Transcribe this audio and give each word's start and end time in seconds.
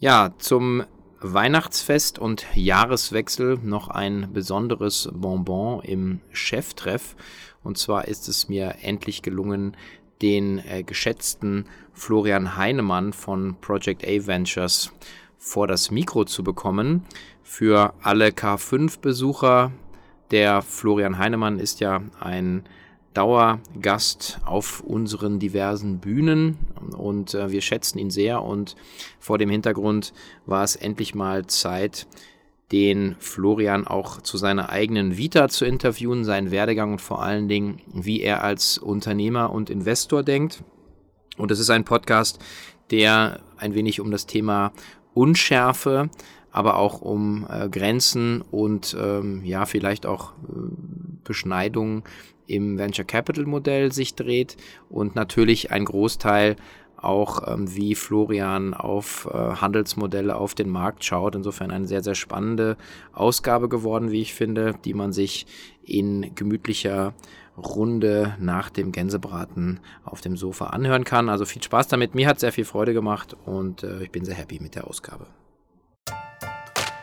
Ja, 0.00 0.30
zum 0.38 0.84
Weihnachtsfest 1.20 2.20
und 2.20 2.46
Jahreswechsel 2.54 3.58
noch 3.64 3.88
ein 3.88 4.32
besonderes 4.32 5.10
Bonbon 5.12 5.82
im 5.82 6.20
Cheftreff. 6.30 7.16
Und 7.64 7.78
zwar 7.78 8.06
ist 8.06 8.28
es 8.28 8.48
mir 8.48 8.76
endlich 8.82 9.22
gelungen, 9.22 9.76
den 10.22 10.60
äh, 10.60 10.84
geschätzten 10.84 11.64
Florian 11.94 12.56
Heinemann 12.56 13.12
von 13.12 13.56
Project 13.60 14.04
A 14.06 14.24
Ventures 14.24 14.92
vor 15.36 15.66
das 15.66 15.90
Mikro 15.90 16.24
zu 16.24 16.44
bekommen. 16.44 17.04
Für 17.42 17.92
alle 18.00 18.28
K5-Besucher, 18.28 19.72
der 20.30 20.62
Florian 20.62 21.18
Heinemann 21.18 21.58
ist 21.58 21.80
ja 21.80 22.02
ein 22.20 22.62
Dauergast 23.18 24.38
auf 24.44 24.78
unseren 24.78 25.40
diversen 25.40 25.98
Bühnen 25.98 26.56
und 26.96 27.34
äh, 27.34 27.50
wir 27.50 27.62
schätzen 27.62 27.98
ihn 27.98 28.10
sehr 28.10 28.44
und 28.44 28.76
vor 29.18 29.38
dem 29.38 29.50
Hintergrund 29.50 30.12
war 30.46 30.62
es 30.62 30.76
endlich 30.76 31.16
mal 31.16 31.44
Zeit, 31.48 32.06
den 32.70 33.16
Florian 33.18 33.88
auch 33.88 34.22
zu 34.22 34.36
seiner 34.36 34.70
eigenen 34.70 35.16
Vita 35.16 35.48
zu 35.48 35.64
interviewen, 35.64 36.22
seinen 36.22 36.52
Werdegang 36.52 36.92
und 36.92 37.00
vor 37.00 37.20
allen 37.20 37.48
Dingen, 37.48 37.80
wie 37.92 38.20
er 38.20 38.44
als 38.44 38.78
Unternehmer 38.78 39.50
und 39.50 39.68
Investor 39.68 40.22
denkt. 40.22 40.62
Und 41.36 41.50
es 41.50 41.58
ist 41.58 41.70
ein 41.70 41.84
Podcast, 41.84 42.38
der 42.92 43.40
ein 43.56 43.74
wenig 43.74 44.00
um 44.00 44.12
das 44.12 44.26
Thema 44.26 44.72
Unschärfe, 45.12 46.08
aber 46.52 46.76
auch 46.76 47.00
um 47.00 47.48
äh, 47.50 47.68
Grenzen 47.68 48.42
und 48.42 48.96
ähm, 48.96 49.44
ja, 49.44 49.66
vielleicht 49.66 50.06
auch 50.06 50.34
äh, 50.34 50.70
Beschneidungen 51.24 52.04
im 52.48 52.78
Venture 52.78 53.04
Capital 53.04 53.44
Modell 53.46 53.92
sich 53.92 54.14
dreht 54.14 54.56
und 54.88 55.14
natürlich 55.14 55.70
ein 55.70 55.84
Großteil 55.84 56.56
auch 56.96 57.46
ähm, 57.46 57.74
wie 57.74 57.94
Florian 57.94 58.74
auf 58.74 59.28
äh, 59.32 59.36
Handelsmodelle 59.36 60.34
auf 60.34 60.54
den 60.54 60.68
Markt 60.68 61.04
schaut. 61.04 61.36
Insofern 61.36 61.70
eine 61.70 61.86
sehr, 61.86 62.02
sehr 62.02 62.16
spannende 62.16 62.76
Ausgabe 63.12 63.68
geworden, 63.68 64.10
wie 64.10 64.20
ich 64.20 64.34
finde, 64.34 64.74
die 64.84 64.94
man 64.94 65.12
sich 65.12 65.46
in 65.84 66.34
gemütlicher 66.34 67.14
Runde 67.56 68.36
nach 68.40 68.70
dem 68.70 68.92
Gänsebraten 68.92 69.80
auf 70.04 70.20
dem 70.20 70.36
Sofa 70.36 70.66
anhören 70.68 71.04
kann. 71.04 71.28
Also 71.28 71.44
viel 71.44 71.62
Spaß 71.62 71.88
damit. 71.88 72.14
Mir 72.14 72.26
hat 72.26 72.40
sehr 72.40 72.52
viel 72.52 72.64
Freude 72.64 72.94
gemacht 72.94 73.36
und 73.46 73.82
äh, 73.82 74.02
ich 74.02 74.10
bin 74.10 74.24
sehr 74.24 74.34
happy 74.34 74.58
mit 74.60 74.74
der 74.74 74.86
Ausgabe. 74.88 75.26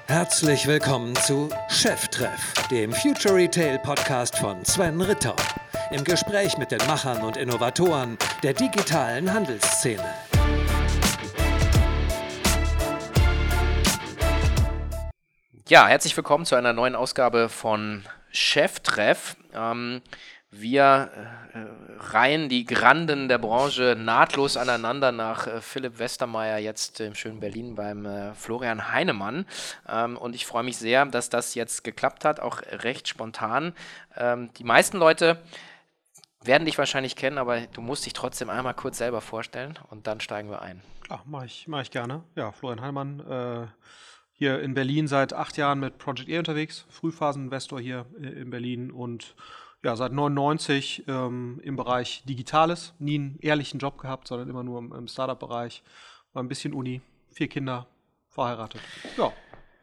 Herzlich 0.07 0.67
willkommen 0.67 1.15
zu 1.15 1.49
Cheftreff, 1.67 2.53
dem 2.69 2.93
Future 2.93 3.33
Retail 3.33 3.79
Podcast 3.79 4.37
von 4.37 4.63
Sven 4.63 5.01
Ritter. 5.01 5.35
Im 5.89 6.03
Gespräch 6.03 6.59
mit 6.59 6.69
den 6.69 6.77
Machern 6.85 7.23
und 7.23 7.37
Innovatoren 7.37 8.15
der 8.43 8.53
digitalen 8.53 9.33
Handelsszene. 9.33 10.05
Ja, 15.67 15.87
herzlich 15.87 16.15
willkommen 16.15 16.45
zu 16.45 16.53
einer 16.53 16.73
neuen 16.73 16.95
Ausgabe 16.95 17.49
von 17.49 18.05
Cheftreff. 18.31 19.35
Ähm, 19.55 20.03
wir 20.51 21.09
äh, 21.15 21.44
reihen 21.99 22.49
die 22.49 22.65
Granden 22.65 23.27
der 23.27 23.37
Branche 23.37 23.95
nahtlos 23.97 24.57
aneinander 24.57 25.11
nach 25.11 25.47
äh, 25.47 25.61
Philipp 25.61 25.99
Westermeier 25.99 26.57
jetzt 26.57 26.99
im 26.99 27.15
schönen 27.15 27.39
Berlin 27.39 27.75
beim 27.75 28.05
äh, 28.05 28.33
Florian 28.33 28.91
Heinemann. 28.91 29.45
Ähm, 29.87 30.17
und 30.17 30.35
ich 30.35 30.45
freue 30.45 30.63
mich 30.63 30.77
sehr, 30.77 31.05
dass 31.05 31.29
das 31.29 31.55
jetzt 31.55 31.83
geklappt 31.83 32.25
hat, 32.25 32.39
auch 32.39 32.61
recht 32.69 33.07
spontan. 33.07 33.73
Ähm, 34.15 34.49
die 34.57 34.63
meisten 34.63 34.97
Leute 34.97 35.41
werden 36.43 36.65
dich 36.65 36.77
wahrscheinlich 36.77 37.15
kennen, 37.15 37.37
aber 37.37 37.61
du 37.61 37.81
musst 37.81 38.05
dich 38.05 38.13
trotzdem 38.13 38.49
einmal 38.49 38.73
kurz 38.73 38.97
selber 38.97 39.21
vorstellen 39.21 39.79
und 39.89 40.07
dann 40.07 40.19
steigen 40.19 40.49
wir 40.49 40.61
ein. 40.61 40.81
Ach, 41.09 41.25
mache 41.25 41.45
ich, 41.45 41.67
mach 41.67 41.81
ich 41.81 41.91
gerne. 41.91 42.23
Ja, 42.35 42.51
Florian 42.51 42.81
Heinemann, 42.81 43.19
äh, 43.19 43.67
hier 44.33 44.59
in 44.59 44.73
Berlin 44.73 45.07
seit 45.07 45.33
acht 45.33 45.55
Jahren 45.57 45.79
mit 45.79 45.97
Project 45.97 46.29
E 46.29 46.37
unterwegs, 46.37 46.85
Frühphaseninvestor 46.89 47.79
hier 47.79 48.05
äh, 48.19 48.27
in 48.27 48.49
Berlin 48.49 48.91
und 48.91 49.35
ja, 49.85 49.95
seit 49.95 50.13
99 50.13 51.03
ähm, 51.07 51.61
im 51.63 51.75
Bereich 51.75 52.23
Digitales. 52.25 52.95
Nie 52.97 53.19
einen 53.19 53.37
ehrlichen 53.39 53.79
Job 53.79 53.99
gehabt, 53.99 54.27
sondern 54.27 54.49
immer 54.49 54.63
nur 54.63 54.79
im, 54.79 54.91
im 54.91 55.07
Startup-Bereich. 55.07 55.83
War 56.33 56.41
ein 56.41 56.47
bisschen 56.47 56.73
Uni, 56.73 57.01
vier 57.31 57.47
Kinder, 57.47 57.85
verheiratet. 58.29 58.81
Ja, 59.15 59.31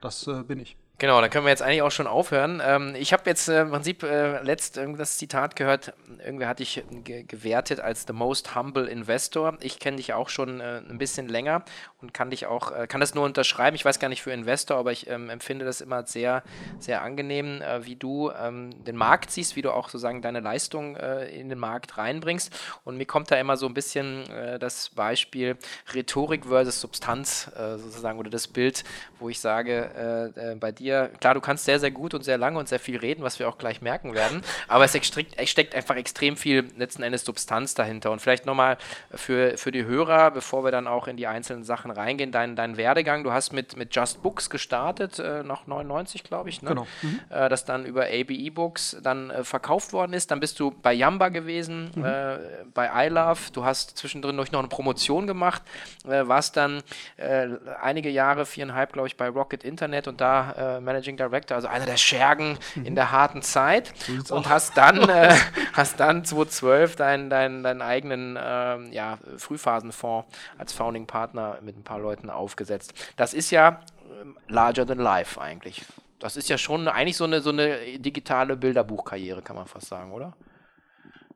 das 0.01 0.27
äh, 0.27 0.43
bin 0.43 0.59
ich. 0.59 0.77
Genau, 0.99 1.21
dann 1.21 1.31
können 1.31 1.45
wir 1.45 1.51
jetzt 1.51 1.63
eigentlich 1.63 1.83
auch 1.83 1.91
schon 1.91 2.07
aufhören. 2.07 2.63
Ähm, 2.65 2.95
ich 2.97 3.13
habe 3.13 3.25
jetzt 3.27 3.49
äh, 3.49 3.63
im 3.63 3.71
Prinzip 3.71 4.05
äh, 4.05 4.41
letzt 4.43 4.77
das 4.77 5.19
Zitat 5.19 5.57
gehört, 5.57 5.95
irgendwer 6.25 6.47
hatte 6.47 6.63
ich 6.63 6.85
ge 7.03 7.25
gewertet 7.25 7.81
als 7.81 8.05
the 8.07 8.13
most 8.13 8.55
humble 8.55 8.87
investor. 8.87 9.57
Ich 9.61 9.81
kenne 9.81 9.97
dich 9.97 10.13
auch 10.13 10.29
schon 10.29 10.61
äh, 10.61 10.81
ein 10.89 10.99
bisschen 10.99 11.29
länger 11.29 11.65
und 12.03 12.15
kann 12.15 12.31
dich 12.31 12.47
auch, 12.47 12.71
äh, 12.71 12.87
kann 12.87 13.01
das 13.01 13.17
nur 13.17 13.25
unterschreiben. 13.25 13.75
Ich 13.75 13.85
weiß 13.85 13.99
gar 13.99 14.09
nicht 14.09 14.23
für 14.23 14.31
Investor, 14.31 14.77
aber 14.77 14.93
ich 14.93 15.09
ähm, 15.09 15.29
empfinde 15.29 15.65
das 15.65 15.81
immer 15.81 16.07
sehr, 16.07 16.45
sehr 16.79 17.03
angenehm, 17.03 17.63
äh, 17.63 17.85
wie 17.85 17.97
du 17.97 18.31
ähm, 18.31 18.85
den 18.85 18.95
Markt 18.95 19.33
siehst, 19.33 19.57
wie 19.57 19.63
du 19.63 19.73
auch 19.73 19.89
sozusagen 19.89 20.23
deine 20.23 20.39
Leistung 20.39 20.95
äh, 20.95 21.25
in 21.31 21.49
den 21.49 21.59
Markt 21.59 21.99
reinbringst. 21.99 22.55
Und 22.85 22.97
mir 22.97 23.07
kommt 23.07 23.31
da 23.33 23.37
immer 23.37 23.57
so 23.57 23.67
ein 23.67 23.75
bisschen 23.75 24.25
das 24.61 24.91
Beispiel 24.91 25.57
Rhetorik 25.95 26.47
versus 26.47 26.81
Substanz 26.81 27.51
sozusagen 27.77 28.19
oder 28.19 28.31
das 28.31 28.49
Bild, 28.49 28.85
wo 29.19 29.29
ich 29.29 29.41
sage, 29.41 30.57
bei 30.61 30.73
dir 30.73 30.82
dir, 30.83 31.11
klar, 31.21 31.35
du 31.35 31.41
kannst 31.41 31.65
sehr, 31.65 31.81
sehr 31.81 31.91
gut 31.91 32.15
und 32.15 32.23
sehr 32.25 32.39
lange 32.39 32.59
und 32.59 32.69
sehr 32.69 32.79
viel 32.79 32.99
reden, 32.99 33.23
was 33.23 33.39
wir 33.39 33.49
auch 33.49 33.59
gleich 33.59 33.83
merken 33.83 34.15
werden, 34.15 34.43
aber 34.69 34.85
es 34.85 34.93
steckt 34.95 35.75
einfach 35.75 35.97
extrem 35.97 36.37
viel 36.37 36.69
letzten 36.77 37.03
Endes 37.03 37.25
Substanz 37.25 37.75
dahinter. 37.75 38.11
Und 38.11 38.21
vielleicht 38.21 38.47
nochmal 38.47 38.77
für, 39.15 39.57
für 39.57 39.73
die 39.73 39.85
Hörer, 39.85 40.31
bevor 40.31 40.65
wir 40.65 40.71
dann 40.71 40.87
auch 40.87 41.07
in 41.09 41.17
die 41.17 41.27
einzelnen 41.27 41.65
Sachen 41.65 41.91
reingehen, 41.91 42.33
dein, 42.33 42.57
dein 42.57 42.77
Werdegang, 42.77 43.25
du 43.25 43.33
hast 43.33 43.53
mit, 43.53 43.77
mit 43.77 43.95
Just 43.95 44.23
Books 44.23 44.51
gestartet, 44.51 45.19
äh, 45.19 45.43
noch 45.43 45.67
99, 45.67 46.25
glaube 46.25 46.49
ich, 46.49 46.63
ne? 46.63 46.71
genau. 46.71 46.87
Mhm. 47.03 47.21
Äh, 47.31 47.49
das 47.49 47.65
dann 47.65 47.85
über 47.85 48.07
ABE 48.07 48.51
Books 48.51 48.97
dann 49.03 49.31
äh, 49.31 49.45
verkauft 49.45 49.93
worden 49.93 50.13
ist. 50.13 50.31
Dann 50.31 50.41
bist 50.41 50.59
du 50.61 50.71
bei 50.71 50.93
Yamba 50.93 51.29
gewesen, 51.29 51.91
mhm. 51.95 52.05
äh, 52.05 52.39
bei 52.75 53.07
iLove, 53.07 53.53
du 53.53 53.65
hast 53.65 53.97
zwischendrin 53.97 54.37
noch 54.37 54.53
eine 54.53 54.69
Promotion 54.69 55.27
gemacht, 55.27 55.63
äh, 56.05 56.27
warst 56.27 56.57
dann 56.57 56.83
äh, 57.17 57.49
einige 57.81 58.11
Jahre, 58.11 58.47
viereinhalb, 58.47 58.93
glaube 58.93 59.09
ich, 59.09 59.17
bei 59.17 59.29
Rocket 59.29 59.65
Internet 59.65 60.09
und 60.09 60.21
da 60.21 60.72
Managing 60.81 61.17
Director, 61.17 61.57
also 61.57 61.69
einer 61.69 61.87
der 61.87 61.97
Schergen 61.97 62.59
mhm. 62.75 62.87
in 62.87 62.95
der 62.95 63.13
harten 63.13 63.43
Zeit. 63.43 63.93
So 64.25 64.37
und 64.37 64.49
hast 64.49 64.77
dann, 64.77 65.09
äh, 65.09 65.35
hast 65.73 66.01
dann 66.01 66.25
2012 66.25 66.97
deinen 66.97 67.31
dein, 67.31 67.63
dein 67.63 67.83
eigenen 67.83 68.37
äh, 68.37 68.95
ja, 68.95 69.19
Frühphasenfonds 69.37 70.29
als 70.59 70.73
Founding 70.73 71.07
Partner 71.07 71.59
mit 71.63 71.77
ein 71.77 71.85
paar 71.85 71.99
Leuten 71.99 72.31
aufgesetzt. 72.31 72.93
Das 73.17 73.35
ist 73.35 73.51
ja 73.51 73.81
ähm, 74.21 74.37
larger 74.49 74.87
than 74.87 74.99
life 74.99 75.41
eigentlich. 75.41 75.85
Das 76.19 76.37
ist 76.37 76.49
ja 76.49 76.57
schon 76.57 76.87
eigentlich 76.87 77.17
so 77.17 77.25
eine, 77.25 77.41
so 77.41 77.51
eine 77.51 77.99
digitale 77.99 78.57
Bilderbuchkarriere, 78.57 79.43
kann 79.43 79.57
man 79.57 79.67
fast 79.67 79.89
sagen, 79.89 80.13
oder? 80.13 80.35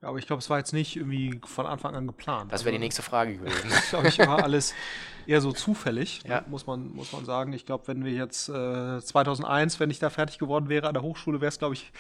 Aber 0.07 0.19
ich 0.19 0.27
glaube, 0.27 0.41
es 0.41 0.49
war 0.49 0.59
jetzt 0.59 0.73
nicht 0.73 0.97
irgendwie 0.97 1.41
von 1.45 1.67
Anfang 1.67 1.95
an 1.95 2.07
geplant. 2.07 2.53
Das 2.53 2.65
wäre 2.65 2.73
die 2.73 2.77
also 2.77 2.85
nächste 2.85 3.03
Frage 3.03 3.37
gewesen. 3.37 3.69
das 3.69 3.91
glaube 3.91 4.09
ich 4.09 4.19
war 4.19 4.43
alles 4.43 4.75
eher 5.27 5.41
so 5.41 5.53
zufällig, 5.53 6.25
ne, 6.25 6.31
ja. 6.31 6.45
muss, 6.47 6.67
man, 6.67 6.93
muss 6.95 7.13
man 7.13 7.25
sagen. 7.25 7.53
Ich 7.53 7.67
glaube, 7.67 7.89
wenn 7.89 8.05
wir 8.05 8.13
jetzt 8.13 8.49
äh, 8.49 9.01
2001, 9.01 9.81
wenn 9.81 9.91
ich 9.91 9.99
da 9.99 10.11
fertig 10.11 10.39
geworden 10.39 10.69
wäre 10.69 10.89
an 10.89 10.95
der 10.95 11.03
Hochschule, 11.03 11.41
wäre 11.41 11.49
es, 11.49 11.59
glaube 11.59 11.75
ich, 11.75 11.93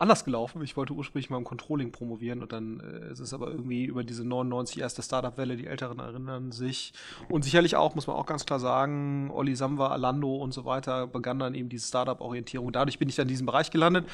anders 0.00 0.24
gelaufen. 0.24 0.62
Ich 0.62 0.76
wollte 0.76 0.94
ursprünglich 0.94 1.30
mal 1.30 1.36
im 1.36 1.44
Controlling 1.44 1.92
promovieren 1.92 2.42
und 2.42 2.52
dann 2.52 2.80
äh, 2.80 3.12
ist 3.12 3.20
es 3.20 3.34
aber 3.34 3.48
irgendwie 3.50 3.84
über 3.84 4.02
diese 4.02 4.26
99 4.26 4.80
erste 4.80 5.02
Startup-Welle, 5.02 5.56
die 5.56 5.66
Älteren 5.66 5.98
erinnern 5.98 6.52
sich. 6.52 6.92
Und 7.28 7.44
sicherlich 7.44 7.76
auch, 7.76 7.94
muss 7.94 8.06
man 8.06 8.16
auch 8.16 8.26
ganz 8.26 8.46
klar 8.46 8.58
sagen, 8.58 9.30
Olli 9.30 9.54
Samwa, 9.54 9.88
Alando 9.88 10.36
und 10.36 10.52
so 10.52 10.64
weiter 10.64 11.06
begann 11.06 11.38
dann 11.38 11.54
eben 11.54 11.68
diese 11.68 11.86
Startup-Orientierung. 11.86 12.72
Dadurch 12.72 12.98
bin 12.98 13.08
ich 13.08 13.16
dann 13.16 13.24
in 13.24 13.28
diesem 13.28 13.46
Bereich 13.46 13.70
gelandet 13.70 14.06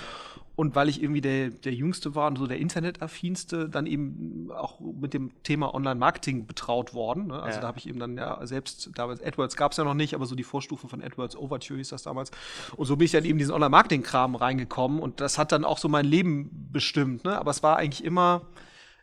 und 0.56 0.74
weil 0.74 0.88
ich 0.88 1.02
irgendwie 1.02 1.20
der, 1.20 1.50
der 1.50 1.74
Jüngste 1.74 2.14
war 2.14 2.28
und 2.28 2.38
so 2.38 2.47
der 2.47 2.58
Internetaffinste, 2.58 3.68
dann 3.68 3.86
eben 3.86 4.50
auch 4.56 4.80
mit 4.80 5.12
dem 5.12 5.30
Thema 5.42 5.74
Online-Marketing 5.74 6.47
betraut 6.47 6.94
worden. 6.94 7.26
Ne? 7.26 7.42
Also 7.42 7.56
ja. 7.56 7.60
da 7.60 7.68
habe 7.68 7.78
ich 7.78 7.86
eben 7.86 8.00
dann 8.00 8.16
ja 8.16 8.44
selbst, 8.47 8.91
damals 8.94 9.22
AdWords 9.22 9.56
gab 9.56 9.72
es 9.72 9.78
ja 9.78 9.84
noch 9.84 9.94
nicht, 9.94 10.14
aber 10.14 10.24
so 10.24 10.34
die 10.34 10.44
Vorstufe 10.44 10.88
von 10.88 11.03
AdWords 11.03 11.36
Overture 11.36 11.77
hieß 11.77 11.91
das 11.91 12.03
damals. 12.03 12.30
Und 12.74 12.86
so 12.86 12.97
bin 12.97 13.04
ich 13.04 13.12
dann 13.12 13.27
eben 13.27 13.38
diesen 13.38 13.53
Online-Marketing-Kram 13.53 14.34
reingekommen 14.34 14.98
und 14.98 15.21
das 15.21 15.36
hat 15.36 15.53
dann 15.53 15.66
auch 15.66 15.75
so 15.78 15.88
mein 15.88 16.04
Leben 16.04 16.68
bestimmt. 16.72 17.24
Ne? 17.24 17.38
Aber 17.38 17.50
es 17.50 17.62
war 17.62 17.76
eigentlich 17.76 18.04
immer, 18.04 18.42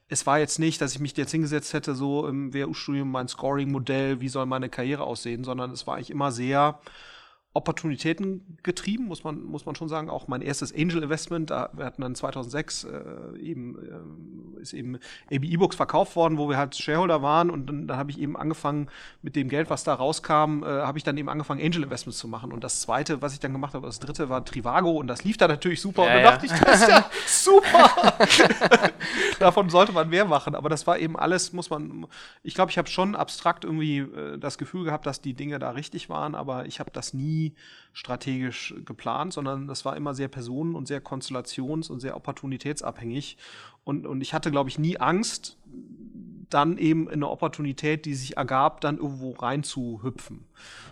es 0.07 0.25
war 0.25 0.39
jetzt 0.39 0.59
nicht, 0.59 0.81
dass 0.81 0.93
ich 0.93 0.99
mich 0.99 1.15
jetzt 1.17 1.31
hingesetzt 1.31 1.73
hätte, 1.73 1.95
so 1.95 2.27
im 2.27 2.53
WU-Studium 2.53 3.09
mein 3.11 3.27
Scoring-Modell, 3.27 4.21
wie 4.21 4.29
soll 4.29 4.45
meine 4.45 4.69
Karriere 4.69 5.03
aussehen, 5.03 5.43
sondern 5.43 5.71
es 5.71 5.87
war 5.87 5.95
eigentlich 5.95 6.11
immer 6.11 6.31
sehr 6.31 6.79
Opportunitäten 7.55 8.57
getrieben, 8.63 9.05
muss 9.05 9.23
man, 9.23 9.43
muss 9.43 9.67
man 9.67 9.75
schon 9.75 9.87
sagen. 9.87 10.09
Auch 10.09 10.27
mein 10.27 10.41
erstes 10.41 10.73
Angel 10.73 11.03
Investment, 11.03 11.51
da 11.51 11.69
wir 11.73 11.85
hatten 11.85 12.01
dann 12.01 12.15
2006 12.15 12.85
äh, 12.85 13.39
eben, 13.39 13.77
äh, 14.57 14.61
ist 14.61 14.73
eben 14.73 14.95
AB 15.31 15.43
E-Books 15.43 15.75
verkauft 15.75 16.15
worden, 16.15 16.39
wo 16.39 16.49
wir 16.49 16.57
halt 16.57 16.75
Shareholder 16.75 17.21
waren 17.21 17.51
und 17.51 17.67
dann, 17.67 17.87
dann 17.87 17.97
habe 17.97 18.09
ich 18.09 18.19
eben 18.19 18.35
angefangen 18.35 18.87
mit 19.21 19.35
dem 19.35 19.49
Geld, 19.49 19.69
was 19.69 19.83
da 19.83 19.93
rauskam, 19.93 20.63
äh, 20.63 20.65
habe 20.65 20.97
ich 20.97 21.03
dann 21.03 21.15
eben 21.15 21.29
angefangen 21.29 21.61
Angel 21.61 21.83
Investments 21.83 22.17
zu 22.17 22.27
machen. 22.27 22.51
Und 22.51 22.63
das 22.63 22.81
zweite, 22.81 23.21
was 23.21 23.33
ich 23.33 23.39
dann 23.39 23.51
gemacht 23.51 23.75
habe, 23.75 23.85
das 23.85 23.99
dritte 23.99 24.29
war 24.29 24.43
Trivago 24.43 24.89
und 24.89 25.05
das 25.05 25.23
lief 25.23 25.37
da 25.37 25.47
natürlich 25.47 25.79
super. 25.79 26.05
Ja, 26.05 26.07
und 26.07 26.13
dann 26.15 26.23
ja. 26.23 26.31
dachte 26.31 26.45
ich, 26.47 26.51
das 26.53 26.81
ist 26.81 26.89
ja 26.89 27.05
super. 27.27 28.17
Davon 29.39 29.69
sollte 29.69 29.91
man 29.91 30.09
mehr 30.09 30.25
machen. 30.25 30.55
Aber 30.55 30.69
das 30.69 30.87
war 30.87 30.97
eben 30.97 31.19
alles, 31.19 31.53
muss 31.53 31.69
man, 31.69 32.07
ich 32.41 32.55
glaube, 32.55 32.71
ich 32.71 32.79
habe 32.79 32.89
schon 32.89 33.15
abstrakt 33.15 33.63
irgendwie 33.63 33.99
äh, 33.99 34.39
das 34.39 34.57
Gefühl 34.57 34.85
gehabt, 34.85 35.05
dass 35.05 35.21
die 35.21 35.35
Dinge 35.35 35.59
da 35.59 35.69
richtig 35.69 36.09
waren, 36.09 36.33
aber 36.33 36.65
ich 36.65 36.79
habe 36.79 36.89
das 36.89 37.13
nie 37.13 37.42
strategisch 37.91 38.73
geplant, 38.85 39.33
sondern 39.33 39.67
das 39.67 39.85
war 39.85 39.97
immer 39.97 40.13
sehr 40.13 40.27
personen- 40.27 40.75
und 40.75 40.87
sehr 40.87 41.03
konstellations- 41.03 41.89
und 41.91 41.99
sehr 41.99 42.15
opportunitätsabhängig. 42.15 43.37
Und, 43.83 44.07
und 44.07 44.21
ich 44.21 44.33
hatte, 44.33 44.51
glaube 44.51 44.69
ich, 44.69 44.79
nie 44.79 44.97
Angst, 44.97 45.57
dann 46.53 46.77
eben 46.77 47.07
in 47.07 47.13
eine 47.13 47.29
Opportunität, 47.29 48.05
die 48.05 48.13
sich 48.13 48.37
ergab, 48.37 48.81
dann 48.81 48.97
irgendwo 48.97 49.31
reinzuhüpfen. 49.31 50.45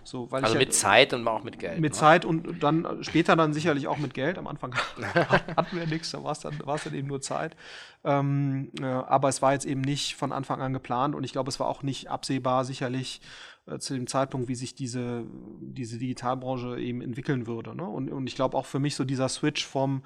So, 0.04 0.32
weil 0.32 0.44
also 0.44 0.58
mit 0.58 0.70
ja, 0.70 0.74
Zeit 0.74 1.14
und 1.14 1.28
auch 1.28 1.44
mit 1.44 1.60
Geld. 1.60 1.80
Mit 1.80 1.94
ne? 1.94 1.98
Zeit 1.98 2.26
und 2.26 2.64
dann 2.64 3.04
später 3.04 3.36
dann 3.36 3.54
sicherlich 3.54 3.88
auch 3.88 3.98
mit 3.98 4.14
Geld. 4.14 4.38
Am 4.40 4.48
Anfang 4.48 4.74
hatten 5.56 5.78
wir 5.78 5.86
nichts, 5.86 6.12
da 6.12 6.24
war 6.24 6.32
es 6.32 6.40
dann, 6.40 6.58
dann 6.58 6.94
eben 6.94 7.08
nur 7.08 7.22
Zeit. 7.22 7.56
Ähm, 8.04 8.72
äh, 8.82 8.86
aber 8.86 9.30
es 9.30 9.42
war 9.44 9.54
jetzt 9.54 9.66
eben 9.66 9.82
nicht 9.82 10.16
von 10.16 10.32
Anfang 10.32 10.62
an 10.62 10.74
geplant 10.74 11.14
und 11.14 11.24
ich 11.24 11.32
glaube, 11.32 11.50
es 11.50 11.60
war 11.60 11.68
auch 11.68 11.84
nicht 11.84 12.10
absehbar 12.10 12.66
sicherlich, 12.66 13.22
äh, 13.66 13.80
zu 13.80 13.94
dem 13.94 14.08
Zeitpunkt, 14.08 14.48
wie 14.48 14.56
sich 14.56 14.76
diese, 14.76 15.26
diese 15.60 15.98
Digitalbranche 15.98 16.80
eben 16.80 17.02
entwickeln 17.02 17.48
würde. 17.48 17.76
Ne? 17.76 17.86
Und, 17.86 18.10
und 18.10 18.28
ich 18.28 18.36
glaube 18.36 18.58
auch 18.58 18.66
für 18.66 18.80
mich 18.80 18.96
so 18.96 19.04
dieser 19.04 19.30
Switch 19.30 19.66
vom, 19.66 20.04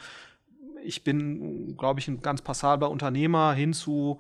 ich 0.84 1.04
bin, 1.04 1.75
glaube 1.78 2.00
ich, 2.00 2.07
ein 2.07 2.22
ganz 2.22 2.42
passabler 2.42 2.92
Unternehmer 2.92 3.54
hin 3.54 3.74
zu, 3.74 4.19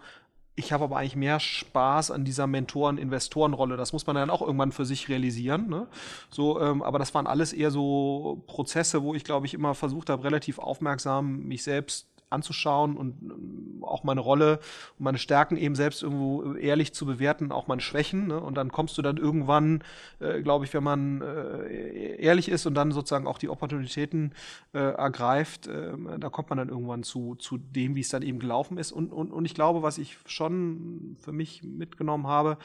ich 0.55 0.71
habe 0.71 0.85
aber 0.85 0.97
eigentlich 0.97 1.17
mehr 1.17 1.39
Spaß 1.39 2.11
an 2.11 2.23
dieser 2.23 2.47
Mentoren-Investoren-Rolle. 2.47 3.75
Das 3.75 3.91
muss 3.91 4.07
man 4.07 4.15
dann 4.15 4.29
auch 4.29 4.41
irgendwann 4.41 4.71
für 4.71 4.85
sich 4.85 5.09
realisieren. 5.09 5.67
Ne? 5.67 5.87
So, 6.29 6.61
ähm, 6.61 6.81
aber 6.81 6.97
das 6.97 7.13
waren 7.13 7.27
alles 7.27 7.51
eher 7.51 7.71
so 7.71 8.41
Prozesse, 8.47 9.03
wo 9.03 9.13
ich, 9.13 9.25
glaube 9.25 9.45
ich, 9.45 9.53
immer 9.53 9.75
versucht 9.75 10.09
habe, 10.09 10.23
relativ 10.23 10.59
aufmerksam 10.59 11.43
mich 11.43 11.63
selbst 11.63 12.07
anzuschauen 12.29 12.97
und 12.97 13.21
ähm, 13.21 13.83
auch 13.83 14.03
meine 14.03 14.21
Rolle 14.21 14.59
und 14.97 15.03
meine 15.03 15.17
Stärken 15.17 15.57
eben 15.57 15.75
selbst 15.75 16.03
irgendwo 16.03 16.53
ehrlich 16.53 16.93
zu 16.93 17.05
bewerten, 17.05 17.51
auch 17.51 17.67
meine 17.67 17.81
Schwächen. 17.81 18.27
Ne? 18.27 18.39
Und 18.39 18.55
dann 18.55 18.71
kommst 18.71 18.97
du 18.97 19.01
dann 19.01 19.17
irgendwann, 19.17 19.83
äh, 20.19 20.41
glaube 20.41 20.65
ich, 20.65 20.73
wenn 20.73 20.83
man 20.83 21.21
äh, 21.21 22.15
ehrlich 22.17 22.49
ist 22.49 22.65
und 22.65 22.73
dann 22.75 22.91
sozusagen 22.91 23.27
auch 23.27 23.37
die 23.37 23.49
Opportunitäten 23.49 24.33
äh, 24.73 24.79
ergreift, 24.79 25.67
ähm, 25.67 26.09
da 26.19 26.29
kommt 26.29 26.49
man 26.49 26.57
dann 26.57 26.69
irgendwann 26.69 27.03
zu, 27.03 27.35
zu 27.35 27.57
dem, 27.57 27.95
wie 27.95 28.01
es 28.01 28.09
dann 28.09 28.21
eben 28.21 28.39
gelaufen 28.39 28.77
ist. 28.77 28.91
Und, 28.91 29.11
und, 29.11 29.31
und 29.31 29.45
ich 29.45 29.53
glaube, 29.53 29.83
was 29.83 29.97
ich 29.97 30.17
schon 30.25 31.17
für 31.19 31.31
mich 31.31 31.63
mitgenommen 31.63 32.27
habe, 32.27 32.57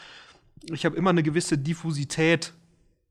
ich 0.71 0.85
habe 0.85 0.97
immer 0.97 1.11
eine 1.11 1.23
gewisse 1.23 1.57
Diffusität 1.57 2.53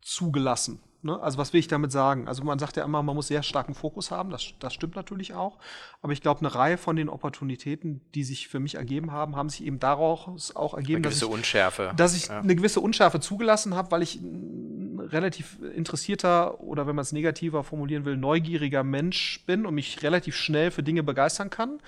zugelassen. 0.02 0.80
Ne? 1.02 1.18
Also 1.20 1.38
was 1.38 1.54
will 1.54 1.60
ich 1.60 1.68
damit 1.68 1.92
sagen? 1.92 2.28
Also 2.28 2.44
man 2.44 2.60
sagt 2.60 2.76
ja 2.76 2.84
immer, 2.84 3.02
man 3.02 3.16
muss 3.16 3.28
sehr 3.28 3.42
starken 3.42 3.74
Fokus 3.74 4.12
haben, 4.12 4.30
das, 4.30 4.54
das 4.60 4.74
stimmt 4.74 4.96
natürlich 4.96 5.34
auch. 5.34 5.58
Aber 6.02 6.12
ich 6.12 6.22
glaube, 6.22 6.42
eine 6.42 6.54
Reihe 6.54 6.78
von 6.78 6.96
den 6.96 7.08
Opportunitäten, 7.08 8.02
die 8.16 8.24
sich 8.24 8.50
für 8.50 8.60
mich 8.60 8.76
ergeben 8.76 9.12
haben, 9.12 9.36
haben 9.36 9.50
sich 9.50 9.64
eben 9.64 9.80
daraus 9.80 10.56
auch 10.56 10.74
ergeben, 10.74 11.04
dass 11.04 11.18
ich, 11.18 11.26
Unschärfe. 11.26 11.94
dass 11.96 12.16
ich 12.16 12.28
ja. 12.28 12.40
eine 12.40 12.56
gewisse 12.56 12.82
Unschärfe 12.82 13.20
zugelassen 13.20 13.76
habe, 13.76 13.92
weil 13.92 14.02
ich 14.02 14.16
ein 14.16 15.00
relativ 15.00 15.58
interessierter 15.74 16.60
oder 16.60 16.86
wenn 16.86 16.96
man 16.96 17.04
es 17.04 17.12
negativer 17.14 17.64
formulieren 17.64 18.06
will, 18.06 18.18
neugieriger 18.18 18.84
Mensch 18.84 19.44
bin 19.46 19.66
und 19.66 19.76
mich 19.76 20.04
relativ 20.04 20.36
schnell 20.36 20.72
für 20.72 20.84
Dinge 20.84 21.04
begeistern 21.04 21.50
kann 21.50 21.80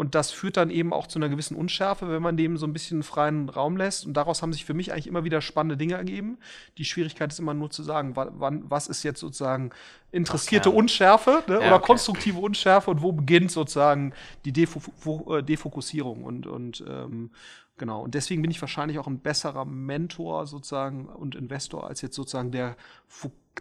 und 0.00 0.14
das 0.14 0.30
führt 0.30 0.56
dann 0.56 0.70
eben 0.70 0.94
auch 0.94 1.06
zu 1.08 1.18
einer 1.18 1.28
gewissen 1.28 1.54
Unschärfe, 1.54 2.08
wenn 2.08 2.22
man 2.22 2.38
dem 2.38 2.56
so 2.56 2.66
ein 2.66 2.72
bisschen 2.72 3.02
freien 3.02 3.50
Raum 3.50 3.76
lässt. 3.76 4.06
Und 4.06 4.14
daraus 4.14 4.40
haben 4.40 4.50
sich 4.50 4.64
für 4.64 4.72
mich 4.72 4.94
eigentlich 4.94 5.06
immer 5.06 5.24
wieder 5.24 5.42
spannende 5.42 5.76
Dinge 5.76 5.92
ergeben. 5.92 6.38
Die 6.78 6.86
Schwierigkeit 6.86 7.30
ist 7.30 7.38
immer 7.38 7.52
nur 7.52 7.68
zu 7.68 7.82
sagen, 7.82 8.16
wann, 8.16 8.62
was 8.70 8.86
ist 8.86 9.02
jetzt 9.02 9.20
sozusagen 9.20 9.72
interessierte 10.10 10.70
okay. 10.70 10.78
Unschärfe 10.78 11.44
ne? 11.48 11.56
ja, 11.56 11.66
oder 11.66 11.74
okay. 11.74 11.84
konstruktive 11.84 12.38
Unschärfe 12.38 12.90
und 12.90 13.02
wo 13.02 13.12
beginnt 13.12 13.50
sozusagen 13.50 14.14
die 14.46 14.58
äh, 14.58 15.42
Defokussierung. 15.42 16.24
Und, 16.24 16.46
und 16.46 16.82
ähm, 16.88 17.28
genau. 17.76 18.00
Und 18.00 18.14
deswegen 18.14 18.40
bin 18.40 18.50
ich 18.50 18.62
wahrscheinlich 18.62 18.98
auch 18.98 19.06
ein 19.06 19.18
besserer 19.18 19.66
Mentor 19.66 20.46
sozusagen 20.46 21.10
und 21.10 21.34
Investor 21.34 21.86
als 21.86 22.00
jetzt 22.00 22.16
sozusagen 22.16 22.52
der 22.52 22.74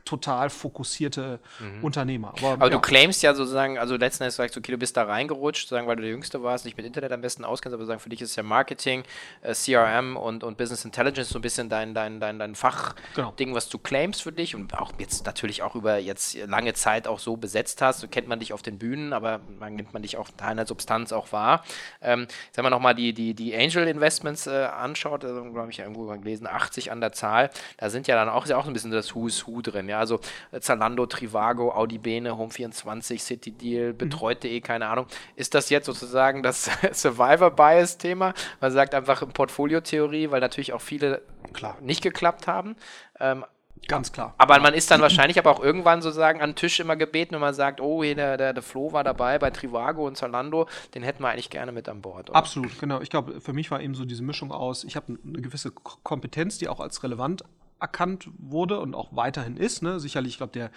total 0.05 0.49
fokussierte 0.49 1.39
mhm. 1.59 1.83
Unternehmer. 1.83 2.33
Aber, 2.37 2.53
aber 2.53 2.65
ja. 2.65 2.71
du 2.71 2.79
claimst 2.79 3.23
ja 3.23 3.33
sozusagen, 3.33 3.77
also 3.77 3.95
letzten 3.95 4.23
Endes 4.23 4.35
sagst 4.35 4.55
du, 4.55 4.59
okay, 4.59 4.71
du 4.71 4.77
bist 4.77 4.97
da 4.97 5.03
reingerutscht, 5.03 5.63
sozusagen, 5.63 5.87
weil 5.87 5.95
du 5.95 6.01
der 6.03 6.11
Jüngste 6.11 6.43
warst, 6.43 6.65
nicht 6.65 6.77
mit 6.77 6.85
Internet 6.85 7.11
am 7.11 7.21
besten 7.21 7.45
auskennst, 7.45 7.73
aber 7.73 7.85
sagen, 7.85 7.99
für 7.99 8.09
dich 8.09 8.21
ist 8.21 8.35
ja 8.35 8.43
Marketing, 8.43 9.03
äh, 9.41 9.53
CRM 9.53 10.17
und, 10.17 10.43
und 10.43 10.57
Business 10.57 10.85
Intelligence 10.85 11.29
so 11.29 11.39
ein 11.39 11.41
bisschen 11.41 11.69
dein, 11.69 11.93
dein, 11.93 12.19
dein, 12.19 12.39
dein 12.39 12.55
Fachding, 12.55 12.95
genau. 13.15 13.55
was 13.55 13.69
du 13.69 13.77
claimst 13.77 14.21
für 14.21 14.31
dich 14.31 14.55
und 14.55 14.73
auch 14.77 14.93
jetzt 14.99 15.25
natürlich 15.25 15.61
auch 15.63 15.75
über 15.75 15.97
jetzt 15.97 16.37
lange 16.47 16.73
Zeit 16.73 17.07
auch 17.07 17.19
so 17.19 17.37
besetzt 17.37 17.81
hast. 17.81 17.99
So 17.99 18.07
kennt 18.07 18.27
man 18.27 18.39
dich 18.39 18.53
auf 18.53 18.61
den 18.61 18.77
Bühnen, 18.77 19.13
aber 19.13 19.41
man 19.59 19.75
nimmt 19.75 19.93
man 19.93 20.01
dich 20.01 20.17
auch 20.17 20.29
deiner 20.31 20.65
Substanz 20.65 21.11
auch 21.11 21.31
wahr. 21.31 21.63
Ähm, 22.01 22.27
wenn 22.53 22.63
man 22.63 22.71
nochmal 22.71 22.95
die, 22.95 23.13
die, 23.13 23.33
die 23.33 23.55
Angel 23.55 23.87
Investments 23.87 24.47
äh, 24.47 24.65
anschaut, 24.65 25.25
also, 25.25 25.43
glaube 25.43 25.71
ich, 25.71 25.79
irgendwo 25.79 26.05
gelesen, 26.05 26.47
80 26.47 26.91
an 26.91 27.01
der 27.01 27.11
Zahl, 27.11 27.49
da 27.77 27.89
sind 27.89 28.07
ja 28.07 28.15
dann 28.15 28.29
auch, 28.29 28.43
ist 28.43 28.49
ja 28.49 28.57
auch 28.57 28.65
so 28.65 28.71
ein 28.71 28.73
bisschen 28.73 28.91
das 28.91 29.15
Who's 29.15 29.47
Who 29.47 29.61
drin 29.61 29.88
ja, 29.89 29.99
also 29.99 30.19
äh, 30.51 30.59
Zalando, 30.59 31.05
Trivago, 31.05 31.71
Audi 31.71 31.97
Bene, 31.97 32.31
Home24, 32.31 33.19
City 33.19 33.51
Deal, 33.51 33.93
mhm. 33.93 33.97
betreut.de, 33.97 34.59
mhm. 34.59 34.63
keine 34.63 34.87
Ahnung. 34.87 35.07
Ist 35.35 35.53
das 35.55 35.69
jetzt 35.69 35.85
sozusagen 35.85 36.43
das 36.43 36.69
Survivor-Bias-Thema? 36.91 38.33
Man 38.61 38.71
sagt 38.71 38.95
einfach 38.95 39.23
Portfoliotheorie, 39.33 40.31
weil 40.31 40.39
natürlich 40.39 40.73
auch 40.73 40.81
viele 40.81 41.21
Klar. 41.53 41.77
nicht 41.81 42.01
geklappt 42.01 42.47
haben. 42.47 42.75
Ähm, 43.19 43.45
Ganz 43.87 44.11
klar. 44.11 44.35
Aber 44.37 44.59
man 44.59 44.73
ist 44.73 44.91
dann 44.91 45.01
wahrscheinlich 45.01 45.39
aber 45.39 45.51
auch 45.51 45.61
irgendwann 45.61 46.01
sozusagen 46.01 46.41
an 46.41 46.51
den 46.51 46.55
Tisch 46.55 46.79
immer 46.79 46.95
gebeten 46.95 47.35
und 47.35 47.41
man 47.41 47.53
sagt, 47.53 47.81
oh, 47.81 48.03
hier 48.03 48.15
der, 48.15 48.37
der, 48.37 48.53
der 48.53 48.63
Flo 48.63 48.91
war 48.91 49.03
dabei 49.03 49.39
bei 49.39 49.51
Trivago 49.51 50.05
und 50.05 50.17
Zalando, 50.17 50.67
den 50.93 51.03
hätten 51.03 51.23
wir 51.23 51.29
eigentlich 51.29 51.49
gerne 51.49 51.71
mit 51.71 51.87
an 51.87 52.01
Bord. 52.01 52.29
Oder? 52.29 52.37
Absolut, 52.37 52.77
genau. 52.79 53.01
Ich 53.01 53.09
glaube, 53.09 53.39
für 53.39 53.53
mich 53.53 53.71
war 53.71 53.81
eben 53.81 53.95
so 53.95 54.05
diese 54.05 54.23
Mischung 54.23 54.51
aus, 54.51 54.83
ich 54.83 54.95
habe 54.95 55.17
eine 55.23 55.41
gewisse 55.41 55.71
Kompetenz, 55.71 56.57
die 56.57 56.67
auch 56.67 56.79
als 56.79 57.03
relevant 57.03 57.43
erkannt 57.79 58.29
wurde 58.37 58.79
und 58.79 58.95
auch 58.95 59.15
weiterhin 59.15 59.57
ist. 59.57 59.81
Ne? 59.81 59.99
Sicherlich, 59.99 60.33
ich 60.33 60.37
glaube, 60.37 60.53
der 60.53 60.71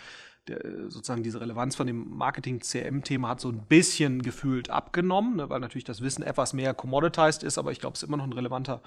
der, 0.48 0.90
sozusagen 0.90 1.22
diese 1.22 1.40
Relevanz 1.40 1.76
von 1.76 1.86
dem 1.86 2.16
Marketing-CRM-Thema 2.16 3.28
hat 3.28 3.40
so 3.40 3.48
ein 3.48 3.64
bisschen 3.68 4.22
gefühlt 4.22 4.70
abgenommen, 4.70 5.36
ne, 5.36 5.48
weil 5.48 5.60
natürlich 5.60 5.84
das 5.84 6.00
Wissen 6.00 6.22
etwas 6.22 6.52
mehr 6.52 6.74
commoditized 6.74 7.44
ist, 7.44 7.58
aber 7.58 7.70
ich 7.70 7.78
glaube, 7.78 7.94
es 7.94 8.02
ist 8.02 8.08
immer 8.08 8.16
noch 8.16 8.24
ein 8.24 8.32
relevanter 8.32 8.80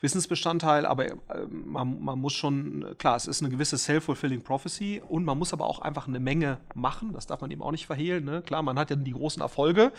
Wissensbestandteil. 0.00 0.86
Aber 0.86 1.06
äh, 1.06 1.14
man, 1.50 2.00
man, 2.00 2.18
muss 2.18 2.32
schon, 2.32 2.94
klar, 2.98 3.16
es 3.16 3.26
ist 3.26 3.42
eine 3.42 3.50
gewisse 3.50 3.76
self-fulfilling 3.76 4.42
prophecy 4.42 5.02
und 5.06 5.24
man 5.24 5.38
muss 5.38 5.52
aber 5.52 5.66
auch 5.66 5.80
einfach 5.80 6.06
eine 6.06 6.20
Menge 6.20 6.58
machen. 6.74 7.12
Das 7.12 7.26
darf 7.26 7.40
man 7.40 7.50
eben 7.50 7.62
auch 7.62 7.72
nicht 7.72 7.86
verhehlen. 7.86 8.24
Ne? 8.24 8.42
Klar, 8.42 8.62
man 8.62 8.78
hat 8.78 8.90
ja 8.90 8.96
die 8.96 9.12
großen 9.12 9.42
Erfolge 9.42 9.92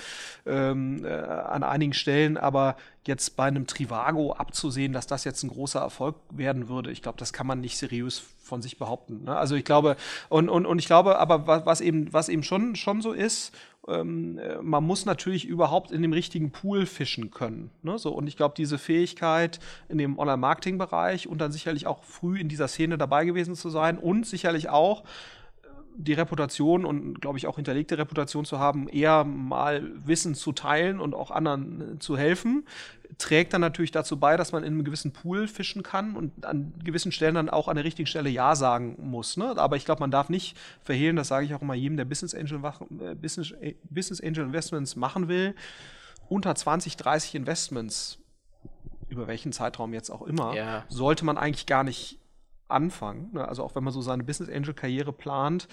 ähm, 0.45 1.03
äh, 1.03 1.09
an 1.09 1.63
einigen 1.63 1.93
Stellen, 1.93 2.37
aber 2.37 2.77
jetzt 3.05 3.35
bei 3.35 3.45
einem 3.45 3.67
Trivago 3.67 4.33
abzusehen, 4.33 4.93
dass 4.93 5.07
das 5.07 5.23
jetzt 5.23 5.43
ein 5.43 5.49
großer 5.49 5.79
Erfolg 5.79 6.15
werden 6.29 6.69
würde, 6.69 6.91
ich 6.91 7.01
glaube, 7.01 7.17
das 7.17 7.33
kann 7.33 7.47
man 7.47 7.59
nicht 7.59 7.77
seriös 7.77 8.23
von 8.51 8.61
sich 8.61 8.77
behaupten. 8.77 9.23
Ne? 9.23 9.33
Also 9.33 9.55
ich 9.55 9.63
glaube, 9.63 9.95
und, 10.27 10.49
und, 10.49 10.65
und 10.65 10.77
ich 10.77 10.85
glaube, 10.85 11.17
aber 11.19 11.65
was 11.65 11.79
eben, 11.79 12.11
was 12.11 12.27
eben 12.27 12.43
schon, 12.43 12.75
schon 12.75 13.01
so 13.01 13.13
ist, 13.13 13.55
ähm, 13.87 14.41
man 14.61 14.83
muss 14.83 15.05
natürlich 15.05 15.45
überhaupt 15.45 15.91
in 15.91 16.01
dem 16.01 16.11
richtigen 16.11 16.51
Pool 16.51 16.85
fischen 16.85 17.31
können. 17.31 17.71
Ne? 17.81 17.97
So, 17.97 18.11
und 18.11 18.27
ich 18.27 18.35
glaube, 18.35 18.53
diese 18.57 18.77
Fähigkeit 18.77 19.61
in 19.87 19.97
dem 19.97 20.19
Online-Marketing-Bereich 20.19 21.29
und 21.29 21.39
dann 21.39 21.53
sicherlich 21.53 21.87
auch 21.87 22.03
früh 22.03 22.41
in 22.41 22.49
dieser 22.49 22.67
Szene 22.67 22.97
dabei 22.97 23.23
gewesen 23.23 23.55
zu 23.55 23.69
sein 23.69 23.97
und 23.97 24.27
sicherlich 24.27 24.67
auch 24.67 25.03
die 25.95 26.13
Reputation 26.13 26.85
und, 26.85 27.21
glaube 27.21 27.37
ich, 27.37 27.47
auch 27.47 27.55
hinterlegte 27.55 27.97
Reputation 27.97 28.45
zu 28.45 28.59
haben, 28.59 28.87
eher 28.87 29.23
mal 29.23 29.91
Wissen 30.05 30.35
zu 30.35 30.51
teilen 30.51 30.99
und 30.99 31.13
auch 31.13 31.31
anderen 31.31 31.95
äh, 31.95 31.99
zu 31.99 32.17
helfen, 32.17 32.65
trägt 33.17 33.53
dann 33.53 33.61
natürlich 33.61 33.91
dazu 33.91 34.19
bei, 34.19 34.37
dass 34.37 34.51
man 34.51 34.63
in 34.63 34.73
einem 34.73 34.83
gewissen 34.83 35.11
Pool 35.11 35.47
fischen 35.47 35.83
kann 35.83 36.15
und 36.15 36.45
an 36.45 36.73
gewissen 36.83 37.11
Stellen 37.11 37.35
dann 37.35 37.49
auch 37.49 37.67
an 37.67 37.75
der 37.75 37.85
richtigen 37.85 38.07
Stelle 38.07 38.29
Ja 38.29 38.55
sagen 38.55 38.97
muss. 38.99 39.37
Ne? 39.37 39.57
Aber 39.57 39.75
ich 39.75 39.85
glaube, 39.85 39.99
man 39.99 40.11
darf 40.11 40.29
nicht 40.29 40.57
verhehlen, 40.81 41.15
das 41.15 41.27
sage 41.27 41.45
ich 41.45 41.53
auch 41.53 41.61
immer 41.61 41.75
jedem, 41.75 41.97
der 41.97 42.05
Business 42.05 42.33
Angel, 42.33 42.61
äh, 42.99 43.15
Business, 43.15 43.51
äh, 43.51 43.75
Business 43.89 44.21
Angel 44.21 44.45
Investments 44.45 44.95
machen 44.95 45.27
will, 45.27 45.55
unter 46.29 46.55
20, 46.55 46.97
30 46.97 47.35
Investments 47.35 48.17
über 49.11 49.27
welchen 49.27 49.51
Zeitraum 49.51 49.93
jetzt 49.93 50.09
auch 50.09 50.21
immer, 50.21 50.55
ja. 50.55 50.85
sollte 50.87 51.25
man 51.25 51.37
eigentlich 51.37 51.65
gar 51.65 51.83
nicht 51.83 52.20
anfangen. 52.71 53.29
Ne? 53.33 53.47
Also 53.47 53.63
auch 53.63 53.75
wenn 53.75 53.83
man 53.83 53.93
so 53.93 54.01
seine 54.01 54.23
Business 54.23 54.49
Angel 54.49 54.73
Karriere 54.73 55.13
plant, 55.13 55.67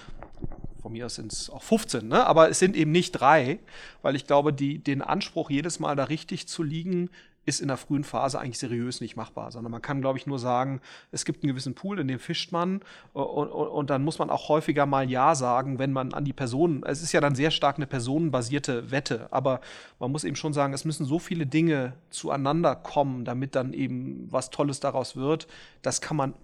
von 0.81 0.93
mir 0.93 1.07
aus 1.07 1.17
sind 1.17 1.33
es 1.33 1.51
auch 1.51 1.63
15, 1.63 2.07
ne? 2.07 2.27
aber 2.27 2.51
es 2.51 2.59
sind 2.59 2.77
eben 2.77 2.93
nicht 2.93 3.13
drei, 3.13 3.59
weil 4.03 4.17
ich 4.17 4.27
glaube, 4.27 4.53
die, 4.53 4.79
den 4.79 5.03
Anspruch, 5.03 5.51
jedes 5.51 5.81
Mal 5.81 5.97
da 5.97 6.05
richtig 6.05 6.49
zu 6.49 6.63
liegen, 6.63 7.11
ist 7.49 7.61
in 7.61 7.69
der 7.69 7.79
frühen 7.79 8.05
Phase 8.05 8.39
eigentlich 8.39 8.59
seriös 8.59 9.01
nicht 9.01 9.17
machbar, 9.17 9.51
sondern 9.51 9.73
man 9.73 9.81
kann, 9.81 10.03
glaube 10.03 10.19
ich, 10.19 10.27
nur 10.27 10.39
sagen, 10.39 10.83
es 11.13 11.25
gibt 11.25 11.43
einen 11.43 11.49
gewissen 11.49 11.75
Pool, 11.75 11.99
in 11.99 12.07
dem 12.07 12.19
fischt 12.19 12.53
man 12.53 12.83
und, 13.15 13.25
und, 13.25 13.69
und, 13.69 13.91
dann 13.91 14.05
muss 14.05 14.19
man 14.19 14.29
auch 14.29 14.51
häufiger 14.51 14.85
mal 14.85 15.11
Ja 15.11 15.35
sagen, 15.35 15.79
wenn 15.79 15.91
man 15.91 16.13
an 16.13 16.27
die 16.27 16.35
Personen, 16.35 16.83
es 16.85 17.03
ist 17.03 17.13
ja 17.13 17.23
dann 17.23 17.35
sehr 17.35 17.51
stark 17.51 17.77
eine 17.77 17.87
personenbasierte 17.87 18.91
Wette, 18.91 19.29
aber 19.31 19.63
man 19.99 20.13
muss 20.13 20.25
eben 20.25 20.37
schon 20.37 20.53
sagen, 20.53 20.75
es 20.75 20.85
müssen 20.85 21.07
so 21.07 21.19
viele 21.19 21.47
Dinge 21.47 21.95
zueinander 22.11 22.77
kommen, 22.77 23.25
damit 23.25 23.55
dann 23.55 23.73
eben 23.73 24.29
was 24.31 24.51
Tolles 24.51 24.81
daraus 24.81 25.17
wird. 25.17 25.49
Das 25.81 26.03
kann 26.03 26.19
man 26.19 26.35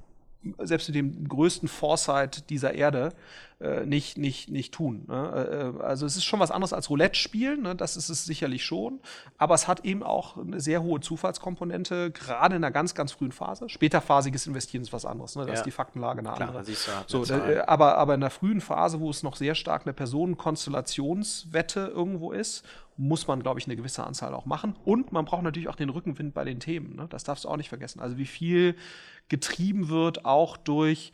selbst 0.58 0.88
mit 0.88 0.96
dem 0.96 1.28
größten 1.28 1.68
Foresight 1.68 2.50
dieser 2.50 2.74
Erde 2.74 3.12
äh, 3.60 3.86
nicht, 3.86 4.18
nicht, 4.18 4.50
nicht 4.50 4.74
tun. 4.74 5.04
Ne? 5.06 5.74
Äh, 5.78 5.82
also 5.82 6.06
es 6.06 6.16
ist 6.16 6.24
schon 6.24 6.40
was 6.40 6.50
anderes 6.50 6.72
als 6.72 6.90
Roulette 6.90 7.14
spielen, 7.14 7.62
ne? 7.62 7.74
das 7.74 7.96
ist 7.96 8.08
es 8.08 8.24
sicherlich 8.24 8.64
schon, 8.64 9.00
aber 9.38 9.54
es 9.54 9.68
hat 9.68 9.84
eben 9.84 10.02
auch 10.02 10.36
eine 10.36 10.60
sehr 10.60 10.82
hohe 10.82 11.00
Zufallskomponente, 11.00 12.10
gerade 12.10 12.56
in 12.56 12.64
einer 12.64 12.72
ganz, 12.72 12.94
ganz 12.94 13.12
frühen 13.12 13.32
Phase. 13.32 13.68
Späterphasiges 13.68 14.46
Investieren 14.46 14.82
ist 14.82 14.92
was 14.92 15.04
anderes, 15.04 15.36
ne? 15.36 15.46
da 15.46 15.52
ja. 15.52 15.54
ist 15.54 15.64
die 15.64 15.70
Faktenlage 15.70 16.18
eine 16.18 16.32
Klar, 16.32 16.48
andere. 16.48 16.64
So, 17.06 17.24
da, 17.24 17.64
aber, 17.66 17.96
aber 17.96 18.14
in 18.14 18.20
der 18.20 18.30
frühen 18.30 18.60
Phase, 18.60 19.00
wo 19.00 19.08
es 19.08 19.22
noch 19.22 19.36
sehr 19.36 19.54
stark 19.54 19.82
eine 19.82 19.92
Personenkonstellationswette 19.92 21.92
irgendwo 21.94 22.32
ist, 22.32 22.64
muss 22.96 23.26
man, 23.26 23.42
glaube 23.42 23.58
ich, 23.58 23.66
eine 23.66 23.76
gewisse 23.76 24.04
Anzahl 24.04 24.34
auch 24.34 24.46
machen. 24.46 24.76
Und 24.84 25.12
man 25.12 25.24
braucht 25.24 25.42
natürlich 25.42 25.68
auch 25.68 25.76
den 25.76 25.90
Rückenwind 25.90 26.34
bei 26.34 26.44
den 26.44 26.60
Themen. 26.60 26.96
Ne? 26.96 27.06
Das 27.10 27.24
darfst 27.24 27.44
du 27.44 27.48
auch 27.48 27.56
nicht 27.56 27.68
vergessen. 27.68 28.00
Also 28.00 28.18
wie 28.18 28.26
viel 28.26 28.76
getrieben 29.28 29.88
wird, 29.88 30.24
auch 30.24 30.56
durch 30.56 31.12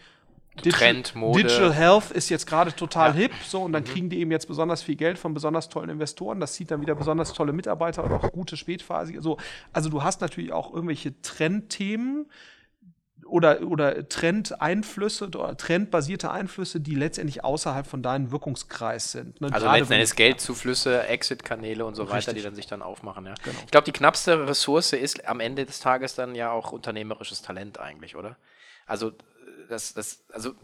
Trend, 0.57 1.15
Mode. 1.15 1.43
Digital 1.43 1.73
Health 1.73 2.11
ist 2.11 2.29
jetzt 2.29 2.47
gerade 2.47 2.75
total 2.75 3.11
ja. 3.11 3.15
hip, 3.15 3.33
so 3.47 3.63
und 3.63 3.73
dann 3.73 3.85
mhm. 3.85 3.89
kriegen 3.89 4.11
die 4.11 4.19
eben 4.19 4.31
jetzt 4.31 4.47
besonders 4.47 4.83
viel 4.83 4.97
Geld 4.97 5.19
von 5.19 5.33
besonders 5.33 5.69
tollen 5.69 5.89
Investoren. 5.89 6.41
Das 6.41 6.55
zieht 6.55 6.71
dann 6.71 6.83
wieder 6.83 6.95
besonders 6.95 7.33
tolle 7.33 7.53
Mitarbeiter 7.53 8.05
und 8.05 8.13
auch 8.13 8.31
gute 8.33 8.57
Spätphase. 8.57 9.21
So, 9.21 9.39
also 9.73 9.89
du 9.89 10.03
hast 10.03 10.21
natürlich 10.21 10.53
auch 10.53 10.73
irgendwelche 10.75 11.21
Trendthemen 11.23 12.27
oder, 13.31 13.63
oder 13.63 14.09
Trendeinflüsse 14.09 15.27
oder 15.27 15.57
trendbasierte 15.57 16.31
Einflüsse, 16.31 16.81
die 16.81 16.95
letztendlich 16.95 17.45
außerhalb 17.45 17.87
von 17.87 18.03
deinem 18.03 18.31
Wirkungskreis 18.31 19.13
sind. 19.13 19.41
Ne? 19.41 19.49
Also 19.53 19.67
Gerade 19.67 19.79
letzten 19.79 19.93
Endes 19.95 20.17
Geldzuflüsse, 20.17 21.07
Exit-Kanäle 21.07 21.85
und 21.85 21.95
so 21.95 22.03
Richtig. 22.03 22.19
weiter, 22.19 22.33
die 22.35 22.43
dann 22.43 22.55
sich 22.55 22.67
dann 22.67 22.83
aufmachen. 22.83 23.27
Ja. 23.27 23.35
Genau. 23.45 23.59
Ich 23.65 23.71
glaube, 23.71 23.85
die 23.85 23.93
knappste 23.93 24.49
Ressource 24.49 24.93
ist 24.93 25.27
am 25.27 25.41
Ende 25.41 25.65
des 25.65 25.81
Tages 25.81 26.15
dann 26.15 26.35
ja 26.35 26.51
auch 26.51 26.73
unternehmerisches 26.73 27.43
Talent 27.43 27.79
eigentlich, 27.79 28.17
oder? 28.17 28.37
Also 28.87 29.13
das, 29.69 29.95
das, 29.95 30.25
also 30.33 30.55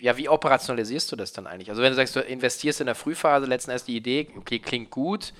ja, 0.00 0.16
wie 0.16 0.28
operationalisierst 0.28 1.10
du 1.10 1.16
das 1.16 1.32
dann 1.32 1.46
eigentlich? 1.46 1.70
Also 1.70 1.82
wenn 1.82 1.90
du 1.90 1.96
sagst, 1.96 2.14
du 2.16 2.20
investierst 2.20 2.80
in 2.80 2.86
der 2.86 2.94
Frühphase, 2.94 3.46
letzten 3.46 3.70
Endes 3.70 3.84
die 3.84 3.96
Idee, 3.96 4.28
okay, 4.36 4.58
klingt 4.58 4.90
gut, 4.90 5.32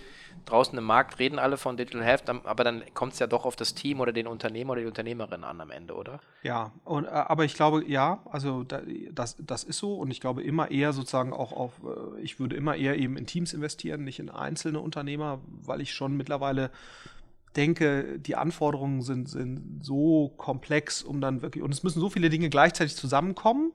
draußen 0.45 0.77
im 0.79 0.85
Markt 0.85 1.19
reden 1.19 1.39
alle 1.39 1.57
von 1.57 1.77
Digital 1.77 2.05
Health, 2.05 2.29
aber 2.29 2.65
dann 2.65 2.83
kommt 2.95 3.13
es 3.13 3.19
ja 3.19 3.27
doch 3.27 3.45
auf 3.45 3.57
das 3.57 3.75
Team 3.75 4.01
oder 4.01 4.13
den 4.13 4.27
Unternehmer 4.27 4.73
oder 4.73 4.83
die 4.83 4.87
Unternehmerin 4.87 5.45
an 5.45 5.61
am 5.61 5.71
Ende, 5.71 5.95
oder? 5.95 6.21
Ja, 6.43 6.73
und, 6.85 7.05
äh, 7.05 7.09
aber 7.09 7.45
ich 7.45 7.55
glaube, 7.55 7.85
ja, 7.87 8.21
also 8.31 8.65
da, 8.65 8.83
das, 9.13 9.37
das 9.39 9.65
ist 9.65 9.79
so 9.79 9.95
und 9.97 10.11
ich 10.11 10.21
glaube 10.21 10.43
immer 10.43 10.71
eher 10.71 10.93
sozusagen 10.93 11.33
auch 11.33 11.53
auf, 11.53 11.73
äh, 11.85 12.21
ich 12.21 12.41
würde 12.41 12.57
immer 12.57 12.77
eher 12.77 12.99
eben 12.99 13.17
in 13.17 13.27
Teams 13.27 13.53
investieren, 13.53 14.05
nicht 14.05 14.19
in 14.19 14.31
einzelne 14.31 14.81
Unternehmer, 14.81 15.41
weil 15.47 15.81
ich 15.81 15.93
schon 15.93 16.17
mittlerweile 16.17 16.71
denke, 17.57 18.19
die 18.19 18.37
Anforderungen 18.37 19.03
sind, 19.03 19.29
sind 19.29 19.81
so 19.83 20.33
komplex, 20.37 21.03
um 21.03 21.21
dann 21.21 21.43
wirklich, 21.43 21.65
und 21.65 21.73
es 21.73 21.83
müssen 21.83 22.01
so 22.01 22.11
viele 22.11 22.31
Dinge 22.31 22.51
gleichzeitig 22.51 22.95
zusammenkommen, 22.95 23.73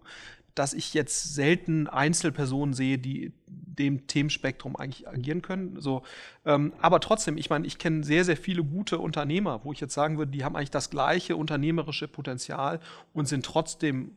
dass 0.56 0.74
ich 0.74 0.94
jetzt 0.94 1.34
selten 1.34 1.88
Einzelpersonen 1.88 2.74
sehe, 2.74 2.98
die 2.98 3.34
dem 3.48 4.08
Themenspektrum 4.08 4.76
eigentlich 4.76 5.08
agieren 5.08 5.42
können. 5.42 5.80
So, 5.80 6.04
ähm, 6.46 6.74
aber 6.80 7.00
trotzdem, 7.00 7.38
ich 7.38 7.50
meine, 7.50 7.66
ich 7.66 7.78
kenne 7.80 8.04
sehr, 8.04 8.24
sehr 8.24 8.38
viele 8.38 8.64
gute 8.64 9.00
Unternehmer, 9.00 9.62
wo 9.64 9.72
ich 9.72 9.80
jetzt 9.80 9.94
sagen 9.94 10.18
würde, 10.18 10.32
die 10.32 10.44
haben 10.44 10.56
eigentlich 10.56 10.72
das 10.72 10.90
gleiche 10.90 11.36
unternehmerische 11.36 12.08
Potenzial 12.08 12.80
und 13.14 13.28
sind 13.28 13.46
trotzdem 13.46 14.12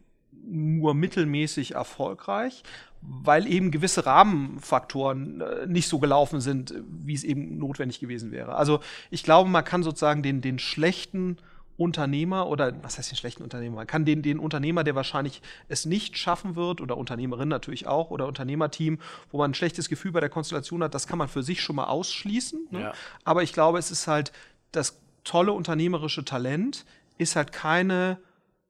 nur 0.48 0.94
mittelmäßig 0.94 1.74
erfolgreich, 1.74 2.62
weil 3.00 3.46
eben 3.46 3.70
gewisse 3.70 4.06
Rahmenfaktoren 4.06 5.40
äh, 5.40 5.66
nicht 5.66 5.88
so 5.88 5.98
gelaufen 5.98 6.40
sind, 6.40 6.74
wie 6.88 7.14
es 7.14 7.24
eben 7.24 7.58
notwendig 7.58 8.00
gewesen 8.00 8.30
wäre. 8.32 8.54
Also 8.54 8.80
ich 9.10 9.22
glaube, 9.22 9.50
man 9.50 9.64
kann 9.64 9.82
sozusagen 9.82 10.22
den, 10.22 10.40
den 10.40 10.58
schlechten 10.58 11.38
Unternehmer 11.76 12.46
oder 12.46 12.72
was 12.82 12.98
heißt 12.98 13.10
den 13.10 13.16
schlechten 13.16 13.42
Unternehmer? 13.42 13.76
Man 13.76 13.86
kann 13.86 14.04
den, 14.04 14.22
den 14.22 14.38
Unternehmer, 14.38 14.84
der 14.84 14.94
wahrscheinlich 14.94 15.42
es 15.68 15.84
nicht 15.84 16.16
schaffen 16.16 16.56
wird, 16.56 16.80
oder 16.80 16.96
Unternehmerin 16.96 17.48
natürlich 17.48 17.86
auch, 17.86 18.10
oder 18.10 18.26
Unternehmerteam, 18.26 18.98
wo 19.30 19.38
man 19.38 19.50
ein 19.50 19.54
schlechtes 19.54 19.88
Gefühl 19.88 20.12
bei 20.12 20.20
der 20.20 20.28
Konstellation 20.28 20.82
hat, 20.82 20.94
das 20.94 21.06
kann 21.06 21.18
man 21.18 21.28
für 21.28 21.42
sich 21.42 21.60
schon 21.60 21.76
mal 21.76 21.84
ausschließen. 21.84 22.68
Ne? 22.70 22.80
Ja. 22.80 22.94
Aber 23.24 23.42
ich 23.42 23.52
glaube, 23.52 23.78
es 23.78 23.90
ist 23.90 24.06
halt 24.06 24.32
das 24.72 25.00
tolle 25.24 25.52
unternehmerische 25.52 26.24
Talent, 26.24 26.86
ist 27.18 27.36
halt 27.36 27.52
keine 27.52 28.18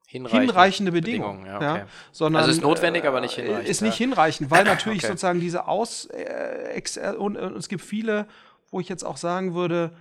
hinreichende, 0.07 0.45
hinreichende 0.45 0.91
Bedingung. 0.91 1.43
Bedingung 1.43 1.61
ja, 1.61 1.69
okay. 1.71 1.79
ja, 1.79 1.87
sondern, 2.11 2.43
also 2.43 2.51
ist 2.51 2.61
notwendig, 2.61 3.05
aber 3.05 3.21
nicht 3.21 3.37
äh, 3.37 3.43
hinreichend. 3.43 3.69
Ist 3.69 3.81
nicht 3.81 3.97
hinreichend, 3.97 4.51
weil 4.51 4.63
natürlich 4.65 4.99
okay. 4.99 5.07
sozusagen 5.07 5.39
diese 5.39 5.67
Aus... 5.67 6.05
Äh, 6.05 6.77
äh 6.77 7.15
und, 7.15 7.37
und 7.37 7.57
es 7.57 7.69
gibt 7.69 7.83
viele, 7.83 8.27
wo 8.69 8.79
ich 8.79 8.89
jetzt 8.89 9.03
auch 9.03 9.17
sagen 9.17 9.53
würde, 9.53 9.91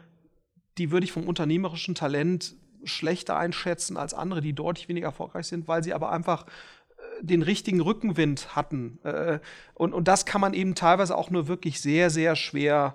die 0.78 0.90
würde 0.90 1.04
ich 1.04 1.12
vom 1.12 1.26
unternehmerischen 1.26 1.94
Talent 1.94 2.54
schlechter 2.86 3.36
einschätzen 3.36 3.96
als 3.96 4.14
andere, 4.14 4.40
die 4.40 4.52
deutlich 4.52 4.88
weniger 4.88 5.06
erfolgreich 5.06 5.46
sind, 5.46 5.68
weil 5.68 5.82
sie 5.82 5.94
aber 5.94 6.10
einfach 6.10 6.46
äh, 6.46 7.24
den 7.24 7.42
richtigen 7.42 7.80
Rückenwind 7.80 8.56
hatten. 8.56 8.98
Äh, 9.04 9.40
und, 9.74 9.92
und 9.92 10.08
das 10.08 10.24
kann 10.24 10.40
man 10.40 10.54
eben 10.54 10.74
teilweise 10.74 11.16
auch 11.16 11.30
nur 11.30 11.48
wirklich 11.48 11.80
sehr, 11.80 12.10
sehr 12.10 12.36
schwer 12.36 12.94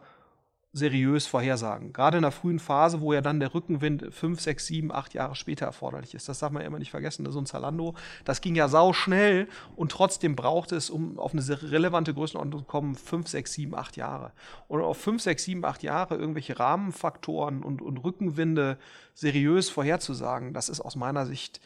seriös 0.74 1.28
vorhersagen. 1.28 1.92
Gerade 1.92 2.18
in 2.18 2.22
der 2.22 2.32
frühen 2.32 2.60
Phase, 2.60 3.02
wo 3.02 3.12
ja 3.12 3.20
dann 3.20 3.42
der 3.42 3.54
Rückenwind 3.54 4.14
fünf, 4.14 4.40
sechs, 4.40 4.68
sieben, 4.68 4.92
acht 4.92 5.14
Jahre 5.14 5.36
später 5.36 5.66
erforderlich 5.66 6.14
ist. 6.14 6.30
Das 6.30 6.40
darf 6.40 6.52
man 6.52 6.62
ja 6.62 6.68
immer 6.68 6.80
nicht 6.80 6.92
vergessen. 6.92 7.30
So 7.30 7.40
ein 7.40 7.46
Zalando, 7.46 7.94
das 8.24 8.40
ging 8.40 8.56
ja 8.56 8.70
sau 8.70 8.94
schnell 8.94 9.50
und 9.76 9.92
trotzdem 9.92 10.38
braucht 10.38 10.72
es, 10.72 10.90
um 10.90 11.20
auf 11.20 11.34
eine 11.34 11.44
relevante 11.72 12.14
Größenordnung 12.14 12.62
zu 12.62 12.66
kommen, 12.66 12.96
fünf, 12.96 13.28
sechs, 13.28 13.52
sieben, 13.54 13.76
acht 13.76 13.98
Jahre. 13.98 14.32
Und 14.70 14.82
auf 14.82 14.98
fünf, 14.98 15.22
sechs, 15.22 15.44
sieben, 15.44 15.66
acht 15.66 15.84
Jahre 15.84 16.16
irgendwelche 16.16 16.58
Rahmenfaktoren 16.58 17.64
und, 17.64 17.82
und 17.82 17.98
Rückenwinde 17.98 18.78
seriös 19.14 19.70
vorherzusagen, 19.70 20.54
das 20.54 20.70
ist 20.70 20.80
aus 20.80 20.96
meiner 20.96 21.26
Sicht 21.26 21.60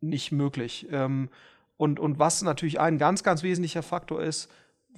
nicht 0.00 0.32
möglich. 0.32 0.88
Ähm, 0.90 1.28
und, 1.76 2.00
und 2.00 2.18
was 2.18 2.40
natürlich 2.42 2.80
ein 2.80 2.96
ganz, 2.96 3.22
ganz 3.22 3.42
wesentlicher 3.42 3.82
Faktor 3.82 4.22
ist, 4.22 4.50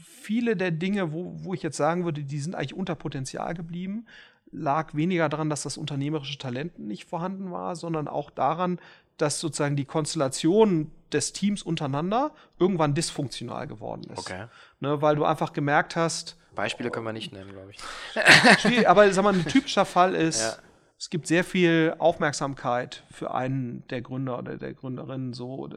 viele 0.02 0.56
der 0.56 0.70
Dinge, 0.70 1.12
wo, 1.12 1.32
wo 1.44 1.54
ich 1.54 1.62
jetzt 1.62 1.76
sagen 1.76 2.04
würde, 2.04 2.22
die 2.22 2.40
sind 2.40 2.54
eigentlich 2.54 2.74
unter 2.74 2.94
Potenzial 2.94 3.54
geblieben, 3.54 4.06
lag 4.52 4.94
weniger 4.94 5.28
daran, 5.28 5.50
dass 5.50 5.62
das 5.62 5.76
unternehmerische 5.76 6.38
Talent 6.38 6.78
nicht 6.78 7.04
vorhanden 7.04 7.50
war, 7.50 7.76
sondern 7.76 8.08
auch 8.08 8.30
daran, 8.30 8.80
dass 9.16 9.40
sozusagen 9.40 9.76
die 9.76 9.84
Konstellation 9.84 10.90
des 11.12 11.32
Teams 11.32 11.62
untereinander 11.62 12.32
irgendwann 12.58 12.94
dysfunktional 12.94 13.66
geworden 13.66 14.04
ist. 14.10 14.18
Okay. 14.18 14.46
Ne, 14.80 15.02
weil 15.02 15.16
du 15.16 15.24
einfach 15.24 15.52
gemerkt 15.52 15.96
hast. 15.96 16.36
Beispiele 16.54 16.90
können 16.90 17.06
wir 17.06 17.12
nicht 17.12 17.32
nennen, 17.32 17.52
glaube 17.52 17.72
ich. 17.72 18.86
aber 18.88 19.12
sag 19.12 19.22
mal, 19.24 19.34
ein 19.34 19.44
typischer 19.44 19.84
Fall 19.84 20.14
ist, 20.16 20.40
ja. 20.40 20.56
es 20.98 21.10
gibt 21.10 21.26
sehr 21.26 21.44
viel 21.44 21.94
Aufmerksamkeit 21.98 23.04
für 23.10 23.34
einen 23.34 23.86
der 23.88 24.02
Gründer 24.02 24.38
oder 24.38 24.56
der 24.56 24.74
Gründerin 24.74 25.32
so 25.32 25.68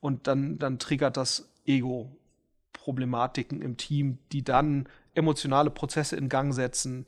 und 0.00 0.26
dann, 0.26 0.58
dann 0.58 0.78
triggert 0.78 1.16
das 1.16 1.48
Ego 1.64 2.16
Problematiken 2.76 3.62
im 3.62 3.76
Team, 3.76 4.18
die 4.32 4.44
dann 4.44 4.88
emotionale 5.14 5.70
Prozesse 5.70 6.16
in 6.16 6.28
Gang 6.28 6.54
setzen, 6.54 7.06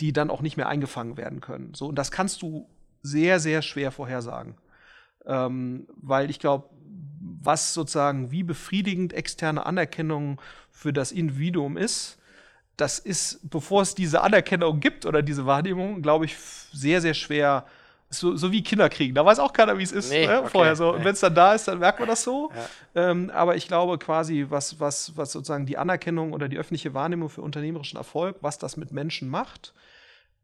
die 0.00 0.12
dann 0.12 0.30
auch 0.30 0.40
nicht 0.40 0.56
mehr 0.56 0.68
eingefangen 0.68 1.16
werden 1.16 1.40
können. 1.40 1.74
So, 1.74 1.86
und 1.88 1.96
das 1.96 2.10
kannst 2.10 2.42
du 2.42 2.66
sehr, 3.02 3.38
sehr 3.38 3.62
schwer 3.62 3.92
vorhersagen. 3.92 4.54
Ähm, 5.26 5.86
weil 5.96 6.30
ich 6.30 6.38
glaube, 6.38 6.70
was 7.20 7.74
sozusagen 7.74 8.30
wie 8.30 8.42
befriedigend 8.42 9.12
externe 9.12 9.66
Anerkennung 9.66 10.40
für 10.70 10.92
das 10.92 11.12
Individuum 11.12 11.76
ist, 11.76 12.18
das 12.76 12.98
ist, 12.98 13.50
bevor 13.50 13.82
es 13.82 13.94
diese 13.94 14.22
Anerkennung 14.22 14.80
gibt 14.80 15.04
oder 15.04 15.22
diese 15.22 15.44
Wahrnehmung, 15.44 16.00
glaube 16.00 16.24
ich, 16.24 16.36
sehr, 16.38 17.02
sehr 17.02 17.14
schwer 17.14 17.66
so, 18.10 18.36
so 18.36 18.50
wie 18.50 18.62
Kinder 18.62 18.88
kriegen. 18.88 19.14
Da 19.14 19.24
weiß 19.24 19.38
auch 19.38 19.52
keiner, 19.52 19.78
wie 19.78 19.84
es 19.84 19.92
ist 19.92 20.10
nee, 20.10 20.26
ne? 20.26 20.40
okay, 20.40 20.50
vorher 20.50 20.76
so. 20.76 20.90
Nee. 20.90 20.98
Und 20.98 21.04
wenn 21.04 21.12
es 21.12 21.20
dann 21.20 21.34
da 21.34 21.54
ist, 21.54 21.68
dann 21.68 21.78
merkt 21.78 22.00
man 22.00 22.08
das 22.08 22.24
so. 22.24 22.50
Ja. 22.94 23.10
Ähm, 23.10 23.30
aber 23.30 23.54
ich 23.54 23.68
glaube 23.68 23.98
quasi, 23.98 24.46
was, 24.48 24.80
was, 24.80 25.16
was 25.16 25.30
sozusagen 25.30 25.64
die 25.64 25.78
Anerkennung 25.78 26.32
oder 26.32 26.48
die 26.48 26.58
öffentliche 26.58 26.92
Wahrnehmung 26.92 27.28
für 27.28 27.42
unternehmerischen 27.42 27.96
Erfolg, 27.96 28.36
was 28.40 28.58
das 28.58 28.76
mit 28.76 28.90
Menschen 28.90 29.28
macht, 29.28 29.74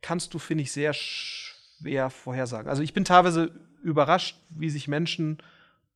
kannst 0.01 0.33
du, 0.33 0.39
finde 0.39 0.63
ich, 0.63 0.71
sehr 0.71 0.93
schwer 0.93 2.09
vorhersagen. 2.09 2.71
Also 2.71 2.83
ich 2.83 2.95
bin 2.95 3.05
teilweise 3.05 3.51
überrascht, 3.83 4.37
wie 4.51 4.71
sich 4.71 4.87
Menschen 4.87 5.39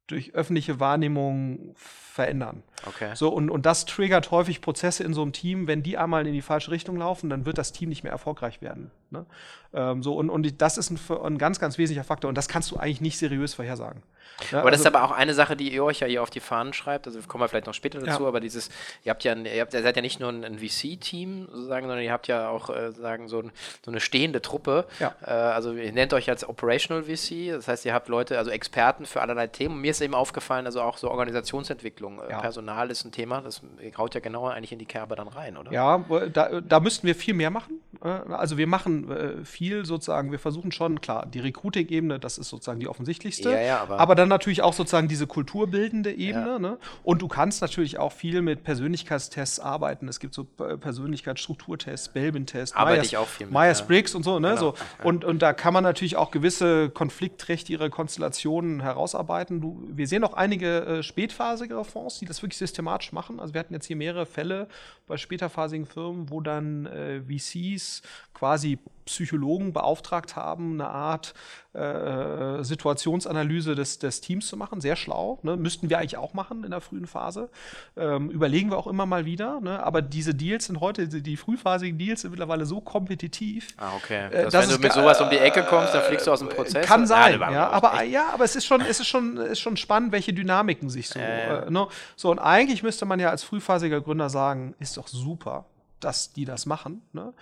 durch 0.08 0.34
öffentliche 0.34 0.80
Wahrnehmung 0.80 1.74
verändern. 2.20 2.62
Okay. 2.86 3.12
So, 3.14 3.30
und, 3.30 3.48
und 3.48 3.64
das 3.64 3.86
triggert 3.86 4.30
häufig 4.30 4.60
Prozesse 4.60 5.04
in 5.04 5.14
so 5.14 5.22
einem 5.22 5.32
Team. 5.32 5.66
Wenn 5.66 5.82
die 5.82 5.96
einmal 5.96 6.26
in 6.26 6.34
die 6.34 6.42
falsche 6.42 6.70
Richtung 6.70 6.96
laufen, 6.96 7.30
dann 7.30 7.46
wird 7.46 7.56
das 7.56 7.72
Team 7.72 7.88
nicht 7.88 8.02
mehr 8.02 8.12
erfolgreich 8.12 8.60
werden. 8.60 8.90
Ne? 9.10 9.24
Ähm, 9.72 10.02
so, 10.02 10.14
und, 10.16 10.28
und 10.30 10.60
das 10.60 10.76
ist 10.76 10.90
ein, 10.90 10.98
ein, 11.24 11.38
ganz, 11.38 11.58
ganz 11.60 11.78
wesentlicher 11.78 12.04
Faktor. 12.04 12.28
Und 12.28 12.34
das 12.36 12.48
kannst 12.48 12.70
du 12.70 12.76
eigentlich 12.76 13.00
nicht 13.00 13.18
seriös 13.18 13.54
vorhersagen. 13.54 14.02
Ja, 14.50 14.60
aber 14.60 14.70
das 14.70 14.80
ist 14.80 14.86
also 14.86 14.96
aber 14.96 15.06
auch 15.06 15.16
eine 15.16 15.34
Sache, 15.34 15.56
die 15.56 15.72
ihr 15.72 15.84
euch 15.84 16.00
ja 16.00 16.06
hier 16.06 16.22
auf 16.22 16.30
die 16.30 16.40
Fahnen 16.40 16.72
schreibt. 16.72 17.06
Also 17.06 17.20
kommen 17.22 17.42
wir 17.42 17.48
vielleicht 17.48 17.66
noch 17.66 17.74
später 17.74 17.98
dazu, 18.00 18.22
ja. 18.22 18.28
aber 18.28 18.40
dieses, 18.40 18.70
ihr 19.04 19.10
habt 19.10 19.22
ja, 19.24 19.32
ein, 19.32 19.44
ihr, 19.44 19.60
habt, 19.60 19.74
ihr 19.74 19.82
seid 19.82 19.96
ja 19.96 20.02
nicht 20.02 20.20
nur 20.20 20.30
ein, 20.30 20.44
ein 20.44 20.58
VC-Team, 20.58 21.48
sozusagen, 21.52 21.86
sondern 21.86 22.04
ihr 22.04 22.12
habt 22.12 22.26
ja 22.28 22.48
auch 22.48 22.70
äh, 22.70 22.92
sagen, 22.92 23.28
so, 23.28 23.40
ein, 23.40 23.52
so, 23.84 23.90
eine 23.90 24.00
stehende 24.00 24.40
Truppe. 24.40 24.86
Ja. 24.98 25.14
Äh, 25.22 25.30
also 25.30 25.72
ihr 25.72 25.92
nennt 25.92 26.14
euch 26.14 26.30
als 26.30 26.48
Operational 26.48 27.04
VC, 27.04 27.50
das 27.50 27.68
heißt, 27.68 27.84
ihr 27.84 27.92
habt 27.92 28.08
Leute, 28.08 28.38
also 28.38 28.50
Experten 28.50 29.04
für 29.04 29.20
allerlei 29.20 29.46
Themen. 29.46 29.74
Und 29.74 29.80
mir 29.82 29.90
ist 29.90 30.00
eben 30.00 30.14
aufgefallen, 30.14 30.66
also 30.66 30.80
auch 30.80 30.96
so 30.96 31.10
Organisationsentwicklung, 31.10 32.09
äh, 32.18 32.40
Personal 32.40 32.90
ist 32.90 33.04
ein 33.04 33.12
Thema, 33.12 33.40
das 33.40 33.62
haut 33.96 34.14
ja 34.14 34.20
genauer 34.20 34.52
eigentlich 34.52 34.72
in 34.72 34.78
die 34.78 34.86
Kerbe 34.86 35.16
dann 35.16 35.28
rein, 35.28 35.56
oder? 35.56 35.72
Ja, 35.72 36.04
da, 36.32 36.60
da 36.60 36.80
müssten 36.80 37.06
wir 37.06 37.14
viel 37.14 37.34
mehr 37.34 37.50
machen. 37.50 37.80
Äh, 38.02 38.08
also 38.08 38.58
wir 38.58 38.66
machen 38.66 39.10
äh, 39.10 39.44
viel 39.44 39.84
sozusagen, 39.84 40.32
wir 40.32 40.38
versuchen 40.38 40.72
schon, 40.72 41.00
klar, 41.00 41.26
die 41.26 41.40
Recruiting-Ebene, 41.40 42.18
das 42.18 42.38
ist 42.38 42.48
sozusagen 42.48 42.80
die 42.80 42.88
offensichtlichste. 42.88 43.50
Ja, 43.50 43.60
ja, 43.60 43.80
aber, 43.82 43.98
aber 43.98 44.14
dann 44.14 44.28
natürlich 44.28 44.62
auch 44.62 44.72
sozusagen 44.72 45.08
diese 45.08 45.26
kulturbildende 45.26 46.12
Ebene. 46.12 46.46
Ja. 46.46 46.58
Ne? 46.58 46.78
Und 47.02 47.22
du 47.22 47.28
kannst 47.28 47.62
natürlich 47.62 47.98
auch 47.98 48.12
viel 48.12 48.42
mit 48.42 48.64
Persönlichkeitstests 48.64 49.60
arbeiten. 49.60 50.08
Es 50.08 50.20
gibt 50.20 50.34
so 50.34 50.44
Persönlichkeitsstrukturtests, 50.44 52.08
Belbin-Tests, 52.08 52.74
Myers-Briggs 52.76 54.12
ja. 54.12 54.16
und 54.16 54.22
so. 54.22 54.38
Ne? 54.38 54.50
Genau. 54.50 54.60
so. 54.60 54.74
Und, 55.02 55.24
und 55.24 55.42
da 55.42 55.52
kann 55.52 55.74
man 55.74 55.84
natürlich 55.84 56.16
auch 56.16 56.30
gewisse 56.30 56.90
konfliktträchtige 56.90 57.90
Konstellationen 57.90 58.80
herausarbeiten. 58.80 59.60
Du, 59.60 59.82
wir 59.88 60.06
sehen 60.06 60.24
auch 60.24 60.34
einige 60.34 60.80
äh, 60.80 61.02
spätphasigere 61.02 61.84
Fonds, 61.90 62.18
die 62.18 62.24
das 62.24 62.42
wirklich 62.42 62.58
systematisch 62.58 63.12
machen. 63.12 63.40
Also 63.40 63.54
wir 63.54 63.58
hatten 63.58 63.74
jetzt 63.74 63.86
hier 63.86 63.96
mehrere 63.96 64.26
Fälle 64.26 64.68
bei 65.06 65.16
späterphasigen 65.16 65.86
Firmen, 65.86 66.30
wo 66.30 66.40
dann 66.40 66.86
äh, 66.86 67.20
VCs 67.22 68.02
quasi 68.34 68.78
Psychologen 69.10 69.72
beauftragt 69.72 70.36
haben, 70.36 70.74
eine 70.74 70.88
Art 70.88 71.34
äh, 71.72 72.64
Situationsanalyse 72.64 73.74
des, 73.74 73.98
des 73.98 74.20
Teams 74.20 74.46
zu 74.46 74.56
machen. 74.56 74.80
Sehr 74.80 74.96
schlau. 74.96 75.38
Ne? 75.42 75.56
Müssten 75.56 75.88
wir 75.88 75.98
eigentlich 75.98 76.16
auch 76.16 76.34
machen 76.34 76.64
in 76.64 76.70
der 76.70 76.80
frühen 76.80 77.06
Phase. 77.06 77.48
Ähm, 77.96 78.30
überlegen 78.30 78.70
wir 78.70 78.78
auch 78.78 78.86
immer 78.86 79.06
mal 79.06 79.24
wieder. 79.24 79.60
Ne? 79.60 79.82
Aber 79.82 80.02
diese 80.02 80.34
Deals 80.34 80.66
sind 80.66 80.80
heute, 80.80 81.08
die, 81.08 81.22
die 81.22 81.36
frühphasigen 81.36 81.98
Deals 81.98 82.22
sind 82.22 82.30
mittlerweile 82.30 82.66
so 82.66 82.80
kompetitiv. 82.80 83.68
Ah, 83.76 83.92
okay. 83.96 84.26
Äh, 84.30 84.50
dass, 84.50 84.68
wenn 84.68 84.76
du 84.76 84.82
mit 84.82 84.92
sowas 84.92 85.20
um 85.20 85.30
die 85.30 85.38
Ecke 85.38 85.62
kommst, 85.62 85.94
dann 85.94 86.02
fliegst 86.02 86.26
du 86.26 86.32
aus 86.32 86.40
dem 86.40 86.48
Prozess. 86.48 86.86
Kann 86.86 87.06
sein, 87.06 87.38
ja, 87.38 87.52
ja 87.52 87.70
aber, 87.70 88.02
ja, 88.02 88.30
aber 88.32 88.44
es 88.44 88.56
ist 88.56 88.66
schon, 88.66 88.80
es 88.80 89.00
ist 89.00 89.06
schon, 89.06 89.36
ist 89.36 89.60
schon 89.60 89.76
spannend, 89.76 90.12
welche 90.12 90.32
Dynamiken 90.32 90.90
sich 90.90 91.08
so. 91.08 91.20
Äh. 91.20 91.66
Äh, 91.66 91.70
ne? 91.70 91.86
So, 92.16 92.30
und 92.30 92.38
eigentlich 92.38 92.82
müsste 92.82 93.06
man 93.06 93.20
ja 93.20 93.30
als 93.30 93.44
frühphasiger 93.44 94.00
Gründer 94.00 94.30
sagen, 94.30 94.74
ist 94.78 94.96
doch 94.96 95.08
super, 95.08 95.66
dass 96.00 96.32
die 96.32 96.44
das 96.44 96.66
machen. 96.66 97.02
Ne? 97.12 97.32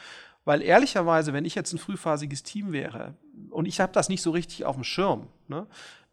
Weil 0.48 0.62
ehrlicherweise, 0.62 1.34
wenn 1.34 1.44
ich 1.44 1.54
jetzt 1.54 1.74
ein 1.74 1.78
frühphasiges 1.78 2.42
Team 2.42 2.72
wäre 2.72 3.12
und 3.50 3.66
ich 3.68 3.80
habe 3.80 3.92
das 3.92 4.08
nicht 4.08 4.22
so 4.22 4.30
richtig 4.30 4.64
auf 4.64 4.76
dem 4.76 4.82
Schirm, 4.82 5.26
ne, 5.46 5.66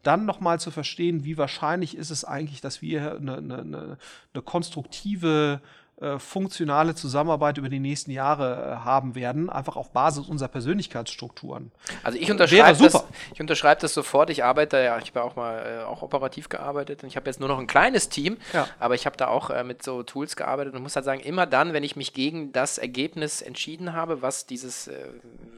dann 0.03 0.25
nochmal 0.25 0.59
zu 0.59 0.71
verstehen, 0.71 1.23
wie 1.23 1.37
wahrscheinlich 1.37 1.95
ist 1.95 2.09
es 2.09 2.25
eigentlich, 2.25 2.59
dass 2.59 2.81
wir 2.81 3.15
eine, 3.15 3.37
eine, 3.37 3.97
eine 4.33 4.41
konstruktive 4.43 5.61
äh, 6.01 6.19
funktionale 6.19 6.93
Zusammenarbeit 6.93 7.57
über 7.57 7.69
die 7.69 7.79
nächsten 7.79 8.11
Jahre 8.11 8.79
äh, 8.81 8.83
haben 8.83 9.15
werden, 9.15 9.49
einfach 9.49 9.77
auf 9.77 9.91
Basis 9.91 10.27
unserer 10.27 10.49
Persönlichkeitsstrukturen. 10.49 11.71
Also 12.03 12.17
ich 12.19 12.29
unterschreibe 12.29 12.77
das, 12.83 13.05
ich 13.33 13.39
unterschreibe 13.39 13.79
das 13.79 13.93
sofort. 13.93 14.29
Ich 14.29 14.43
arbeite 14.43 14.77
ja, 14.77 14.97
ich 14.97 15.15
habe 15.15 15.23
auch 15.23 15.37
mal 15.37 15.83
äh, 15.83 15.83
auch 15.85 16.01
operativ 16.01 16.49
gearbeitet 16.49 17.03
und 17.03 17.07
ich 17.07 17.15
habe 17.15 17.29
jetzt 17.29 17.39
nur 17.39 17.47
noch 17.47 17.59
ein 17.59 17.67
kleines 17.67 18.09
Team, 18.09 18.35
ja. 18.51 18.67
aber 18.77 18.95
ich 18.95 19.05
habe 19.05 19.15
da 19.15 19.29
auch 19.29 19.49
äh, 19.49 19.63
mit 19.63 19.83
so 19.83 20.03
Tools 20.03 20.35
gearbeitet 20.35 20.75
und 20.75 20.83
muss 20.83 20.97
halt 20.97 21.05
sagen, 21.05 21.21
immer 21.21 21.45
dann, 21.45 21.71
wenn 21.71 21.83
ich 21.83 21.95
mich 21.95 22.13
gegen 22.13 22.51
das 22.51 22.77
Ergebnis 22.77 23.41
entschieden 23.41 23.93
habe, 23.93 24.21
was 24.21 24.45
dieses, 24.45 24.89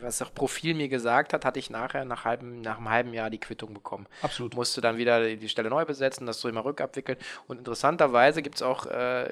was 0.02 0.18
das 0.18 0.30
Profil 0.30 0.74
mir 0.74 0.90
gesagt 0.90 1.34
hat, 1.34 1.46
hatte 1.46 1.60
ich 1.60 1.70
nachher 1.70 2.06
nach, 2.06 2.26
halbem, 2.26 2.62
nach 2.62 2.78
einem 2.78 2.90
halben 2.90 3.14
Jahr 3.14 3.30
die 3.30 3.40
Quittung 3.40 3.74
bekommen. 3.74 4.08
Absolut. 4.22 4.56
Musste 4.56 4.82
dann 4.82 4.98
wieder 4.98 5.36
die 5.36 5.50
Stelle 5.50 5.70
neu 5.70 5.86
besetzen, 5.86 6.26
das 6.26 6.40
so 6.40 6.50
immer 6.50 6.66
rückabwickeln 6.66 7.18
und 7.48 7.60
interessanterweise 7.60 8.42
gibt 8.42 8.56
es 8.56 8.62
auch 8.62 8.86
äh, 8.86 9.28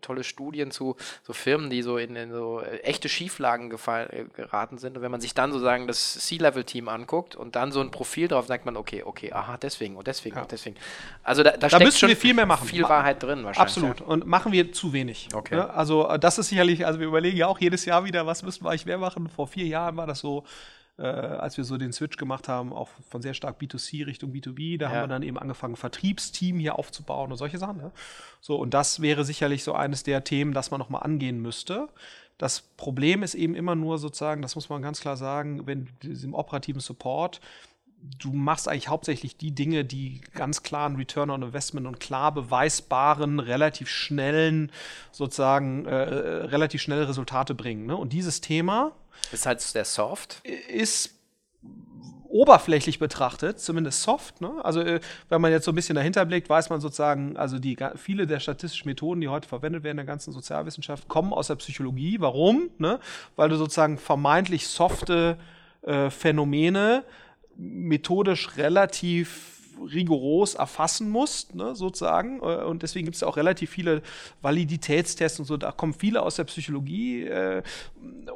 tolle 0.00 0.24
Studien 0.24 0.70
zu 0.70 0.96
so 1.22 1.32
Firmen, 1.32 1.70
die 1.70 1.82
so 1.82 1.98
in, 1.98 2.16
in 2.16 2.32
so 2.32 2.60
äh, 2.60 2.78
echte 2.78 3.08
Schieflagen 3.08 3.70
gefallen, 3.70 4.08
äh, 4.10 4.24
geraten 4.34 4.78
sind. 4.78 4.96
Und 4.96 5.02
wenn 5.02 5.10
man 5.10 5.20
sich 5.20 5.34
dann 5.34 5.52
sozusagen 5.52 5.86
das 5.86 6.14
C-Level-Team 6.14 6.88
anguckt 6.88 7.36
und 7.36 7.56
dann 7.56 7.72
so 7.72 7.80
ein 7.80 7.90
Profil 7.90 8.28
drauf, 8.28 8.46
sagt 8.46 8.64
man, 8.64 8.76
okay, 8.76 9.02
okay, 9.04 9.32
aha, 9.32 9.56
deswegen 9.56 9.96
und 9.96 10.06
deswegen 10.06 10.36
ja. 10.36 10.42
und 10.42 10.52
deswegen. 10.52 10.76
Also 11.22 11.42
da, 11.42 11.52
da, 11.52 11.68
da 11.68 11.70
steckt 11.70 11.94
schon 11.94 12.08
wir 12.08 12.16
viel 12.16 12.34
mehr 12.34 12.46
machen. 12.46 12.66
Viel 12.66 12.82
Wahrheit 12.82 13.22
drin 13.22 13.44
wahrscheinlich. 13.44 13.58
Absolut. 13.58 14.00
Ja. 14.00 14.06
Und 14.06 14.26
machen 14.26 14.52
wir 14.52 14.72
zu 14.72 14.92
wenig. 14.92 15.28
Okay. 15.32 15.56
Ja, 15.56 15.70
also 15.70 16.08
äh, 16.08 16.18
das 16.18 16.38
ist 16.38 16.48
sicherlich, 16.48 16.86
also 16.86 17.00
wir 17.00 17.06
überlegen 17.06 17.36
ja 17.36 17.46
auch 17.46 17.58
jedes 17.58 17.84
Jahr 17.84 18.04
wieder, 18.04 18.26
was 18.26 18.42
müssen 18.42 18.64
wir 18.64 18.70
eigentlich 18.70 18.86
mehr 18.86 18.98
machen. 18.98 19.28
Vor 19.28 19.46
vier 19.46 19.66
Jahren 19.68 19.96
war 19.96 20.06
das 20.06 20.20
so, 20.20 20.44
äh, 20.98 21.02
als 21.02 21.56
wir 21.56 21.64
so 21.64 21.78
den 21.78 21.92
Switch 21.92 22.16
gemacht 22.16 22.48
haben, 22.48 22.72
auch 22.72 22.88
von 23.08 23.22
sehr 23.22 23.34
stark 23.34 23.60
B2C 23.60 24.06
Richtung 24.06 24.32
B2B, 24.32 24.78
da 24.78 24.86
ja. 24.86 24.92
haben 24.92 25.02
wir 25.04 25.08
dann 25.08 25.22
eben 25.22 25.38
angefangen, 25.38 25.76
Vertriebsteam 25.76 26.58
hier 26.58 26.78
aufzubauen 26.78 27.30
und 27.30 27.38
solche 27.38 27.58
Sachen. 27.58 27.78
Ja? 27.78 27.92
So, 28.40 28.56
und 28.56 28.74
das 28.74 29.00
wäre 29.00 29.24
sicherlich 29.24 29.62
so 29.62 29.74
eines 29.74 30.02
der 30.02 30.24
Themen, 30.24 30.52
das 30.52 30.70
man 30.70 30.78
nochmal 30.80 31.02
angehen 31.04 31.40
müsste. 31.40 31.88
Das 32.36 32.60
Problem 32.60 33.22
ist 33.22 33.34
eben 33.34 33.54
immer 33.54 33.74
nur 33.74 33.98
sozusagen, 33.98 34.42
das 34.42 34.54
muss 34.54 34.68
man 34.68 34.82
ganz 34.82 35.00
klar 35.00 35.16
sagen, 35.16 35.66
wenn 35.66 35.88
diesem 36.02 36.34
operativen 36.34 36.80
Support, 36.80 37.40
du 38.20 38.32
machst 38.32 38.68
eigentlich 38.68 38.88
hauptsächlich 38.88 39.36
die 39.36 39.52
Dinge, 39.52 39.84
die 39.84 40.20
ganz 40.34 40.62
klaren 40.62 40.96
Return 40.96 41.30
on 41.30 41.42
Investment 41.42 41.86
und 41.86 41.98
klar 41.98 42.32
beweisbaren, 42.32 43.40
relativ 43.40 43.88
schnellen, 43.88 44.70
sozusagen, 45.10 45.84
äh, 45.86 45.94
relativ 45.94 46.80
schnelle 46.80 47.08
Resultate 47.08 47.54
bringen. 47.54 47.86
Ne? 47.86 47.96
Und 47.96 48.12
dieses 48.12 48.40
Thema, 48.40 48.92
ist 49.32 49.46
halt 49.46 49.74
der 49.74 49.84
Soft. 49.84 50.42
Ist 50.68 51.14
oberflächlich 52.28 52.98
betrachtet, 52.98 53.58
zumindest 53.58 54.02
soft. 54.02 54.40
Ne? 54.40 54.52
Also 54.62 54.80
äh, 54.80 55.00
wenn 55.28 55.40
man 55.40 55.50
jetzt 55.50 55.64
so 55.64 55.72
ein 55.72 55.74
bisschen 55.74 55.96
dahinter 55.96 56.24
blickt, 56.24 56.48
weiß 56.48 56.70
man 56.70 56.80
sozusagen, 56.80 57.36
also 57.36 57.58
die 57.58 57.76
viele 57.96 58.26
der 58.26 58.38
statistischen 58.38 58.88
Methoden, 58.88 59.20
die 59.20 59.28
heute 59.28 59.48
verwendet 59.48 59.82
werden 59.82 59.92
in 59.92 60.06
der 60.06 60.06
ganzen 60.06 60.32
Sozialwissenschaft, 60.32 61.08
kommen 61.08 61.32
aus 61.32 61.46
der 61.48 61.56
Psychologie. 61.56 62.20
Warum? 62.20 62.70
Ne? 62.78 63.00
Weil 63.36 63.48
du 63.48 63.56
sozusagen 63.56 63.98
vermeintlich 63.98 64.68
softe 64.68 65.38
äh, 65.82 66.10
Phänomene 66.10 67.04
methodisch 67.56 68.56
relativ 68.56 69.58
rigoros 69.80 70.54
erfassen 70.54 71.08
musst, 71.10 71.54
ne, 71.54 71.74
sozusagen. 71.74 72.40
Äh, 72.40 72.64
und 72.64 72.82
deswegen 72.82 73.06
gibt 73.06 73.16
es 73.16 73.22
auch 73.22 73.36
relativ 73.36 73.70
viele 73.70 74.02
Validitätstests 74.42 75.38
und 75.40 75.46
so. 75.46 75.56
Da 75.56 75.72
kommen 75.72 75.94
viele 75.94 76.22
aus 76.22 76.36
der 76.36 76.44
Psychologie, 76.44 77.24
äh, 77.24 77.62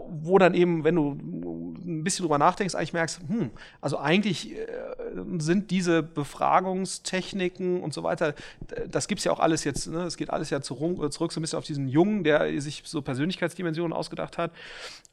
wo 0.08 0.38
dann 0.38 0.54
eben, 0.54 0.84
wenn 0.84 0.94
du 0.94 1.12
ein 1.84 2.04
bisschen 2.04 2.24
drüber 2.24 2.38
nachdenkst, 2.38 2.74
eigentlich 2.74 2.92
merkst, 2.92 3.20
hm, 3.26 3.50
also 3.80 3.98
eigentlich 3.98 4.52
äh, 4.52 4.56
sind 5.38 5.70
diese 5.70 6.02
Befragungstechniken 6.02 7.80
und 7.80 7.92
so 7.92 8.02
weiter, 8.02 8.34
das 8.88 9.08
gibt 9.08 9.20
es 9.20 9.24
ja 9.24 9.32
auch 9.32 9.40
alles 9.40 9.64
jetzt, 9.64 9.88
ne, 9.88 10.02
es 10.02 10.16
geht 10.16 10.30
alles 10.30 10.50
ja 10.50 10.60
zurück, 10.60 11.12
zurück 11.12 11.32
so 11.32 11.40
ein 11.40 11.42
bisschen 11.42 11.58
auf 11.58 11.64
diesen 11.64 11.88
Jungen, 11.88 12.24
der 12.24 12.60
sich 12.60 12.82
so 12.84 13.02
Persönlichkeitsdimensionen 13.02 13.92
ausgedacht 13.92 14.38
hat. 14.38 14.52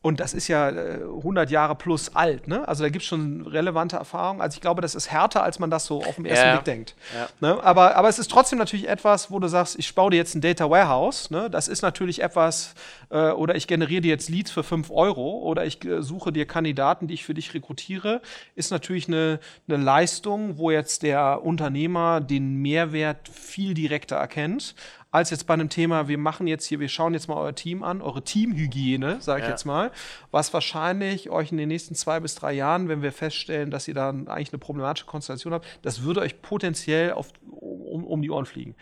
Und 0.02 0.22
das 0.22 0.34
ist 0.34 0.48
ja 0.48 0.70
100 0.70 1.52
Jahre 1.52 1.76
plus 1.76 2.16
alt, 2.16 2.48
ne? 2.48 2.66
Also 2.66 2.84
da 2.84 2.90
gibt 2.90 3.04
es 3.04 3.10
schon 3.10 3.46
relevante 3.46 3.98
Erfahrungen. 3.98 4.40
Also 4.40 4.56
ich 4.56 4.62
glaube, 4.62 4.82
das 4.82 4.96
ist 4.96 5.12
härter, 5.12 5.44
als 5.44 5.60
man 5.60 5.70
das 5.70 5.86
so 5.86 6.02
auf 6.02 6.16
dem 6.16 6.24
ersten 6.24 6.46
ja, 6.46 6.54
Blick 6.54 6.64
denkt. 6.64 6.96
Ja. 7.14 7.28
Ne? 7.42 7.62
Aber, 7.62 7.98
aber 7.98 8.08
es 8.08 8.18
ist 8.18 8.32
trotzdem 8.32 8.60
natürlich 8.60 8.88
etwas, 8.88 9.30
wo 9.30 9.40
du 9.40 9.50
sagst, 9.50 9.78
ich 9.78 9.94
baue 9.94 10.12
dir 10.12 10.16
jetzt 10.16 10.36
ein 10.36 10.42
Data 10.42 10.70
Warehouse. 10.70 11.32
Ne? 11.32 11.50
Das 11.50 11.68
ist 11.68 11.82
natürlich 11.82 12.22
etwas, 12.22 12.76
äh, 13.10 13.32
oder 13.32 13.56
ich 13.56 13.68
generiere 13.68 14.00
dir 14.00 14.10
jetzt 14.10 14.30
Leads 14.30 14.49
für 14.52 14.64
5 14.64 14.92
Euro 14.92 15.40
oder 15.40 15.66
ich 15.66 15.84
äh, 15.86 16.02
suche 16.02 16.32
dir 16.32 16.46
Kandidaten, 16.46 17.08
die 17.08 17.14
ich 17.14 17.26
für 17.26 17.34
dich 17.34 17.54
rekrutiere, 17.54 18.22
ist 18.56 18.72
natürlich 18.72 19.08
eine, 19.08 19.40
eine 19.68 19.78
Leistung, 19.78 20.58
wo 20.58 20.72
jetzt 20.72 21.04
der 21.04 21.44
Unternehmer 21.44 22.22
den 22.22 22.56
Mehrwert 22.56 23.30
viel 23.30 23.74
direkter 23.74 24.16
erkennt 24.16 24.76
als 25.12 25.32
jetzt 25.32 25.48
bei 25.48 25.56
einem 25.56 25.70
Thema, 25.70 26.08
wir 26.08 26.20
machen 26.20 26.46
jetzt 26.46 26.66
hier, 26.66 26.80
wir 26.80 26.90
schauen 26.90 27.14
jetzt 27.14 27.28
mal 27.28 27.36
euer 27.36 27.56
Team 27.56 27.84
an, 27.84 28.02
eure 28.02 28.24
Teamhygiene, 28.24 29.22
sage 29.22 29.40
ich 29.40 29.46
ja. 29.46 29.52
jetzt 29.52 29.66
mal, 29.66 29.92
was 30.30 30.54
wahrscheinlich 30.54 31.32
euch 31.32 31.52
in 31.52 31.58
den 31.58 31.70
nächsten 31.70 31.96
zwei 31.96 32.20
bis 32.20 32.36
drei 32.36 32.54
Jahren, 32.54 32.90
wenn 32.90 33.02
wir 33.02 33.12
feststellen, 33.12 33.72
dass 33.72 33.88
ihr 33.88 33.96
da 33.96 34.10
eigentlich 34.10 34.54
eine 34.54 34.60
problematische 34.60 35.08
Konstellation 35.08 35.54
habt, 35.54 35.66
das 35.82 36.04
würde 36.04 36.22
euch 36.22 36.42
potenziell 36.44 37.14
auf, 37.14 37.30
um, 37.50 38.06
um 38.06 38.22
die 38.22 38.30
Ohren 38.30 38.46
fliegen. 38.46 38.76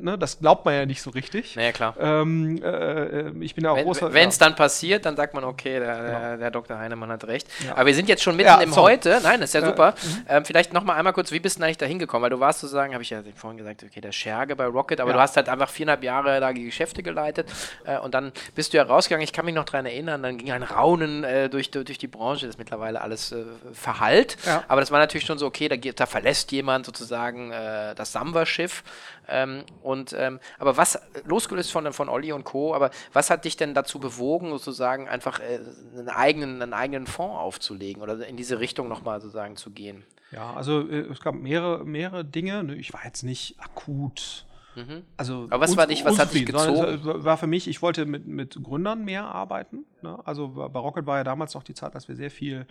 Ne, 0.00 0.18
das 0.18 0.40
glaubt 0.40 0.66
man 0.66 0.74
ja 0.74 0.84
nicht 0.84 1.00
so 1.00 1.08
richtig. 1.10 1.56
Naja, 1.56 1.72
klar. 1.72 1.94
Ähm, 1.98 2.60
äh, 2.62 3.30
ich 3.42 3.54
bin 3.54 3.64
ja 3.64 3.70
auch 3.70 3.76
wenn, 3.76 3.84
großer. 3.84 4.12
Wenn 4.12 4.28
es 4.28 4.38
ja. 4.38 4.46
dann 4.46 4.54
passiert, 4.54 5.06
dann 5.06 5.16
sagt 5.16 5.32
man, 5.32 5.44
okay, 5.44 5.78
der, 5.78 5.96
genau. 5.96 6.06
der, 6.06 6.36
der 6.36 6.50
Dr. 6.50 6.78
Heinemann 6.78 7.10
hat 7.10 7.24
recht. 7.24 7.48
Ja. 7.64 7.72
Aber 7.72 7.86
wir 7.86 7.94
sind 7.94 8.06
jetzt 8.06 8.22
schon 8.22 8.36
mitten 8.36 8.60
im 8.60 8.70
sorry. 8.72 8.92
Heute. 8.92 9.20
Nein, 9.22 9.40
das 9.40 9.50
ist 9.50 9.54
ja 9.54 9.64
super. 9.64 9.94
Mhm. 10.02 10.26
Ähm, 10.28 10.44
vielleicht 10.44 10.74
noch 10.74 10.84
mal 10.84 10.94
einmal 10.94 11.14
kurz, 11.14 11.32
wie 11.32 11.40
bist 11.40 11.58
du 11.58 11.64
eigentlich 11.64 11.78
da 11.78 11.86
hingekommen? 11.86 12.22
Weil 12.22 12.30
du 12.30 12.38
warst 12.38 12.60
sozusagen, 12.60 12.92
habe 12.92 13.02
ich 13.02 13.08
ja 13.10 13.22
vorhin 13.34 13.56
gesagt, 13.56 13.82
okay, 13.82 14.02
der 14.02 14.12
Scherge 14.12 14.56
bei 14.56 14.66
Rocket, 14.66 15.00
aber 15.00 15.14
du 15.14 15.20
hast 15.20 15.36
halt 15.36 15.48
einfach 15.48 15.67
viereinhalb 15.68 16.02
Jahre 16.02 16.40
da 16.40 16.52
Geschäfte 16.52 17.02
geleitet 17.02 17.48
äh, 17.84 17.98
und 17.98 18.14
dann 18.14 18.32
bist 18.54 18.72
du 18.72 18.78
ja 18.78 18.82
rausgegangen. 18.82 19.22
Ich 19.22 19.32
kann 19.32 19.44
mich 19.44 19.54
noch 19.54 19.64
daran 19.64 19.86
erinnern, 19.86 20.22
dann 20.22 20.38
ging 20.38 20.50
ein 20.50 20.62
Raunen 20.62 21.22
äh, 21.22 21.48
durch, 21.48 21.70
durch 21.70 21.98
die 21.98 22.08
Branche, 22.08 22.46
das 22.46 22.54
ist 22.54 22.58
mittlerweile 22.58 23.00
alles 23.00 23.32
äh, 23.32 23.44
verhallt. 23.72 24.36
Aber 24.66 24.80
das 24.80 24.90
war 24.90 24.98
natürlich 24.98 25.26
schon 25.26 25.38
so, 25.38 25.46
okay, 25.46 25.68
da, 25.68 25.76
da 25.76 26.06
verlässt 26.06 26.50
jemand 26.52 26.86
sozusagen 26.86 27.52
äh, 27.52 27.94
das 27.94 28.12
Samba 28.12 28.46
Mutterschiff. 28.48 28.82
Ähm, 29.28 29.64
und, 29.82 30.14
ähm, 30.18 30.40
aber 30.58 30.76
was, 30.76 30.98
losgelöst 31.24 31.70
von, 31.70 31.92
von 31.92 32.08
Olli 32.08 32.32
und 32.32 32.44
Co., 32.44 32.74
aber 32.74 32.90
was 33.12 33.28
hat 33.28 33.44
dich 33.44 33.56
denn 33.56 33.74
dazu 33.74 33.98
bewogen, 33.98 34.50
sozusagen 34.50 35.06
einfach 35.06 35.40
äh, 35.40 35.60
einen, 35.96 36.08
eigenen, 36.08 36.62
einen 36.62 36.72
eigenen 36.72 37.06
Fonds 37.06 37.36
aufzulegen 37.36 38.02
oder 38.02 38.26
in 38.26 38.36
diese 38.36 38.58
Richtung 38.58 38.88
nochmal 38.88 39.20
sozusagen 39.20 39.56
zu 39.56 39.70
gehen? 39.70 40.04
Ja, 40.30 40.54
also 40.54 40.80
äh, 40.80 41.10
es 41.10 41.20
gab 41.20 41.34
mehrere, 41.34 41.84
mehrere 41.84 42.24
Dinge. 42.24 42.74
Ich 42.74 42.92
war 42.94 43.04
jetzt 43.04 43.22
nicht 43.22 43.60
akut 43.60 44.46
Mhm. 44.78 45.02
Also 45.16 45.48
Aber 45.50 45.60
was 45.60 45.76
war 45.76 45.86
dich, 45.88 46.04
was 46.04 46.18
hat 46.18 46.32
dich 46.32 46.46
gezogen? 46.46 47.00
War 47.02 47.36
für 47.36 47.48
mich, 47.48 47.66
ich 47.66 47.82
wollte 47.82 48.06
mit, 48.06 48.26
mit 48.26 48.62
Gründern 48.62 49.04
mehr 49.04 49.24
arbeiten. 49.24 49.84
Ne? 50.02 50.18
Also 50.24 50.48
bei 50.48 50.78
Rocket 50.78 51.06
war 51.06 51.18
ja 51.18 51.24
damals 51.24 51.54
noch 51.54 51.64
die 51.64 51.74
Zeit, 51.74 51.94
dass 51.96 52.06
wir 52.06 52.14
sehr 52.14 52.30
viel 52.30 52.66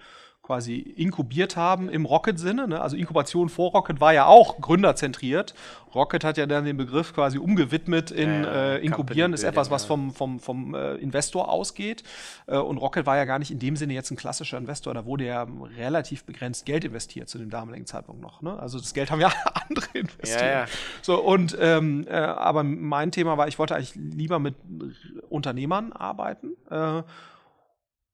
quasi 0.47 0.77
inkubiert 0.77 1.57
haben 1.57 1.89
im 1.89 2.05
Rocket-Sinne. 2.05 2.69
Ne? 2.69 2.79
Also 2.79 2.95
Inkubation 2.95 3.49
vor 3.49 3.71
Rocket 3.71 3.99
war 3.99 4.13
ja 4.13 4.27
auch 4.27 4.61
gründerzentriert. 4.61 5.53
Rocket 5.93 6.23
hat 6.23 6.37
ja 6.37 6.45
dann 6.45 6.63
den 6.63 6.77
Begriff 6.77 7.13
quasi 7.13 7.37
umgewidmet 7.37 8.11
in 8.11 8.43
ja, 8.45 8.75
äh, 8.75 8.77
Inkubieren 8.77 9.33
ist 9.33 9.43
etwas, 9.43 9.71
was 9.71 9.83
vom, 9.83 10.13
vom, 10.13 10.39
vom 10.39 10.73
äh, 10.73 10.95
Investor 10.95 11.49
ausgeht. 11.49 12.03
Äh, 12.45 12.57
und 12.57 12.77
Rocket 12.77 13.05
war 13.05 13.17
ja 13.17 13.25
gar 13.25 13.39
nicht 13.39 13.51
in 13.51 13.59
dem 13.59 13.75
Sinne 13.75 13.93
jetzt 13.93 14.09
ein 14.09 14.15
klassischer 14.15 14.57
Investor. 14.57 14.93
Da 14.93 15.05
wurde 15.05 15.25
ja 15.25 15.45
relativ 15.77 16.23
begrenzt 16.23 16.65
Geld 16.65 16.85
investiert 16.85 17.27
zu 17.27 17.39
dem 17.39 17.49
damaligen 17.49 17.85
Zeitpunkt 17.85 18.21
noch. 18.21 18.41
Ne? 18.41 18.57
Also 18.57 18.79
das 18.79 18.93
Geld 18.93 19.11
haben 19.11 19.19
ja 19.19 19.33
andere 19.69 19.97
investiert. 19.97 20.41
Ja, 20.41 20.59
ja. 20.61 20.65
So, 21.01 21.21
und 21.21 21.57
ähm, 21.59 22.07
äh, 22.07 22.13
aber 22.13 22.63
mein 22.63 23.11
Thema 23.11 23.37
war, 23.37 23.49
ich 23.49 23.59
wollte 23.59 23.75
eigentlich 23.75 23.95
lieber 23.95 24.39
mit 24.39 24.55
Unternehmern 25.27 25.91
arbeiten. 25.91 26.55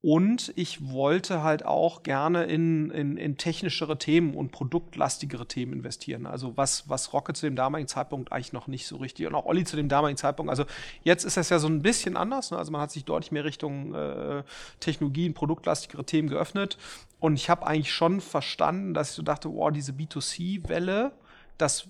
Und 0.06 0.52
ich 0.58 0.92
wollte 0.92 1.44
halt 1.44 1.66
auch 1.66 2.04
gerne 2.04 2.44
in, 2.44 2.92
in, 2.92 3.16
in, 3.16 3.38
technischere 3.38 3.98
Themen 3.98 4.36
und 4.36 4.52
produktlastigere 4.52 5.48
Themen 5.48 5.72
investieren. 5.72 6.26
Also 6.26 6.58
was, 6.58 6.90
was 6.90 7.14
Rocket 7.14 7.38
zu 7.38 7.46
dem 7.46 7.56
damaligen 7.56 7.88
Zeitpunkt 7.88 8.34
eigentlich 8.34 8.52
noch 8.52 8.68
nicht 8.68 8.86
so 8.86 8.98
richtig 8.98 9.28
und 9.28 9.34
auch 9.34 9.46
Olli 9.46 9.64
zu 9.64 9.78
dem 9.78 9.88
damaligen 9.88 10.18
Zeitpunkt. 10.18 10.50
Also 10.50 10.66
jetzt 11.04 11.24
ist 11.24 11.38
das 11.38 11.48
ja 11.48 11.58
so 11.58 11.70
ein 11.70 11.82
bisschen 11.82 12.18
anders. 12.18 12.52
Ne? 12.52 12.58
Also 12.58 12.70
man 12.74 12.82
hat 12.82 12.92
sich 12.92 13.06
deutlich 13.06 13.32
mehr 13.32 13.46
Richtung 13.46 13.96
äh, 13.96 14.44
Technologien, 14.82 15.34
produktlastigere 15.34 16.04
Themen 16.04 16.28
geöffnet. 16.28 16.78
Und 17.22 17.36
ich 17.36 17.50
habe 17.50 17.66
eigentlich 17.66 17.94
schon 17.94 18.20
verstanden, 18.20 18.94
dass 18.94 19.12
ich 19.12 19.16
so 19.16 19.24
dachte, 19.24 19.50
wow, 19.54 19.72
diese 19.72 19.94
B2C-Welle, 19.94 21.14
das, 21.58 21.88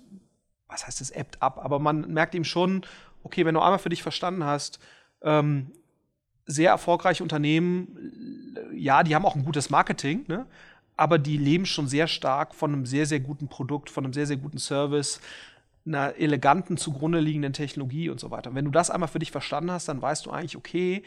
was 0.67 0.85
heißt 0.85 1.01
das, 1.01 1.09
ebbt 1.09 1.41
ab. 1.41 1.57
Aber 1.57 1.79
man 1.79 2.13
merkt 2.13 2.35
eben 2.35 2.45
schon, 2.45 2.85
okay, 3.23 3.43
wenn 3.43 3.55
du 3.55 3.61
einmal 3.61 3.79
für 3.79 3.89
dich 3.89 4.03
verstanden 4.03 4.43
hast, 4.43 4.77
ähm, 5.23 5.71
sehr 6.45 6.71
erfolgreiche 6.71 7.23
Unternehmen, 7.23 8.57
ja, 8.73 9.03
die 9.03 9.15
haben 9.15 9.25
auch 9.25 9.35
ein 9.35 9.45
gutes 9.45 9.69
Marketing, 9.69 10.25
ne? 10.27 10.45
aber 10.97 11.17
die 11.17 11.37
leben 11.37 11.65
schon 11.65 11.87
sehr 11.87 12.07
stark 12.07 12.53
von 12.53 12.73
einem 12.73 12.85
sehr, 12.85 13.05
sehr 13.05 13.19
guten 13.19 13.47
Produkt, 13.47 13.89
von 13.89 14.03
einem 14.03 14.13
sehr, 14.13 14.27
sehr 14.27 14.37
guten 14.37 14.57
Service, 14.57 15.21
einer 15.85 16.15
eleganten 16.15 16.77
zugrunde 16.77 17.19
liegenden 17.19 17.53
Technologie 17.53 18.09
und 18.09 18.19
so 18.19 18.31
weiter. 18.31 18.55
Wenn 18.55 18.65
du 18.65 18.71
das 18.71 18.89
einmal 18.89 19.09
für 19.09 19.19
dich 19.19 19.31
verstanden 19.31 19.71
hast, 19.71 19.87
dann 19.87 20.01
weißt 20.01 20.25
du 20.25 20.31
eigentlich, 20.31 20.55
okay, 20.55 21.03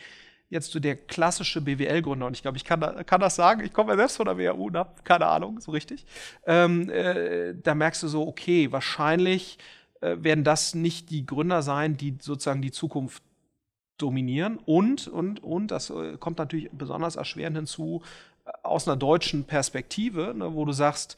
jetzt 0.49 0.71
so 0.71 0.81
der 0.81 0.97
klassische 0.97 1.61
BWL-Gründer, 1.61 2.27
und 2.27 2.35
ich 2.35 2.43
glaube, 2.43 2.57
ich 2.57 2.65
kann, 2.65 2.81
kann, 3.07 3.21
das 3.21 3.37
sagen, 3.37 3.65
ich 3.65 3.73
komme 3.73 3.93
ja 3.93 3.97
selbst 3.97 4.17
von 4.17 4.27
der 4.27 4.39
WHU 4.39 4.67
und 4.67 4.77
habe 4.77 4.91
keine 5.03 5.27
Ahnung, 5.27 5.61
so 5.61 5.73
richtig, 5.73 6.05
ähm, 6.47 6.89
äh, 6.91 7.55
da 7.55 7.75
merkst 7.75 8.03
du 8.03 8.09
so, 8.09 8.27
okay, 8.27 8.71
wahrscheinlich 8.71 9.59
äh, 10.01 10.17
werden 10.21 10.45
das 10.45 10.75
nicht 10.75 11.11
die 11.11 11.27
Gründer 11.27 11.63
sein, 11.63 11.97
die 11.97 12.17
sozusagen 12.21 12.63
die 12.63 12.71
Zukunft 12.71 13.23
dominieren. 13.99 14.59
Und, 14.65 15.09
und, 15.09 15.43
und, 15.43 15.71
das 15.71 15.91
äh, 15.91 16.17
kommt 16.19 16.39
natürlich 16.39 16.71
besonders 16.71 17.17
erschwerend 17.17 17.57
hinzu, 17.57 18.03
äh, 18.45 18.51
aus 18.63 18.87
einer 18.87 18.97
deutschen 18.97 19.45
Perspektive, 19.45 20.35
ne, 20.37 20.55
wo 20.55 20.65
du 20.65 20.73
sagst, 20.73 21.17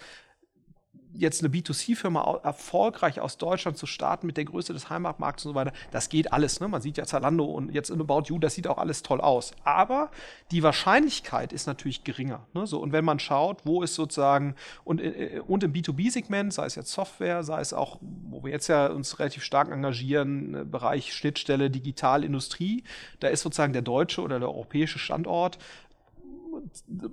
jetzt 1.15 1.43
eine 1.43 1.53
B2C-Firma 1.53 2.41
erfolgreich 2.43 3.21
aus 3.21 3.39
Deutschland 3.39 3.77
zu 3.77 3.87
starten 3.87 4.27
mit 4.27 4.37
der 4.37 4.45
Größe 4.45 4.73
des 4.73 4.91
Heimatmarkts 4.91 5.45
und 5.47 5.53
so 5.53 5.55
weiter, 5.55 5.73
das 5.91 6.09
geht 6.09 6.33
alles. 6.33 6.61
Ne? 6.61 6.69
Man 6.69 6.81
sieht 6.81 6.97
ja 6.97 7.07
Zalando 7.07 7.45
und 7.45 7.73
jetzt 7.73 7.91
in 7.91 8.01
About 8.01 8.25
You, 8.27 8.39
das 8.39 8.55
sieht 8.55 8.67
auch 8.67 8.79
alles 8.79 9.03
toll 9.03 9.21
aus. 9.21 9.53
Aber 9.65 10.11
die 10.51 10.63
Wahrscheinlichkeit 10.63 11.53
ist 11.53 11.67
natürlich 11.67 12.05
geringer. 12.05 12.47
Ne? 12.55 12.67
So, 12.67 12.81
und 12.81 12.93
wenn 12.93 13.05
man 13.05 13.19
schaut, 13.19 13.65
wo 13.65 13.83
ist 13.83 13.95
sozusagen, 13.95 14.55
und, 14.85 15.01
äh, 15.01 15.41
und 15.47 15.65
im 15.65 15.73
B2B-Segment, 15.73 16.53
sei 16.53 16.67
es 16.67 16.75
jetzt 16.75 16.93
Software, 16.93 17.43
sei 17.43 17.61
es 17.61 17.73
auch, 17.73 17.99
wo 18.01 18.45
wir 18.45 18.53
jetzt 18.53 18.69
ja 18.69 18.87
uns 18.87 19.19
relativ 19.19 19.43
stark 19.43 19.71
engagieren, 19.71 20.55
äh, 20.55 20.65
Bereich 20.65 21.15
Schnittstelle, 21.15 21.71
Digitalindustrie, 21.71 22.85
da 23.21 23.29
ist 23.29 23.43
sozusagen 23.43 23.73
der 23.73 23.83
deutsche 23.83 24.23
oder 24.23 24.39
der 24.39 24.49
europäische 24.49 24.99
Standort 24.99 25.59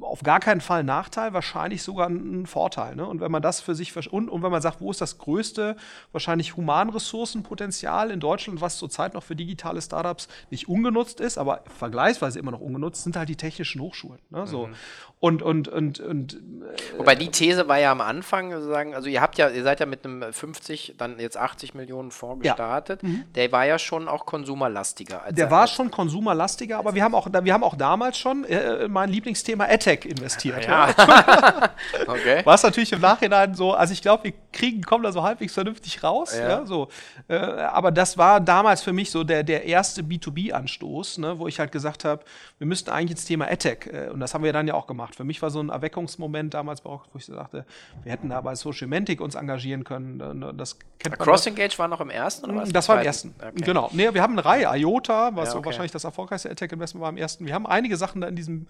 auf 0.01 0.23
gar 0.23 0.39
keinen 0.39 0.61
Fall 0.61 0.81
ein 0.81 0.85
Nachteil, 0.85 1.33
wahrscheinlich 1.33 1.83
sogar 1.83 2.07
ein 2.07 2.45
Vorteil. 2.45 2.95
Ne? 2.95 3.05
Und 3.05 3.21
wenn 3.21 3.31
man 3.31 3.41
das 3.41 3.61
für 3.61 3.75
sich 3.75 3.95
und, 4.11 4.29
und 4.29 4.43
wenn 4.43 4.51
man 4.51 4.61
sagt, 4.61 4.81
wo 4.81 4.91
ist 4.91 5.01
das 5.01 5.17
größte 5.17 5.75
wahrscheinlich 6.11 6.55
Humanressourcenpotenzial 6.55 8.11
in 8.11 8.19
Deutschland, 8.19 8.61
was 8.61 8.77
zurzeit 8.77 9.13
noch 9.13 9.23
für 9.23 9.35
digitale 9.35 9.81
Startups 9.81 10.27
nicht 10.49 10.67
ungenutzt 10.67 11.19
ist, 11.19 11.37
aber 11.37 11.63
vergleichsweise 11.77 12.39
immer 12.39 12.51
noch 12.51 12.61
ungenutzt, 12.61 13.03
sind 13.03 13.15
halt 13.15 13.29
die 13.29 13.35
technischen 13.35 13.81
Hochschulen. 13.81 14.19
Ne? 14.29 14.45
So. 14.47 14.67
Mhm. 14.67 14.75
Und, 15.19 15.41
und, 15.41 15.67
und, 15.69 15.99
und 16.01 16.33
äh, 16.33 16.97
Wobei 16.97 17.15
die 17.15 17.29
These 17.29 17.67
war 17.67 17.79
ja 17.79 17.91
am 17.91 18.01
Anfang, 18.01 18.51
sozusagen, 18.51 18.93
also 18.93 19.07
ihr 19.07 19.21
habt 19.21 19.37
ja, 19.37 19.49
ihr 19.49 19.63
seid 19.63 19.79
ja 19.79 19.85
mit 19.85 20.05
einem 20.05 20.31
50, 20.31 20.95
dann 20.97 21.19
jetzt 21.19 21.37
80 21.37 21.73
Millionen 21.73 22.11
Fonds 22.11 22.43
gestartet. 22.43 23.01
Ja. 23.01 23.09
Mhm. 23.09 23.23
Der 23.33 23.51
war 23.51 23.65
ja 23.65 23.79
schon 23.79 24.07
auch 24.07 24.25
konsumerlastiger. 24.25 25.23
der 25.31 25.49
war 25.49 25.67
schon 25.67 25.89
konsumerlastiger, 25.89 26.77
aber 26.77 26.93
wir 26.95 27.03
haben 27.03 27.15
auch, 27.15 27.27
wir 27.31 27.53
haben 27.53 27.63
auch 27.63 27.75
damals 27.75 28.17
schon 28.17 28.43
äh, 28.43 28.87
mein 28.87 29.09
Lieblingsthema 29.35 29.65
AdTech 29.65 30.05
investiert. 30.05 30.65
Ja. 30.65 30.89
ja. 30.89 31.69
okay. 32.07 32.41
Was 32.45 32.63
natürlich 32.63 32.91
im 32.91 33.01
Nachhinein 33.01 33.53
so, 33.53 33.73
also 33.73 33.93
ich 33.93 34.01
glaube, 34.01 34.25
wir 34.25 34.33
kriegen, 34.51 34.81
kommen 34.81 35.03
da 35.03 35.11
so 35.11 35.23
halbwegs 35.23 35.53
vernünftig 35.53 36.03
raus. 36.03 36.35
Ja. 36.37 36.49
ja 36.49 36.65
so. 36.65 36.87
Äh, 37.27 37.35
aber 37.35 37.91
das 37.91 38.17
war 38.17 38.39
damals 38.39 38.81
für 38.81 38.93
mich 38.93 39.11
so 39.11 39.23
der, 39.23 39.43
der 39.43 39.65
erste 39.65 40.01
B2B-Anstoß, 40.01 41.19
ne, 41.19 41.39
wo 41.39 41.47
ich 41.47 41.59
halt 41.59 41.71
gesagt 41.71 42.05
habe, 42.05 42.23
wir 42.57 42.67
müssten 42.67 42.89
eigentlich 42.89 43.11
ins 43.11 43.25
Thema 43.25 43.45
AdTech, 43.45 43.87
äh, 43.91 44.09
und 44.09 44.19
das 44.19 44.33
haben 44.33 44.43
wir 44.43 44.53
dann 44.53 44.67
ja 44.67 44.73
auch 44.73 44.87
gemacht. 44.87 45.15
Für 45.15 45.23
mich 45.23 45.41
war 45.41 45.49
so 45.49 45.61
ein 45.61 45.69
Erweckungsmoment 45.69 46.53
damals, 46.53 46.83
wo 46.85 47.01
ich 47.17 47.25
sagte, 47.25 47.65
wir 48.03 48.11
hätten 48.11 48.29
da 48.29 48.41
bei 48.41 48.55
Social 48.55 48.87
Mantic 48.87 49.21
uns 49.21 49.35
engagieren 49.35 49.83
können. 49.83 50.17
Ne, 50.17 50.53
das 50.55 50.77
kennt 50.99 51.19
Cross 51.19 51.47
Engage 51.47 51.77
war 51.77 51.87
noch 51.87 52.01
im 52.01 52.09
ersten? 52.09 52.45
Oder 52.45 52.61
was 52.61 52.69
das 52.69 52.87
war 52.89 52.99
im 52.99 53.05
ersten. 53.05 53.35
Okay. 53.37 53.63
Genau. 53.63 53.89
Nee, 53.91 54.13
wir 54.13 54.21
haben 54.21 54.33
eine 54.33 54.45
Reihe, 54.45 54.67
IOTA, 54.77 55.35
was 55.35 55.49
ja, 55.49 55.55
okay. 55.55 55.65
wahrscheinlich 55.65 55.91
das 55.91 56.03
erfolgreichste 56.03 56.49
AdTech-Investment 56.49 57.01
war 57.01 57.09
im 57.09 57.17
ersten. 57.17 57.45
Wir 57.45 57.53
haben 57.53 57.65
einige 57.65 57.97
Sachen 57.97 58.21
da 58.21 58.27
in 58.27 58.35
diesem, 58.35 58.67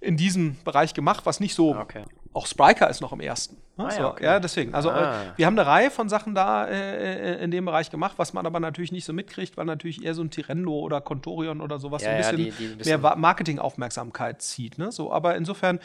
in 0.00 0.16
diesem 0.16 0.56
Bereich 0.64 0.94
gemacht, 0.94 1.26
was 1.26 1.40
nicht 1.40 1.54
so. 1.54 1.74
Okay. 1.74 2.04
Auch 2.32 2.46
Spriker 2.46 2.90
ist 2.90 3.00
noch 3.00 3.12
im 3.12 3.20
ersten. 3.20 3.56
Ne? 3.76 3.86
Ah, 3.86 3.90
so, 3.90 4.00
ja, 4.00 4.08
okay. 4.10 4.24
ja, 4.24 4.40
deswegen. 4.40 4.74
Also 4.74 4.90
ah. 4.90 5.22
äh, 5.22 5.26
wir 5.36 5.46
haben 5.46 5.58
eine 5.58 5.66
Reihe 5.66 5.90
von 5.90 6.08
Sachen 6.08 6.34
da 6.34 6.66
äh, 6.66 7.34
äh, 7.34 7.44
in 7.44 7.50
dem 7.50 7.64
Bereich 7.64 7.90
gemacht, 7.90 8.14
was 8.18 8.34
man 8.34 8.44
aber 8.46 8.60
natürlich 8.60 8.92
nicht 8.92 9.04
so 9.04 9.12
mitkriegt, 9.12 9.56
weil 9.56 9.64
natürlich 9.64 10.04
eher 10.04 10.14
so 10.14 10.22
ein 10.22 10.30
Tirendo 10.30 10.72
oder 10.72 11.00
Contorion 11.00 11.60
oder 11.60 11.78
sowas 11.78 12.02
ja, 12.02 12.08
so 12.08 12.12
ein 12.12 12.18
bisschen, 12.18 12.36
die, 12.36 12.50
die 12.50 12.72
ein 12.72 12.78
bisschen 12.78 13.00
mehr 13.00 13.16
Marketingaufmerksamkeit 13.16 14.42
zieht. 14.42 14.76
Ne? 14.76 14.92
So, 14.92 15.12
aber 15.12 15.36
insofern 15.36 15.80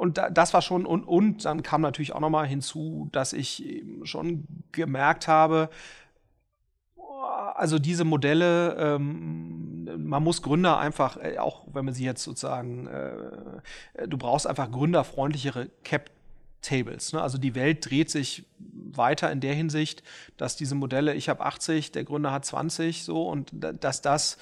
und 0.00 0.18
das 0.30 0.54
war 0.54 0.62
schon, 0.62 0.86
und, 0.86 1.04
und 1.04 1.44
dann 1.44 1.62
kam 1.62 1.82
natürlich 1.82 2.14
auch 2.14 2.20
nochmal 2.20 2.46
hinzu, 2.46 3.10
dass 3.12 3.34
ich 3.34 3.84
schon 4.04 4.46
gemerkt 4.72 5.28
habe, 5.28 5.68
also 7.54 7.78
diese 7.78 8.04
Modelle, 8.04 8.76
ähm, 8.78 9.59
man 9.96 10.22
muss 10.22 10.42
Gründer 10.42 10.78
einfach, 10.78 11.16
äh, 11.16 11.38
auch 11.38 11.64
wenn 11.72 11.84
man 11.84 11.94
sie 11.94 12.04
jetzt 12.04 12.22
sozusagen, 12.22 12.86
äh, 12.86 14.08
du 14.08 14.18
brauchst 14.18 14.46
einfach 14.46 14.70
gründerfreundlichere 14.70 15.70
Cap 15.84 16.10
Tables. 16.62 17.12
Ne? 17.12 17.22
Also 17.22 17.38
die 17.38 17.54
Welt 17.54 17.88
dreht 17.88 18.10
sich 18.10 18.44
weiter 18.58 19.30
in 19.32 19.40
der 19.40 19.54
Hinsicht, 19.54 20.02
dass 20.36 20.56
diese 20.56 20.74
Modelle, 20.74 21.14
ich 21.14 21.28
habe 21.28 21.44
80, 21.44 21.92
der 21.92 22.04
Gründer 22.04 22.32
hat 22.32 22.44
20, 22.44 23.04
so 23.04 23.28
und 23.28 23.50
dass 23.52 24.02
das 24.02 24.36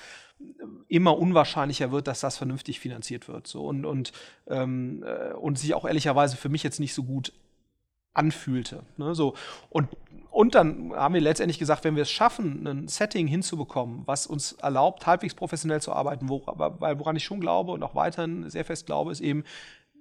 immer 0.88 1.18
unwahrscheinlicher 1.18 1.90
wird, 1.90 2.06
dass 2.06 2.20
das 2.20 2.36
vernünftig 2.36 2.80
finanziert 2.80 3.28
wird. 3.28 3.46
So 3.46 3.64
und, 3.66 3.84
und, 3.84 4.12
ähm, 4.46 5.04
äh, 5.04 5.32
und 5.34 5.58
sich 5.58 5.74
auch 5.74 5.84
ehrlicherweise 5.84 6.36
für 6.36 6.48
mich 6.48 6.62
jetzt 6.62 6.80
nicht 6.80 6.94
so 6.94 7.04
gut 7.04 7.32
anfühlte. 8.18 8.82
Ne? 8.96 9.14
So, 9.14 9.34
und, 9.70 9.88
und 10.30 10.54
dann 10.54 10.92
haben 10.94 11.14
wir 11.14 11.20
letztendlich 11.20 11.58
gesagt, 11.58 11.84
wenn 11.84 11.96
wir 11.96 12.02
es 12.02 12.10
schaffen, 12.10 12.66
ein 12.66 12.88
Setting 12.88 13.26
hinzubekommen, 13.26 14.02
was 14.06 14.26
uns 14.26 14.52
erlaubt, 14.52 15.06
halbwegs 15.06 15.34
professionell 15.34 15.80
zu 15.80 15.92
arbeiten, 15.92 16.28
wo, 16.28 16.42
weil 16.46 16.98
woran 16.98 17.16
ich 17.16 17.24
schon 17.24 17.40
glaube 17.40 17.72
und 17.72 17.82
auch 17.82 17.94
weiterhin 17.94 18.48
sehr 18.50 18.64
fest 18.64 18.86
glaube, 18.86 19.12
ist 19.12 19.20
eben, 19.20 19.44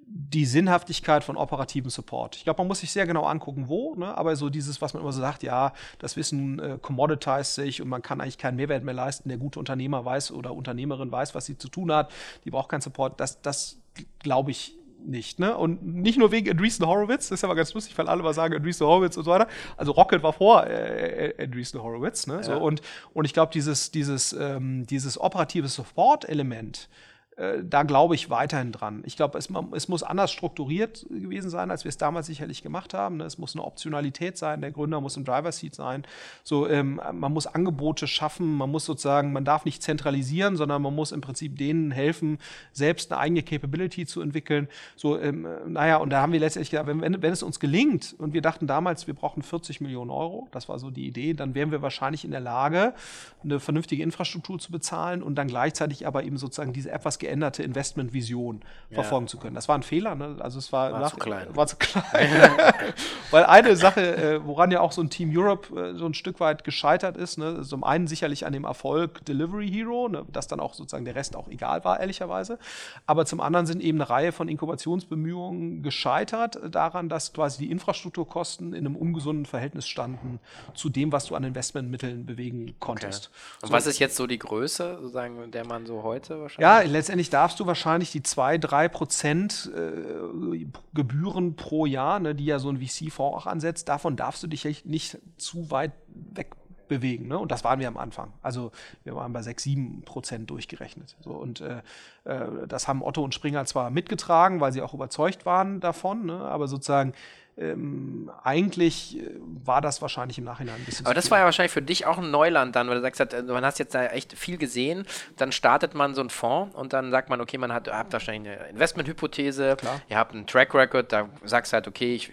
die 0.09 0.45
Sinnhaftigkeit 0.45 1.25
von 1.25 1.35
operativen 1.35 1.89
Support. 1.89 2.37
Ich 2.37 2.45
glaube, 2.45 2.61
man 2.61 2.69
muss 2.69 2.79
sich 2.79 2.91
sehr 2.91 3.05
genau 3.05 3.25
angucken, 3.25 3.67
wo, 3.67 3.93
ne? 3.95 4.17
aber 4.17 4.37
so 4.37 4.49
dieses, 4.49 4.81
was 4.81 4.93
man 4.93 5.03
immer 5.03 5.11
so 5.11 5.19
sagt, 5.19 5.43
ja, 5.43 5.73
das 5.99 6.15
Wissen 6.15 6.59
äh, 6.59 6.77
commoditized 6.81 7.55
sich 7.55 7.81
und 7.81 7.89
man 7.89 8.01
kann 8.01 8.21
eigentlich 8.21 8.37
keinen 8.37 8.55
Mehrwert 8.55 8.85
mehr 8.85 8.93
leisten. 8.93 9.27
Der 9.27 9.37
gute 9.37 9.59
Unternehmer 9.59 10.05
weiß 10.05 10.31
oder 10.31 10.53
Unternehmerin 10.53 11.11
weiß, 11.11 11.35
was 11.35 11.45
sie 11.45 11.57
zu 11.57 11.67
tun 11.67 11.91
hat, 11.91 12.09
die 12.45 12.51
braucht 12.51 12.69
keinen 12.69 12.79
Support. 12.79 13.19
Das, 13.19 13.41
das 13.41 13.81
glaube 14.19 14.51
ich 14.51 14.77
nicht. 15.05 15.39
Ne? 15.39 15.55
Und 15.55 15.85
nicht 15.85 16.17
nur 16.17 16.31
wegen 16.31 16.49
Andreessen 16.49 16.85
Horowitz, 16.85 17.29
das 17.29 17.39
ist 17.39 17.43
aber 17.43 17.55
ganz 17.55 17.73
lustig, 17.73 17.97
weil 17.97 18.07
alle 18.07 18.23
mal 18.23 18.33
sagen 18.33 18.55
Andreessen 18.55 18.85
Horowitz 18.85 19.17
und 19.17 19.23
so 19.23 19.31
weiter. 19.31 19.47
Also 19.77 19.91
Rocket 19.91 20.23
war 20.23 20.33
vor 20.33 20.65
äh, 20.65 21.29
äh 21.29 21.43
Andreessen 21.43 21.81
Horowitz. 21.81 22.27
Ne? 22.27 22.35
Ja. 22.35 22.43
So, 22.43 22.57
und, 22.57 22.81
und 23.13 23.25
ich 23.25 23.33
glaube, 23.33 23.51
dieses, 23.53 23.91
dieses, 23.91 24.33
ähm, 24.33 24.85
dieses 24.85 25.19
operative 25.19 25.67
Support-Element, 25.67 26.89
da 27.37 27.83
glaube 27.83 28.15
ich 28.15 28.31
weiterhin 28.31 28.71
dran. 28.71 29.03
Ich 29.05 29.15
glaube, 29.15 29.37
es, 29.37 29.49
es, 29.73 29.87
muss 29.87 30.01
anders 30.01 30.31
strukturiert 30.31 31.05
gewesen 31.07 31.51
sein, 31.51 31.69
als 31.69 31.83
wir 31.83 31.89
es 31.89 31.97
damals 31.97 32.25
sicherlich 32.25 32.63
gemacht 32.63 32.95
haben. 32.95 33.17
Ne? 33.17 33.25
Es 33.25 33.37
muss 33.37 33.55
eine 33.55 33.63
Optionalität 33.63 34.39
sein, 34.39 34.61
der 34.61 34.71
Gründer 34.71 35.01
muss 35.01 35.17
im 35.17 35.23
Driver 35.23 35.51
Seat 35.51 35.75
sein. 35.75 36.03
So, 36.43 36.67
ähm, 36.67 36.99
man 37.13 37.31
muss 37.33 37.45
Angebote 37.45 38.07
schaffen, 38.07 38.55
man 38.57 38.71
muss 38.71 38.85
sozusagen, 38.85 39.33
man 39.33 39.45
darf 39.45 39.65
nicht 39.65 39.83
zentralisieren, 39.83 40.57
sondern 40.57 40.81
man 40.81 40.95
muss 40.95 41.11
im 41.11 41.21
Prinzip 41.21 41.59
denen 41.59 41.91
helfen, 41.91 42.39
selbst 42.71 43.11
eine 43.11 43.21
eigene 43.21 43.43
Capability 43.43 44.07
zu 44.07 44.21
entwickeln. 44.21 44.67
So, 44.95 45.19
ähm, 45.19 45.47
naja, 45.67 45.97
und 45.97 46.09
da 46.09 46.21
haben 46.21 46.33
wir 46.33 46.39
letztendlich 46.39 46.71
gesagt, 46.71 46.87
wenn, 46.87 47.01
wenn, 47.01 47.21
wenn 47.21 47.33
es 47.33 47.43
uns 47.43 47.59
gelingt, 47.59 48.15
und 48.17 48.33
wir 48.33 48.41
dachten 48.41 48.65
damals, 48.65 49.05
wir 49.05 49.13
brauchen 49.13 49.43
40 49.43 49.79
Millionen 49.79 50.09
Euro, 50.09 50.47
das 50.49 50.69
war 50.69 50.79
so 50.79 50.89
die 50.89 51.05
Idee, 51.05 51.35
dann 51.35 51.53
wären 51.53 51.69
wir 51.69 51.83
wahrscheinlich 51.83 52.25
in 52.25 52.31
der 52.31 52.39
Lage, 52.39 52.95
eine 53.43 53.59
vernünftige 53.59 54.01
Infrastruktur 54.01 54.57
zu 54.57 54.71
bezahlen 54.71 55.21
und 55.21 55.35
dann 55.35 55.47
gleichzeitig 55.47 56.07
aber 56.07 56.23
eben 56.23 56.37
sozusagen 56.37 56.73
diese 56.73 56.91
etwas 56.91 57.19
geänderte 57.27 57.61
Investmentvision 57.61 58.61
ja. 58.89 58.95
verfolgen 58.95 59.27
zu 59.27 59.37
können. 59.37 59.53
Das 59.53 59.67
war 59.67 59.77
ein 59.77 59.83
Fehler, 59.83 60.15
ne? 60.15 60.37
Also 60.39 60.59
es 60.59 60.71
war, 60.71 60.93
war 60.93 60.99
nach, 61.01 61.11
zu 61.11 61.17
klein. 61.17 61.47
War 61.53 61.67
zu 61.67 61.75
klein. 61.79 62.05
Weil 63.31 63.45
eine 63.45 63.75
Sache, 63.75 64.15
äh, 64.15 64.45
woran 64.45 64.71
ja 64.71 64.79
auch 64.79 64.93
so 64.93 65.01
ein 65.01 65.09
Team 65.09 65.29
Europe 65.33 65.75
äh, 65.77 65.97
so 65.97 66.05
ein 66.05 66.13
Stück 66.13 66.39
weit 66.39 66.63
gescheitert 66.63 67.17
ist, 67.17 67.37
ne? 67.37 67.63
zum 67.63 67.83
einen 67.83 68.07
sicherlich 68.07 68.45
an 68.45 68.53
dem 68.53 68.63
Erfolg 68.63 69.25
Delivery 69.25 69.69
Hero, 69.69 70.07
ne? 70.07 70.25
dass 70.31 70.47
dann 70.47 70.61
auch 70.61 70.73
sozusagen 70.73 71.03
der 71.03 71.15
Rest 71.15 71.35
auch 71.35 71.49
egal 71.49 71.83
war, 71.83 71.99
ehrlicherweise. 71.99 72.59
Aber 73.05 73.25
zum 73.25 73.41
anderen 73.41 73.65
sind 73.65 73.81
eben 73.81 73.99
eine 73.99 74.09
Reihe 74.09 74.31
von 74.31 74.47
Inkubationsbemühungen 74.47 75.83
gescheitert 75.83 76.59
daran, 76.71 77.09
dass 77.09 77.33
quasi 77.33 77.65
die 77.65 77.71
Infrastrukturkosten 77.71 78.73
in 78.73 78.85
einem 78.85 78.95
ungesunden 78.95 79.45
Verhältnis 79.45 79.87
standen 79.87 80.39
zu 80.73 80.87
dem, 80.87 81.11
was 81.11 81.25
du 81.25 81.35
an 81.35 81.43
Investmentmitteln 81.43 82.25
bewegen 82.25 82.75
konntest. 82.79 83.31
Okay. 83.31 83.59
Und 83.63 83.67
so. 83.67 83.73
was 83.73 83.87
ist 83.87 83.99
jetzt 83.99 84.15
so 84.15 84.27
die 84.27 84.39
Größe, 84.39 84.99
sozusagen, 85.01 85.51
der 85.51 85.65
man 85.65 85.85
so 85.85 86.03
heute 86.03 86.39
wahrscheinlich? 86.39 86.61
Ja, 86.61 86.79
letztendlich 86.81 87.16
darfst 87.29 87.59
du 87.59 87.65
wahrscheinlich 87.65 88.11
die 88.11 88.23
2, 88.23 88.57
3 88.57 88.87
Prozent 88.89 89.71
äh, 89.75 90.65
Gebühren 90.93 91.55
pro 91.55 91.85
Jahr, 91.85 92.19
ne, 92.19 92.35
die 92.35 92.45
ja 92.45 92.59
so 92.59 92.69
ein 92.69 92.77
VC-Fonds 92.77 93.37
auch 93.37 93.45
ansetzt, 93.47 93.89
davon 93.89 94.15
darfst 94.15 94.43
du 94.43 94.47
dich 94.47 94.85
nicht 94.85 95.17
zu 95.37 95.71
weit 95.71 95.91
weg 96.07 96.55
bewegen. 96.87 97.27
Ne? 97.27 97.37
Und 97.37 97.51
das 97.51 97.63
waren 97.63 97.79
wir 97.79 97.87
am 97.87 97.97
Anfang. 97.97 98.33
Also 98.41 98.71
wir 99.03 99.15
waren 99.15 99.33
bei 99.33 99.41
6, 99.41 99.63
7 99.63 100.01
Prozent 100.03 100.49
durchgerechnet. 100.49 101.15
So, 101.21 101.31
und 101.31 101.61
äh, 101.61 101.81
äh, 102.23 102.67
das 102.67 102.87
haben 102.87 103.03
Otto 103.03 103.23
und 103.23 103.33
Springer 103.33 103.65
zwar 103.65 103.89
mitgetragen, 103.89 104.59
weil 104.59 104.71
sie 104.71 104.81
auch 104.81 104.93
überzeugt 104.93 105.45
waren 105.45 105.79
davon, 105.79 106.25
ne? 106.25 106.39
aber 106.39 106.67
sozusagen 106.67 107.13
ähm, 107.59 108.29
eigentlich 108.43 109.17
äh, 109.17 109.31
war 109.65 109.81
das 109.81 110.01
wahrscheinlich 110.01 110.37
im 110.37 110.43
Nachhinein 110.43 110.75
ein 110.75 110.85
bisschen. 110.85 111.05
Aber 111.05 111.15
das 111.15 111.31
war 111.31 111.39
ja 111.39 111.45
wahrscheinlich 111.45 111.71
für 111.71 111.81
dich 111.81 112.05
auch 112.05 112.19
ein 112.19 112.29
Neuland 112.29 112.75
dann, 112.75 112.87
weil 112.87 112.95
du 112.95 113.01
sagst, 113.01 113.33
äh, 113.33 113.41
man 113.41 113.65
hast 113.65 113.79
jetzt 113.79 113.95
da 113.95 114.05
echt 114.05 114.37
viel 114.37 114.57
gesehen. 114.57 115.05
Dann 115.37 115.51
startet 115.51 115.95
man 115.95 116.13
so 116.13 116.21
einen 116.21 116.29
Fonds 116.29 116.75
und 116.75 116.93
dann 116.93 117.09
sagt 117.09 117.29
man, 117.29 117.41
okay, 117.41 117.57
man 117.57 117.73
hat 117.73 117.87
habt 117.87 118.13
wahrscheinlich 118.13 118.53
eine 118.53 118.69
Investmenthypothese, 118.69 119.77
ihr 120.07 120.17
habt 120.17 120.33
einen 120.33 120.45
Track 120.45 120.75
Record, 120.75 121.11
da 121.11 121.29
sagst 121.43 121.71
du 121.71 121.75
halt, 121.75 121.87
okay, 121.87 122.15
ich, 122.15 122.31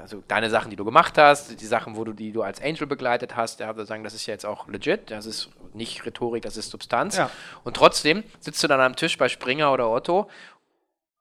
also 0.00 0.22
deine 0.28 0.50
Sachen, 0.50 0.70
die 0.70 0.76
du 0.76 0.84
gemacht 0.84 1.18
hast, 1.18 1.60
die 1.60 1.66
Sachen, 1.66 1.96
wo 1.96 2.04
du 2.04 2.12
die 2.12 2.30
du 2.30 2.42
als 2.42 2.62
Angel 2.62 2.86
begleitet 2.86 3.34
hast, 3.36 3.60
ja, 3.60 3.72
da 3.72 3.84
sagen, 3.84 4.04
das 4.04 4.14
ist 4.14 4.26
ja 4.26 4.34
jetzt 4.34 4.46
auch 4.46 4.68
legit, 4.68 5.10
das 5.10 5.26
ist 5.26 5.50
nicht 5.74 6.06
Rhetorik, 6.06 6.42
das 6.42 6.56
ist 6.56 6.70
Substanz. 6.70 7.16
Ja. 7.16 7.30
Und 7.64 7.76
trotzdem 7.76 8.22
sitzt 8.38 8.62
du 8.62 8.68
dann 8.68 8.80
am 8.80 8.96
Tisch 8.96 9.18
bei 9.18 9.28
Springer 9.28 9.72
oder 9.72 9.90
Otto 9.90 10.28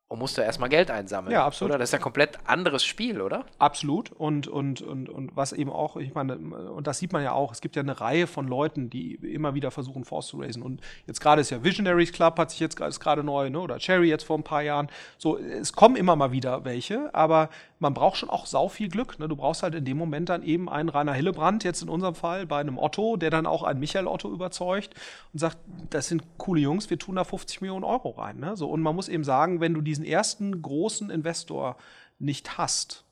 und 0.10 0.18
musst 0.18 0.38
du 0.38 0.42
erstmal 0.42 0.70
Geld 0.70 0.90
einsammeln. 0.90 1.32
Ja, 1.32 1.46
absolut. 1.46 1.70
Oder? 1.72 1.80
Das 1.80 1.90
ist 1.90 1.94
ein 1.94 2.02
komplett 2.02 2.40
anderes 2.46 2.84
Spiel, 2.84 3.22
oder? 3.22 3.46
Absolut. 3.60 4.12
Und, 4.12 4.48
und, 4.48 4.82
und, 4.82 5.08
und 5.08 5.36
was 5.36 5.54
eben 5.54 5.70
auch, 5.72 5.98
ich 5.98 6.16
meine, 6.16 6.36
und 6.36 6.88
das 6.88 6.98
sieht 6.98 7.14
man 7.14 7.24
ja 7.24 7.34
auch, 7.34 7.52
es 7.52 7.62
gibt 7.62 7.76
ja 7.76 7.84
eine 7.84 8.02
Reihe 8.02 8.26
von 8.26 8.48
Leuten, 8.48 8.90
die 8.90 9.14
immer 9.16 9.54
wieder 9.54 9.70
versuchen, 9.70 10.06
Force 10.06 10.28
zu 10.28 10.42
raisen. 10.42 10.64
Und 10.64 10.82
jetzt 11.06 11.22
gerade 11.22 11.42
ist 11.42 11.52
ja 11.52 11.64
Visionaries 11.64 12.12
Club, 12.12 12.40
hat 12.40 12.50
sich 12.50 12.60
jetzt 12.60 12.76
gerade 12.76 13.24
neu, 13.24 13.52
ne? 13.52 13.60
oder 13.60 13.78
Cherry 13.78 14.10
jetzt 14.10 14.24
vor 14.24 14.36
ein 14.36 14.44
paar 14.44 14.64
Jahren. 14.64 14.88
So, 15.20 15.38
es 15.38 15.74
kommen 15.74 15.96
immer 15.96 16.16
mal 16.16 16.32
wieder 16.32 16.66
welche, 16.66 17.14
aber 17.14 17.50
man 17.80 17.94
braucht 17.94 18.18
schon 18.18 18.30
auch 18.30 18.46
sau 18.46 18.68
viel 18.68 18.90
Glück. 18.90 19.20
Ne? 19.20 19.28
Du 19.28 19.36
brauchst 19.36 19.64
halt 19.64 19.74
in 19.74 19.86
dem 19.86 19.98
Moment 19.98 20.30
dann 20.30 20.44
eben 20.44 20.70
einen 20.70 20.90
Rainer 20.90 21.14
Hillebrand, 21.14 21.64
jetzt 21.64 21.82
in 21.82 21.90
unserem 21.90 22.14
Fall, 22.14 22.46
bei 22.46 22.60
einem 22.60 22.78
Otto, 22.78 23.16
der 23.16 23.30
dann 23.30 23.46
auch 23.46 23.64
einen 23.64 23.80
Michael 23.80 24.08
Otto 24.08 24.32
überzeugt 24.32 24.94
und 25.32 25.40
sagt, 25.40 25.58
das 25.90 26.10
sind 26.10 26.24
coole 26.38 26.62
Jungs, 26.62 26.90
wir 26.90 27.00
tun 27.00 27.16
da 27.16 27.24
50 27.24 27.62
Millionen 27.62 27.86
Euro 27.86 28.10
rein. 28.10 28.40
Ne? 28.40 28.58
So, 28.58 28.70
und 28.70 28.82
man 28.82 28.96
muss 28.96 29.08
eben 29.08 29.24
sagen, 29.24 29.62
wenn 29.62 29.74
du 29.74 29.82
diesen 29.82 30.04
ersten 30.04 30.62
großen 30.62 31.10
Investor 31.10 31.78
nicht 32.20 32.58
hast, 32.58 33.06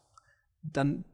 dann 0.62 1.06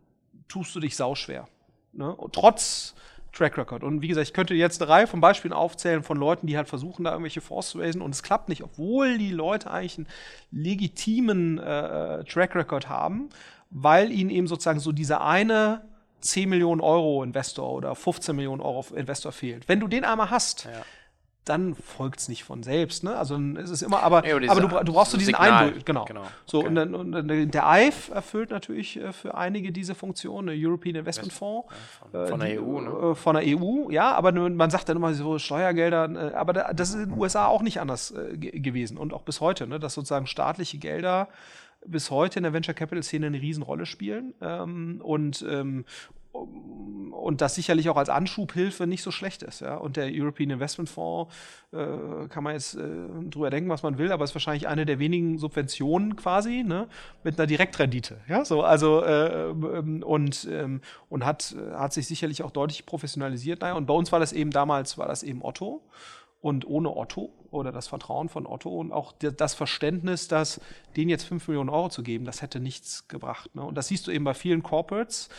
tust 0.47 0.75
du 0.75 0.79
dich 0.79 0.95
sauschwer. 0.95 1.47
Ne? 1.91 2.17
Trotz 2.31 2.95
Track 3.33 3.57
Record. 3.57 3.83
Und 3.83 4.01
wie 4.01 4.07
gesagt, 4.07 4.27
ich 4.27 4.33
könnte 4.33 4.53
jetzt 4.53 4.81
eine 4.81 4.89
Reihe 4.89 5.07
von 5.07 5.19
Beispielen 5.19 5.53
aufzählen 5.53 6.03
von 6.03 6.17
Leuten, 6.17 6.47
die 6.47 6.55
halt 6.55 6.69
versuchen, 6.69 7.03
da 7.03 7.11
irgendwelche 7.11 7.41
Fonds 7.41 7.69
zu 7.69 7.79
raisen 7.79 8.01
und 8.01 8.13
es 8.13 8.23
klappt 8.23 8.47
nicht, 8.47 8.63
obwohl 8.63 9.17
die 9.17 9.31
Leute 9.31 9.71
eigentlich 9.71 9.97
einen 9.97 10.07
legitimen 10.51 11.57
äh, 11.57 12.23
Track 12.25 12.55
Record 12.55 12.89
haben, 12.89 13.29
weil 13.69 14.11
ihnen 14.11 14.29
eben 14.29 14.47
sozusagen 14.47 14.79
so 14.79 14.91
dieser 14.91 15.25
eine 15.25 15.81
10 16.21 16.47
Millionen 16.47 16.79
Euro 16.79 17.23
Investor 17.23 17.73
oder 17.73 17.95
15 17.95 18.35
Millionen 18.35 18.61
Euro 18.61 18.85
Investor 18.95 19.31
fehlt. 19.31 19.67
Wenn 19.67 19.79
du 19.79 19.87
den 19.87 20.05
einmal 20.05 20.29
hast, 20.29 20.65
ja 20.65 20.83
dann 21.45 21.75
folgt 21.75 22.19
es 22.19 22.29
nicht 22.29 22.43
von 22.43 22.63
selbst. 22.63 23.03
Ne? 23.03 23.15
Also 23.15 23.37
es 23.57 23.69
ist 23.69 23.81
immer, 23.81 24.01
aber, 24.01 24.25
ja, 24.25 24.35
aber 24.49 24.61
du, 24.61 24.67
du, 24.67 24.93
brauchst 24.93 25.11
so 25.11 25.17
diesen 25.17 25.35
Eindruck. 25.35 25.85
Genau. 25.85 26.05
genau. 26.05 26.23
So, 26.45 26.59
okay. 26.59 26.67
und, 26.67 26.75
dann, 26.75 26.95
und 26.95 27.53
der 27.53 27.67
EIF 27.67 28.09
erfüllt 28.09 28.51
natürlich 28.51 28.97
äh, 28.97 29.11
für 29.11 29.35
einige 29.35 29.71
diese 29.71 29.93
Funktion, 29.93 30.47
der 30.47 30.55
European 30.57 30.95
Investment 30.95 31.33
Fonds. 31.33 31.67
Ja, 32.13 32.19
von, 32.19 32.27
von, 32.27 32.39
der 32.39 32.61
EU, 32.61 32.79
ne? 32.79 33.11
Äh, 33.11 33.15
von 33.15 33.35
der 33.35 33.43
EU, 33.45 33.89
ja, 33.89 34.13
aber 34.13 34.31
man 34.31 34.69
sagt 34.69 34.87
dann 34.87 34.97
immer 34.97 35.13
so 35.13 35.37
Steuergelder, 35.37 36.31
äh, 36.31 36.33
aber 36.33 36.53
das 36.53 36.89
ist 36.89 36.95
in 36.95 37.09
den 37.09 37.19
USA 37.19 37.47
auch 37.47 37.61
nicht 37.61 37.79
anders 37.81 38.13
gewesen 38.41 38.97
und 38.97 39.13
auch 39.13 39.23
bis 39.23 39.41
heute, 39.41 39.67
ne? 39.67 39.79
dass 39.79 39.93
sozusagen 39.93 40.27
staatliche 40.27 40.77
Gelder 40.77 41.27
bis 41.85 42.11
heute 42.11 42.39
in 42.39 42.43
der 42.43 42.53
Venture 42.53 42.73
Capital 42.73 43.03
Szene 43.03 43.27
eine 43.27 43.41
Riesenrolle 43.41 43.85
spielen 43.85 44.33
ähm, 44.41 45.01
und 45.03 45.45
ähm, 45.49 45.85
und 46.33 47.41
das 47.41 47.55
sicherlich 47.55 47.89
auch 47.89 47.95
als 47.95 48.09
Anschubhilfe 48.09 48.85
nicht 48.85 49.01
so 49.01 49.11
schlecht 49.11 49.43
ist. 49.43 49.61
Ja? 49.61 49.75
Und 49.75 49.95
der 49.95 50.09
European 50.11 50.49
Investment 50.49 50.89
Fonds 50.89 51.33
äh, 51.71 52.27
kann 52.27 52.43
man 52.43 52.53
jetzt 52.53 52.75
äh, 52.75 52.81
drüber 53.29 53.49
denken, 53.49 53.69
was 53.69 53.81
man 53.81 53.97
will, 53.97 54.11
aber 54.11 54.25
ist 54.25 54.35
wahrscheinlich 54.35 54.67
eine 54.67 54.85
der 54.85 54.99
wenigen 54.99 55.37
Subventionen 55.37 56.15
quasi 56.15 56.63
ne? 56.63 56.87
mit 57.23 57.39
einer 57.39 57.47
Direktrendite. 57.47 58.19
Ja, 58.27 58.43
so 58.43 58.63
also 58.63 59.03
äh, 59.03 59.51
ähm, 59.51 60.03
und 60.03 60.47
ähm, 60.51 60.81
und 61.09 61.25
hat 61.25 61.55
hat 61.73 61.93
sich 61.93 62.07
sicherlich 62.07 62.43
auch 62.43 62.51
deutlich 62.51 62.85
professionalisiert. 62.85 63.61
Naja, 63.61 63.75
und 63.75 63.85
bei 63.85 63.93
uns 63.93 64.11
war 64.11 64.19
das 64.19 64.33
eben 64.33 64.51
damals 64.51 64.97
war 64.97 65.07
das 65.07 65.23
eben 65.23 65.41
Otto. 65.43 65.81
Und 66.41 66.67
ohne 66.67 66.93
Otto 66.93 67.31
oder 67.51 67.71
das 67.71 67.87
Vertrauen 67.87 68.27
von 68.27 68.45
Otto 68.45 68.69
und 68.77 68.91
auch 68.91 69.13
das 69.13 69.53
Verständnis, 69.53 70.27
dass 70.27 70.59
denen 70.97 71.09
jetzt 71.09 71.23
5 71.23 71.47
Millionen 71.47 71.69
Euro 71.69 71.87
zu 71.87 72.03
geben, 72.03 72.25
das 72.25 72.41
hätte 72.41 72.59
nichts 72.59 73.07
gebracht. 73.07 73.55
Ne? 73.55 73.63
Und 73.63 73.75
das 73.75 73.87
siehst 73.87 74.07
du 74.07 74.11
eben 74.11 74.25
bei 74.25 74.33
vielen 74.33 74.61
Corporates, 74.61 75.29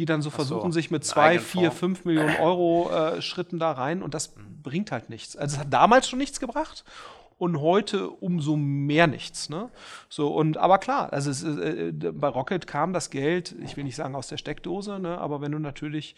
die 0.00 0.06
dann 0.06 0.22
so 0.22 0.30
versuchen, 0.30 0.72
so, 0.72 0.76
sich 0.76 0.90
mit 0.90 1.04
zwei, 1.04 1.38
vier, 1.38 1.70
fünf 1.70 2.06
Millionen 2.06 2.36
Euro 2.36 2.90
äh, 2.90 3.20
Schritten 3.20 3.58
da 3.58 3.72
rein 3.72 4.02
und 4.02 4.14
das 4.14 4.32
bringt 4.62 4.92
halt 4.92 5.10
nichts. 5.10 5.36
Also 5.36 5.56
es 5.56 5.60
hat 5.60 5.70
damals 5.70 6.08
schon 6.08 6.18
nichts 6.18 6.40
gebracht 6.40 6.84
und 7.40 7.58
heute 7.62 8.10
umso 8.10 8.54
mehr 8.54 9.06
nichts. 9.06 9.48
Ne? 9.48 9.70
So, 10.10 10.28
und 10.28 10.58
aber 10.58 10.76
klar, 10.76 11.10
also 11.10 11.30
es, 11.30 11.42
äh, 11.42 11.88
äh, 11.88 11.92
bei 11.92 12.28
Rocket 12.28 12.66
kam 12.66 12.92
das 12.92 13.08
Geld, 13.08 13.54
ich 13.64 13.78
will 13.78 13.84
nicht 13.84 13.96
sagen 13.96 14.14
aus 14.14 14.28
der 14.28 14.36
Steckdose, 14.36 14.98
ne, 14.98 15.16
aber 15.16 15.40
wenn 15.40 15.50
du 15.50 15.58
natürlich 15.58 16.14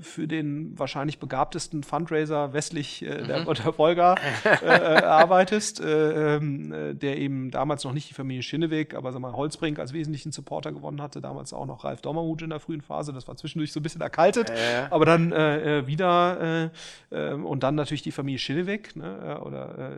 für 0.00 0.26
den 0.26 0.76
wahrscheinlich 0.76 1.20
begabtesten 1.20 1.84
Fundraiser 1.84 2.52
westlich 2.54 3.02
äh, 3.02 3.22
der, 3.22 3.42
mhm. 3.42 3.54
der 3.54 3.78
Volga 3.78 4.16
äh, 4.44 4.66
äh, 4.66 5.04
arbeitest, 5.04 5.80
äh, 5.80 6.38
ähm, 6.38 6.98
der 6.98 7.18
eben 7.18 7.52
damals 7.52 7.84
noch 7.84 7.92
nicht 7.92 8.10
die 8.10 8.14
Familie 8.14 8.42
Schinneweg, 8.42 8.94
aber 8.94 9.12
sag 9.12 9.20
mal, 9.20 9.32
Holzbrink 9.32 9.78
als 9.78 9.92
wesentlichen 9.92 10.32
Supporter 10.32 10.72
gewonnen 10.72 11.00
hatte, 11.00 11.20
damals 11.20 11.52
auch 11.52 11.66
noch 11.66 11.84
Ralf 11.84 12.00
Dommerhut 12.00 12.42
in 12.42 12.50
der 12.50 12.58
frühen 12.58 12.80
Phase, 12.80 13.12
das 13.12 13.28
war 13.28 13.36
zwischendurch 13.36 13.72
so 13.72 13.78
ein 13.78 13.84
bisschen 13.84 14.00
erkaltet, 14.00 14.50
aber 14.90 15.04
dann 15.04 15.30
wieder 15.86 16.70
und 17.10 17.62
dann 17.62 17.74
natürlich 17.76 18.02
die 18.02 18.10
Familie 18.10 18.38
Schinneweg, 18.38 18.96
ne, 18.96 19.40
oder 19.40 19.92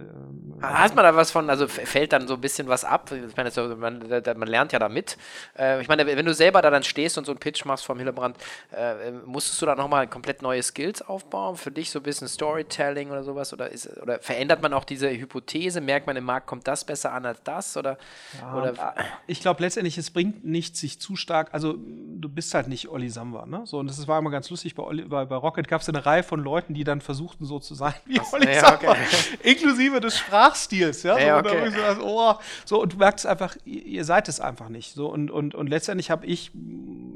Hat 0.74 0.94
man 0.94 1.04
da 1.04 1.16
was 1.16 1.30
von, 1.30 1.48
also 1.50 1.68
fällt 1.68 2.12
dann 2.12 2.28
so 2.28 2.34
ein 2.34 2.40
bisschen 2.40 2.68
was 2.68 2.84
ab? 2.84 3.10
Ich 3.12 3.36
meine, 3.36 3.50
man, 3.76 4.08
man, 4.38 4.48
lernt 4.48 4.72
ja 4.72 4.78
da 4.78 4.88
mit. 4.88 5.16
Äh, 5.58 5.80
ich 5.80 5.88
meine, 5.88 6.06
wenn 6.06 6.26
du 6.26 6.34
selber 6.34 6.62
da 6.62 6.70
dann 6.70 6.82
stehst 6.82 7.18
und 7.18 7.24
so 7.24 7.32
einen 7.32 7.38
Pitch 7.38 7.64
machst 7.64 7.84
vom 7.84 7.98
Hillebrand, 7.98 8.36
äh, 8.72 9.10
musstest 9.24 9.60
du 9.62 9.66
da 9.66 9.74
nochmal 9.74 10.06
komplett 10.06 10.42
neue 10.42 10.62
Skills 10.62 11.02
aufbauen? 11.02 11.56
Für 11.56 11.70
dich 11.70 11.90
so 11.90 12.00
ein 12.00 12.02
bisschen 12.02 12.28
Storytelling 12.28 13.10
oder 13.10 13.22
sowas? 13.22 13.52
Oder, 13.52 13.70
ist, 13.70 13.96
oder 13.98 14.18
verändert 14.20 14.62
man 14.62 14.72
auch 14.72 14.84
diese 14.84 15.10
Hypothese? 15.10 15.80
Merkt 15.80 16.06
man 16.06 16.16
im 16.16 16.24
Markt, 16.24 16.46
kommt 16.46 16.66
das 16.66 16.84
besser 16.84 17.12
an 17.12 17.26
als 17.26 17.42
das? 17.42 17.76
Oder, 17.76 17.98
ja, 18.40 18.54
oder 18.54 18.94
ich 19.26 19.40
glaube 19.40 19.62
letztendlich, 19.62 19.98
es 19.98 20.10
bringt 20.10 20.44
nichts, 20.44 20.80
sich 20.80 21.00
zu 21.00 21.16
stark, 21.16 21.48
also 21.52 21.74
du 21.76 22.28
bist 22.28 22.54
halt 22.54 22.68
nicht 22.68 22.88
Olli 22.88 23.10
Samba, 23.10 23.46
ne? 23.46 23.62
So, 23.64 23.78
und 23.78 23.88
das 23.88 24.06
war 24.08 24.18
immer 24.18 24.30
ganz 24.30 24.50
lustig, 24.50 24.74
bei, 24.74 24.82
Olli, 24.82 25.02
bei, 25.02 25.24
bei 25.24 25.36
Rocket 25.36 25.68
gab 25.68 25.80
es 25.80 25.88
eine 25.88 26.04
Reihe 26.04 26.22
von 26.22 26.40
Leuten, 26.40 26.74
die 26.74 26.84
dann 26.84 27.00
versuchten, 27.00 27.44
so 27.44 27.58
zu 27.58 27.74
sein 27.74 27.94
wie 28.04 28.20
Olli 28.32 28.52
ja, 28.52 28.60
Samba. 28.60 28.90
Okay. 28.90 29.06
Inklusive 29.42 30.00
des 30.00 30.18
Sprachs 30.18 30.55
Schachstils, 30.56 31.02
ja. 31.02 31.14
So, 31.14 31.48
okay. 31.48 31.66
und, 31.66 32.00
oh, 32.02 32.34
so, 32.64 32.82
und 32.82 32.92
du 32.94 32.96
merkst 32.96 33.26
einfach, 33.26 33.56
ihr, 33.64 34.04
seid 34.04 34.28
es 34.28 34.40
einfach 34.40 34.68
nicht. 34.68 34.94
So, 34.94 35.08
und, 35.08 35.30
und, 35.30 35.54
und 35.54 35.68
letztendlich 35.68 36.10
habe 36.10 36.26
ich 36.26 36.50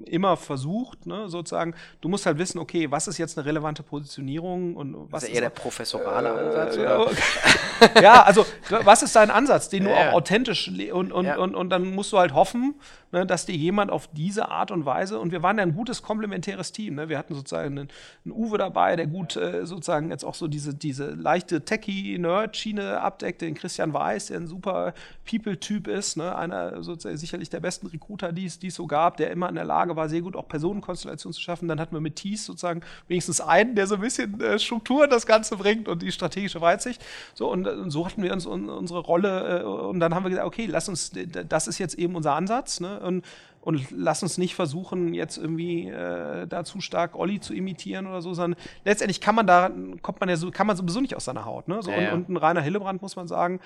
immer 0.07 0.37
versucht, 0.37 1.07
ne, 1.07 1.29
sozusagen, 1.29 1.75
du 2.01 2.09
musst 2.09 2.27
halt 2.27 2.39
wissen, 2.39 2.59
okay, 2.59 2.91
was 2.91 3.07
ist 3.09 3.19
jetzt 3.19 3.39
eine 3.39 3.47
relevante 3.47 3.83
Positionierung 3.83 4.75
und 4.77 4.95
was 5.11 5.11
Das 5.11 5.23
ist 5.25 5.29
ist 5.31 5.35
eher 5.37 5.41
der 5.43 5.51
professorale 5.51 6.33
Ansatz. 6.33 6.77
ja, 6.77 6.83
Oder? 6.99 7.01
okay. 7.07 7.17
ja, 8.03 8.23
also 8.23 8.45
was 8.83 9.03
ist 9.03 9.15
dein 9.15 9.31
Ansatz, 9.31 9.69
den 9.69 9.85
du 9.85 9.91
Ja. 9.91 10.11
auch 10.11 10.15
authentisch 10.15 10.69
und, 10.93 11.13
und, 11.13 11.27
Ja. 11.27 11.37
und, 11.39 11.55
und 11.55 11.71
dann 11.71 11.95
musst 11.95 12.13
du 12.13 12.19
halt 12.19 12.35
hoffen, 12.35 12.75
ne, 13.13 13.27
dass 13.27 13.47
dir 13.47 13.57
jemand 13.57 13.91
auf 13.91 14.09
diese 14.13 14.49
Art 14.49 14.71
und 14.71 14.85
Weise 14.85 15.19
und 15.19 15.33
wir 15.33 15.43
waren 15.43 15.59
ja 15.59 15.63
ein 15.63 15.75
gutes 15.75 16.03
komplementäres 16.03 16.73
Team. 16.73 16.95
Ne? 16.95 17.09
Wir 17.09 17.19
hatten 17.19 17.35
sozusagen 17.35 17.79
einen, 17.79 17.89
einen 18.25 18.33
Uwe 18.33 18.59
dabei, 18.59 18.97
der 18.97 19.07
gut 19.07 19.37
äh, 19.37 19.67
sozusagen 19.67 20.11
jetzt 20.11 20.25
auch 20.25 20.35
so 20.35 20.49
diese, 20.49 20.75
diese 20.75 21.11
leichte 21.11 21.65
Techie-Nerd-Schiene 21.65 23.01
abdeckt, 23.01 23.41
den 23.41 23.55
Christian 23.55 23.93
Weiß, 23.93 24.27
der 24.27 24.39
ein 24.39 24.47
super 24.47 24.95
People-Typ 25.29 25.89
ist, 25.89 26.17
ne? 26.17 26.35
einer 26.37 26.83
sozusagen 26.83 27.17
sicherlich 27.17 27.51
der 27.51 27.61
besten 27.61 27.87
Recruiter, 27.87 28.33
die 28.33 28.47
es 28.47 28.59
die 28.59 28.69
es 28.69 28.75
so 28.75 28.87
gab, 28.87 29.17
der 29.17 29.31
immer 29.31 29.49
in 29.49 29.55
der 29.55 29.65
Lage 29.65 29.97
war, 29.97 30.09
sehr 30.09 30.23
gut 30.23 30.37
auch 30.37 30.49
Personenkonstellationen 30.49 31.35
zu 31.35 31.41
schaffen. 31.41 31.69
Dann 31.69 31.81
hatten 31.81 31.95
wir 31.95 32.01
mit 32.01 32.17
Thies 32.17 32.45
sozusagen 32.45 32.83
wenigstens 33.09 33.41
einen, 33.41 33.75
der 33.75 33.87
so 33.87 33.97
ein 33.97 34.01
bisschen 34.01 34.41
äh, 34.41 34.59
Struktur 34.59 35.07
das 35.07 35.27
Ganze 35.27 35.57
bringt 35.57 35.89
und 35.89 36.03
die 36.03 36.13
strategische 36.13 36.61
Weitsicht. 36.61 37.03
So, 37.35 37.51
und, 37.51 37.67
äh, 37.67 37.71
und 37.71 37.91
so 37.91 38.07
hatten 38.07 38.23
wir 38.23 38.33
uns 38.33 38.47
un, 38.47 38.69
unsere 38.69 39.01
Rolle 39.01 39.61
äh, 39.61 39.65
und 39.65 40.01
dann 40.01 40.15
haben 40.15 40.25
wir 40.25 40.31
gesagt, 40.31 40.47
okay, 40.47 40.67
lass 40.67 40.89
uns, 40.89 41.13
das 41.49 41.67
ist 41.67 41.79
jetzt 41.79 41.95
eben 41.95 42.15
unser 42.15 42.35
Ansatz, 42.35 42.81
ne? 42.81 43.00
Und, 43.01 43.25
und 43.61 43.91
lass 43.91 44.23
uns 44.23 44.39
nicht 44.39 44.55
versuchen, 44.55 45.15
jetzt 45.15 45.37
irgendwie 45.37 45.89
äh, 45.89 46.47
da 46.47 46.65
zu 46.65 46.81
stark 46.81 47.15
Olli 47.17 47.41
zu 47.41 47.55
imitieren 47.55 48.07
oder 48.07 48.23
so, 48.23 48.35
sondern 48.35 48.59
letztendlich 48.85 49.21
kann 49.21 49.35
man 49.35 49.47
da, 49.47 49.71
kommt 50.03 50.21
man 50.21 50.29
ja 50.29 50.37
so, 50.37 50.51
kann 50.51 50.67
man 50.67 50.77
sowieso 50.77 51.01
nicht 51.01 51.17
aus 51.17 51.25
seiner 51.25 51.45
Haut. 51.45 51.69
Ne? 51.69 51.83
So, 51.83 51.91
Ja, 51.91 52.01
ja. 52.01 52.13
Und, 52.13 52.29
und 52.29 52.35
ein 52.35 52.37
Rainer 52.37 52.63
Hillebrand, 52.63 53.03
muss 53.03 53.17
man 53.17 53.29
sagen, 53.29 53.61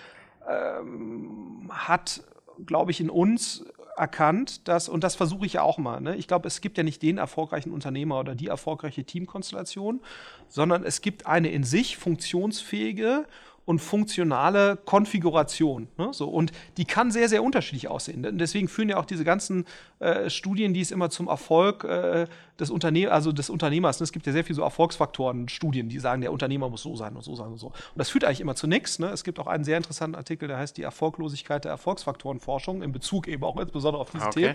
ähm, 0.48 1.70
hat, 1.70 2.22
glaube 2.66 2.90
ich, 2.90 3.00
in 3.00 3.10
uns 3.10 3.64
erkannt, 3.96 4.66
dass, 4.68 4.88
und 4.88 5.04
das 5.04 5.14
versuche 5.14 5.46
ich 5.46 5.54
ja 5.54 5.62
auch 5.62 5.78
mal, 5.78 6.00
ne? 6.00 6.16
ich 6.16 6.26
glaube, 6.26 6.48
es 6.48 6.60
gibt 6.60 6.76
ja 6.78 6.84
nicht 6.84 7.02
den 7.02 7.18
erfolgreichen 7.18 7.70
Unternehmer 7.70 8.18
oder 8.18 8.34
die 8.34 8.48
erfolgreiche 8.48 9.04
Teamkonstellation, 9.04 10.00
sondern 10.48 10.84
es 10.84 11.00
gibt 11.00 11.26
eine 11.26 11.48
in 11.48 11.64
sich 11.64 11.96
funktionsfähige 11.96 13.26
und 13.66 13.78
funktionale 13.78 14.76
Konfiguration. 14.84 15.88
Ne? 15.96 16.08
So, 16.12 16.28
und 16.28 16.52
die 16.76 16.84
kann 16.84 17.10
sehr, 17.10 17.28
sehr 17.28 17.42
unterschiedlich 17.42 17.88
aussehen. 17.88 18.24
Und 18.26 18.38
Deswegen 18.38 18.68
führen 18.68 18.90
ja 18.90 18.98
auch 18.98 19.06
diese 19.06 19.24
ganzen 19.24 19.64
äh, 20.00 20.28
Studien, 20.28 20.74
die 20.74 20.80
es 20.80 20.90
immer 20.90 21.08
zum 21.08 21.28
Erfolg 21.28 21.84
äh, 21.84 22.26
des, 22.58 22.70
Unterne 22.70 23.10
also 23.10 23.32
des 23.32 23.48
Unternehmers, 23.48 24.00
ne? 24.00 24.04
es 24.04 24.12
gibt 24.12 24.26
ja 24.26 24.32
sehr 24.32 24.44
viele 24.44 24.56
so 24.56 24.62
Erfolgsfaktoren, 24.62 25.48
Studien, 25.48 25.88
die 25.88 25.98
sagen, 25.98 26.20
der 26.20 26.32
Unternehmer 26.32 26.68
muss 26.68 26.82
so 26.82 26.94
sein 26.94 27.16
und 27.16 27.22
so 27.24 27.34
sein 27.34 27.48
und 27.48 27.58
so. 27.58 27.68
Und 27.68 27.74
das 27.96 28.10
führt 28.10 28.24
eigentlich 28.24 28.40
immer 28.40 28.54
zu 28.54 28.66
nichts. 28.66 28.98
Ne? 28.98 29.08
Es 29.08 29.24
gibt 29.24 29.38
auch 29.38 29.46
einen 29.46 29.64
sehr 29.64 29.78
interessanten 29.78 30.16
Artikel, 30.16 30.46
der 30.46 30.58
heißt 30.58 30.76
die 30.76 30.82
Erfolglosigkeit 30.82 31.64
der 31.64 31.72
Erfolgsfaktorenforschung, 31.72 32.82
in 32.82 32.92
Bezug 32.92 33.28
eben 33.28 33.44
auch 33.44 33.56
insbesondere 33.56 34.00
auf 34.00 34.10
dieses 34.10 34.26
Okay. 34.26 34.40
Thema, 34.40 34.54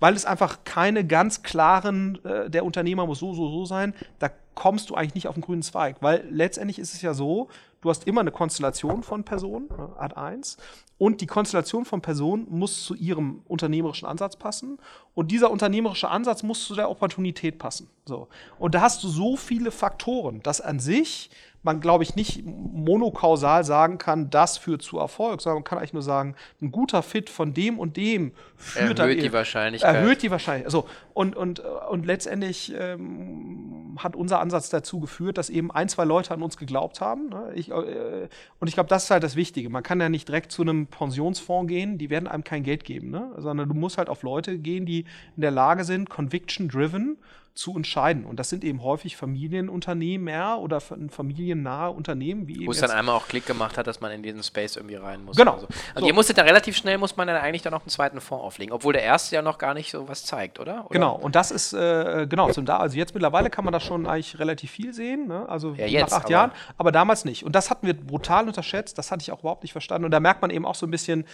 weil 0.00 0.14
es 0.14 0.24
einfach 0.24 0.58
keine 0.64 1.04
ganz 1.04 1.42
klaren, 1.42 2.24
äh, 2.24 2.50
der 2.50 2.64
Unternehmer 2.64 3.06
muss 3.06 3.18
so, 3.18 3.34
so, 3.34 3.48
so 3.48 3.64
sein, 3.64 3.94
da 4.18 4.30
kommst 4.54 4.90
du 4.90 4.94
eigentlich 4.94 5.14
nicht 5.14 5.28
auf 5.28 5.34
den 5.34 5.42
grünen 5.42 5.62
Zweig, 5.62 5.96
weil 6.00 6.24
letztendlich 6.30 6.78
ist 6.78 6.94
es 6.94 7.02
ja 7.02 7.14
so, 7.14 7.48
du 7.84 7.90
hast 7.90 8.06
immer 8.06 8.22
eine 8.22 8.32
Konstellation 8.32 9.02
von 9.02 9.24
Personen, 9.24 9.68
ne, 9.68 9.90
Art 9.98 10.16
1, 10.16 10.56
und 10.96 11.20
die 11.20 11.26
Konstellation 11.26 11.84
von 11.84 12.00
Personen 12.00 12.46
muss 12.48 12.82
zu 12.82 12.94
ihrem 12.94 13.42
unternehmerischen 13.46 14.08
Ansatz 14.08 14.36
passen 14.36 14.78
und 15.14 15.30
dieser 15.30 15.50
unternehmerische 15.50 16.08
Ansatz 16.08 16.42
muss 16.42 16.66
zu 16.66 16.74
der 16.74 16.88
Opportunität 16.88 17.58
passen. 17.58 17.90
So. 18.06 18.28
Und 18.58 18.74
da 18.74 18.80
hast 18.80 19.04
du 19.04 19.08
so 19.08 19.36
viele 19.36 19.70
Faktoren, 19.70 20.42
dass 20.42 20.62
an 20.62 20.80
sich 20.80 21.30
man, 21.64 21.80
glaube 21.80 22.04
ich, 22.04 22.14
nicht 22.14 22.44
monokausal 22.44 23.64
sagen 23.64 23.98
kann, 23.98 24.30
das 24.30 24.58
führt 24.58 24.82
zu 24.82 24.98
Erfolg, 24.98 25.40
sondern 25.40 25.56
man 25.58 25.64
kann 25.64 25.78
eigentlich 25.78 25.94
nur 25.94 26.02
sagen, 26.02 26.36
ein 26.60 26.70
guter 26.70 27.02
Fit 27.02 27.30
von 27.30 27.54
dem 27.54 27.78
und 27.78 27.96
dem 27.96 28.32
führt 28.56 28.98
dann 28.98 29.08
Erhöht 29.08 29.22
die 29.22 29.26
eben- 29.26 29.34
Wahrscheinlichkeit. 29.34 29.94
Erhöht 29.96 30.22
die 30.22 30.30
Wahrscheinlichkeit. 30.30 30.66
Also, 30.66 30.86
und, 31.14 31.34
und, 31.36 31.60
und 31.60 32.04
letztendlich 32.06 32.74
ähm, 32.78 33.96
hat 33.98 34.14
unser 34.14 34.40
Ansatz 34.40 34.68
dazu 34.68 35.00
geführt, 35.00 35.38
dass 35.38 35.48
eben 35.48 35.70
ein, 35.70 35.88
zwei 35.88 36.04
Leute 36.04 36.34
an 36.34 36.42
uns 36.42 36.56
geglaubt 36.58 37.00
haben. 37.00 37.30
Ne? 37.30 37.52
Ich, 37.54 37.70
äh, 37.70 38.28
und 38.60 38.68
ich 38.68 38.74
glaube, 38.74 38.88
das 38.90 39.04
ist 39.04 39.10
halt 39.10 39.22
das 39.22 39.34
Wichtige. 39.34 39.70
Man 39.70 39.82
kann 39.82 40.00
ja 40.00 40.08
nicht 40.10 40.28
direkt 40.28 40.52
zu 40.52 40.62
einem 40.62 40.86
Pensionsfonds 40.86 41.68
gehen, 41.68 41.96
die 41.96 42.10
werden 42.10 42.28
einem 42.28 42.44
kein 42.44 42.62
Geld 42.62 42.84
geben, 42.84 43.10
ne? 43.10 43.32
sondern 43.38 43.68
du 43.68 43.74
musst 43.74 43.96
halt 43.96 44.10
auf 44.10 44.22
Leute 44.22 44.58
gehen, 44.58 44.84
die 44.84 45.06
in 45.36 45.40
der 45.40 45.50
Lage 45.50 45.84
sind, 45.84 46.10
conviction-driven 46.10 47.16
zu 47.54 47.76
entscheiden. 47.76 48.24
Und 48.24 48.40
das 48.40 48.48
sind 48.50 48.64
eben 48.64 48.82
häufig 48.82 49.16
Familienunternehmen 49.16 50.56
oder 50.58 50.80
fa- 50.80 50.96
familiennahe 51.08 51.90
Unternehmen, 51.90 52.48
wie 52.48 52.56
eben 52.56 52.66
Wo 52.66 52.72
es 52.72 52.80
dann 52.80 52.90
einmal 52.90 53.14
auch 53.14 53.28
Klick 53.28 53.46
gemacht 53.46 53.78
hat, 53.78 53.86
dass 53.86 54.00
man 54.00 54.10
in 54.12 54.22
diesen 54.22 54.42
Space 54.42 54.76
irgendwie 54.76 54.96
rein 54.96 55.24
muss. 55.24 55.36
Genau. 55.36 55.52
oder 55.52 55.60
So. 55.62 55.66
Und 55.94 56.00
So. 56.00 56.06
ihr 56.06 56.14
musstet 56.14 56.38
dann 56.38 56.46
relativ 56.46 56.76
schnell, 56.76 56.98
muss 56.98 57.16
man 57.16 57.28
dann 57.28 57.36
eigentlich 57.36 57.62
dann 57.62 57.72
noch 57.72 57.82
einen 57.82 57.90
zweiten 57.90 58.20
Fonds 58.20 58.44
auflegen, 58.44 58.72
obwohl 58.74 58.92
der 58.92 59.02
erste 59.02 59.36
ja 59.36 59.42
noch 59.42 59.58
gar 59.58 59.74
nicht 59.74 59.90
so 59.92 60.08
was 60.08 60.24
zeigt, 60.24 60.58
oder? 60.58 60.80
oder? 60.80 60.88
Genau, 60.90 61.14
und 61.14 61.36
das 61.36 61.50
ist, 61.50 61.72
äh, 61.72 62.26
genau, 62.28 62.50
zum 62.50 62.66
da, 62.66 62.78
also 62.78 62.96
jetzt 62.96 63.14
mittlerweile 63.14 63.50
kann 63.50 63.64
man 63.64 63.72
das 63.72 63.84
schon 63.84 64.06
eigentlich 64.06 64.38
relativ 64.38 64.70
viel 64.72 64.92
sehen, 64.92 65.28
ne? 65.28 65.48
also 65.48 65.74
Ja, 65.74 65.86
jetzt, 65.86 66.10
nach 66.10 66.18
acht 66.18 66.24
aber- 66.24 66.32
Jahren, 66.32 66.52
aber 66.76 66.90
damals 66.92 67.24
nicht. 67.24 67.44
Und 67.44 67.54
das 67.54 67.70
hatten 67.70 67.86
wir 67.86 67.94
brutal 67.94 68.46
unterschätzt, 68.46 68.98
das 68.98 69.10
hatte 69.12 69.22
ich 69.22 69.30
auch 69.32 69.40
überhaupt 69.40 69.62
nicht 69.62 69.72
verstanden. 69.72 70.06
Und 70.06 70.10
da 70.10 70.18
merkt 70.20 70.42
man 70.42 70.50
eben 70.50 70.66
auch 70.66 70.74
so 70.74 70.86
ein 70.86 70.90
bisschen, 70.90 71.24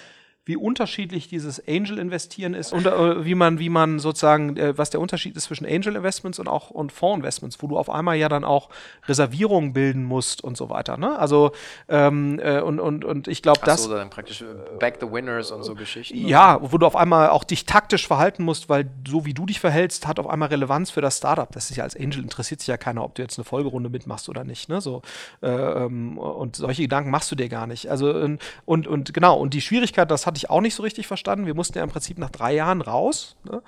wie 0.46 0.56
unterschiedlich 0.56 1.28
dieses 1.28 1.62
Angel-Investieren 1.68 2.54
ist 2.54 2.72
und 2.72 2.86
äh, 2.86 3.24
wie 3.24 3.34
man, 3.34 3.58
wie 3.58 3.68
man 3.68 3.98
sozusagen, 3.98 4.56
äh, 4.56 4.76
was 4.76 4.90
der 4.90 5.00
Unterschied 5.00 5.36
ist 5.36 5.44
zwischen 5.44 5.66
Angel-Investments 5.66 6.38
und 6.38 6.48
auch 6.48 6.70
und 6.70 6.92
Fonds-Investments, 6.92 7.62
wo 7.62 7.66
du 7.66 7.78
auf 7.78 7.90
einmal 7.90 8.16
ja 8.16 8.28
dann 8.28 8.44
auch 8.44 8.70
Reservierungen 9.06 9.74
bilden 9.74 10.04
musst 10.04 10.42
und 10.42 10.56
so 10.56 10.70
weiter. 10.70 10.96
Ne? 10.96 11.18
Also 11.18 11.52
ähm, 11.88 12.40
äh, 12.42 12.60
und, 12.60 12.80
und, 12.80 13.04
und 13.04 13.28
ich 13.28 13.42
glaube, 13.42 13.60
das. 13.64 13.84
so, 13.84 13.94
dann 13.94 14.08
praktisch 14.08 14.40
äh, 14.40 14.46
Back 14.78 14.96
the 15.00 15.10
Winners 15.10 15.50
und 15.50 15.62
so 15.62 15.74
Geschichten. 15.74 16.16
Ja, 16.16 16.58
wo 16.62 16.78
du 16.78 16.86
auf 16.86 16.96
einmal 16.96 17.28
auch 17.28 17.44
dich 17.44 17.66
taktisch 17.66 18.06
verhalten 18.06 18.42
musst, 18.42 18.70
weil 18.70 18.90
so 19.06 19.26
wie 19.26 19.34
du 19.34 19.44
dich 19.44 19.60
verhältst, 19.60 20.06
hat 20.06 20.18
auf 20.18 20.26
einmal 20.26 20.48
Relevanz 20.48 20.90
für 20.90 21.02
das 21.02 21.18
Startup. 21.18 21.52
Das 21.52 21.70
ist 21.70 21.76
ja 21.76 21.84
als 21.84 21.96
Angel 21.96 22.22
interessiert 22.22 22.60
sich 22.60 22.68
ja 22.68 22.78
keiner, 22.78 23.04
ob 23.04 23.14
du 23.14 23.22
jetzt 23.22 23.38
eine 23.38 23.44
Folgerunde 23.44 23.90
mitmachst 23.90 24.28
oder 24.30 24.44
nicht. 24.44 24.70
Ne? 24.70 24.80
So, 24.80 25.02
äh, 25.42 25.48
ähm, 25.48 26.16
und 26.16 26.56
solche 26.56 26.82
Gedanken 26.82 27.10
machst 27.10 27.30
du 27.30 27.36
dir 27.36 27.50
gar 27.50 27.66
nicht. 27.66 27.90
Also 27.90 28.10
und, 28.64 28.86
und, 28.86 29.12
genau, 29.12 29.38
und 29.38 29.52
die 29.52 29.60
Schwierigkeit, 29.60 30.10
das 30.10 30.26
hatte 30.30 30.38
ich 30.38 30.50
auch 30.50 30.60
nicht 30.60 30.74
so 30.74 30.82
richtig 30.82 31.06
verstanden. 31.06 31.46
Wir 31.46 31.54
mussten 31.54 31.76
ja 31.76 31.84
im 31.84 31.90
Prinzip 31.90 32.18
nach 32.18 32.30
drei 32.30 32.54
Jahren 32.54 32.80
raus. 32.80 33.36
Ne? 33.44 33.62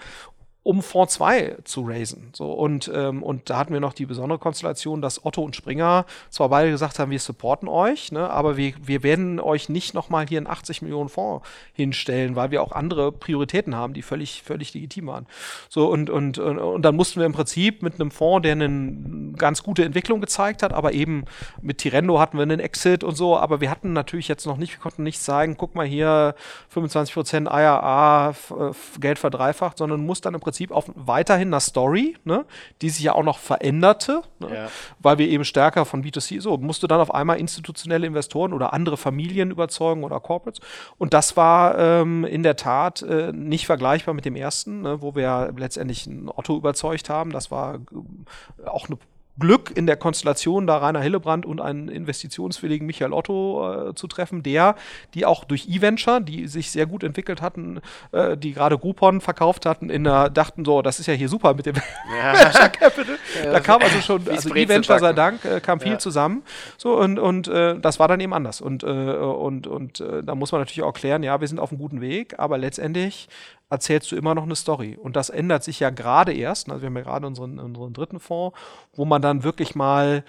Um 0.64 0.80
Fonds 0.80 1.14
2 1.14 1.56
zu 1.64 1.82
raisen. 1.88 2.30
So, 2.34 2.52
und, 2.52 2.88
ähm, 2.94 3.22
und 3.24 3.50
da 3.50 3.58
hatten 3.58 3.72
wir 3.72 3.80
noch 3.80 3.94
die 3.94 4.06
besondere 4.06 4.38
Konstellation, 4.38 5.02
dass 5.02 5.24
Otto 5.24 5.42
und 5.42 5.56
Springer 5.56 6.06
zwar 6.30 6.48
beide 6.50 6.70
gesagt 6.70 7.00
haben, 7.00 7.10
wir 7.10 7.18
supporten 7.18 7.68
euch, 7.68 8.12
ne, 8.12 8.30
aber 8.30 8.56
wir, 8.56 8.74
wir 8.80 9.02
werden 9.02 9.40
euch 9.40 9.68
nicht 9.68 9.92
nochmal 9.92 10.24
hier 10.28 10.38
einen 10.38 10.46
80 10.46 10.82
Millionen 10.82 11.08
Fonds 11.08 11.44
hinstellen, 11.72 12.36
weil 12.36 12.52
wir 12.52 12.62
auch 12.62 12.70
andere 12.70 13.10
Prioritäten 13.10 13.74
haben, 13.74 13.92
die 13.92 14.02
völlig, 14.02 14.42
völlig 14.44 14.72
legitim 14.72 15.08
waren. 15.08 15.26
So, 15.68 15.90
und, 15.90 16.10
und, 16.10 16.38
und, 16.38 16.58
und 16.58 16.82
dann 16.82 16.94
mussten 16.94 17.18
wir 17.18 17.26
im 17.26 17.32
Prinzip 17.32 17.82
mit 17.82 17.94
einem 17.94 18.12
Fonds, 18.12 18.42
der 18.44 18.52
eine 18.52 19.32
ganz 19.36 19.64
gute 19.64 19.84
Entwicklung 19.84 20.20
gezeigt 20.20 20.62
hat, 20.62 20.72
aber 20.72 20.92
eben 20.92 21.24
mit 21.60 21.78
Tirendo 21.78 22.20
hatten 22.20 22.36
wir 22.38 22.42
einen 22.42 22.60
Exit 22.60 23.02
und 23.02 23.16
so, 23.16 23.36
aber 23.36 23.60
wir 23.60 23.70
hatten 23.70 23.92
natürlich 23.92 24.28
jetzt 24.28 24.46
noch 24.46 24.58
nicht, 24.58 24.74
wir 24.74 24.80
konnten 24.80 25.02
nicht 25.02 25.18
sagen, 25.18 25.56
guck 25.58 25.74
mal 25.74 25.86
hier, 25.86 26.36
25% 26.72 27.46
IRA, 27.50 28.30
f- 28.30 28.54
Geld 29.00 29.18
verdreifacht, 29.18 29.78
sondern 29.78 30.06
muss 30.06 30.20
dann 30.20 30.34
im 30.34 30.40
Prinzip 30.40 30.51
auf 30.70 30.90
weiterhin 30.94 31.48
eine 31.48 31.60
Story, 31.60 32.16
ne, 32.24 32.44
die 32.80 32.90
sich 32.90 33.02
ja 33.04 33.14
auch 33.14 33.22
noch 33.22 33.38
veränderte, 33.38 34.22
ne, 34.38 34.54
Ja. 34.54 34.68
weil 34.98 35.18
wir 35.18 35.28
eben 35.28 35.44
stärker 35.44 35.84
von 35.84 36.02
B2C, 36.04 36.40
so 36.40 36.56
musste 36.58 36.88
dann 36.88 37.00
auf 37.00 37.14
einmal 37.14 37.38
institutionelle 37.38 38.06
Investoren 38.06 38.52
oder 38.52 38.72
andere 38.72 38.96
Familien 38.96 39.50
überzeugen 39.50 40.04
oder 40.04 40.20
Corporates. 40.20 40.60
Und 40.98 41.14
das 41.14 41.36
war 41.36 41.78
ähm, 41.78 42.24
in 42.24 42.42
der 42.42 42.56
Tat 42.56 43.02
äh, 43.02 43.32
nicht 43.32 43.66
vergleichbar 43.66 44.14
mit 44.14 44.24
dem 44.24 44.36
ersten, 44.36 44.82
ne, 44.82 45.02
wo 45.02 45.14
wir 45.14 45.52
letztendlich 45.56 46.06
ein 46.06 46.28
Otto 46.28 46.56
überzeugt 46.56 47.08
haben. 47.08 47.30
Das 47.30 47.50
war 47.50 47.76
äh, 47.76 48.66
auch 48.68 48.88
eine 48.88 48.98
Glück 49.38 49.72
in 49.74 49.86
der 49.86 49.96
Konstellation, 49.96 50.66
da 50.66 50.76
Rainer 50.76 51.00
Hillebrand 51.00 51.46
und 51.46 51.60
einen 51.60 51.88
investitionswilligen 51.88 52.86
Michael 52.86 53.12
Otto 53.12 53.88
äh, 53.90 53.94
zu 53.94 54.06
treffen, 54.06 54.42
der, 54.42 54.74
die 55.14 55.24
auch 55.24 55.44
durch 55.44 55.68
E-Venture, 55.68 56.20
die 56.20 56.46
sich 56.48 56.70
sehr 56.70 56.86
gut 56.86 57.02
entwickelt 57.02 57.40
hatten, 57.40 57.80
äh, 58.12 58.36
die 58.36 58.52
gerade 58.52 58.76
Groupon 58.78 59.20
verkauft 59.20 59.64
hatten, 59.64 59.88
in 59.88 60.04
der, 60.04 60.28
dachten 60.28 60.64
so, 60.64 60.82
das 60.82 61.00
ist 61.00 61.06
ja 61.06 61.14
hier 61.14 61.28
super 61.28 61.54
mit 61.54 61.66
dem 61.66 61.76
Ja. 61.76 62.34
Venture 62.44 62.68
Capital. 62.68 63.18
da 63.44 63.60
kam 63.60 63.80
also 63.82 64.00
schon, 64.00 64.28
also 64.28 64.54
E-Venture 64.54 64.98
sei 64.98 65.12
backen. 65.12 65.38
Dank, 65.42 65.44
äh, 65.56 65.60
kam 65.60 65.80
viel 65.80 65.92
Ja. 65.92 65.98
zusammen. 65.98 66.42
So, 66.76 66.98
und, 66.98 67.18
und 67.18 67.48
äh, 67.48 67.78
das 67.78 67.98
war 67.98 68.08
dann 68.08 68.20
eben 68.20 68.34
anders. 68.34 68.60
Und, 68.60 68.82
äh, 68.82 68.86
und, 68.86 69.66
und 69.66 70.00
äh, 70.00 70.22
da 70.22 70.34
muss 70.34 70.52
man 70.52 70.60
natürlich 70.60 70.82
auch 70.82 70.92
klären, 70.94 71.22
ja, 71.22 71.40
wir 71.40 71.48
sind 71.48 71.58
auf 71.58 71.70
einem 71.70 71.78
guten 71.80 72.00
Weg, 72.00 72.38
aber 72.38 72.58
letztendlich 72.58 73.28
erzählst 73.72 74.12
du 74.12 74.16
immer 74.16 74.34
noch 74.34 74.42
eine 74.42 74.54
Story. 74.54 74.98
Und 75.00 75.16
das 75.16 75.30
ändert 75.30 75.64
sich 75.64 75.80
ja 75.80 75.90
gerade 75.90 76.32
erst. 76.32 76.70
Also 76.70 76.82
wir 76.82 76.86
haben 76.86 76.96
ja 76.96 77.02
gerade 77.02 77.26
unseren, 77.26 77.58
unseren 77.58 77.92
dritten 77.92 78.20
Fonds, 78.20 78.56
wo 78.94 79.04
man 79.04 79.22
dann 79.22 79.44
wirklich 79.44 79.74
mal 79.74 80.24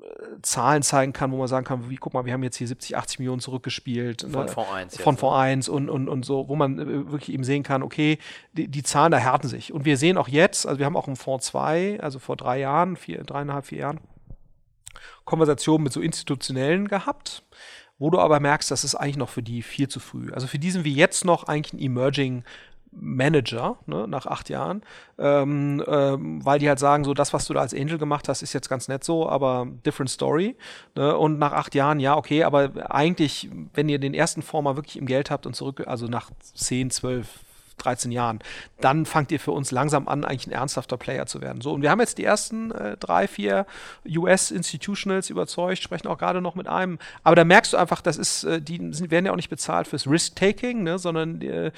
äh, 0.00 0.06
Zahlen 0.42 0.82
zeigen 0.82 1.12
kann, 1.12 1.32
wo 1.32 1.38
man 1.38 1.48
sagen 1.48 1.66
kann, 1.66 1.90
wie, 1.90 1.96
guck 1.96 2.14
mal, 2.14 2.24
wir 2.24 2.32
haben 2.32 2.44
jetzt 2.44 2.56
hier 2.56 2.68
70, 2.68 2.96
80 2.96 3.18
Millionen 3.18 3.40
zurückgespielt. 3.40 4.22
Von 4.22 4.46
ne? 4.46 4.48
Fonds 4.48 4.70
1 4.70 4.92
jetzt, 4.94 5.02
Von 5.02 5.14
ne? 5.14 5.18
Fonds 5.18 5.36
1 5.36 5.68
und, 5.68 5.90
und, 5.90 6.08
und 6.08 6.24
so, 6.24 6.48
wo 6.48 6.54
man 6.54 6.78
äh, 6.78 7.10
wirklich 7.10 7.32
eben 7.32 7.42
sehen 7.42 7.64
kann, 7.64 7.82
okay, 7.82 8.18
die, 8.52 8.68
die 8.68 8.82
Zahlen 8.84 9.10
da 9.10 9.18
härten 9.18 9.48
sich. 9.48 9.72
Und 9.72 9.84
wir 9.84 9.96
sehen 9.96 10.16
auch 10.16 10.28
jetzt, 10.28 10.66
also 10.66 10.78
wir 10.78 10.86
haben 10.86 10.96
auch 10.96 11.08
im 11.08 11.16
Fonds 11.16 11.46
2, 11.46 11.98
also 12.00 12.20
vor 12.20 12.36
drei 12.36 12.60
Jahren, 12.60 12.96
vier, 12.96 13.24
dreieinhalb, 13.24 13.66
vier 13.66 13.78
Jahren, 13.78 14.00
Konversationen 15.24 15.82
mit 15.82 15.92
so 15.92 16.00
Institutionellen 16.00 16.86
gehabt. 16.86 17.42
Wo 17.98 18.10
du 18.10 18.18
aber 18.18 18.40
merkst, 18.40 18.70
das 18.70 18.84
ist 18.84 18.94
eigentlich 18.94 19.16
noch 19.16 19.28
für 19.28 19.42
die 19.42 19.62
viel 19.62 19.88
zu 19.88 20.00
früh. 20.00 20.32
Also 20.32 20.46
für 20.46 20.58
die 20.58 20.70
sind 20.70 20.84
wir 20.84 20.92
jetzt 20.92 21.24
noch 21.24 21.44
eigentlich 21.44 21.72
ein 21.72 21.80
Emerging 21.80 22.44
Manager 22.98 23.78
ne, 23.86 24.06
nach 24.08 24.26
acht 24.26 24.48
Jahren, 24.48 24.82
ähm, 25.18 25.82
ähm, 25.86 26.44
weil 26.44 26.58
die 26.58 26.68
halt 26.68 26.78
sagen, 26.78 27.04
so 27.04 27.14
das, 27.14 27.32
was 27.32 27.46
du 27.46 27.54
da 27.54 27.60
als 27.60 27.74
Angel 27.74 27.98
gemacht 27.98 28.28
hast, 28.28 28.42
ist 28.42 28.52
jetzt 28.52 28.68
ganz 28.68 28.88
nett 28.88 29.04
so, 29.04 29.28
aber 29.28 29.66
different 29.84 30.10
story. 30.10 30.56
Ne? 30.94 31.16
Und 31.16 31.38
nach 31.38 31.52
acht 31.52 31.74
Jahren, 31.74 32.00
ja, 32.00 32.16
okay, 32.16 32.44
aber 32.44 32.90
eigentlich, 32.90 33.50
wenn 33.74 33.88
ihr 33.88 33.98
den 33.98 34.14
ersten 34.14 34.42
mal 34.62 34.76
wirklich 34.76 34.96
im 34.96 35.06
Geld 35.06 35.30
habt 35.30 35.46
und 35.46 35.54
zurück, 35.54 35.82
also 35.86 36.06
nach 36.06 36.30
zehn, 36.40 36.90
zwölf, 36.90 37.28
13 37.78 38.12
Jahren, 38.12 38.40
dann 38.80 39.06
fangt 39.06 39.32
ihr 39.32 39.40
für 39.40 39.52
uns 39.52 39.70
langsam 39.70 40.08
an, 40.08 40.24
eigentlich 40.24 40.46
ein 40.46 40.52
ernsthafter 40.52 40.96
Player 40.96 41.26
zu 41.26 41.40
werden. 41.40 41.60
So, 41.60 41.72
und 41.72 41.82
wir 41.82 41.90
haben 41.90 42.00
jetzt 42.00 42.18
die 42.18 42.24
ersten 42.24 42.70
äh, 42.70 42.96
drei, 42.96 43.28
vier 43.28 43.66
US-Institutionals 44.06 45.30
überzeugt, 45.30 45.82
sprechen 45.82 46.08
auch 46.08 46.18
gerade 46.18 46.40
noch 46.40 46.54
mit 46.54 46.68
einem. 46.68 46.98
Aber 47.22 47.36
da 47.36 47.44
merkst 47.44 47.72
du 47.72 47.76
einfach, 47.76 48.00
das 48.00 48.16
ist, 48.16 48.44
äh, 48.44 48.60
die 48.60 48.78
sind, 48.92 49.10
werden 49.10 49.26
ja 49.26 49.32
auch 49.32 49.36
nicht 49.36 49.50
bezahlt 49.50 49.88
fürs 49.88 50.06
Risk-Taking, 50.06 50.82
ne, 50.82 50.98
sondern 50.98 51.40
die, 51.40 51.48
äh, 51.48 51.72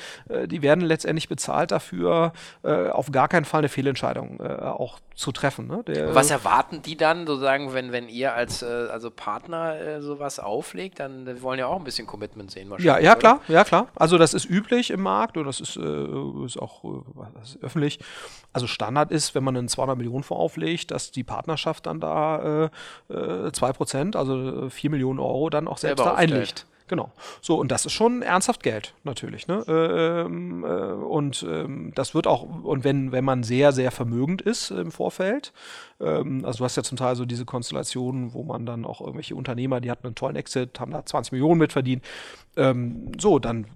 die, 0.46 0.62
werden 0.62 0.84
letztendlich 0.84 1.28
bezahlt 1.28 1.70
dafür, 1.70 2.32
äh, 2.62 2.88
auf 2.88 3.10
gar 3.12 3.28
keinen 3.28 3.44
Fall 3.44 3.60
eine 3.60 3.68
Fehlentscheidung 3.68 4.40
äh, 4.40 4.48
auch 4.48 4.98
zu 5.18 5.32
treffen. 5.32 5.66
Ne? 5.66 5.82
Der, 5.84 6.14
Was 6.14 6.30
erwarten 6.30 6.80
die 6.80 6.96
dann 6.96 7.26
sozusagen, 7.26 7.74
wenn, 7.74 7.90
wenn 7.90 8.08
ihr 8.08 8.34
als 8.34 8.62
äh, 8.62 8.66
also 8.66 9.10
Partner 9.10 10.00
sowas 10.00 10.38
auflegt, 10.38 11.00
dann 11.00 11.42
wollen 11.42 11.58
ja 11.58 11.66
auch 11.66 11.78
ein 11.78 11.84
bisschen 11.84 12.06
Commitment 12.06 12.52
sehen 12.52 12.70
wahrscheinlich. 12.70 12.86
Ja, 12.86 12.98
ja, 13.00 13.14
klar, 13.16 13.40
ja, 13.48 13.64
klar. 13.64 13.88
Also 13.96 14.16
das 14.16 14.32
ist 14.32 14.48
üblich 14.48 14.90
im 14.90 15.02
Markt 15.02 15.36
und 15.36 15.44
das 15.44 15.60
ist 15.60 15.76
äh, 15.76 16.44
ist 16.44 16.56
auch 16.56 16.84
äh, 16.84 17.42
ist 17.42 17.58
öffentlich. 17.62 17.98
Also 18.52 18.68
Standard 18.68 19.10
ist, 19.10 19.34
wenn 19.34 19.42
man 19.42 19.56
einen 19.56 19.68
200 19.68 19.98
Millionen 19.98 20.22
Fonds 20.22 20.40
auflegt, 20.40 20.92
dass 20.92 21.10
die 21.10 21.24
Partnerschaft 21.24 21.86
dann 21.86 21.98
da 21.98 22.70
äh, 23.10 23.12
2%, 23.12 24.14
äh, 24.14 24.18
also 24.18 24.70
4 24.70 24.90
Millionen 24.90 25.18
Euro 25.18 25.50
dann 25.50 25.66
auch 25.66 25.78
selbst 25.78 25.98
Selber 25.98 26.12
da 26.12 26.16
einlegt. 26.16 26.66
Genau. 26.88 27.12
So, 27.42 27.58
und 27.58 27.70
das 27.70 27.84
ist 27.84 27.92
schon 27.92 28.22
ernsthaft 28.22 28.62
Geld, 28.62 28.94
natürlich. 29.04 29.46
Ne? 29.46 29.62
Ähm, 29.68 30.64
äh, 30.64 30.68
und 30.68 31.46
ähm, 31.48 31.92
das 31.94 32.14
wird 32.14 32.26
auch, 32.26 32.42
und 32.42 32.82
wenn, 32.82 33.12
wenn 33.12 33.24
man 33.24 33.42
sehr, 33.42 33.72
sehr 33.72 33.90
vermögend 33.90 34.40
ist 34.40 34.70
im 34.70 34.90
Vorfeld, 34.90 35.52
ähm, 36.00 36.44
also 36.44 36.58
du 36.58 36.64
hast 36.64 36.76
ja 36.76 36.82
zum 36.82 36.96
Teil 36.96 37.14
so 37.14 37.26
diese 37.26 37.44
Konstellationen, 37.44 38.32
wo 38.32 38.42
man 38.42 38.64
dann 38.64 38.86
auch 38.86 39.00
irgendwelche 39.00 39.36
Unternehmer, 39.36 39.80
die 39.80 39.90
hatten 39.90 40.06
einen 40.06 40.14
tollen 40.14 40.36
Exit, 40.36 40.80
haben 40.80 40.92
da 40.92 41.04
20 41.04 41.32
Millionen 41.32 41.58
mitverdient. 41.58 42.02
Ähm, 42.56 43.12
so, 43.18 43.38
dann 43.38 43.66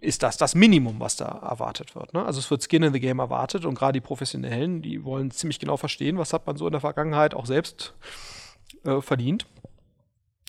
ist 0.00 0.22
das 0.22 0.38
das 0.38 0.54
Minimum, 0.54 1.00
was 1.00 1.16
da 1.16 1.26
erwartet 1.26 1.94
wird. 1.94 2.14
Ne? 2.14 2.24
Also 2.24 2.40
es 2.40 2.50
wird 2.50 2.62
Skin 2.62 2.82
in 2.82 2.94
the 2.94 3.00
Game 3.00 3.18
erwartet 3.18 3.66
und 3.66 3.74
gerade 3.74 3.92
die 3.92 4.00
Professionellen, 4.00 4.80
die 4.80 5.04
wollen 5.04 5.30
ziemlich 5.30 5.58
genau 5.58 5.76
verstehen, 5.76 6.16
was 6.16 6.32
hat 6.32 6.46
man 6.46 6.56
so 6.56 6.66
in 6.66 6.72
der 6.72 6.80
Vergangenheit 6.80 7.34
auch 7.34 7.46
selbst 7.46 7.94
äh, 8.84 9.02
verdient 9.02 9.46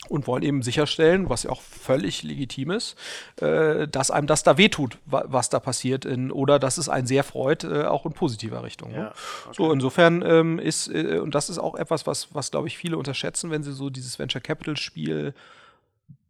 und 0.09 0.27
wollen 0.27 0.43
eben 0.43 0.61
sicherstellen, 0.61 1.29
was 1.29 1.43
ja 1.43 1.49
auch 1.49 1.61
völlig 1.61 2.23
legitim 2.23 2.71
ist, 2.71 2.97
äh, 3.41 3.87
dass 3.87 4.11
einem 4.11 4.27
das 4.27 4.43
da 4.43 4.57
wehtut, 4.57 4.97
wa 5.05 5.25
was 5.27 5.49
da 5.49 5.59
passiert, 5.59 6.05
in, 6.05 6.31
oder 6.31 6.59
dass 6.59 6.77
es 6.77 6.89
einen 6.89 7.07
sehr 7.07 7.23
freut, 7.23 7.63
äh, 7.63 7.83
auch 7.83 8.05
in 8.05 8.13
positiver 8.13 8.63
Richtung. 8.63 8.91
Ne? 8.91 8.97
Ja, 8.97 9.07
okay. 9.45 9.55
So, 9.55 9.71
insofern 9.71 10.23
ähm, 10.25 10.59
ist, 10.59 10.87
äh, 10.87 11.19
und 11.19 11.35
das 11.35 11.49
ist 11.49 11.57
auch 11.57 11.75
etwas, 11.75 12.07
was, 12.07 12.33
was 12.33 12.51
glaube 12.51 12.67
ich, 12.67 12.77
viele 12.77 12.97
unterschätzen, 12.97 13.51
wenn 13.51 13.63
sie 13.63 13.73
so 13.73 13.89
dieses 13.89 14.19
Venture 14.19 14.41
Capital 14.41 14.77
Spiel 14.77 15.33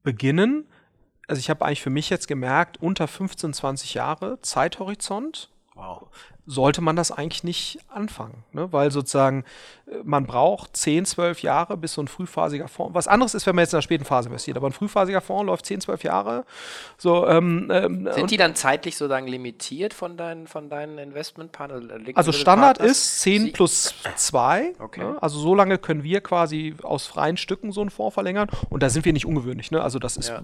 beginnen. 0.03 0.67
Also 1.27 1.39
ich 1.39 1.49
habe 1.49 1.65
eigentlich 1.65 1.81
für 1.81 1.89
mich 1.89 2.09
jetzt 2.09 2.27
gemerkt, 2.27 2.81
unter 2.81 3.07
15, 3.07 3.53
20 3.53 3.93
Jahre 3.95 4.39
Zeithorizont. 4.41 5.49
Wow 5.73 6.09
sollte 6.47 6.81
man 6.81 6.95
das 6.95 7.11
eigentlich 7.11 7.43
nicht 7.43 7.79
anfangen, 7.89 8.43
ne? 8.51 8.71
weil 8.71 8.91
sozusagen 8.91 9.43
äh, 9.87 9.95
man 10.03 10.25
braucht 10.25 10.77
10, 10.77 11.05
12 11.05 11.41
Jahre, 11.41 11.77
bis 11.77 11.93
so 11.93 12.01
ein 12.01 12.07
frühphasiger 12.07 12.67
Fonds, 12.67 12.93
was 12.93 13.07
anderes 13.07 13.33
ist, 13.33 13.47
wenn 13.47 13.55
man 13.55 13.63
jetzt 13.63 13.73
in 13.73 13.77
der 13.77 13.81
späten 13.81 14.05
Phase 14.05 14.29
investiert, 14.29 14.57
aber 14.57 14.67
ein 14.67 14.73
frühphasiger 14.73 15.21
Fonds 15.21 15.45
läuft 15.45 15.65
10, 15.65 15.81
12 15.81 16.03
Jahre. 16.03 16.45
So, 16.97 17.27
ähm, 17.27 17.69
ähm, 17.71 18.09
Sind 18.11 18.31
die 18.31 18.37
dann 18.37 18.55
zeitlich 18.55 18.95
sozusagen 18.95 19.27
limitiert 19.27 19.93
von 19.93 20.17
deinen, 20.17 20.47
von 20.47 20.69
deinen 20.69 20.97
Investmentpartnern? 20.97 22.05
Also 22.13 22.31
Standard 22.31 22.77
ist 22.77 23.21
10 23.21 23.53
plus 23.53 23.95
2, 24.15 24.73
okay. 24.79 25.01
ne? 25.01 25.17
also 25.21 25.39
so 25.39 25.55
lange 25.55 25.77
können 25.77 26.03
wir 26.03 26.21
quasi 26.21 26.75
aus 26.83 27.07
freien 27.07 27.37
Stücken 27.37 27.71
so 27.71 27.81
einen 27.81 27.89
Fonds 27.89 28.13
verlängern 28.13 28.49
und 28.69 28.83
da 28.83 28.89
sind 28.89 29.05
wir 29.05 29.13
nicht 29.13 29.25
ungewöhnlich, 29.25 29.71
ne? 29.71 29.81
also 29.81 29.99
das 29.99 30.17
ist, 30.17 30.29
ja. 30.29 30.37
Äh, 30.37 30.41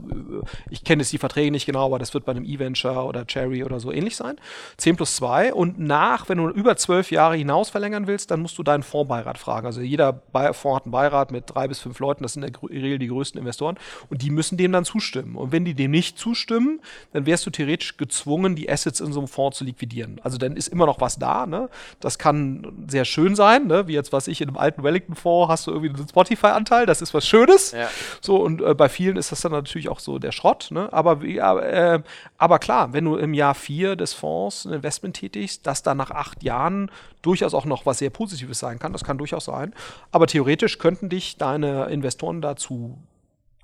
ich 0.69 0.83
kenne 0.83 1.03
jetzt 1.03 1.13
die 1.13 1.17
Verträge 1.19 1.51
nicht 1.51 1.65
genau, 1.65 1.85
aber 1.85 1.99
das 1.99 2.13
wird 2.13 2.25
bei 2.25 2.31
einem 2.31 2.45
E-Venture 2.45 3.05
oder 3.05 3.25
Cherry 3.25 3.63
oder 3.63 3.79
so 3.79 3.91
ähnlich 3.91 4.15
sein. 4.15 4.37
10 4.77 4.95
plus 4.95 5.15
2 5.17 5.53
und 5.53 5.79
danach, 5.91 6.29
wenn 6.29 6.37
du 6.37 6.49
über 6.49 6.75
zwölf 6.77 7.11
Jahre 7.11 7.35
hinaus 7.35 7.69
verlängern 7.69 8.07
willst, 8.07 8.31
dann 8.31 8.41
musst 8.41 8.57
du 8.57 8.63
deinen 8.63 8.83
Fondsbeirat 8.83 9.37
fragen. 9.37 9.65
Also 9.65 9.81
jeder 9.81 10.21
Fonds 10.53 10.75
hat 10.77 10.83
einen 10.85 10.91
Beirat 10.91 11.31
mit 11.31 11.43
drei 11.47 11.67
bis 11.67 11.79
fünf 11.79 11.99
Leuten, 11.99 12.23
das 12.23 12.33
sind 12.33 12.43
in 12.43 12.53
der 12.53 12.63
Regel 12.69 12.99
die 12.99 13.07
größten 13.07 13.39
Investoren, 13.39 13.77
und 14.09 14.21
die 14.21 14.29
müssen 14.29 14.57
dem 14.57 14.71
dann 14.71 14.85
zustimmen. 14.85 15.35
Und 15.35 15.51
wenn 15.51 15.65
die 15.65 15.73
dem 15.73 15.91
nicht 15.91 16.17
zustimmen, 16.17 16.79
dann 17.13 17.25
wärst 17.25 17.45
du 17.45 17.49
theoretisch 17.49 17.97
gezwungen, 17.97 18.55
die 18.55 18.69
Assets 18.69 19.01
in 19.01 19.11
so 19.11 19.19
einem 19.19 19.27
Fonds 19.27 19.57
zu 19.57 19.63
liquidieren. 19.63 20.21
Also 20.23 20.37
dann 20.37 20.55
ist 20.55 20.69
immer 20.69 20.85
noch 20.85 21.01
was 21.01 21.19
da. 21.19 21.45
Ne? 21.45 21.69
Das 21.99 22.17
kann 22.17 22.85
sehr 22.87 23.05
schön 23.05 23.35
sein, 23.35 23.67
ne? 23.67 23.87
wie 23.87 23.93
jetzt 23.93 24.13
was 24.13 24.27
ich 24.27 24.41
in 24.41 24.47
einem 24.47 24.57
alten 24.57 24.83
Wellington-Fonds 24.83 25.51
hast 25.51 25.67
du 25.67 25.71
irgendwie 25.71 25.89
einen 25.93 26.07
Spotify-Anteil, 26.07 26.85
das 26.85 27.01
ist 27.01 27.13
was 27.13 27.27
Schönes. 27.27 27.71
Ja. 27.71 27.89
So, 28.21 28.37
und 28.37 28.61
äh, 28.61 28.73
bei 28.73 28.87
vielen 28.89 29.17
ist 29.17 29.31
das 29.31 29.41
dann 29.41 29.51
natürlich 29.51 29.89
auch 29.89 29.99
so 29.99 30.19
der 30.19 30.31
Schrott. 30.31 30.69
Ne? 30.71 30.91
Aber, 30.93 31.21
äh, 31.23 32.01
aber 32.37 32.59
klar, 32.59 32.93
wenn 32.93 33.05
du 33.05 33.17
im 33.17 33.33
Jahr 33.33 33.55
vier 33.55 33.95
des 33.95 34.13
Fonds 34.13 34.65
ein 34.65 34.73
Investment 34.73 35.17
tätigst, 35.17 35.67
das 35.67 35.80
dann 35.83 35.97
nach 35.97 36.11
acht 36.11 36.43
Jahren 36.43 36.91
durchaus 37.21 37.53
auch 37.53 37.65
noch 37.65 37.85
was 37.85 37.99
sehr 37.99 38.09
Positives 38.09 38.59
sein 38.59 38.79
kann. 38.79 38.93
Das 38.93 39.03
kann 39.03 39.17
durchaus 39.17 39.45
sein. 39.45 39.73
Aber 40.11 40.27
theoretisch 40.27 40.77
könnten 40.77 41.09
dich 41.09 41.37
deine 41.37 41.85
Investoren 41.85 42.41
dazu 42.41 42.97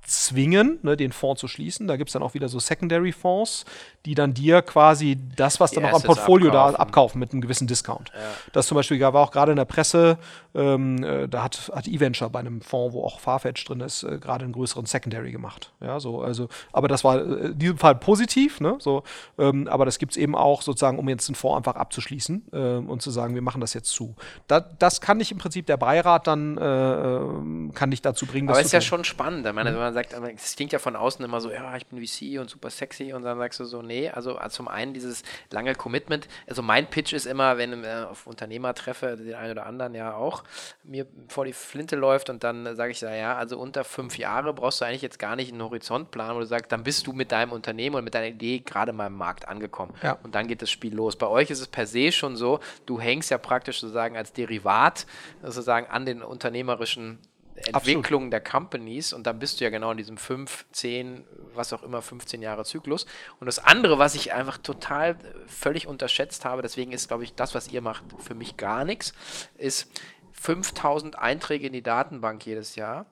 zwingen, 0.07 0.79
ne, 0.83 0.95
den 0.95 1.11
Fonds 1.11 1.41
zu 1.41 1.47
schließen. 1.47 1.87
Da 1.87 1.97
gibt 1.97 2.09
es 2.09 2.13
dann 2.13 2.23
auch 2.23 2.33
wieder 2.33 2.47
so 2.47 2.59
Secondary-Fonds, 2.59 3.65
die 4.05 4.15
dann 4.15 4.33
dir 4.33 4.61
quasi 4.61 5.19
das, 5.35 5.59
was 5.59 5.71
dann 5.71 5.83
noch 5.83 5.93
am 5.93 6.01
Portfolio 6.01 6.47
abkaufen. 6.47 6.73
da 6.73 6.79
abkaufen 6.79 7.19
mit 7.19 7.31
einem 7.33 7.41
gewissen 7.41 7.67
Discount. 7.67 8.11
Ja. 8.13 8.21
Das 8.53 8.67
zum 8.67 8.75
Beispiel 8.75 8.99
war 9.01 9.15
auch 9.15 9.31
gerade 9.31 9.51
in 9.51 9.57
der 9.57 9.65
Presse, 9.65 10.17
ähm, 10.55 11.03
äh, 11.03 11.27
da 11.27 11.43
hat, 11.43 11.71
hat 11.75 11.87
eVenture 11.87 12.29
bei 12.29 12.39
einem 12.39 12.61
Fonds, 12.61 12.93
wo 12.93 13.03
auch 13.03 13.19
Farfetch 13.19 13.65
drin 13.65 13.81
ist, 13.81 14.03
äh, 14.03 14.17
gerade 14.17 14.45
einen 14.45 14.53
größeren 14.53 14.85
Secondary 14.85 15.31
gemacht. 15.31 15.73
Ja, 15.81 15.99
so, 15.99 16.21
also, 16.21 16.47
aber 16.71 16.87
das 16.87 17.03
war 17.03 17.17
äh, 17.17 17.47
in 17.47 17.59
diesem 17.59 17.77
Fall 17.77 17.95
positiv, 17.95 18.61
ne, 18.61 18.77
so, 18.79 19.03
ähm, 19.37 19.67
aber 19.67 19.83
das 19.83 19.99
gibt 19.99 20.13
es 20.13 20.17
eben 20.17 20.35
auch 20.35 20.61
sozusagen, 20.61 20.99
um 20.99 21.09
jetzt 21.09 21.27
einen 21.27 21.35
Fonds 21.35 21.57
einfach 21.57 21.75
abzuschließen 21.79 22.47
ähm, 22.53 22.89
und 22.89 23.01
zu 23.01 23.11
sagen, 23.11 23.35
wir 23.35 23.41
machen 23.41 23.59
das 23.59 23.73
jetzt 23.73 23.89
zu. 23.89 24.15
Da, 24.47 24.61
das 24.61 25.01
kann 25.01 25.17
nicht 25.17 25.31
im 25.31 25.37
Prinzip 25.37 25.65
der 25.65 25.77
Beirat 25.77 26.27
dann, 26.27 26.57
äh, 26.57 26.63
ähm, 26.63 27.71
kann 27.73 27.91
dich 27.91 28.01
dazu 28.01 28.25
bringen, 28.25 28.49
Aber 28.49 28.61
ist 28.61 28.71
ja 28.71 28.81
schon 28.81 29.03
spannend. 29.03 29.45
Ich 29.45 29.53
meine, 29.53 29.71
wenn 29.71 29.79
man 29.79 29.93
sagt, 29.97 30.13
es 30.35 30.55
klingt 30.55 30.71
ja 30.71 30.79
von 30.79 30.95
außen 30.95 31.23
immer 31.23 31.41
so, 31.41 31.51
ja, 31.51 31.75
ich 31.75 31.87
bin 31.87 32.05
VC 32.05 32.39
und 32.39 32.49
super 32.49 32.69
sexy 32.69 33.13
und 33.13 33.23
dann 33.23 33.37
sagst 33.37 33.59
du 33.59 33.65
so, 33.65 33.81
nee, 33.81 34.09
also, 34.09 34.37
also 34.37 34.57
zum 34.57 34.67
einen 34.67 34.93
dieses 34.93 35.23
lange 35.51 35.75
Commitment. 35.75 36.27
Also 36.47 36.61
mein 36.61 36.87
Pitch 36.87 37.13
ist 37.13 37.25
immer, 37.25 37.57
wenn 37.57 37.81
ich 37.81 37.87
äh, 37.87 38.03
auf 38.03 38.27
Unternehmer 38.27 38.73
treffe, 38.73 39.17
den 39.17 39.33
einen 39.33 39.51
oder 39.51 39.65
anderen 39.65 39.95
ja 39.95 40.15
auch, 40.15 40.43
mir 40.83 41.07
vor 41.27 41.45
die 41.45 41.53
Flinte 41.53 41.95
läuft 41.95 42.29
und 42.29 42.43
dann 42.43 42.75
sage 42.75 42.91
ich, 42.91 43.01
ja, 43.01 43.35
also 43.35 43.57
unter 43.57 43.83
fünf 43.83 44.17
Jahre 44.17 44.53
brauchst 44.53 44.81
du 44.81 44.85
eigentlich 44.85 45.01
jetzt 45.01 45.19
gar 45.19 45.35
nicht 45.35 45.51
einen 45.51 45.63
Horizontplan, 45.63 46.35
wo 46.35 46.39
du 46.39 46.45
sagst, 46.45 46.71
dann 46.71 46.83
bist 46.83 47.07
du 47.07 47.13
mit 47.13 47.31
deinem 47.31 47.51
Unternehmen 47.51 47.95
und 47.95 48.03
mit 48.03 48.13
deiner 48.13 48.27
Idee 48.27 48.59
gerade 48.59 48.93
mal 48.93 49.07
im 49.07 49.15
Markt 49.15 49.47
angekommen. 49.47 49.93
Ja. 50.03 50.17
Und 50.23 50.35
dann 50.35 50.47
geht 50.47 50.61
das 50.61 50.69
Spiel 50.69 50.93
los. 50.93 51.15
Bei 51.15 51.27
euch 51.27 51.49
ist 51.49 51.59
es 51.59 51.67
per 51.67 51.87
se 51.87 52.11
schon 52.11 52.35
so, 52.35 52.59
du 52.85 52.99
hängst 52.99 53.31
ja 53.31 53.37
praktisch 53.37 53.79
sozusagen 53.79 54.15
als 54.15 54.33
Derivat 54.33 55.05
sozusagen 55.41 55.87
an 55.87 56.05
den 56.05 56.21
unternehmerischen 56.21 57.19
Entwicklung 57.65 58.25
Absolut. 58.25 58.33
der 58.33 58.41
Companies 58.41 59.13
und 59.13 59.25
dann 59.25 59.39
bist 59.39 59.59
du 59.59 59.63
ja 59.63 59.69
genau 59.69 59.91
in 59.91 59.97
diesem 59.97 60.17
5, 60.17 60.65
10, 60.71 61.25
was 61.53 61.73
auch 61.73 61.83
immer, 61.83 62.01
15 62.01 62.41
Jahre 62.41 62.65
Zyklus. 62.65 63.05
Und 63.39 63.47
das 63.47 63.59
andere, 63.59 63.97
was 63.97 64.15
ich 64.15 64.33
einfach 64.33 64.57
total 64.57 65.17
völlig 65.47 65.87
unterschätzt 65.87 66.45
habe, 66.45 66.61
deswegen 66.61 66.91
ist, 66.91 67.07
glaube 67.07 67.23
ich, 67.23 67.33
das, 67.33 67.55
was 67.55 67.69
ihr 67.69 67.81
macht, 67.81 68.03
für 68.19 68.35
mich 68.35 68.57
gar 68.57 68.85
nichts, 68.85 69.13
ist 69.57 69.89
5000 70.33 71.17
Einträge 71.17 71.67
in 71.67 71.73
die 71.73 71.81
Datenbank 71.81 72.45
jedes 72.45 72.75
Jahr. 72.75 73.07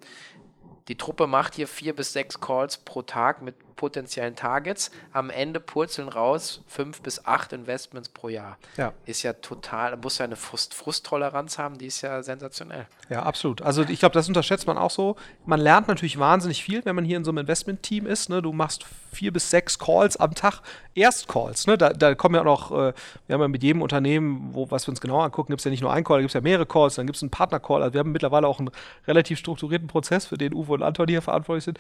Die 0.87 0.97
Truppe 0.97 1.25
macht 1.25 1.55
hier 1.55 1.67
vier 1.67 1.95
bis 1.95 2.13
sechs 2.13 2.39
Calls 2.39 2.77
pro 2.77 3.01
Tag 3.01 3.41
mit 3.41 3.55
potenziellen 3.76 4.36
Targets. 4.36 4.91
Am 5.11 5.30
Ende 5.30 5.59
purzeln 5.59 6.07
raus 6.07 6.61
fünf 6.67 7.01
bis 7.01 7.26
acht 7.26 7.53
Investments 7.53 8.09
pro 8.09 8.30
Jahr. 8.30 8.57
Ja. 8.78 8.93
Ist 9.05 9.23
ja 9.23 9.34
total, 9.34 9.97
muss 9.97 10.17
ja 10.17 10.26
eine 10.26 10.36
Frust 10.36 10.73
Frusttoleranz 10.73 11.57
haben, 11.57 11.78
die 11.78 11.88
ist 11.88 12.01
ja 12.01 12.23
sensationell. 12.23 12.88
Ja, 13.09 13.23
absolut. 13.23 13.61
Also 13.61 13.84
ich 13.84 13.99
glaube, 13.99 14.13
das 14.13 14.28
unterschätzt 14.28 14.67
man 14.67 14.78
auch 14.78 14.91
so. 14.91 15.15
Man 15.45 15.59
lernt 15.59 15.88
natürlich 15.88 16.17
wahnsinnig 16.19 16.63
viel, 16.63 16.84
wenn 16.86 16.95
man 16.95 17.05
hier 17.05 17.17
in 17.17 17.23
so 17.23 17.32
einem 17.32 17.39
Investment-Team 17.39 18.07
ist. 18.07 18.30
Ne? 18.30 18.41
Du 18.41 18.51
machst 18.51 18.86
vier 19.11 19.32
bis 19.32 19.49
sechs 19.49 19.80
Calls 19.80 20.17
am 20.17 20.34
Tag, 20.34 20.61
Erstcalls. 20.93 21.67
Ne? 21.67 21.78
Da, 21.78 21.89
da 21.91 22.15
kommen 22.15 22.36
ja 22.36 22.43
noch, 22.43 22.71
äh, 22.71 22.93
wir 23.28 23.34
haben 23.34 23.41
ja 23.41 23.47
mit 23.47 23.63
jedem 23.63 23.82
Unternehmen, 23.82 24.49
wo, 24.53 24.69
was 24.71 24.88
wir 24.88 24.89
uns 24.89 25.01
genau 25.01 25.21
angucken, 25.21 25.51
gibt 25.51 25.61
es 25.61 25.65
ja 25.65 25.71
nicht 25.71 25.82
nur 25.82 25.91
einen 25.91 26.03
Call, 26.03 26.17
da 26.17 26.21
gibt 26.21 26.32
es 26.32 26.34
ja 26.34 26.41
mehrere 26.41 26.65
Calls, 26.65 26.95
dann 26.95 27.05
gibt 27.05 27.17
es 27.17 27.23
einen 27.23 27.32
Partner-Call. 27.32 27.84
Also 27.84 27.93
wir 27.93 27.99
haben 27.99 28.11
mittlerweile 28.11 28.47
auch 28.47 28.59
einen 28.59 28.71
relativ 29.07 29.39
strukturierten 29.39 29.88
Prozess, 29.88 30.26
für 30.26 30.38
den 30.38 30.53
Uwe 30.53 30.73
und 30.73 30.84
Anton 30.84 31.07
hier 31.07 31.21
verantwortlich 31.21 31.65
sind. 31.65 31.80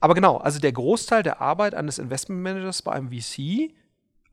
Aber 0.00 0.14
genau, 0.14 0.38
also 0.38 0.58
der 0.58 0.72
Großteil 0.72 1.22
der 1.22 1.40
Arbeit 1.40 1.74
eines 1.74 1.98
Investmentmanagers 1.98 2.82
bei 2.82 2.92
einem 2.92 3.10
VC 3.12 3.70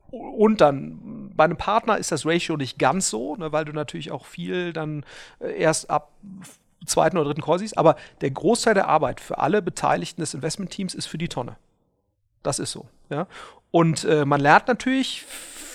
und 0.09 0.61
dann 0.61 1.31
bei 1.35 1.43
einem 1.43 1.57
Partner 1.57 1.97
ist 1.97 2.11
das 2.11 2.25
Ratio 2.25 2.55
nicht 2.55 2.79
ganz 2.79 3.09
so, 3.09 3.35
ne, 3.35 3.51
weil 3.51 3.65
du 3.65 3.73
natürlich 3.73 4.11
auch 4.11 4.25
viel 4.25 4.71
dann 4.71 5.05
äh, 5.39 5.59
erst 5.59 5.89
ab 5.89 6.11
zweiten 6.85 7.17
oder 7.17 7.25
dritten 7.25 7.41
Call 7.41 7.59
siehst, 7.59 7.77
aber 7.77 7.97
der 8.21 8.31
Großteil 8.31 8.73
der 8.73 8.87
Arbeit 8.87 9.19
für 9.19 9.37
alle 9.37 9.61
Beteiligten 9.61 10.21
des 10.21 10.33
Investmentteams 10.33 10.95
ist 10.95 11.07
für 11.07 11.17
die 11.17 11.27
Tonne. 11.27 11.57
Das 12.43 12.59
ist 12.59 12.71
so. 12.71 12.87
Ja? 13.09 13.27
Und 13.71 14.05
äh, 14.05 14.23
man 14.23 14.39
lernt 14.39 14.67
natürlich 14.69 15.25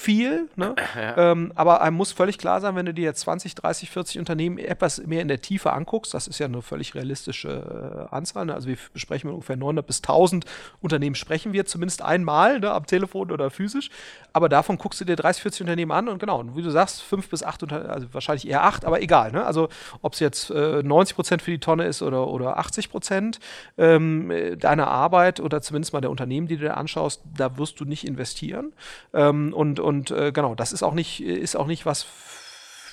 viel, 0.03 0.49
ne? 0.57 0.75
ja. 0.97 1.33
ähm, 1.33 1.53
aber 1.55 1.81
einem 1.81 1.97
muss 1.97 2.11
völlig 2.11 2.37
klar 2.37 2.61
sein, 2.61 2.75
wenn 2.75 2.87
du 2.87 2.93
dir 2.93 3.05
jetzt 3.05 3.21
20, 3.21 3.55
30, 3.55 3.91
40 3.91 4.19
Unternehmen 4.19 4.59
etwas 4.59 4.99
mehr 5.07 5.23
in 5.23 5.29
der 5.29 5.41
Tiefe 5.41 5.73
anguckst, 5.73 6.13
das 6.13 6.27
ist 6.27 6.41
ja 6.41 6.47
eine 6.47 6.61
völlig 6.61 6.95
realistische 6.97 8.09
äh, 8.11 8.15
Anzahl, 8.15 8.47
ne? 8.47 8.55
also 8.55 8.69
wir 8.69 8.77
besprechen 8.93 9.29
mit 9.29 9.35
ungefähr 9.35 9.57
900 9.57 9.87
bis 9.87 9.99
1000 9.99 10.45
Unternehmen 10.81 11.15
sprechen 11.15 11.53
wir 11.53 11.67
zumindest 11.67 12.03
einmal 12.03 12.59
ne, 12.59 12.73
am 12.73 12.85
Telefon 12.85 13.31
oder 13.31 13.51
physisch, 13.51 13.91
aber 14.33 14.49
davon 14.49 14.77
guckst 14.77 15.01
du 15.01 15.05
dir 15.05 15.15
30, 15.15 15.43
40 15.43 15.61
Unternehmen 15.63 15.93
an 15.93 16.09
und 16.09 16.19
genau, 16.19 16.41
und 16.41 16.57
wie 16.57 16.63
du 16.63 16.71
sagst, 16.71 17.03
5 17.03 17.29
bis 17.29 17.45
8, 17.45 17.73
also 17.73 18.09
wahrscheinlich 18.13 18.49
eher 18.49 18.65
8, 18.65 18.85
aber 18.85 19.01
egal, 19.01 19.31
ne? 19.31 19.47
also 19.47 19.69
ob 20.03 20.15
es 20.15 20.21
jetzt 20.21 20.51
äh, 20.51 20.83
90 20.83 21.15
Prozent 21.15 21.43
für 21.43 21.53
die 21.53 21.61
Tonne 21.61 21.85
ist 21.85 22.03
oder, 22.03 22.27
oder 22.27 22.59
80 22.59 22.91
Prozent 22.91 23.39
ähm, 23.79 24.33
deiner 24.59 24.89
Arbeit 24.89 25.39
oder 25.39 25.63
zumindest 25.63 25.93
mal 25.93 26.01
der 26.01 26.11
Unternehmen, 26.11 26.49
die 26.49 26.57
du 26.57 26.65
dir 26.65 26.77
anschaust, 26.77 27.23
da 27.37 27.57
wirst 27.57 27.79
du 27.79 27.85
nicht 27.85 28.05
investieren 28.05 28.73
ähm, 29.15 29.53
und, 29.55 29.79
und 29.79 29.92
und 29.93 30.11
äh, 30.11 30.33
genau, 30.33 30.55
das 30.55 30.73
ist 30.73 30.83
auch 30.83 30.95
nicht, 30.95 31.21
ist 31.21 31.55
auch 31.55 31.67
nicht 31.67 31.85
was 31.85 32.07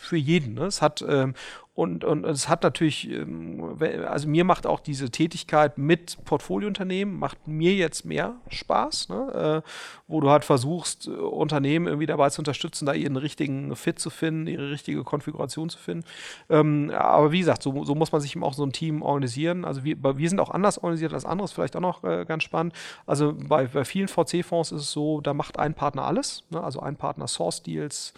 für 0.10 0.18
jeden. 0.18 0.56
Ne? 0.56 0.66
Es 0.66 0.82
hat 0.82 1.06
ähm, 1.08 1.36
und, 1.80 2.04
und 2.04 2.26
es 2.26 2.50
hat 2.50 2.64
natürlich, 2.64 3.10
ähm, 3.10 3.78
also 4.06 4.28
mir 4.28 4.44
macht 4.44 4.68
auch 4.68 4.82
diese 4.82 5.12
Tätigkeit 5.12 5.78
mit 5.78 6.18
Portfoliounternehmen, 6.26 7.18
macht 7.18 7.48
mir 7.48 7.74
jetzt 7.74 8.04
mehr 8.04 8.36
Spaß, 8.50 9.08
ne? 9.08 9.64
äh, 9.64 9.70
wo 10.06 10.20
du 10.20 10.30
halt 10.30 10.44
versuchst, 10.44 11.08
Unternehmen 11.08 11.88
irgendwie 11.88 12.06
dabei 12.06 12.32
zu 12.32 12.42
unterstützen, 12.42 12.86
da 12.86 12.92
ihren 12.92 13.16
richtigen 13.16 13.74
Fit 13.78 13.98
zu 13.98 14.10
finden, 14.10 14.48
ihre 14.48 14.70
richtige 14.70 15.06
Konfiguration 15.06 15.70
zu 15.70 15.78
finden. 15.78 16.04
Ähm, 16.50 16.92
aber 16.94 17.32
wie 17.32 17.40
gesagt, 17.40 17.64
so, 17.64 17.86
so, 17.86 17.96
muss 17.96 18.12
man 18.12 18.20
sich 18.20 18.36
eben 18.36 18.44
auch 18.44 18.56
so 18.56 18.66
ein 18.66 18.74
Team 18.74 19.02
organisieren. 19.02 19.64
Also 19.64 19.86
wir, 19.86 19.96
wir 20.18 20.28
sind 20.28 20.42
auch 20.42 20.50
anders 20.50 20.80
organisiert 20.80 21.14
als 21.14 21.24
anderes, 21.24 21.54
vielleicht 21.54 21.78
auch 21.78 21.82
noch 21.82 22.04
äh, 22.04 22.26
ganz 22.26 22.44
spannend. 22.44 22.74
Also 23.06 23.34
bei, 23.34 23.68
bei 23.68 23.86
vielen 23.86 24.10
VC-Fonds 24.10 24.74
ist 24.74 24.82
es 24.82 24.92
so, 24.92 25.22
da 25.22 25.34
macht 25.34 25.58
ein 25.58 25.76
Partner 25.76 26.04
alles, 26.04 26.44
ne? 26.50 26.62
also 26.62 26.82
ein 26.82 26.98
Partner 26.98 27.30
Source 27.30 27.64
Deals, 27.64 28.14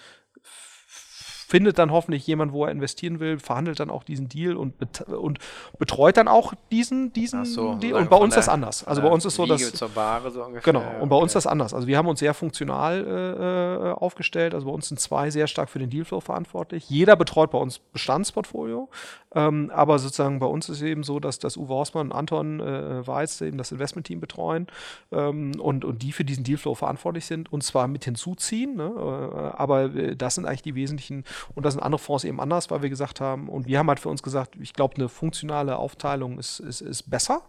findet 1.51 1.77
dann 1.79 1.91
hoffentlich 1.91 2.25
jemand, 2.25 2.53
wo 2.53 2.63
er 2.63 2.71
investieren 2.71 3.19
will, 3.19 3.37
verhandelt 3.37 3.81
dann 3.81 3.89
auch 3.89 4.03
diesen 4.03 4.29
Deal 4.29 4.55
und, 4.55 4.77
bet 4.77 5.01
und 5.01 5.37
betreut 5.77 6.15
dann 6.15 6.29
auch 6.29 6.53
diesen, 6.71 7.11
diesen 7.11 7.43
so, 7.43 7.75
Deal. 7.75 7.95
Und 7.95 8.09
bei 8.09 8.15
uns 8.15 8.35
das 8.35 8.47
anders. 8.47 8.85
Also 8.87 9.01
bei 9.01 9.09
uns 9.09 9.25
ist 9.25 9.35
so, 9.35 9.45
dass. 9.45 9.73
Zur 9.73 9.93
Ware 9.93 10.31
so 10.31 10.45
ungefähr. 10.45 10.71
Genau. 10.71 10.85
Und 11.01 11.09
bei 11.09 11.15
okay. 11.17 11.23
uns 11.23 11.33
das 11.33 11.45
anders. 11.45 11.73
Also 11.73 11.87
wir 11.87 11.97
haben 11.97 12.07
uns 12.07 12.21
sehr 12.21 12.33
funktional 12.33 13.05
äh, 13.05 13.89
äh, 13.89 13.91
aufgestellt. 13.91 14.53
Also 14.53 14.67
bei 14.67 14.71
uns 14.71 14.87
sind 14.87 14.99
zwei 15.01 15.29
sehr 15.29 15.47
stark 15.47 15.69
für 15.69 15.79
den 15.79 15.89
Dealflow 15.89 16.21
verantwortlich. 16.21 16.89
Jeder 16.89 17.17
betreut 17.17 17.51
bei 17.51 17.57
uns 17.57 17.79
Bestandsportfolio. 17.79 18.89
Ähm, 19.33 19.71
aber 19.73 19.97
sozusagen 19.99 20.39
bei 20.39 20.45
uns 20.45 20.67
ist 20.67 20.77
es 20.77 20.83
eben 20.83 21.03
so, 21.03 21.19
dass, 21.19 21.39
dass 21.39 21.55
Uwe 21.55 21.73
Hausmann 21.73 22.07
und 22.07 22.13
Anton 22.13 22.59
äh, 22.59 23.07
Weiß 23.07 23.41
eben 23.41 23.57
das 23.57 23.71
Investmentteam 23.71 24.19
betreuen 24.19 24.67
ähm, 25.11 25.53
und, 25.59 25.85
und 25.85 26.01
die 26.01 26.11
für 26.11 26.25
diesen 26.25 26.43
Dealflow 26.43 26.75
verantwortlich 26.75 27.25
sind 27.25 27.51
und 27.51 27.63
zwar 27.63 27.87
mit 27.87 28.03
hinzuziehen. 28.03 28.75
Ne? 28.75 28.91
Äh, 28.93 29.57
aber 29.57 29.95
äh, 29.95 30.15
das 30.17 30.35
sind 30.35 30.45
eigentlich 30.45 30.63
die 30.63 30.75
wesentlichen 30.75 31.23
und 31.55 31.65
das 31.65 31.73
sind 31.73 31.83
andere 31.83 31.99
Fonds 31.99 32.23
eben 32.23 32.39
anders, 32.39 32.69
weil 32.69 32.81
wir 32.81 32.89
gesagt 32.89 33.21
haben, 33.21 33.49
und 33.49 33.67
wir 33.67 33.79
haben 33.79 33.87
halt 33.87 33.99
für 33.99 34.09
uns 34.09 34.23
gesagt, 34.23 34.55
ich 34.59 34.73
glaube, 34.73 34.95
eine 34.95 35.09
funktionale 35.09 35.77
Aufteilung 35.77 36.39
ist, 36.39 36.59
ist, 36.59 36.81
ist 36.81 37.09
besser, 37.09 37.43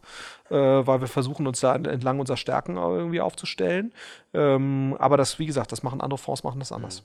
äh, 0.53 0.87
weil 0.87 1.01
wir 1.01 1.09
versuchen 1.09 1.47
uns 1.47 1.61
da 1.61 1.75
entlang 1.75 2.21
unserer 2.21 2.37
Stärken 2.37 2.77
irgendwie 2.77 3.21
aufzustellen. 3.21 3.93
Ähm, 4.35 4.97
aber 4.99 5.17
das, 5.17 5.39
wie 5.39 5.47
gesagt, 5.47 5.73
das 5.73 5.83
machen 5.83 6.01
andere 6.01 6.19
Fonds, 6.19 6.43
machen 6.43 6.59
das 6.59 6.73
anders. 6.73 7.03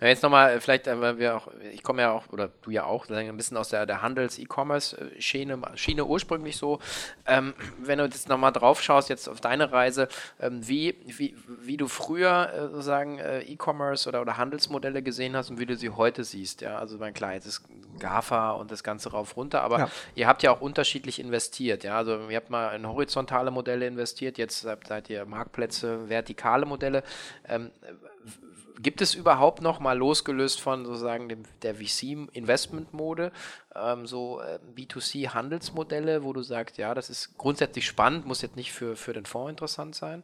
Ja, 0.00 0.08
jetzt 0.08 0.22
nochmal, 0.22 0.60
vielleicht, 0.60 0.86
äh, 0.86 0.98
weil 1.00 1.18
wir 1.18 1.36
auch, 1.36 1.48
ich 1.72 1.82
komme 1.82 2.02
ja 2.02 2.12
auch, 2.12 2.28
oder 2.30 2.50
du 2.62 2.70
ja 2.70 2.84
auch, 2.84 3.08
ein 3.10 3.36
bisschen 3.36 3.56
aus 3.56 3.68
der, 3.68 3.84
der 3.86 4.02
Handels-E-Commerce-Schiene 4.02 5.60
Schiene 5.74 6.04
ursprünglich 6.06 6.56
so. 6.56 6.78
Ähm, 7.26 7.54
wenn 7.78 7.98
du 7.98 8.04
jetzt 8.04 8.28
nochmal 8.28 8.52
drauf 8.52 8.82
schaust, 8.82 9.08
jetzt 9.08 9.28
auf 9.28 9.40
deine 9.40 9.72
Reise, 9.72 10.08
ähm, 10.40 10.66
wie, 10.66 10.96
wie, 11.06 11.36
wie 11.62 11.76
du 11.76 11.86
früher 11.86 12.50
äh, 12.52 12.60
sozusagen 12.68 13.18
äh, 13.18 13.40
E-Commerce 13.40 14.08
oder, 14.08 14.22
oder 14.22 14.38
Handelsmodelle 14.38 15.02
gesehen 15.02 15.36
hast 15.36 15.50
und 15.50 15.58
wie 15.58 15.66
du 15.66 15.76
sie 15.76 15.90
heute 15.90 16.24
siehst. 16.24 16.62
Ja, 16.62 16.78
also 16.78 16.96
mein 16.98 17.12
klar, 17.12 17.34
jetzt 17.34 17.46
ist 17.46 17.62
GAFA 17.98 18.52
und 18.52 18.70
das 18.70 18.82
Ganze 18.82 19.10
rauf 19.10 19.36
runter, 19.36 19.62
aber 19.62 19.78
ja. 19.78 19.90
ihr 20.14 20.26
habt 20.26 20.42
ja 20.42 20.50
auch 20.50 20.60
unterschiedlich 20.60 21.18
investiert. 21.18 21.84
Ja, 21.84 21.96
also 21.96 22.28
ihr 22.28 22.36
habt 22.36 22.50
mal 22.50 22.74
in 22.74 22.86
horizontale 22.92 23.50
Modelle 23.50 23.86
investiert, 23.86 24.38
jetzt 24.38 24.60
seid 24.60 25.10
ihr 25.10 25.24
Marktplätze, 25.24 26.08
vertikale 26.08 26.66
Modelle. 26.66 27.02
Ähm, 27.48 27.70
gibt 28.82 29.02
es 29.02 29.14
überhaupt 29.14 29.62
noch 29.62 29.78
mal 29.78 29.96
losgelöst 29.96 30.60
von 30.60 30.84
sozusagen 30.84 31.28
dem, 31.28 31.42
der 31.62 31.74
VC-Investment-Mode 31.74 33.32
ähm, 33.74 34.06
so 34.06 34.40
äh, 34.40 34.58
B2C-Handelsmodelle, 34.74 36.24
wo 36.24 36.32
du 36.32 36.42
sagst, 36.42 36.78
ja, 36.78 36.94
das 36.94 37.10
ist 37.10 37.36
grundsätzlich 37.36 37.86
spannend, 37.86 38.26
muss 38.26 38.42
jetzt 38.42 38.56
nicht 38.56 38.72
für, 38.72 38.96
für 38.96 39.12
den 39.12 39.26
Fonds 39.26 39.50
interessant 39.50 39.94
sein? 39.94 40.22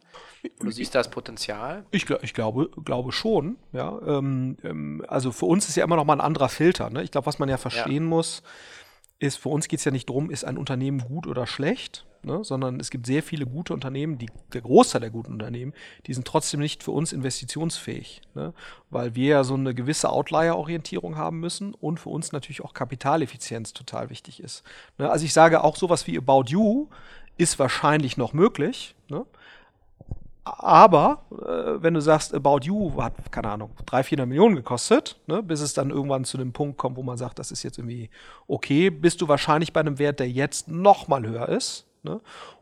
Du 0.59 0.71
siehst 0.71 0.95
das 0.95 1.09
Potenzial? 1.09 1.85
Ich, 1.91 2.09
ich 2.09 2.33
glaube, 2.33 2.69
glaube 2.83 3.11
schon. 3.11 3.57
Ja, 3.73 3.99
ähm, 4.05 4.57
ähm, 4.63 5.05
also 5.07 5.31
für 5.31 5.45
uns 5.45 5.69
ist 5.69 5.75
ja 5.75 5.83
immer 5.83 5.95
noch 5.95 6.05
mal 6.05 6.13
ein 6.13 6.21
anderer 6.21 6.49
Filter. 6.49 6.89
Ne? 6.89 7.03
Ich 7.03 7.11
glaube, 7.11 7.27
was 7.27 7.39
man 7.39 7.49
ja 7.49 7.57
verstehen 7.57 8.03
ja. 8.03 8.09
muss, 8.09 8.43
ist, 9.19 9.37
für 9.37 9.49
uns 9.49 9.67
geht 9.67 9.79
es 9.79 9.85
ja 9.85 9.91
nicht 9.91 10.09
darum, 10.09 10.29
ist 10.29 10.45
ein 10.45 10.57
Unternehmen 10.57 10.99
gut 10.99 11.27
oder 11.27 11.47
schlecht, 11.47 12.05
ne? 12.23 12.43
sondern 12.43 12.79
es 12.79 12.89
gibt 12.89 13.05
sehr 13.05 13.23
viele 13.23 13.45
gute 13.45 13.73
Unternehmen, 13.73 14.17
die, 14.17 14.29
der 14.53 14.61
Großteil 14.61 15.01
der 15.01 15.09
guten 15.09 15.33
Unternehmen, 15.33 15.73
die 16.05 16.13
sind 16.13 16.27
trotzdem 16.27 16.59
nicht 16.59 16.83
für 16.83 16.91
uns 16.91 17.13
investitionsfähig, 17.13 18.21
ne? 18.35 18.53
weil 18.89 19.15
wir 19.15 19.27
ja 19.27 19.43
so 19.43 19.55
eine 19.55 19.73
gewisse 19.73 20.09
Outlier-Orientierung 20.09 21.17
haben 21.17 21.39
müssen 21.39 21.73
und 21.73 21.99
für 21.99 22.09
uns 22.09 22.31
natürlich 22.31 22.63
auch 22.63 22.73
Kapitaleffizienz 22.73 23.73
total 23.73 24.09
wichtig 24.09 24.39
ist. 24.39 24.63
Ne? 24.97 25.09
Also 25.09 25.25
ich 25.25 25.33
sage 25.33 25.63
auch 25.63 25.75
sowas 25.75 26.05
wie 26.05 26.17
About 26.17 26.45
You 26.47 26.87
ist 27.37 27.59
wahrscheinlich 27.59 28.17
noch 28.17 28.33
möglich, 28.33 28.95
ne? 29.09 29.25
Aber 30.57 31.23
äh, 31.31 31.81
wenn 31.81 31.93
du 31.93 32.01
sagst, 32.01 32.33
About 32.33 32.59
You 32.63 33.01
hat, 33.01 33.31
keine 33.31 33.49
Ahnung, 33.49 33.71
300, 33.85 34.05
400 34.05 34.27
Millionen 34.29 34.55
gekostet, 34.55 35.19
ne, 35.27 35.43
bis 35.43 35.61
es 35.61 35.73
dann 35.73 35.89
irgendwann 35.89 36.25
zu 36.25 36.37
dem 36.37 36.53
Punkt 36.53 36.77
kommt, 36.77 36.97
wo 36.97 37.03
man 37.03 37.17
sagt, 37.17 37.39
das 37.39 37.51
ist 37.51 37.63
jetzt 37.63 37.77
irgendwie 37.77 38.09
okay, 38.47 38.89
bist 38.89 39.21
du 39.21 39.27
wahrscheinlich 39.27 39.73
bei 39.73 39.79
einem 39.79 39.99
Wert, 39.99 40.19
der 40.19 40.29
jetzt 40.29 40.67
noch 40.67 41.07
mal 41.07 41.25
höher 41.25 41.49
ist, 41.49 41.85
ne, 42.03 42.21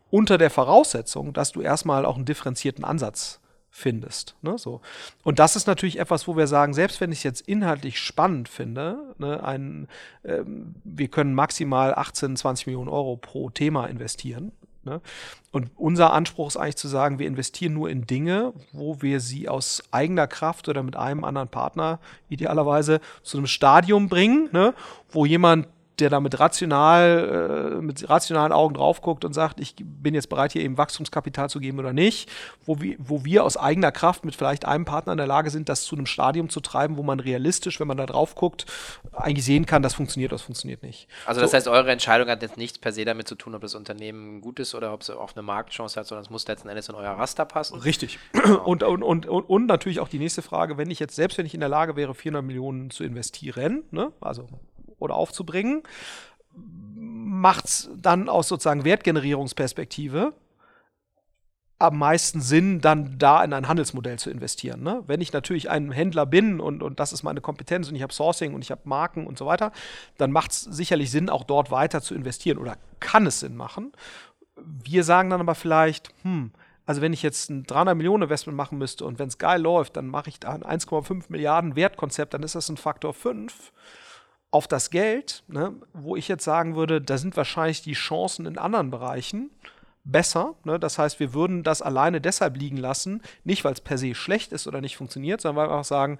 unter 0.09 0.37
der 0.37 0.49
Voraussetzung, 0.49 1.33
dass 1.33 1.51
du 1.51 1.61
erstmal 1.61 2.05
auch 2.05 2.15
einen 2.15 2.25
differenzierten 2.25 2.85
Ansatz 2.85 3.41
findest. 3.69 4.35
Ne, 4.41 4.57
so. 4.57 4.79
Und 5.23 5.39
das 5.39 5.57
ist 5.57 5.67
natürlich 5.67 5.99
etwas, 5.99 6.27
wo 6.27 6.37
wir 6.37 6.47
sagen, 6.47 6.73
selbst 6.73 7.01
wenn 7.01 7.11
ich 7.11 7.19
es 7.19 7.23
jetzt 7.23 7.41
inhaltlich 7.41 7.99
spannend 7.99 8.47
finde, 8.47 9.13
ne, 9.17 9.43
ein, 9.43 9.87
ähm, 10.23 10.75
wir 10.83 11.09
können 11.09 11.33
maximal 11.33 11.93
18, 11.93 12.37
20 12.37 12.67
Millionen 12.67 12.89
Euro 12.89 13.17
pro 13.17 13.49
Thema 13.49 13.87
investieren, 13.87 14.53
Ne? 14.85 15.01
Und 15.51 15.69
unser 15.75 16.13
Anspruch 16.13 16.47
ist 16.47 16.57
eigentlich 16.57 16.77
zu 16.77 16.87
sagen, 16.87 17.19
wir 17.19 17.27
investieren 17.27 17.73
nur 17.73 17.89
in 17.89 18.05
Dinge, 18.05 18.53
wo 18.71 19.01
wir 19.01 19.19
sie 19.19 19.49
aus 19.49 19.83
eigener 19.91 20.27
Kraft 20.27 20.69
oder 20.69 20.83
mit 20.83 20.95
einem 20.95 21.23
anderen 21.23 21.49
Partner 21.49 21.99
idealerweise 22.29 23.01
zu 23.23 23.37
einem 23.37 23.47
Stadium 23.47 24.09
bringen, 24.09 24.49
ne? 24.51 24.73
wo 25.09 25.25
jemand 25.25 25.67
der 25.99 26.09
da 26.09 26.19
mit 26.19 26.39
rational, 26.39 27.77
äh, 27.77 27.81
mit 27.81 28.09
rationalen 28.09 28.51
Augen 28.51 28.75
drauf 28.75 29.01
guckt 29.01 29.25
und 29.25 29.33
sagt, 29.33 29.59
ich 29.59 29.75
bin 29.77 30.13
jetzt 30.13 30.29
bereit, 30.29 30.51
hier 30.51 30.61
eben 30.61 30.77
Wachstumskapital 30.77 31.49
zu 31.49 31.59
geben 31.59 31.79
oder 31.79 31.93
nicht, 31.93 32.29
wo 32.65 32.81
wir, 32.81 32.95
wo 32.99 33.23
wir 33.25 33.43
aus 33.43 33.57
eigener 33.57 33.91
Kraft 33.91 34.25
mit 34.25 34.35
vielleicht 34.35 34.65
einem 34.65 34.85
Partner 34.85 35.13
in 35.13 35.17
der 35.17 35.27
Lage 35.27 35.49
sind, 35.49 35.69
das 35.69 35.83
zu 35.83 35.95
einem 35.95 36.05
Stadium 36.05 36.49
zu 36.49 36.59
treiben, 36.59 36.97
wo 36.97 37.03
man 37.03 37.19
realistisch, 37.19 37.79
wenn 37.79 37.87
man 37.87 37.97
da 37.97 38.05
drauf 38.05 38.35
guckt, 38.35 38.65
eigentlich 39.13 39.45
sehen 39.45 39.65
kann, 39.65 39.81
das 39.81 39.93
funktioniert, 39.93 40.31
das 40.31 40.41
funktioniert 40.41 40.83
nicht. 40.83 41.07
Also 41.25 41.41
das 41.41 41.51
so. 41.51 41.57
heißt, 41.57 41.67
eure 41.67 41.91
Entscheidung 41.91 42.27
hat 42.29 42.41
jetzt 42.41 42.57
nichts 42.57 42.77
per 42.77 42.91
se 42.91 43.05
damit 43.05 43.27
zu 43.27 43.35
tun, 43.35 43.55
ob 43.55 43.61
das 43.61 43.75
Unternehmen 43.75 44.41
gut 44.41 44.59
ist 44.59 44.75
oder 44.75 44.93
ob 44.93 45.01
es 45.01 45.09
auch 45.09 45.35
eine 45.35 45.43
Marktchance 45.43 45.99
hat, 45.99 46.07
sondern 46.07 46.23
es 46.23 46.29
muss 46.29 46.47
letzten 46.47 46.69
Endes 46.69 46.89
in 46.89 46.95
euer 46.95 47.11
Raster 47.11 47.45
passen. 47.45 47.79
Richtig. 47.79 48.19
Genau. 48.45 48.63
Und, 48.63 48.83
und, 48.83 49.01
und, 49.01 49.25
und, 49.25 49.43
und 49.43 49.65
natürlich 49.65 49.99
auch 49.99 50.07
die 50.07 50.19
nächste 50.19 50.41
Frage, 50.41 50.77
wenn 50.77 50.91
ich 50.91 50.99
jetzt, 50.99 51.15
selbst 51.15 51.37
wenn 51.37 51.45
ich 51.45 51.53
in 51.53 51.61
der 51.61 51.69
Lage 51.69 51.95
wäre, 51.95 52.13
400 52.13 52.43
Millionen 52.43 52.91
zu 52.91 53.03
investieren, 53.03 53.83
ne, 53.91 54.11
also 54.21 54.47
oder 54.99 55.15
aufzubringen, 55.15 55.83
macht 56.95 57.65
es 57.65 57.89
dann 57.97 58.29
aus 58.29 58.47
sozusagen 58.47 58.85
Wertgenerierungsperspektive 58.85 60.33
am 61.77 61.97
meisten 61.97 62.39
Sinn, 62.39 62.79
dann 62.79 63.17
da 63.17 63.43
in 63.43 63.51
ein 63.51 63.67
Handelsmodell 63.67 64.17
zu 64.17 64.29
investieren. 64.29 64.81
Ne? 64.81 65.03
Wenn 65.07 65.19
ich 65.19 65.33
natürlich 65.33 65.69
ein 65.69 65.91
Händler 65.91 66.25
bin 66.25 66.61
und, 66.61 66.81
und 66.81 66.99
das 66.99 67.11
ist 67.11 67.23
meine 67.23 67.41
Kompetenz 67.41 67.89
und 67.89 67.95
ich 67.95 68.01
habe 68.01 68.13
Sourcing 68.13 68.53
und 68.53 68.63
ich 68.63 68.71
habe 68.71 68.81
Marken 68.85 69.27
und 69.27 69.37
so 69.37 69.45
weiter, 69.45 69.71
dann 70.17 70.31
macht 70.31 70.51
es 70.51 70.61
sicherlich 70.61 71.11
Sinn, 71.11 71.29
auch 71.29 71.43
dort 71.43 71.71
weiter 71.71 72.01
zu 72.01 72.15
investieren 72.15 72.57
oder 72.57 72.77
kann 73.01 73.27
es 73.27 73.41
Sinn 73.41 73.57
machen. 73.57 73.91
Wir 74.55 75.03
sagen 75.03 75.29
dann 75.29 75.41
aber 75.41 75.53
vielleicht, 75.53 76.09
hm, 76.21 76.51
also 76.85 77.01
wenn 77.01 77.11
ich 77.11 77.23
jetzt 77.23 77.49
ein 77.49 77.63
300 77.63 77.97
Millionen 77.97 78.23
Investment 78.23 78.55
machen 78.55 78.77
müsste 78.77 79.03
und 79.05 79.19
wenn 79.19 79.27
es 79.27 79.37
geil 79.37 79.61
läuft, 79.61 79.97
dann 79.97 80.07
mache 80.07 80.29
ich 80.29 80.39
da 80.39 80.53
ein 80.53 80.63
1,5 80.63 81.25
Milliarden 81.27 81.75
Wertkonzept, 81.75 82.33
dann 82.33 82.43
ist 82.43 82.55
das 82.55 82.69
ein 82.69 82.77
Faktor 82.77 83.13
5 83.13 83.73
auf 84.55 84.69
das 84.69 84.89
Geld, 84.89 85.43
ne, 85.49 85.73
wo 85.91 86.15
ich 86.15 86.29
jetzt 86.29 86.45
sagen 86.45 86.77
würde, 86.77 87.01
da 87.01 87.17
sind 87.17 87.35
wahrscheinlich 87.35 87.81
die 87.81 87.91
Chancen 87.91 88.45
in 88.45 88.57
anderen 88.57 88.89
Bereichen 88.89 89.51
besser. 90.05 90.55
Ne? 90.63 90.79
Das 90.79 90.97
heißt, 90.97 91.19
wir 91.19 91.33
würden 91.33 91.63
das 91.63 91.81
alleine 91.81 92.21
deshalb 92.21 92.55
liegen 92.55 92.77
lassen, 92.77 93.21
nicht 93.43 93.65
weil 93.65 93.73
es 93.73 93.81
per 93.81 93.97
se 93.97 94.15
schlecht 94.15 94.53
ist 94.53 94.65
oder 94.65 94.79
nicht 94.79 94.95
funktioniert, 94.95 95.41
sondern 95.41 95.57
weil 95.57 95.67
wir 95.67 95.73
einfach 95.73 95.83
sagen, 95.83 96.19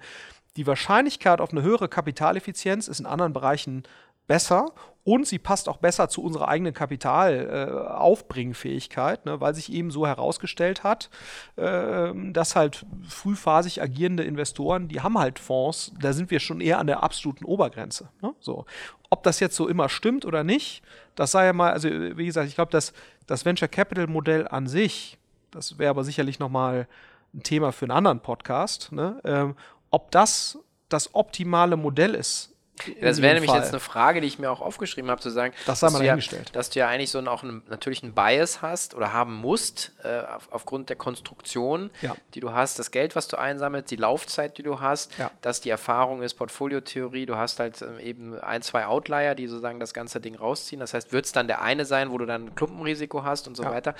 die 0.56 0.66
Wahrscheinlichkeit 0.66 1.40
auf 1.40 1.50
eine 1.50 1.62
höhere 1.62 1.88
Kapitaleffizienz 1.88 2.88
ist 2.88 3.00
in 3.00 3.06
anderen 3.06 3.32
Bereichen 3.32 3.84
besser 4.26 4.72
und 5.06 5.26
sie 5.26 5.38
passt 5.38 5.68
auch 5.68 5.76
besser 5.76 6.08
zu 6.08 6.20
unserer 6.20 6.48
eigenen 6.48 6.74
Kapitalaufbringfähigkeit, 6.74 9.24
äh, 9.24 9.28
ne, 9.28 9.40
weil 9.40 9.54
sich 9.54 9.72
eben 9.72 9.92
so 9.92 10.04
herausgestellt 10.04 10.82
hat, 10.82 11.10
äh, 11.54 12.12
dass 12.32 12.56
halt 12.56 12.84
frühphasig 13.08 13.80
agierende 13.80 14.24
Investoren, 14.24 14.88
die 14.88 15.02
haben 15.02 15.16
halt 15.16 15.38
Fonds, 15.38 15.92
da 16.00 16.12
sind 16.12 16.32
wir 16.32 16.40
schon 16.40 16.60
eher 16.60 16.80
an 16.80 16.88
der 16.88 17.04
absoluten 17.04 17.44
Obergrenze. 17.44 18.08
Ne, 18.20 18.34
so. 18.40 18.64
Ob 19.08 19.22
das 19.22 19.38
jetzt 19.38 19.54
so 19.54 19.68
immer 19.68 19.88
stimmt 19.88 20.24
oder 20.24 20.42
nicht, 20.42 20.82
das 21.14 21.30
sei 21.30 21.46
ja 21.46 21.52
mal, 21.52 21.72
also 21.72 21.88
wie 21.88 22.26
gesagt, 22.26 22.48
ich 22.48 22.56
glaube, 22.56 22.72
dass 22.72 22.92
das 23.28 23.44
Venture 23.44 23.68
Capital 23.68 24.08
Modell 24.08 24.48
an 24.48 24.66
sich, 24.66 25.18
das 25.52 25.78
wäre 25.78 25.90
aber 25.90 26.02
sicherlich 26.02 26.40
nochmal 26.40 26.88
ein 27.32 27.44
Thema 27.44 27.70
für 27.70 27.84
einen 27.84 27.92
anderen 27.92 28.18
Podcast, 28.18 28.90
ne, 28.90 29.20
äh, 29.22 29.54
ob 29.92 30.10
das 30.10 30.58
das 30.88 31.14
optimale 31.14 31.76
Modell 31.76 32.16
ist 32.16 32.55
das 33.00 33.22
wäre 33.22 33.34
nämlich 33.34 33.50
Fall. 33.50 33.60
jetzt 33.60 33.70
eine 33.70 33.80
Frage, 33.80 34.20
die 34.20 34.26
ich 34.26 34.38
mir 34.38 34.50
auch 34.50 34.60
aufgeschrieben 34.60 35.10
habe, 35.10 35.20
zu 35.20 35.30
sagen, 35.30 35.54
das 35.66 35.80
dass, 35.80 35.94
du 35.94 36.04
ja, 36.04 36.16
dass 36.52 36.70
du 36.70 36.78
ja 36.78 36.88
eigentlich 36.88 37.10
so 37.10 37.18
einen, 37.18 37.28
auch 37.28 37.42
einen, 37.42 37.62
natürlich 37.68 38.02
einen 38.02 38.14
Bias 38.14 38.62
hast 38.62 38.94
oder 38.94 39.12
haben 39.12 39.34
musst, 39.34 39.92
äh, 40.02 40.20
auf, 40.20 40.48
aufgrund 40.50 40.88
der 40.88 40.96
Konstruktion, 40.96 41.90
ja. 42.02 42.14
die 42.34 42.40
du 42.40 42.52
hast, 42.52 42.78
das 42.78 42.90
Geld, 42.90 43.16
was 43.16 43.28
du 43.28 43.38
einsammelst, 43.38 43.90
die 43.90 43.96
Laufzeit, 43.96 44.58
die 44.58 44.62
du 44.62 44.80
hast, 44.80 45.16
ja. 45.18 45.30
dass 45.40 45.60
die 45.60 45.70
Erfahrung 45.70 46.22
ist, 46.22 46.34
Portfoliotheorie, 46.34 47.26
du 47.26 47.36
hast 47.36 47.60
halt 47.60 47.80
äh, 47.82 48.00
eben 48.00 48.38
ein, 48.40 48.62
zwei 48.62 48.86
Outlier, 48.86 49.34
die 49.34 49.46
sozusagen 49.46 49.80
das 49.80 49.94
ganze 49.94 50.20
Ding 50.20 50.34
rausziehen. 50.34 50.80
Das 50.80 50.94
heißt, 50.94 51.12
wird 51.12 51.26
es 51.26 51.32
dann 51.32 51.46
der 51.46 51.62
eine 51.62 51.84
sein, 51.84 52.10
wo 52.10 52.18
du 52.18 52.26
dann 52.26 52.46
ein 52.46 52.54
Klumpenrisiko 52.54 53.24
hast 53.24 53.48
und 53.48 53.56
so 53.56 53.64
weiter. 53.64 53.94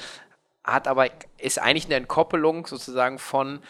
Hat 0.65 0.89
aber, 0.89 1.09
ist 1.39 1.61
eigentlich 1.61 1.87
eine 1.87 1.95
Entkoppelung 1.95 2.67
sozusagen 2.67 3.19
von 3.19 3.61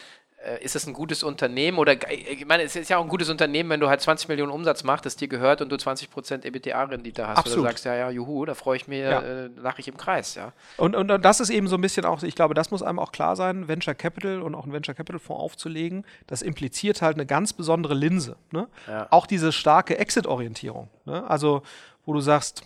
ist 0.55 0.75
es 0.75 0.87
ein 0.87 0.93
gutes 0.93 1.23
Unternehmen 1.23 1.77
oder 1.77 1.93
ich 2.11 2.45
meine, 2.45 2.63
es 2.63 2.75
ist 2.75 2.89
ja 2.89 2.97
auch 2.97 3.03
ein 3.03 3.09
gutes 3.09 3.29
Unternehmen, 3.29 3.69
wenn 3.69 3.79
du 3.79 3.89
halt 3.89 4.01
20 4.01 4.29
Millionen 4.29 4.51
Umsatz 4.51 4.83
machst, 4.83 5.05
das 5.05 5.15
dir 5.15 5.27
gehört 5.27 5.61
und 5.61 5.69
du 5.69 5.77
20 5.77 6.09
Prozent 6.09 6.45
EBTA-Rendite 6.45 7.27
hast. 7.27 7.39
Absolut. 7.39 7.59
Oder 7.59 7.67
du 7.67 7.73
sagst, 7.73 7.85
ja, 7.85 7.95
ja, 7.95 8.09
juhu, 8.09 8.45
da 8.45 8.53
freue 8.53 8.77
ich 8.77 8.87
mich, 8.87 8.99
ja. 8.99 9.21
äh, 9.21 9.49
lache 9.57 9.79
ich 9.81 9.87
im 9.87 9.97
Kreis, 9.97 10.35
ja. 10.35 10.53
Und, 10.77 10.95
und, 10.95 11.11
und, 11.11 11.25
das 11.25 11.39
ist 11.39 11.49
eben 11.49 11.67
so 11.67 11.75
ein 11.75 11.81
bisschen 11.81 12.05
auch, 12.05 12.23
ich 12.23 12.35
glaube, 12.35 12.53
das 12.53 12.71
muss 12.71 12.81
einem 12.81 12.99
auch 12.99 13.11
klar 13.11 13.35
sein, 13.35 13.67
Venture 13.67 13.95
Capital 13.95 14.41
und 14.41 14.55
auch 14.55 14.63
einen 14.63 14.73
Venture 14.73 14.95
Capital 14.95 15.19
Fonds 15.19 15.43
aufzulegen, 15.43 16.05
das 16.27 16.41
impliziert 16.41 17.01
halt 17.01 17.15
eine 17.15 17.25
ganz 17.25 17.53
besondere 17.53 17.93
Linse. 17.93 18.37
Ne? 18.51 18.67
Ja. 18.87 19.07
Auch 19.11 19.27
diese 19.27 19.51
starke 19.51 19.97
Exit-Orientierung. 19.97 20.89
Ne? 21.05 21.29
Also, 21.29 21.63
wo 22.05 22.13
du 22.13 22.21
sagst, 22.21 22.63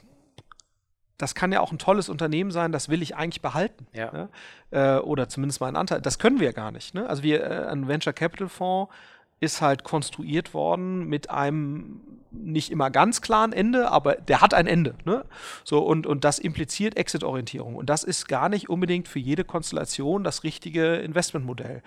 das 1.21 1.35
kann 1.35 1.51
ja 1.51 1.59
auch 1.59 1.71
ein 1.71 1.77
tolles 1.77 2.09
Unternehmen 2.09 2.51
sein, 2.51 2.71
das 2.71 2.89
will 2.89 3.01
ich 3.01 3.15
eigentlich 3.15 3.41
behalten. 3.41 3.85
Ja. 3.93 4.11
Ne? 4.11 4.29
Äh, 4.71 4.97
oder 4.99 5.29
zumindest 5.29 5.61
mal 5.61 5.67
einen 5.67 5.75
Anteil. 5.75 6.01
Das 6.01 6.19
können 6.19 6.39
wir 6.39 6.47
ja 6.47 6.53
gar 6.53 6.71
nicht. 6.71 6.95
Ne? 6.95 7.07
Also 7.07 7.23
wir, 7.23 7.43
äh, 7.43 7.67
ein 7.67 7.87
Venture 7.87 8.13
Capital 8.13 8.49
Fonds 8.49 8.91
ist 9.39 9.61
halt 9.61 9.83
konstruiert 9.83 10.53
worden 10.53 11.05
mit 11.05 11.29
einem 11.29 12.01
nicht 12.31 12.71
immer 12.71 12.89
ganz 12.89 13.21
klaren 13.21 13.51
Ende, 13.51 13.91
aber 13.91 14.15
der 14.15 14.41
hat 14.41 14.53
ein 14.53 14.67
Ende. 14.67 14.95
Ne? 15.03 15.25
So, 15.63 15.79
und, 15.79 16.07
und 16.07 16.23
das 16.23 16.39
impliziert 16.39 16.95
Exit-Orientierung. 16.95 17.75
Und 17.75 17.89
das 17.89 18.03
ist 18.03 18.27
gar 18.27 18.49
nicht 18.49 18.69
unbedingt 18.69 19.07
für 19.07 19.19
jede 19.19 19.43
Konstellation 19.43 20.23
das 20.23 20.43
richtige 20.43 20.95
Investmentmodell. 20.97 21.81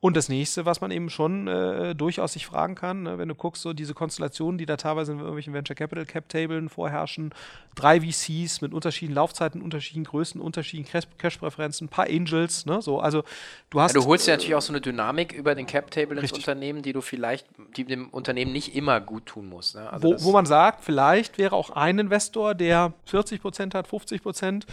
Und 0.00 0.16
das 0.16 0.28
nächste, 0.28 0.64
was 0.64 0.80
man 0.80 0.92
eben 0.92 1.10
schon 1.10 1.48
äh, 1.48 1.92
durchaus 1.92 2.34
sich 2.34 2.46
fragen 2.46 2.76
kann, 2.76 3.02
ne, 3.02 3.18
wenn 3.18 3.28
du 3.28 3.34
guckst, 3.34 3.62
so 3.62 3.72
diese 3.72 3.94
Konstellationen, 3.94 4.56
die 4.56 4.64
da 4.64 4.76
teilweise 4.76 5.10
in 5.10 5.18
irgendwelchen 5.18 5.52
Venture 5.52 5.74
Capital 5.74 6.06
Cap 6.06 6.28
Tablen 6.28 6.68
vorherrschen, 6.68 7.34
drei 7.74 8.00
VCs 8.00 8.60
mit 8.60 8.72
unterschiedlichen 8.72 9.16
Laufzeiten, 9.16 9.60
unterschiedlichen 9.60 10.04
Größen, 10.04 10.40
unterschiedlichen 10.40 10.88
Cash-Präferenzen, 11.18 11.86
ein 11.86 11.88
paar 11.88 12.06
Angels, 12.06 12.64
ne, 12.64 12.80
so, 12.80 13.00
also 13.00 13.24
du 13.70 13.80
hast. 13.80 13.92
Ja, 13.92 14.00
du 14.00 14.06
holst 14.06 14.28
ja 14.28 14.34
natürlich 14.34 14.54
auch 14.54 14.62
so 14.62 14.72
eine 14.72 14.80
Dynamik 14.80 15.32
über 15.32 15.56
den 15.56 15.66
Cap 15.66 15.90
Table 15.90 16.20
ins 16.20 16.30
Unternehmen, 16.30 16.82
die 16.82 16.92
du 16.92 17.00
vielleicht, 17.00 17.48
die 17.76 17.82
dem 17.82 18.08
Unternehmen 18.10 18.52
nicht 18.52 18.76
immer 18.76 19.00
gut 19.00 19.26
tun 19.26 19.48
muss. 19.48 19.74
Ne? 19.74 19.92
Also 19.92 20.10
wo, 20.10 20.22
wo 20.22 20.30
man 20.30 20.46
sagt, 20.46 20.84
vielleicht 20.84 21.38
wäre 21.38 21.56
auch 21.56 21.70
ein 21.70 21.98
Investor, 21.98 22.54
der 22.54 22.92
40 23.06 23.42
Prozent 23.42 23.74
hat, 23.74 23.88
50 23.88 24.22
Prozent 24.22 24.66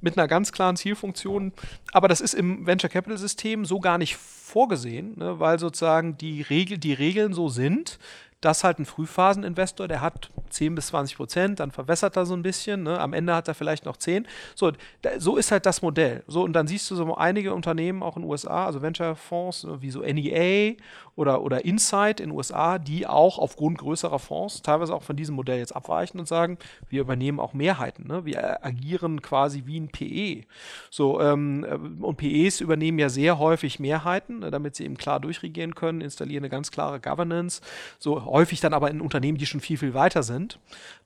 mit 0.00 0.16
einer 0.16 0.28
ganz 0.28 0.52
klaren 0.52 0.76
Zielfunktion, 0.76 1.52
aber 1.92 2.06
das 2.06 2.20
ist 2.20 2.34
im 2.34 2.64
Venture 2.64 2.90
Capital 2.90 3.18
System 3.18 3.64
so 3.64 3.80
gar 3.80 3.98
nicht 3.98 4.16
vorgesehen, 4.48 5.18
ne, 5.18 5.38
weil 5.38 5.58
sozusagen 5.58 6.16
die, 6.16 6.42
Regel, 6.42 6.78
die 6.78 6.94
Regeln 6.94 7.32
so 7.32 7.48
sind, 7.48 7.98
dass 8.40 8.62
halt 8.62 8.78
ein 8.78 8.86
Frühphaseninvestor, 8.86 9.88
der 9.88 10.00
hat 10.00 10.30
10 10.50 10.74
bis 10.74 10.88
20 10.88 11.16
Prozent, 11.16 11.60
dann 11.60 11.70
verwässert 11.70 12.16
er 12.16 12.24
so 12.24 12.34
ein 12.34 12.42
bisschen, 12.42 12.84
ne? 12.84 12.98
am 13.00 13.12
Ende 13.12 13.34
hat 13.34 13.48
er 13.48 13.54
vielleicht 13.54 13.84
noch 13.84 13.96
10. 13.96 14.26
So, 14.54 14.72
da, 15.02 15.18
so 15.18 15.36
ist 15.36 15.50
halt 15.50 15.66
das 15.66 15.82
Modell. 15.82 16.22
So, 16.26 16.42
und 16.42 16.52
dann 16.52 16.68
siehst 16.68 16.90
du 16.90 16.94
so 16.94 17.16
einige 17.16 17.52
Unternehmen 17.52 18.02
auch 18.02 18.16
in 18.16 18.22
den 18.22 18.30
USA, 18.30 18.66
also 18.66 18.80
Venture-Fonds 18.80 19.66
wie 19.80 19.90
so 19.90 20.00
NEA 20.02 20.74
oder, 21.16 21.42
oder 21.42 21.64
Insight 21.64 22.20
in 22.20 22.30
den 22.30 22.36
USA, 22.36 22.78
die 22.78 23.06
auch 23.08 23.38
aufgrund 23.38 23.78
größerer 23.78 24.20
Fonds 24.20 24.62
teilweise 24.62 24.94
auch 24.94 25.02
von 25.02 25.16
diesem 25.16 25.34
Modell 25.34 25.58
jetzt 25.58 25.74
abweichen 25.74 26.20
und 26.20 26.28
sagen, 26.28 26.58
wir 26.88 27.00
übernehmen 27.00 27.40
auch 27.40 27.54
Mehrheiten. 27.54 28.06
Ne? 28.06 28.24
Wir 28.24 28.64
agieren 28.64 29.20
quasi 29.20 29.64
wie 29.66 29.80
ein 29.80 29.88
PE. 29.88 30.46
So, 30.90 31.20
ähm, 31.20 31.98
und 32.00 32.16
PEs 32.18 32.60
übernehmen 32.60 33.00
ja 33.00 33.08
sehr 33.08 33.38
häufig 33.40 33.80
Mehrheiten, 33.80 34.40
ne, 34.40 34.50
damit 34.52 34.76
sie 34.76 34.84
eben 34.84 34.96
klar 34.96 35.18
durchregieren 35.18 35.74
können, 35.74 36.00
installieren 36.00 36.44
eine 36.44 36.50
ganz 36.50 36.70
klare 36.70 37.00
Governance. 37.00 37.62
So 37.98 38.27
häufig 38.28 38.60
dann 38.60 38.74
aber 38.74 38.90
in 38.90 39.00
Unternehmen, 39.00 39.38
die 39.38 39.46
schon 39.46 39.60
viel, 39.60 39.78
viel 39.78 39.94
weiter 39.94 40.22
sind. 40.22 40.58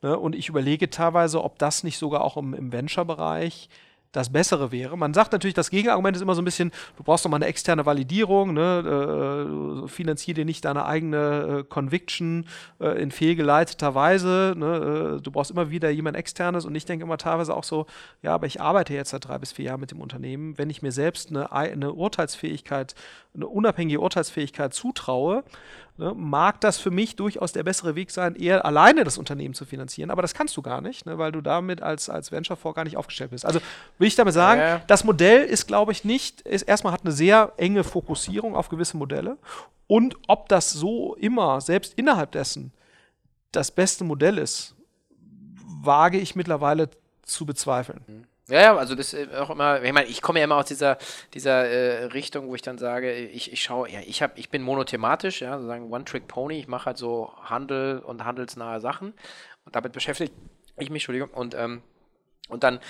Ne? 0.03 0.18
Und 0.18 0.35
ich 0.35 0.49
überlege 0.49 0.91
teilweise, 0.91 1.43
ob 1.43 1.59
das 1.59 1.85
nicht 1.85 1.99
sogar 1.99 2.23
auch 2.23 2.37
im, 2.37 2.55
im 2.55 2.73
Venture-Bereich 2.73 3.68
das 4.12 4.31
Bessere 4.31 4.70
wäre. 4.70 4.97
Man 4.97 5.14
sagt 5.14 5.33
natürlich, 5.33 5.55
das 5.55 5.70
Gegenargument 5.70 6.14
ist 6.16 6.23
immer 6.23 6.35
so 6.35 6.43
ein 6.43 6.45
bisschen, 6.45 6.70
du 6.99 7.03
brauchst 7.03 7.25
noch 7.25 7.31
mal 7.31 7.39
eine 7.39 7.47
externe 7.47 7.87
Validierung, 7.87 8.53
ne? 8.53 9.85
äh, 9.85 9.89
finanzier 9.89 10.35
dir 10.35 10.45
nicht 10.45 10.66
deine 10.66 10.85
eigene 10.85 11.61
äh, 11.61 11.64
Conviction 11.64 12.47
äh, 12.79 13.03
in 13.03 13.11
fehlgeleiteter 13.11 13.95
Weise. 13.95 14.55
Ne? 14.57 15.16
Äh, 15.16 15.23
du 15.23 15.31
brauchst 15.31 15.51
immer 15.51 15.70
wieder 15.70 15.89
jemand 15.89 16.18
externes 16.18 16.66
und 16.66 16.75
ich 16.75 16.85
denke 16.85 17.05
immer 17.05 17.16
teilweise 17.16 17.57
auch 17.57 17.64
so, 17.64 17.87
ja, 18.20 18.35
aber 18.35 18.47
ich 18.47 18.61
arbeite 18.61 18.93
jetzt 18.93 19.11
seit 19.11 19.27
drei 19.27 19.39
bis 19.39 19.53
vier 19.53 19.66
Jahren 19.66 19.81
mit 19.81 19.91
dem 19.91 20.01
Unternehmen. 20.01 20.59
Wenn 20.59 20.68
ich 20.68 20.83
mir 20.83 20.93
selbst 20.93 21.31
eine, 21.31 21.51
eine 21.51 21.95
Urteilsfähigkeit, 21.95 22.95
eine 23.35 23.47
unabhängige 23.47 24.01
Urteilsfähigkeit 24.01 24.75
zutraue, 24.75 25.43
ne, 25.97 26.14
mag 26.14 26.61
das 26.61 26.78
für 26.78 26.90
mich 26.90 27.16
durchaus 27.16 27.53
der 27.53 27.62
bessere 27.62 27.95
Weg 27.95 28.11
sein, 28.11 28.34
eher 28.34 28.64
alleine 28.64 29.05
das 29.05 29.18
Unternehmen 29.18 29.55
zu 29.55 29.64
finanzieren. 29.64 30.11
Aber 30.11 30.22
das 30.22 30.34
kannst 30.34 30.57
du 30.57 30.62
gar 30.62 30.80
nicht, 30.80 31.07
ne, 31.07 31.18
weil 31.18 31.32
du 31.32 31.40
damit 31.40 31.82
als, 31.82 32.09
als 32.09 32.32
Venture-Fonds 32.32 32.76
gar 32.76 32.84
nicht 32.84 32.97
aufgestellt 32.97 33.30
bist. 33.30 33.47
Also 33.47 33.61
will 33.99 34.09
ich 34.09 34.16
damit 34.16 34.34
sagen, 34.34 34.61
ja. 34.61 34.80
das 34.86 35.05
Modell 35.05 35.45
ist, 35.45 35.66
glaube 35.66 35.93
ich, 35.93 36.05
nicht, 36.05 36.43
ist 36.43 36.62
erstmal 36.62 36.93
hat 36.93 37.03
eine 37.05 37.12
sehr 37.12 37.53
enge 37.57 37.84
Fokussierung 37.84 38.57
auf 38.57 38.68
gewisse 38.68 38.97
Modelle. 38.97 39.38
Und 39.86 40.16
ob 40.26 40.49
das 40.49 40.72
so 40.72 41.14
immer, 41.16 41.61
selbst 41.61 41.95
innerhalb 41.95 42.32
dessen, 42.32 42.72
das 43.51 43.70
beste 43.70 44.05
Modell 44.05 44.38
ist, 44.38 44.74
wage 45.82 46.18
ich 46.18 46.34
mittlerweile 46.36 46.88
zu 47.22 47.45
bezweifeln. 47.45 48.01
Mhm. 48.07 48.24
Ja, 48.53 48.76
also 48.76 48.94
das 48.94 49.14
ist 49.14 49.34
auch 49.34 49.48
immer, 49.48 49.82
ich 49.82 49.92
meine, 49.94 50.07
ich 50.09 50.20
komme 50.20 50.38
ja 50.38 50.44
immer 50.44 50.57
aus 50.57 50.66
dieser, 50.66 50.98
dieser 51.32 51.64
äh, 51.64 52.05
Richtung, 52.05 52.48
wo 52.48 52.55
ich 52.55 52.61
dann 52.61 52.76
sage, 52.76 53.14
ich, 53.14 53.50
ich 53.50 53.62
schaue, 53.62 53.88
ja, 53.88 54.00
ich 54.00 54.20
habe, 54.20 54.34
ich 54.36 54.50
bin 54.50 54.61
monothematisch, 54.61 55.40
ja, 55.40 55.57
sozusagen 55.57 55.90
One-Trick-Pony, 55.90 56.59
ich 56.59 56.68
mache 56.68 56.84
halt 56.84 56.98
so 56.98 57.32
Handel 57.44 58.00
und 58.00 58.26
handelsnahe 58.26 58.78
Sachen 58.78 59.14
und 59.64 59.74
damit 59.74 59.92
beschäftige 59.92 60.32
ich 60.76 60.90
mich, 60.90 61.00
Entschuldigung, 61.00 61.30
und, 61.30 61.55
ähm, 61.55 61.80
und 62.50 62.62
dann 62.62 62.80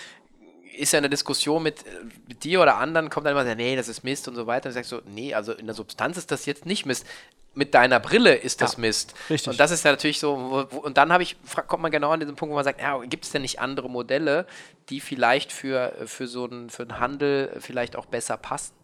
ist 0.77 0.95
ja 0.95 0.99
eine 0.99 1.09
Diskussion 1.09 1.63
mit, 1.63 1.85
mit, 2.27 2.43
dir 2.43 2.61
oder 2.61 2.79
anderen, 2.79 3.09
kommt 3.09 3.27
dann 3.27 3.37
immer, 3.37 3.55
nee, 3.55 3.77
das 3.77 3.87
ist 3.87 4.03
Mist 4.03 4.27
und 4.27 4.35
so 4.35 4.49
weiter. 4.49 4.69
Und 4.69 4.73
sagst 4.73 4.91
so, 4.91 5.01
nee, 5.05 5.33
also 5.33 5.53
in 5.53 5.67
der 5.67 5.77
Substanz 5.77 6.17
ist 6.17 6.33
das 6.33 6.45
jetzt 6.47 6.67
nicht 6.67 6.87
Mist 6.87 7.07
mit 7.55 7.75
deiner 7.75 8.01
Brille 8.01 8.35
ist 8.35 8.63
das 8.63 8.75
ja, 8.75 8.81
Mist. 8.81 9.15
Richtig. 9.29 9.51
Und 9.51 9.61
das 9.61 9.71
ist 9.71 9.85
ja 9.85 9.91
natürlich 9.91 10.19
so, 10.19 10.67
wo, 10.71 10.79
und 10.79 10.97
dann 10.97 11.13
habe 11.13 11.23
ich, 11.23 11.37
kommt 11.67 11.83
man 11.83 11.91
genau 11.91 12.11
an 12.11 12.21
diesen 12.21 12.35
Punkt, 12.35 12.51
wo 12.51 12.57
man 12.57 12.65
sagt, 12.65 12.81
ja, 12.81 12.99
gibt 13.01 13.25
es 13.25 13.31
denn 13.31 13.43
nicht 13.43 13.61
andere 13.61 13.91
Modelle, 13.91 14.47
die 14.89 15.01
vielleicht 15.01 15.53
für, 15.53 15.93
für 16.07 16.27
so 16.27 16.45
einen, 16.45 16.71
für 16.71 16.83
einen 16.83 16.99
Handel 16.99 17.57
vielleicht 17.61 17.97
auch 17.97 18.07
besser 18.07 18.37
passen? 18.37 18.75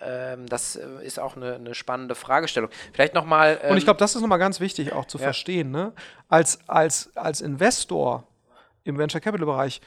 Ähm, 0.00 0.46
das 0.46 0.76
äh, 0.76 0.86
ist 1.02 1.18
auch 1.18 1.36
eine, 1.36 1.56
eine, 1.56 1.74
spannende 1.74 2.14
Fragestellung. 2.14 2.70
Vielleicht 2.92 3.14
nochmal. 3.14 3.58
Ähm, 3.62 3.70
und 3.72 3.76
ich 3.76 3.82
ähm, 3.82 3.86
glaube, 3.86 3.98
das 3.98 4.14
ist 4.14 4.20
nochmal 4.20 4.38
ganz 4.38 4.60
wichtig 4.60 4.92
auch 4.92 5.06
zu 5.06 5.18
ja. 5.18 5.24
verstehen. 5.24 5.70
Ne? 5.70 5.92
Als, 6.28 6.60
als, 6.68 7.10
als 7.16 7.40
Investor 7.40 8.24
im 8.84 8.96
Venture 8.96 9.20
Capital 9.20 9.46
Bereich 9.46 9.80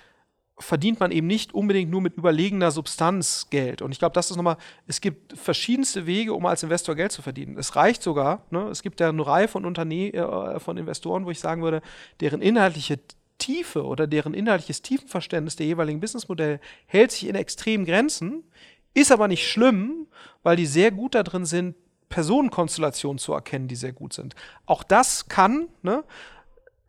verdient 0.61 0.99
man 0.99 1.11
eben 1.11 1.27
nicht 1.27 1.53
unbedingt 1.53 1.91
nur 1.91 2.01
mit 2.01 2.15
überlegener 2.15 2.71
Substanz 2.71 3.47
Geld. 3.49 3.81
Und 3.81 3.91
ich 3.91 3.99
glaube, 3.99 4.13
das 4.13 4.31
ist 4.31 4.37
nochmal, 4.37 4.57
es 4.87 5.01
gibt 5.01 5.37
verschiedenste 5.37 6.05
Wege, 6.05 6.33
um 6.33 6.45
als 6.45 6.63
Investor 6.63 6.95
Geld 6.95 7.11
zu 7.11 7.21
verdienen. 7.21 7.57
Es 7.57 7.75
reicht 7.75 8.03
sogar, 8.03 8.45
ne, 8.51 8.69
es 8.69 8.81
gibt 8.81 8.99
ja 8.99 9.09
eine 9.09 9.25
Reihe 9.25 9.47
von 9.47 9.65
Unternehmen, 9.65 10.13
äh, 10.13 10.59
von 10.59 10.77
Investoren, 10.77 11.25
wo 11.25 11.31
ich 11.31 11.39
sagen 11.39 11.61
würde, 11.61 11.81
deren 12.19 12.41
inhaltliche 12.41 12.99
Tiefe 13.37 13.83
oder 13.83 14.07
deren 14.07 14.33
inhaltliches 14.33 14.81
Tiefenverständnis 14.81 15.55
der 15.55 15.65
jeweiligen 15.65 15.99
Businessmodelle 15.99 16.59
hält 16.85 17.11
sich 17.11 17.27
in 17.27 17.35
extremen 17.35 17.85
Grenzen, 17.85 18.43
ist 18.93 19.11
aber 19.11 19.27
nicht 19.27 19.49
schlimm, 19.49 20.07
weil 20.43 20.55
die 20.55 20.65
sehr 20.65 20.91
gut 20.91 21.15
darin 21.15 21.45
sind, 21.45 21.75
Personenkonstellationen 22.09 23.17
zu 23.17 23.33
erkennen, 23.33 23.67
die 23.67 23.75
sehr 23.75 23.93
gut 23.93 24.13
sind. 24.13 24.35
Auch 24.65 24.83
das 24.83 25.27
kann, 25.27 25.69
ne, 25.81 26.03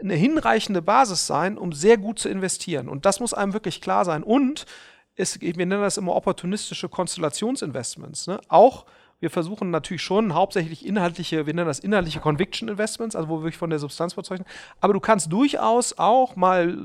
eine 0.00 0.14
hinreichende 0.14 0.82
Basis 0.82 1.26
sein, 1.26 1.58
um 1.58 1.72
sehr 1.72 1.96
gut 1.96 2.18
zu 2.18 2.28
investieren. 2.28 2.88
Und 2.88 3.04
das 3.04 3.20
muss 3.20 3.34
einem 3.34 3.52
wirklich 3.52 3.80
klar 3.80 4.04
sein. 4.04 4.22
Und 4.22 4.66
es, 5.14 5.40
wir 5.40 5.54
nennen 5.54 5.82
das 5.82 5.96
immer 5.96 6.14
opportunistische 6.14 6.88
Konstellationsinvestments. 6.88 8.26
Ne? 8.26 8.40
Auch 8.48 8.86
Wir 9.22 9.30
versuchen 9.30 9.70
natürlich 9.70 10.02
schon 10.02 10.34
hauptsächlich 10.34 10.84
inhaltliche, 10.84 11.46
wir 11.46 11.54
nennen 11.54 11.68
das 11.68 11.78
inhaltliche 11.78 12.18
Conviction 12.18 12.68
Investments, 12.68 13.14
also 13.14 13.28
wo 13.28 13.36
wir 13.36 13.42
wirklich 13.44 13.56
von 13.56 13.70
der 13.70 13.78
Substanz 13.78 14.14
überzeugen. 14.14 14.44
Aber 14.80 14.94
du 14.94 14.98
kannst 14.98 15.32
durchaus 15.32 15.96
auch 15.96 16.34
mal, 16.34 16.76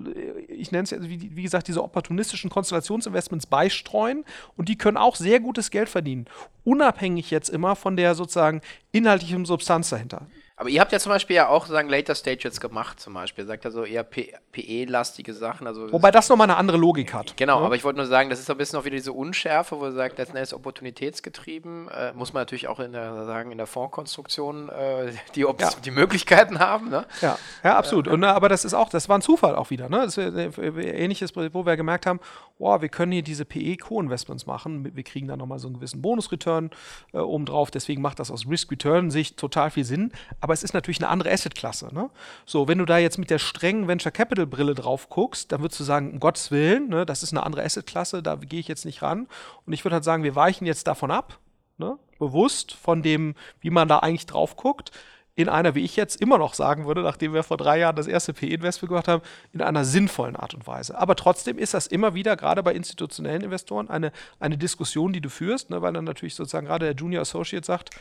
ich 0.48 0.72
nenne 0.72 0.84
es 0.84 0.92
ja, 0.92 1.02
wie, 1.02 1.36
wie 1.36 1.42
gesagt, 1.42 1.68
diese 1.68 1.84
opportunistischen 1.84 2.52
Konstellationsinvestments 2.52 3.48
beistreuen 3.48 4.24
und 4.56 4.70
die 4.70 4.78
können 4.78 4.98
auch 4.98 5.16
sehr 5.16 5.40
gutes 5.40 5.72
Geld 5.72 5.90
verdienen. 5.90 6.28
Unabhängig 6.64 7.32
jetzt 7.32 7.50
immer 7.50 7.76
von 7.76 7.98
der 7.98 8.14
sozusagen 8.14 8.62
inhaltlichen 8.92 9.46
Substanz 9.46 9.90
dahinter. 9.90 10.28
Aber 10.60 10.70
ihr 10.70 10.82
habt 10.82 10.92
ja 10.92 10.98
zum 10.98 11.12
Beispiel 11.12 11.36
ja 11.36 11.50
auch 11.50 11.68
sagen 11.68 11.88
Later 11.88 12.16
Stage 12.16 12.40
jetzt 12.42 12.60
gemacht, 12.60 13.00
zum 13.00 13.14
Beispiel. 13.14 13.46
Sagt 13.46 13.64
ja 13.64 13.70
so 13.70 13.84
eher 13.84 14.04
PE-lastige 14.04 15.32
Sachen. 15.34 15.68
Also 15.68 15.92
Wobei 15.92 16.10
das 16.10 16.30
nochmal 16.30 16.50
eine 16.50 16.58
andere 16.58 16.80
Logik 16.80 17.14
hat. 17.14 17.38
Genau, 17.38 17.60
ja. 17.60 17.66
aber 17.68 17.76
ich 17.76 17.84
wollte 17.84 17.98
nur 17.98 18.08
sagen, 18.08 18.32
das 18.32 18.40
ist 18.40 18.48
so 18.48 18.54
ein 18.54 18.58
bisschen 18.58 18.80
auch 18.80 18.84
wieder 18.84 18.96
diese 18.96 19.14
Unschärfe, 19.14 19.80
wo 19.80 19.86
ihr 19.86 19.92
sagt, 19.92 20.18
letzten 20.18 20.36
Endes 20.36 20.56
opportunitätsgetrieben. 20.56 21.90
Äh, 21.90 22.14
muss 22.14 22.34
man 22.34 22.42
natürlich 22.42 22.68
auch 22.68 22.80
in 22.80 22.92
der, 22.92 23.26
sagen, 23.26 23.52
in 23.52 23.60
der 23.60 23.68
Fondskonstruktion 23.68 24.70
äh, 24.70 25.12
die, 25.36 25.42
ja. 25.42 25.54
die 25.86 25.92
Möglichkeiten 25.92 26.58
haben. 26.58 26.90
Ne? 26.90 27.06
Ja, 27.22 27.38
ja, 27.64 27.78
absolut. 27.78 28.08
Und, 28.08 28.24
äh, 28.24 28.26
aber 28.26 28.50
das 28.50 28.66
ist 28.66 28.74
auch, 28.74 28.90
das 28.90 29.08
war 29.08 29.20
ein 29.20 29.22
Zufall 29.22 29.56
auch 29.56 29.70
wieder. 29.70 29.90
Ne? 29.90 30.00
Das 30.06 30.18
ist 30.18 30.58
ähnliches, 30.58 31.36
wo 31.36 31.68
wir 31.68 31.78
gemerkt 31.78 32.08
haben, 32.08 32.20
oh, 32.58 32.82
wir 32.82 32.90
können 32.90 33.12
hier 33.12 33.22
diese 33.22 33.46
PE-Co-Investments 33.46 34.48
machen. 34.48 34.96
Wir 34.96 35.04
kriegen 35.04 35.28
da 35.28 35.38
nochmal 35.38 35.60
so 35.60 35.68
einen 35.68 35.76
gewissen 35.76 36.02
Bonusreturn 36.02 36.72
äh, 37.14 37.20
obendrauf. 37.20 37.70
Deswegen 37.70 38.02
macht 38.02 38.18
das 38.18 38.32
aus 38.32 38.48
Risk-Return-Sicht 38.50 39.38
total 39.38 39.70
viel 39.70 39.86
Sinn 39.86 40.12
aber 40.47 40.47
es 40.54 40.64
ist 40.64 40.74
natürlich 40.74 41.00
eine 41.00 41.10
andere 41.10 41.32
Assetklasse. 41.32 41.94
Ne? 41.94 42.10
So, 42.46 42.68
wenn 42.68 42.78
du 42.78 42.86
da 42.86 42.98
jetzt 42.98 43.18
mit 43.18 43.30
der 43.30 43.40
strengen 43.40 43.88
Venture 43.88 44.12
Capital 44.12 44.46
Brille 44.46 44.76
drauf 44.76 45.10
guckst, 45.10 45.52
dann 45.52 45.62
würdest 45.62 45.80
du 45.80 45.84
sagen, 45.84 46.12
um 46.12 46.20
Gottes 46.20 46.52
Willen, 46.52 46.90
ne, 46.90 47.06
das 47.06 47.24
ist 47.24 47.34
eine 47.34 47.46
andere 47.46 47.64
Assetklasse, 47.64 48.24
da 48.24 48.36
gehe 48.36 48.60
ich 48.60 48.68
jetzt 48.68 48.86
nicht 48.86 49.02
ran. 49.02 49.28
Und 49.66 49.74
ich 49.74 49.84
würde 49.84 49.96
halt 49.96 50.04
sagen, 50.04 50.24
wir 50.24 50.36
weichen 50.36 50.66
jetzt 50.66 50.88
davon 50.88 51.12
ab, 51.12 51.40
ne? 51.78 51.98
bewusst 52.20 52.74
von 52.74 53.04
dem, 53.04 53.36
wie 53.60 53.70
man 53.70 53.88
da 53.88 54.00
eigentlich 54.00 54.26
drauf 54.26 54.56
guckt 54.56 54.92
in 55.38 55.50
einer, 55.50 55.76
wie 55.76 55.84
ich 55.84 55.96
jetzt 55.96 56.20
immer 56.20 56.40
noch 56.40 56.56
sagen 56.56 56.88
würde, 56.88 57.04
nachdem 57.04 57.32
wir 57.32 57.44
vor 57.44 57.58
drei 57.58 57.78
Jahren 57.78 57.96
das 57.96 58.08
erste 58.08 58.34
PE-Investment 58.34 58.90
gemacht 58.90 59.08
haben, 59.08 59.22
in 59.54 59.62
einer 59.62 59.86
sinnvollen 59.86 60.36
Art 60.36 60.56
und 60.56 60.66
Weise. 60.66 60.98
Aber 60.98 61.16
trotzdem 61.16 61.60
ist 61.60 61.76
das 61.76 61.86
immer 61.86 62.16
wieder, 62.16 62.36
gerade 62.36 62.64
bei 62.64 62.74
institutionellen 62.74 63.44
Investoren, 63.44 63.88
eine, 63.88 64.12
eine 64.40 64.58
Diskussion, 64.58 65.14
die 65.14 65.22
du 65.22 65.30
führst, 65.30 65.70
ne, 65.70 65.84
weil 65.84 65.94
dann 65.94 66.06
natürlich 66.06 66.34
sozusagen 66.34 66.66
gerade 66.66 66.88
der 66.88 66.96
Junior 66.96 67.22
Associate 67.22 67.64
sagt, 67.64 67.92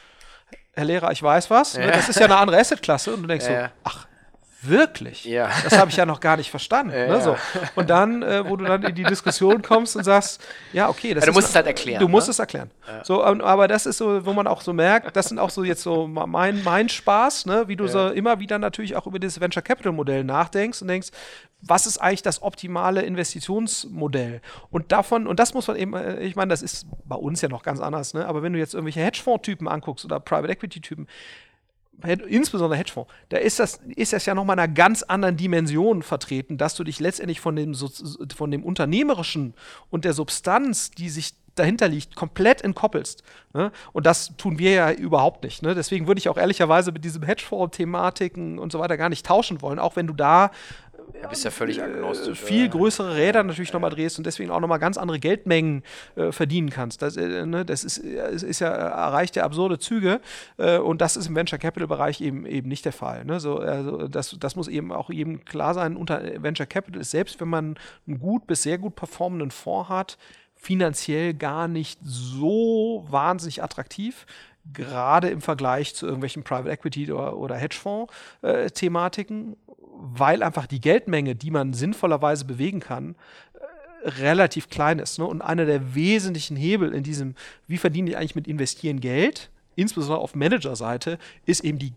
Herr 0.73 0.85
Lehrer, 0.85 1.11
ich 1.11 1.23
weiß 1.23 1.51
was. 1.51 1.77
Ne? 1.77 1.87
Ja. 1.87 1.93
Das 1.93 2.09
ist 2.09 2.19
ja 2.19 2.27
eine 2.27 2.37
andere 2.37 2.59
Assetklasse. 2.59 3.15
Und 3.15 3.23
du 3.23 3.29
denkst 3.29 3.47
ja. 3.47 3.67
so, 3.67 3.71
ach, 3.85 4.07
wirklich? 4.63 5.25
Ja. 5.25 5.51
Das 5.65 5.79
habe 5.79 5.91
ich 5.91 5.97
ja 5.97 6.07
noch 6.07 6.21
gar 6.21 6.37
nicht 6.37 6.51
verstanden. 6.51 6.93
Ja. 6.93 7.09
Ne, 7.09 7.21
so. 7.21 7.37
Und 7.75 7.91
dann, 7.91 8.23
äh, 8.23 8.49
wo 8.49 8.57
du 8.57 8.65
dann 8.65 8.83
in 8.83 8.95
die 8.95 9.05
Diskussion 9.05 9.63
kommst 9.63 9.97
und 9.97 10.05
sagst, 10.05 10.43
ja, 10.73 10.89
okay, 10.89 11.15
das 11.15 11.25
ja, 11.25 11.31
du 11.31 11.35
musst 11.35 11.49
es 11.49 11.55
halt 11.55 11.67
erklären. 11.67 12.01
Du 12.01 12.07
ne? 12.07 12.11
musst 12.11 12.29
es 12.29 12.39
erklären. 12.39 12.71
So, 13.03 13.23
aber 13.23 13.69
das 13.69 13.87
ist 13.87 13.99
so, 13.99 14.25
wo 14.25 14.33
man 14.33 14.47
auch 14.47 14.61
so 14.61 14.73
merkt, 14.73 15.17
das 15.17 15.27
sind 15.27 15.39
auch 15.39 15.51
so 15.51 15.65
jetzt 15.65 15.83
so 15.83 16.07
mein, 16.07 16.63
mein 16.63 16.89
Spaß, 16.89 17.47
ne? 17.47 17.69
wie 17.69 17.77
du 17.77 17.87
so 17.87 18.09
immer 18.09 18.41
wieder 18.41 18.59
natürlich 18.59 18.97
auch 18.97 19.07
über 19.07 19.19
das 19.19 19.41
Venture 19.41 19.63
Capital 19.63 19.93
Modell 19.93 20.25
nachdenkst 20.25 20.83
und 20.83 20.89
denkst, 20.89 21.09
was 21.63 21.87
ist 21.87 21.99
eigentlich 21.99 22.23
das 22.23 22.43
optimale 22.43 23.03
Investitionsmodell? 23.03 24.41
Und 24.71 24.93
davon, 24.93 25.27
und 25.27 25.41
das 25.41 25.55
muss 25.55 25.67
man 25.67 25.77
eben, 25.77 25.95
äh, 25.95 26.21
ich 26.21 26.37
meine, 26.37 26.51
das 26.51 26.63
ist 26.63 26.87
bei 27.05 27.17
uns 27.17 27.41
ja 27.41 27.49
noch 27.49 27.63
ganz 27.63 27.81
anders, 27.81 28.15
ne? 28.15 28.27
aber 28.27 28.43
wenn 28.43 28.53
du 28.53 28.59
jetzt 28.59 28.75
irgendwelche 28.75 29.01
Hedgefonds-Typen 29.01 29.67
anguckst 29.67 30.05
oder 30.05 30.21
Private 30.21 30.53
Equity-Typen, 30.53 31.09
insbesondere 32.05 32.79
Hedgefonds, 32.79 33.11
da 33.31 33.39
ist 33.39 33.59
das, 33.59 33.81
ist 33.95 34.13
das 34.13 34.27
ja 34.27 34.35
nochmal 34.35 34.57
in 34.57 34.61
einer 34.61 34.73
ganz 34.73 35.03
anderen 35.03 35.37
Dimension 35.37 36.03
vertreten, 36.03 36.59
dass 36.59 36.75
du 36.75 36.85
dich 36.85 37.01
letztendlich 37.01 37.41
von 37.41 37.57
dem, 37.57 37.75
von 37.75 38.51
dem 38.51 38.65
Unternehmerischen 38.65 39.55
und 39.91 40.05
der 40.05 40.13
Substanz, 40.13 40.91
die 40.91 41.09
sich 41.09 41.35
dahinter 41.57 41.89
liegt, 41.89 42.15
komplett 42.15 42.63
entkoppelst. 42.63 43.23
Ne? 43.55 43.73
Und 43.93 44.07
das 44.07 44.37
tun 44.37 44.59
wir 44.59 44.73
ja 44.73 44.93
überhaupt 44.93 45.43
nicht. 45.43 45.63
Ne? 45.63 45.75
Deswegen 45.75 46.07
würde 46.07 46.19
ich 46.19 46.29
auch 46.29 46.37
ehrlicherweise 46.37 46.93
mit 46.93 47.05
diesem 47.05 47.23
Hedgefonds-Thematiken 47.23 48.59
und 48.59 48.71
so 48.71 48.79
weiter 48.79 48.97
gar 48.97 49.09
nicht 49.09 49.27
tauschen 49.27 49.63
wollen, 49.63 49.79
auch 49.79 49.97
wenn 49.97 50.07
du 50.07 50.13
da 50.13 50.51
ja, 51.21 51.29
bist 51.29 51.45
ja 51.45 51.51
völlig 51.51 51.83
agnostisch. 51.83 52.41
viel 52.41 52.69
größere 52.69 53.17
Räder 53.17 53.43
natürlich 53.43 53.73
nochmal 53.73 53.91
drehst 53.91 54.19
und 54.19 54.27
deswegen 54.27 54.51
auch 54.51 54.61
nochmal 54.61 54.79
ganz 54.79 54.99
andere 54.99 55.19
Geldmengen 55.19 55.83
äh, 56.17 56.33
verdienen 56.33 56.71
kannst. 56.71 57.03
Das, 57.03 57.17
äh, 57.17 57.47
ne, 57.47 57.65
das 57.65 57.85
ist, 57.85 57.99
ist, 57.99 58.43
ist, 58.43 58.61
ja 58.61 58.69
erreicht 58.69 59.37
ja 59.37 59.45
absurde 59.45 59.79
Züge 59.79 60.21
äh, 60.57 60.79
und 60.79 61.01
das 61.01 61.17
ist 61.17 61.29
im 61.29 61.37
Venture 61.37 61.59
Capital 61.59 61.89
Bereich 61.89 62.21
eben 62.21 62.47
eben 62.47 62.69
nicht 62.69 62.85
der 62.85 62.93
Fall. 62.93 63.25
Ne? 63.25 63.41
So, 63.41 63.59
also 63.59 64.09
das, 64.09 64.37
das 64.39 64.57
muss 64.57 64.69
eben 64.69 64.93
auch 64.93 65.11
jedem 65.11 65.45
klar 65.45 65.75
sein. 65.75 65.97
Unter 65.97 66.23
Venture 66.43 66.67
Capital 66.67 67.01
ist 67.01 67.11
selbst, 67.11 67.41
wenn 67.41 67.49
man 67.49 67.79
einen 68.07 68.19
gut 68.19 68.47
bis 68.47 68.63
sehr 68.63 68.79
gut 68.79 68.97
performenden 68.97 69.51
Fonds 69.51 69.89
hat, 69.89 70.19
finanziell 70.55 71.35
gar 71.35 71.69
nicht 71.69 71.99
so 72.03 73.05
wahnsinnig 73.09 73.63
attraktiv 73.63 74.27
gerade 74.73 75.29
im 75.29 75.41
Vergleich 75.41 75.95
zu 75.95 76.07
irgendwelchen 76.07 76.43
Private 76.43 76.71
Equity 76.71 77.13
oder, 77.13 77.37
oder 77.37 77.57
Hedgefonds-Thematiken. 77.57 79.57
Weil 79.99 80.43
einfach 80.43 80.67
die 80.67 80.81
Geldmenge, 80.81 81.35
die 81.35 81.51
man 81.51 81.73
sinnvollerweise 81.73 82.45
bewegen 82.45 82.81
kann, 82.81 83.17
äh, 83.55 84.09
relativ 84.09 84.69
klein 84.69 84.99
ist. 84.99 85.19
Ne? 85.19 85.27
Und 85.27 85.43
einer 85.43 85.65
der 85.65 85.95
wesentlichen 85.95 86.57
Hebel 86.57 86.93
in 86.93 87.03
diesem, 87.03 87.35
wie 87.67 87.79
verdiene 87.79 88.11
ich 88.11 88.17
eigentlich 88.17 88.37
mit 88.37 88.47
Investieren 88.47 89.01
Geld, 89.01 89.51
insbesondere 89.75 90.21
auf 90.21 90.35
Managerseite, 90.35 91.19
ist 91.45 91.65
eben 91.65 91.79
die 91.79 91.93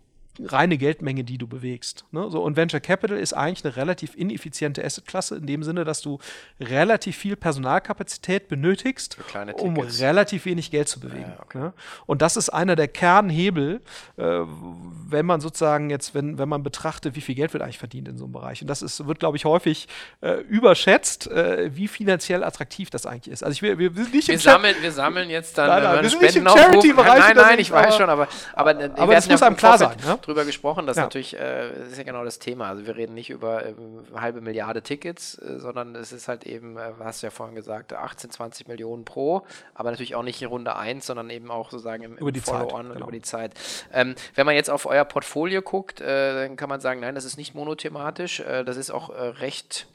reine 0.46 0.78
Geldmenge, 0.78 1.24
die 1.24 1.38
du 1.38 1.46
bewegst. 1.46 2.04
Ne? 2.12 2.30
So, 2.30 2.42
und 2.42 2.56
Venture 2.56 2.80
Capital 2.80 3.18
ist 3.18 3.32
eigentlich 3.32 3.64
eine 3.64 3.76
relativ 3.76 4.14
ineffiziente 4.14 4.84
Assetklasse 4.84 5.36
in 5.36 5.46
dem 5.46 5.62
Sinne, 5.62 5.84
dass 5.84 6.00
du 6.00 6.18
relativ 6.60 7.16
viel 7.16 7.36
Personalkapazität 7.36 8.48
benötigst, 8.48 9.18
um 9.54 9.78
relativ 9.78 10.44
wenig 10.44 10.70
Geld 10.70 10.88
zu 10.88 11.00
bewegen. 11.00 11.32
Ja, 11.36 11.42
okay. 11.42 11.58
ne? 11.58 11.72
Und 12.06 12.22
das 12.22 12.36
ist 12.36 12.48
einer 12.50 12.76
der 12.76 12.88
Kernhebel, 12.88 13.80
äh, 14.16 14.22
wenn 14.22 15.26
man 15.26 15.40
sozusagen 15.40 15.90
jetzt, 15.90 16.14
wenn, 16.14 16.38
wenn 16.38 16.48
man 16.48 16.62
betrachtet, 16.62 17.16
wie 17.16 17.20
viel 17.20 17.34
Geld 17.34 17.52
wird 17.52 17.62
eigentlich 17.62 17.78
verdient 17.78 18.08
in 18.08 18.16
so 18.16 18.24
einem 18.24 18.32
Bereich. 18.32 18.62
Und 18.62 18.68
das 18.68 18.82
ist, 18.82 19.06
wird, 19.06 19.18
glaube 19.18 19.36
ich, 19.36 19.44
häufig 19.44 19.88
äh, 20.20 20.40
überschätzt, 20.42 21.30
äh, 21.30 21.70
wie 21.74 21.88
finanziell 21.88 22.44
attraktiv 22.44 22.90
das 22.90 23.06
eigentlich 23.06 23.32
ist. 23.32 23.42
Also 23.42 23.52
ich 23.52 23.62
wir, 23.62 23.78
wir, 23.78 23.90
nicht 23.90 24.28
wir, 24.28 24.38
sammeln, 24.38 24.76
wir 24.80 24.92
sammeln 24.92 25.30
jetzt 25.30 25.56
dann 25.58 25.68
nein, 25.68 25.82
nein, 25.82 26.02
wir 26.02 26.10
Spendenaufruf. 26.10 26.84
Nein, 26.96 27.36
nein, 27.36 27.58
ich 27.58 27.70
weiß 27.70 27.96
schon, 27.96 28.08
aber, 28.08 28.28
aber, 28.54 28.70
aber 28.96 29.14
das 29.14 29.28
muss 29.28 29.42
einem 29.42 29.56
klar 29.56 29.78
sein. 29.78 29.96
Ne? 30.04 30.18
Drüber 30.30 30.44
gesprochen. 30.44 30.86
Das 30.86 30.96
ja. 30.96 31.02
ist 31.02 31.06
natürlich, 31.06 31.34
äh, 31.34 31.70
das 31.78 31.88
ist 31.88 31.98
ja 31.98 32.04
genau 32.04 32.24
das 32.24 32.38
Thema. 32.38 32.68
Also 32.68 32.86
wir 32.86 32.96
reden 32.96 33.14
nicht 33.14 33.30
über 33.30 33.66
äh, 33.66 33.74
halbe 34.14 34.40
Milliarde 34.40 34.82
Tickets, 34.82 35.36
äh, 35.38 35.58
sondern 35.58 35.94
es 35.94 36.12
ist 36.12 36.28
halt 36.28 36.46
eben, 36.46 36.76
äh, 36.76 36.92
hast 37.00 37.22
du 37.22 37.26
ja 37.26 37.30
vorhin 37.30 37.54
gesagt, 37.54 37.92
18, 37.92 38.30
20 38.30 38.68
Millionen 38.68 39.04
pro, 39.04 39.42
aber 39.74 39.90
natürlich 39.90 40.14
auch 40.14 40.22
nicht 40.22 40.40
in 40.40 40.48
Runde 40.48 40.76
1, 40.76 41.06
sondern 41.06 41.30
eben 41.30 41.50
auch 41.50 41.70
sozusagen 41.70 42.02
im, 42.02 42.16
über 42.16 42.32
die 42.32 42.40
Follow-on 42.40 42.88
genau. 42.88 43.00
über 43.00 43.12
die 43.12 43.22
Zeit. 43.22 43.54
Ähm, 43.92 44.14
wenn 44.34 44.46
man 44.46 44.54
jetzt 44.54 44.70
auf 44.70 44.86
euer 44.86 45.04
Portfolio 45.04 45.62
guckt, 45.62 46.00
äh, 46.00 46.46
dann 46.46 46.56
kann 46.56 46.68
man 46.68 46.80
sagen, 46.80 47.00
nein, 47.00 47.14
das 47.14 47.24
ist 47.24 47.36
nicht 47.36 47.54
monothematisch, 47.54 48.40
äh, 48.40 48.64
das 48.64 48.76
ist 48.76 48.90
auch 48.90 49.10
recht 49.10 49.88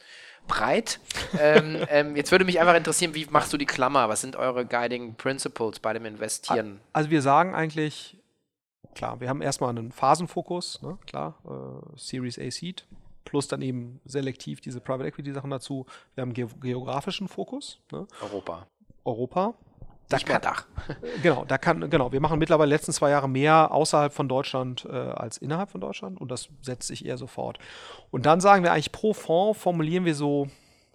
breit. 0.47 0.99
ähm, 1.39 1.77
ähm, 1.89 2.15
jetzt 2.15 2.31
würde 2.31 2.45
mich 2.45 2.59
einfach 2.59 2.75
interessieren, 2.75 3.15
wie 3.15 3.25
machst 3.29 3.51
du 3.53 3.57
die 3.57 3.65
Klammer? 3.65 4.09
Was 4.09 4.21
sind 4.21 4.35
eure 4.35 4.65
Guiding 4.65 5.15
Principles 5.15 5.79
bei 5.79 5.93
dem 5.93 6.05
Investieren? 6.05 6.79
Also 6.93 7.09
wir 7.09 7.21
sagen 7.21 7.55
eigentlich, 7.55 8.17
klar, 8.95 9.19
wir 9.19 9.29
haben 9.29 9.41
erstmal 9.41 9.69
einen 9.69 9.91
Phasenfokus, 9.91 10.81
ne, 10.81 10.97
klar, 11.05 11.35
äh, 11.45 11.97
Series 11.97 12.39
A 12.39 12.49
Seed, 12.49 12.87
plus 13.25 13.47
dann 13.47 13.61
eben 13.61 13.99
selektiv 14.05 14.61
diese 14.61 14.79
Private 14.79 15.07
Equity 15.07 15.33
Sachen 15.33 15.49
dazu. 15.49 15.85
Wir 16.13 16.21
haben 16.21 16.33
ge 16.33 16.47
geografischen 16.61 17.27
Fokus. 17.27 17.79
Ne? 17.91 18.07
Europa. 18.21 18.67
Europa. 19.03 19.53
Da 20.07 20.17
Nicht 20.17 20.27
kann, 20.27 20.41
Dach. 20.41 20.67
genau, 21.23 21.45
da 21.45 21.57
kann, 21.57 21.89
genau, 21.89 22.11
wir 22.11 22.21
machen 22.21 22.37
mittlerweile 22.37 22.69
letzten 22.69 22.91
zwei 22.91 23.09
Jahre 23.09 23.27
mehr 23.27 23.71
außerhalb 23.71 24.13
von 24.13 24.29
Deutschland 24.29 24.85
äh, 24.85 24.91
als 24.91 25.39
innerhalb 25.39 25.71
von 25.71 25.81
Deutschland 25.81 26.21
und 26.21 26.29
das 26.29 26.49
setzt 26.61 26.87
sich 26.87 27.05
eher 27.05 27.17
sofort. 27.17 27.57
Und 28.11 28.27
dann 28.27 28.39
sagen 28.39 28.63
wir 28.63 28.71
eigentlich 28.71 28.91
pro 28.91 29.13
Fonds 29.13 29.59
formulieren 29.59 30.05
wir 30.05 30.13
so 30.13 30.47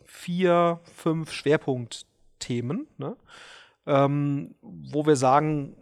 vier, 0.05 0.79
fünf 0.95 1.33
Schwerpunktthemen, 1.33 2.87
ne? 2.99 3.17
ähm, 3.87 4.55
wo 4.63 5.07
wir 5.07 5.17
sagen, 5.17 5.77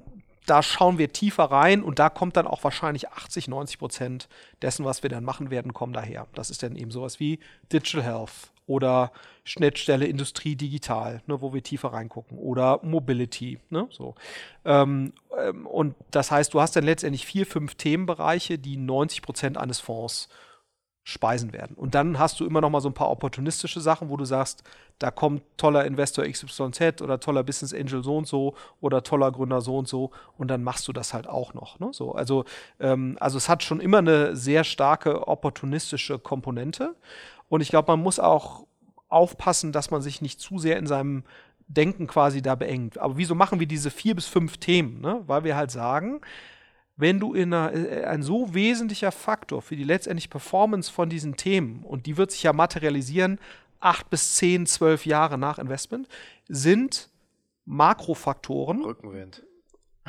da 0.48 0.62
schauen 0.62 0.98
wir 0.98 1.12
tiefer 1.12 1.44
rein 1.44 1.82
und 1.82 1.98
da 1.98 2.08
kommt 2.08 2.36
dann 2.36 2.46
auch 2.46 2.64
wahrscheinlich 2.64 3.08
80, 3.10 3.48
90 3.48 3.78
Prozent 3.78 4.28
dessen, 4.62 4.84
was 4.84 5.02
wir 5.02 5.10
dann 5.10 5.24
machen 5.24 5.50
werden, 5.50 5.74
kommen 5.74 5.92
daher. 5.92 6.26
Das 6.34 6.50
ist 6.50 6.62
dann 6.62 6.76
eben 6.76 6.90
sowas 6.90 7.20
wie 7.20 7.38
Digital 7.72 8.02
Health 8.02 8.52
oder 8.66 9.12
Schnittstelle 9.44 10.06
Industrie 10.06 10.54
digital, 10.54 11.22
ne, 11.26 11.40
wo 11.40 11.54
wir 11.54 11.62
tiefer 11.62 11.92
reingucken 11.92 12.38
oder 12.38 12.80
Mobility. 12.82 13.58
Ne, 13.70 13.88
so. 13.90 14.14
Ähm, 14.64 15.14
ähm, 15.38 15.66
und 15.66 15.94
das 16.10 16.30
heißt, 16.30 16.52
du 16.52 16.60
hast 16.60 16.76
dann 16.76 16.84
letztendlich 16.84 17.24
vier, 17.24 17.46
fünf 17.46 17.74
Themenbereiche, 17.76 18.58
die 18.58 18.76
90 18.76 19.22
Prozent 19.22 19.56
eines 19.56 19.80
Fonds 19.80 20.28
speisen 21.08 21.54
werden. 21.54 21.74
Und 21.74 21.94
dann 21.94 22.18
hast 22.18 22.38
du 22.38 22.44
immer 22.44 22.60
noch 22.60 22.68
mal 22.68 22.82
so 22.82 22.90
ein 22.90 22.94
paar 22.94 23.08
opportunistische 23.08 23.80
Sachen, 23.80 24.10
wo 24.10 24.18
du 24.18 24.26
sagst, 24.26 24.62
da 24.98 25.10
kommt 25.10 25.42
toller 25.56 25.86
Investor 25.86 26.26
XYZ 26.26 27.00
oder 27.00 27.18
toller 27.18 27.42
Business 27.42 27.72
Angel 27.72 28.04
so 28.04 28.18
und 28.18 28.26
so 28.26 28.54
oder 28.82 29.02
toller 29.02 29.32
Gründer 29.32 29.62
so 29.62 29.78
und 29.78 29.88
so 29.88 30.10
und 30.36 30.48
dann 30.48 30.62
machst 30.62 30.86
du 30.86 30.92
das 30.92 31.14
halt 31.14 31.26
auch 31.26 31.54
noch. 31.54 31.78
Ne? 31.78 31.88
So, 31.92 32.12
also, 32.12 32.44
ähm, 32.78 33.16
also 33.20 33.38
es 33.38 33.48
hat 33.48 33.62
schon 33.62 33.80
immer 33.80 33.98
eine 33.98 34.36
sehr 34.36 34.64
starke 34.64 35.26
opportunistische 35.26 36.18
Komponente 36.18 36.94
und 37.48 37.62
ich 37.62 37.70
glaube, 37.70 37.90
man 37.92 38.02
muss 38.02 38.20
auch 38.20 38.66
aufpassen, 39.08 39.72
dass 39.72 39.90
man 39.90 40.02
sich 40.02 40.20
nicht 40.20 40.42
zu 40.42 40.58
sehr 40.58 40.76
in 40.76 40.86
seinem 40.86 41.24
Denken 41.68 42.06
quasi 42.06 42.42
da 42.42 42.54
beengt. 42.54 42.98
Aber 42.98 43.16
wieso 43.16 43.34
machen 43.34 43.60
wir 43.60 43.66
diese 43.66 43.90
vier 43.90 44.14
bis 44.14 44.26
fünf 44.26 44.58
Themen? 44.58 45.00
Ne? 45.00 45.22
Weil 45.26 45.44
wir 45.44 45.56
halt 45.56 45.70
sagen, 45.70 46.20
wenn 46.98 47.20
du 47.20 47.32
in 47.32 47.54
einer, 47.54 47.72
äh, 47.72 48.04
ein 48.04 48.22
so 48.22 48.52
wesentlicher 48.52 49.12
Faktor 49.12 49.62
für 49.62 49.76
die 49.76 49.84
letztendliche 49.84 50.28
Performance 50.28 50.92
von 50.92 51.08
diesen 51.08 51.36
Themen, 51.36 51.84
und 51.84 52.04
die 52.06 52.16
wird 52.16 52.32
sich 52.32 52.42
ja 52.42 52.52
materialisieren, 52.52 53.38
acht 53.80 54.10
bis 54.10 54.34
zehn, 54.34 54.66
zwölf 54.66 55.06
Jahre 55.06 55.38
nach 55.38 55.58
Investment, 55.58 56.08
sind 56.48 57.08
Makrofaktoren. 57.64 58.84
Rückenwind. 58.84 59.44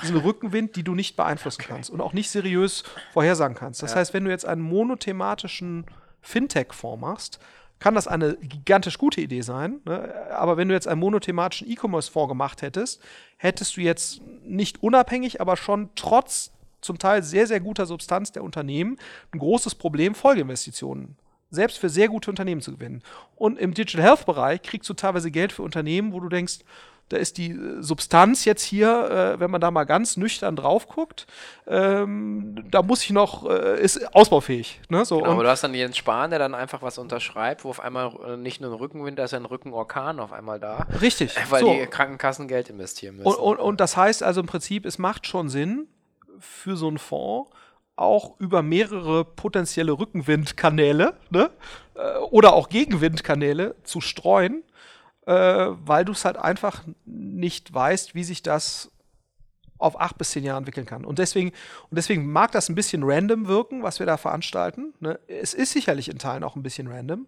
Diesen 0.01 0.17
Rückenwind, 0.17 0.75
die 0.75 0.83
du 0.83 0.95
nicht 0.95 1.15
beeinflussen 1.15 1.61
okay. 1.61 1.73
kannst 1.73 1.89
und 1.89 2.01
auch 2.01 2.13
nicht 2.13 2.29
seriös 2.29 2.83
vorhersagen 3.13 3.55
kannst. 3.55 3.83
Das 3.83 3.91
ja. 3.91 3.97
heißt, 3.97 4.13
wenn 4.13 4.23
du 4.23 4.31
jetzt 4.31 4.45
einen 4.45 4.61
monothematischen 4.61 5.85
Fintech-Fonds 6.21 7.01
machst, 7.01 7.39
kann 7.79 7.95
das 7.95 8.07
eine 8.07 8.35
gigantisch 8.37 8.97
gute 8.97 9.21
Idee 9.21 9.41
sein. 9.41 9.81
Ne? 9.85 10.13
Aber 10.31 10.57
wenn 10.57 10.69
du 10.69 10.73
jetzt 10.73 10.87
einen 10.87 10.99
monothematischen 10.99 11.69
E-Commerce-Fonds 11.69 12.29
gemacht 12.29 12.61
hättest, 12.61 13.01
hättest 13.37 13.77
du 13.77 13.81
jetzt 13.81 14.21
nicht 14.43 14.81
unabhängig, 14.81 15.39
aber 15.39 15.55
schon 15.55 15.89
trotz 15.95 16.51
zum 16.81 16.99
Teil 16.99 17.23
sehr, 17.23 17.47
sehr 17.47 17.59
guter 17.59 17.85
Substanz 17.85 18.31
der 18.31 18.43
Unternehmen 18.43 18.97
ein 19.31 19.39
großes 19.39 19.75
Problem, 19.75 20.15
Folgeinvestitionen 20.15 21.17
selbst 21.51 21.79
für 21.79 21.89
sehr 21.89 22.07
gute 22.09 22.29
Unternehmen 22.29 22.61
zu 22.61 22.73
gewinnen. 22.73 23.01
Und 23.35 23.57
im 23.57 23.73
Digital 23.73 24.05
Health 24.05 24.25
Bereich 24.25 24.61
kriegst 24.61 24.89
du 24.89 24.93
teilweise 24.93 25.31
Geld 25.31 25.51
für 25.51 25.63
Unternehmen, 25.63 26.13
wo 26.13 26.19
du 26.19 26.29
denkst, 26.29 26.59
da 27.09 27.17
ist 27.17 27.37
die 27.37 27.51
äh, 27.51 27.81
Substanz 27.81 28.45
jetzt 28.45 28.61
hier, 28.61 29.33
äh, 29.35 29.39
wenn 29.39 29.49
man 29.49 29.59
da 29.59 29.71
mal 29.71 29.85
ganz 29.85 30.15
nüchtern 30.15 30.55
drauf 30.55 30.87
guckt, 30.87 31.25
ähm, 31.67 32.63
da 32.69 32.83
muss 32.83 33.03
ich 33.03 33.09
noch, 33.09 33.49
äh, 33.49 33.81
ist 33.81 34.15
ausbaufähig. 34.15 34.79
Ne? 34.89 35.03
So, 35.05 35.17
genau, 35.17 35.31
aber 35.31 35.43
du 35.43 35.49
hast 35.49 35.63
dann 35.63 35.73
Jens 35.73 35.97
Spahn, 35.97 36.29
der 36.29 36.37
dann 36.37 36.53
einfach 36.53 36.83
was 36.83 36.99
unterschreibt, 36.99 37.63
wo 37.63 37.71
auf 37.71 37.79
einmal 37.79 38.11
äh, 38.25 38.37
nicht 38.37 38.61
nur 38.61 38.71
ein 38.71 38.77
Rückenwind, 38.77 39.17
da 39.17 39.23
ist 39.23 39.33
ein 39.33 39.45
Rückenorkan 39.45 40.19
auf 40.19 40.31
einmal 40.31 40.59
da. 40.59 40.85
Richtig. 41.01 41.35
Weil 41.49 41.61
so. 41.61 41.73
die 41.73 41.87
Krankenkassen 41.87 42.47
Geld 42.47 42.69
investieren 42.69 43.17
müssen. 43.17 43.27
Und, 43.27 43.35
und, 43.35 43.57
und 43.57 43.79
das 43.79 43.97
heißt 43.97 44.21
also 44.21 44.41
im 44.41 44.47
Prinzip, 44.47 44.85
es 44.85 44.99
macht 44.99 45.25
schon 45.25 45.49
Sinn 45.49 45.87
für 46.39 46.75
so 46.75 46.87
einen 46.87 46.97
Fonds, 46.97 47.51
auch 47.95 48.39
über 48.39 48.61
mehrere 48.63 49.25
potenzielle 49.25 49.91
Rückenwindkanäle 49.91 51.17
ne? 51.29 51.51
Äh, 51.95 52.17
oder 52.31 52.53
auch 52.53 52.69
Gegenwindkanäle 52.69 53.75
zu 53.83 53.99
streuen, 53.99 54.63
äh, 55.25 55.33
weil 55.33 56.05
du 56.05 56.13
es 56.13 56.23
halt 56.23 56.37
einfach 56.37 56.83
nicht 57.05 57.73
weißt, 57.73 58.15
wie 58.15 58.23
sich 58.23 58.41
das 58.41 58.91
auf 59.77 59.99
acht 59.99 60.17
bis 60.17 60.31
zehn 60.31 60.43
Jahre 60.43 60.59
entwickeln 60.59 60.85
kann. 60.85 61.05
Und 61.05 61.19
deswegen, 61.19 61.49
und 61.89 61.95
deswegen 61.95 62.31
mag 62.31 62.51
das 62.51 62.69
ein 62.69 62.75
bisschen 62.75 63.01
random 63.03 63.47
wirken, 63.47 63.81
was 63.81 63.99
wir 63.99 64.05
da 64.05 64.17
veranstalten. 64.17 64.93
Ne? 64.99 65.19
Es 65.27 65.53
ist 65.53 65.71
sicherlich 65.71 66.09
in 66.09 66.19
Teilen 66.19 66.43
auch 66.43 66.55
ein 66.55 66.63
bisschen 66.63 66.87
random, 66.87 67.27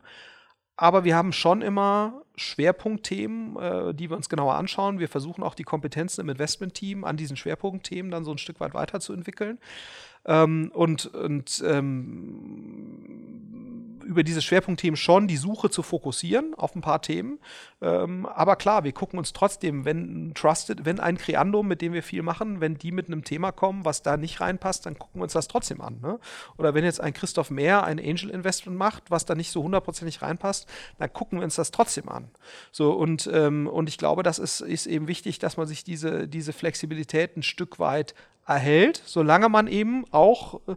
aber 0.81 1.03
wir 1.03 1.15
haben 1.15 1.31
schon 1.31 1.61
immer 1.61 2.23
Schwerpunktthemen, 2.35 3.55
äh, 3.55 3.93
die 3.93 4.09
wir 4.09 4.17
uns 4.17 4.29
genauer 4.29 4.55
anschauen. 4.55 4.97
Wir 4.97 5.09
versuchen 5.09 5.43
auch 5.43 5.53
die 5.53 5.63
Kompetenzen 5.63 6.21
im 6.21 6.29
Investmentteam 6.29 7.03
an 7.03 7.17
diesen 7.17 7.37
Schwerpunktthemen 7.37 8.11
dann 8.11 8.23
so 8.23 8.31
ein 8.31 8.39
Stück 8.39 8.59
weit 8.59 8.73
weiterzuentwickeln. 8.73 9.59
Ähm, 10.25 10.71
und 10.73 11.07
und 11.07 11.63
ähm, 11.65 13.21
über 14.11 14.23
diese 14.23 14.41
Schwerpunktthemen 14.41 14.97
schon 14.97 15.29
die 15.29 15.37
Suche 15.37 15.69
zu 15.69 15.83
fokussieren 15.83 16.53
auf 16.55 16.75
ein 16.75 16.81
paar 16.81 17.01
Themen. 17.01 17.39
Ähm, 17.81 18.25
aber 18.25 18.57
klar, 18.57 18.83
wir 18.83 18.91
gucken 18.91 19.17
uns 19.17 19.31
trotzdem, 19.31 19.85
wenn 19.85 20.33
Trusted, 20.33 20.85
wenn 20.85 20.99
ein 20.99 21.17
Creandum, 21.17 21.65
mit 21.65 21.81
dem 21.81 21.93
wir 21.93 22.03
viel 22.03 22.21
machen, 22.21 22.59
wenn 22.59 22.77
die 22.77 22.91
mit 22.91 23.07
einem 23.07 23.23
Thema 23.23 23.53
kommen, 23.53 23.85
was 23.85 24.03
da 24.03 24.17
nicht 24.17 24.41
reinpasst, 24.41 24.85
dann 24.85 24.99
gucken 24.99 25.21
wir 25.21 25.23
uns 25.23 25.33
das 25.33 25.47
trotzdem 25.47 25.79
an. 25.79 25.99
Ne? 26.01 26.19
Oder 26.57 26.73
wenn 26.73 26.83
jetzt 26.83 26.99
ein 26.99 27.13
Christoph 27.13 27.51
Mehr 27.51 27.85
ein 27.85 27.99
Angel 27.99 28.29
Investment 28.29 28.77
macht, 28.77 29.09
was 29.09 29.25
da 29.25 29.33
nicht 29.33 29.49
so 29.49 29.63
hundertprozentig 29.63 30.21
reinpasst, 30.21 30.67
dann 30.99 31.11
gucken 31.13 31.39
wir 31.39 31.45
uns 31.45 31.55
das 31.55 31.71
trotzdem 31.71 32.09
an. 32.09 32.29
So, 32.73 32.91
und, 32.91 33.29
ähm, 33.31 33.67
und 33.67 33.87
ich 33.87 33.97
glaube, 33.97 34.23
das 34.23 34.39
ist, 34.39 34.59
ist 34.59 34.87
eben 34.87 35.07
wichtig, 35.07 35.39
dass 35.39 35.55
man 35.55 35.67
sich 35.67 35.85
diese, 35.85 36.27
diese 36.27 36.51
Flexibilität 36.51 37.37
ein 37.37 37.43
Stück 37.43 37.79
weit 37.79 38.13
erhält, 38.53 39.01
solange 39.05 39.49
man 39.49 39.67
eben 39.67 40.05
auch 40.11 40.61
äh, 40.67 40.75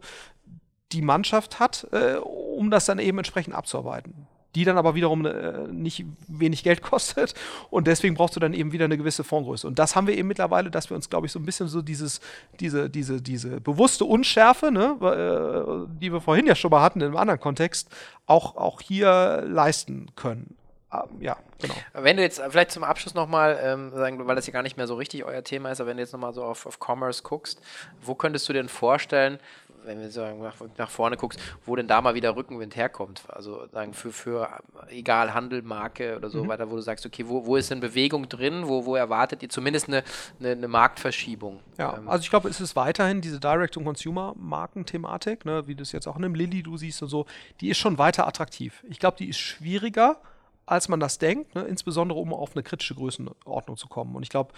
die 0.91 1.01
Mannschaft 1.01 1.59
hat, 1.59 1.87
äh, 1.91 2.15
um 2.15 2.71
das 2.71 2.85
dann 2.85 2.99
eben 2.99 3.17
entsprechend 3.17 3.55
abzuarbeiten. 3.55 4.27
Die 4.55 4.63
dann 4.63 4.77
aber 4.77 4.95
wiederum 4.95 5.25
äh, 5.25 5.67
nicht 5.67 6.05
wenig 6.27 6.63
Geld 6.63 6.81
kostet 6.81 7.33
und 7.69 7.87
deswegen 7.87 8.15
brauchst 8.15 8.35
du 8.35 8.39
dann 8.39 8.53
eben 8.53 8.71
wieder 8.71 8.85
eine 8.85 8.97
gewisse 8.97 9.23
Fondsgröße. 9.23 9.67
Und 9.67 9.79
das 9.79 9.95
haben 9.95 10.07
wir 10.07 10.17
eben 10.17 10.27
mittlerweile, 10.27 10.71
dass 10.71 10.89
wir 10.89 10.95
uns, 10.95 11.09
glaube 11.09 11.27
ich, 11.27 11.33
so 11.33 11.39
ein 11.39 11.45
bisschen 11.45 11.67
so 11.67 11.81
dieses, 11.81 12.21
diese, 12.59 12.89
diese, 12.89 13.21
diese 13.21 13.59
bewusste 13.59 14.05
Unschärfe, 14.05 14.71
ne, 14.71 14.97
äh, 15.01 15.99
die 15.99 16.13
wir 16.13 16.21
vorhin 16.21 16.45
ja 16.45 16.55
schon 16.55 16.71
mal 16.71 16.81
hatten 16.81 17.01
in 17.01 17.07
einem 17.07 17.17
anderen 17.17 17.39
Kontext, 17.39 17.89
auch, 18.25 18.55
auch 18.55 18.81
hier 18.81 19.43
leisten 19.45 20.07
können. 20.15 20.55
Ähm, 21.03 21.21
ja, 21.21 21.37
genau. 21.59 21.75
Wenn 21.93 22.17
du 22.17 22.23
jetzt 22.23 22.41
vielleicht 22.49 22.71
zum 22.71 22.83
Abschluss 22.83 23.13
nochmal 23.13 23.59
ähm, 23.61 23.91
sagen, 23.91 24.25
weil 24.27 24.35
das 24.35 24.47
ja 24.47 24.53
gar 24.53 24.63
nicht 24.63 24.77
mehr 24.77 24.87
so 24.87 24.95
richtig 24.95 25.23
euer 25.23 25.43
Thema 25.43 25.71
ist, 25.71 25.81
aber 25.81 25.89
wenn 25.89 25.97
du 25.97 26.03
jetzt 26.03 26.13
nochmal 26.13 26.33
so 26.33 26.43
auf, 26.43 26.65
auf 26.65 26.79
Commerce 26.79 27.23
guckst, 27.23 27.61
wo 28.01 28.15
könntest 28.15 28.47
du 28.49 28.53
denn 28.53 28.69
vorstellen, 28.69 29.39
wenn 29.85 30.01
du 30.01 30.11
sagen, 30.11 30.41
nach, 30.41 30.55
nach, 30.77 30.89
vorne 30.89 31.15
guckst, 31.17 31.39
wo 31.65 31.75
denn 31.75 31.87
da 31.87 32.01
mal 32.01 32.15
wieder 32.15 32.35
Rückenwind 32.35 32.75
herkommt. 32.75 33.21
Also 33.27 33.67
sagen 33.71 33.93
für, 33.93 34.11
für 34.11 34.49
egal 34.89 35.33
Handel, 35.33 35.61
Marke 35.61 36.17
oder 36.17 36.29
so 36.29 36.43
mhm. 36.43 36.49
weiter, 36.49 36.69
wo 36.69 36.75
du 36.75 36.81
sagst, 36.81 37.05
okay, 37.05 37.23
wo, 37.27 37.45
wo 37.45 37.55
ist 37.55 37.71
denn 37.71 37.79
Bewegung 37.79 38.27
drin, 38.27 38.67
wo, 38.67 38.85
wo 38.85 38.95
erwartet 38.95 39.43
ihr 39.43 39.49
zumindest 39.49 39.87
eine, 39.87 40.03
eine, 40.39 40.51
eine 40.51 40.67
Marktverschiebung? 40.67 41.61
Ja, 41.77 41.95
ähm. 41.97 42.09
also 42.09 42.23
ich 42.23 42.29
glaube, 42.29 42.49
es 42.49 42.59
ist 42.59 42.75
weiterhin 42.75 43.21
diese 43.21 43.39
Direct-to-Consumer-Marken-Thematik, 43.39 45.45
ne, 45.45 45.67
wie 45.67 45.75
du 45.75 45.83
es 45.83 45.91
jetzt 45.91 46.07
auch 46.07 46.17
in 46.17 46.25
einem 46.25 46.35
Lilly 46.35 46.63
du 46.63 46.77
siehst 46.77 47.01
und 47.01 47.09
so, 47.09 47.25
die 47.61 47.69
ist 47.69 47.77
schon 47.77 47.97
weiter 47.97 48.27
attraktiv. 48.27 48.83
Ich 48.89 48.99
glaube, 48.99 49.17
die 49.17 49.29
ist 49.29 49.39
schwieriger, 49.39 50.17
als 50.65 50.89
man 50.89 50.99
das 50.99 51.17
denkt, 51.17 51.55
ne? 51.55 51.63
insbesondere 51.63 52.19
um 52.19 52.33
auf 52.33 52.55
eine 52.55 52.63
kritische 52.63 52.95
Größenordnung 52.95 53.77
zu 53.77 53.87
kommen. 53.87 54.15
Und 54.15 54.23
ich 54.23 54.29
glaube, 54.29 54.53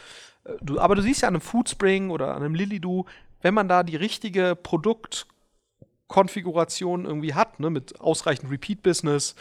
äh, 0.46 0.54
du, 0.62 0.80
aber 0.80 0.96
du 0.96 1.02
siehst 1.02 1.22
ja 1.22 1.28
an 1.28 1.36
einem 1.36 1.42
Foodspring 1.42 2.10
oder 2.10 2.36
an 2.36 2.44
einem 2.44 2.56
Lilidu, 2.56 3.06
wenn 3.42 3.54
man 3.54 3.68
da 3.68 3.84
die 3.84 3.96
richtige 3.96 4.56
Produktkonfiguration 4.56 7.06
irgendwie 7.06 7.34
hat, 7.34 7.60
ne, 7.60 7.70
mit 7.70 8.00
ausreichend 8.00 8.52
Repeat-Business 8.52 9.36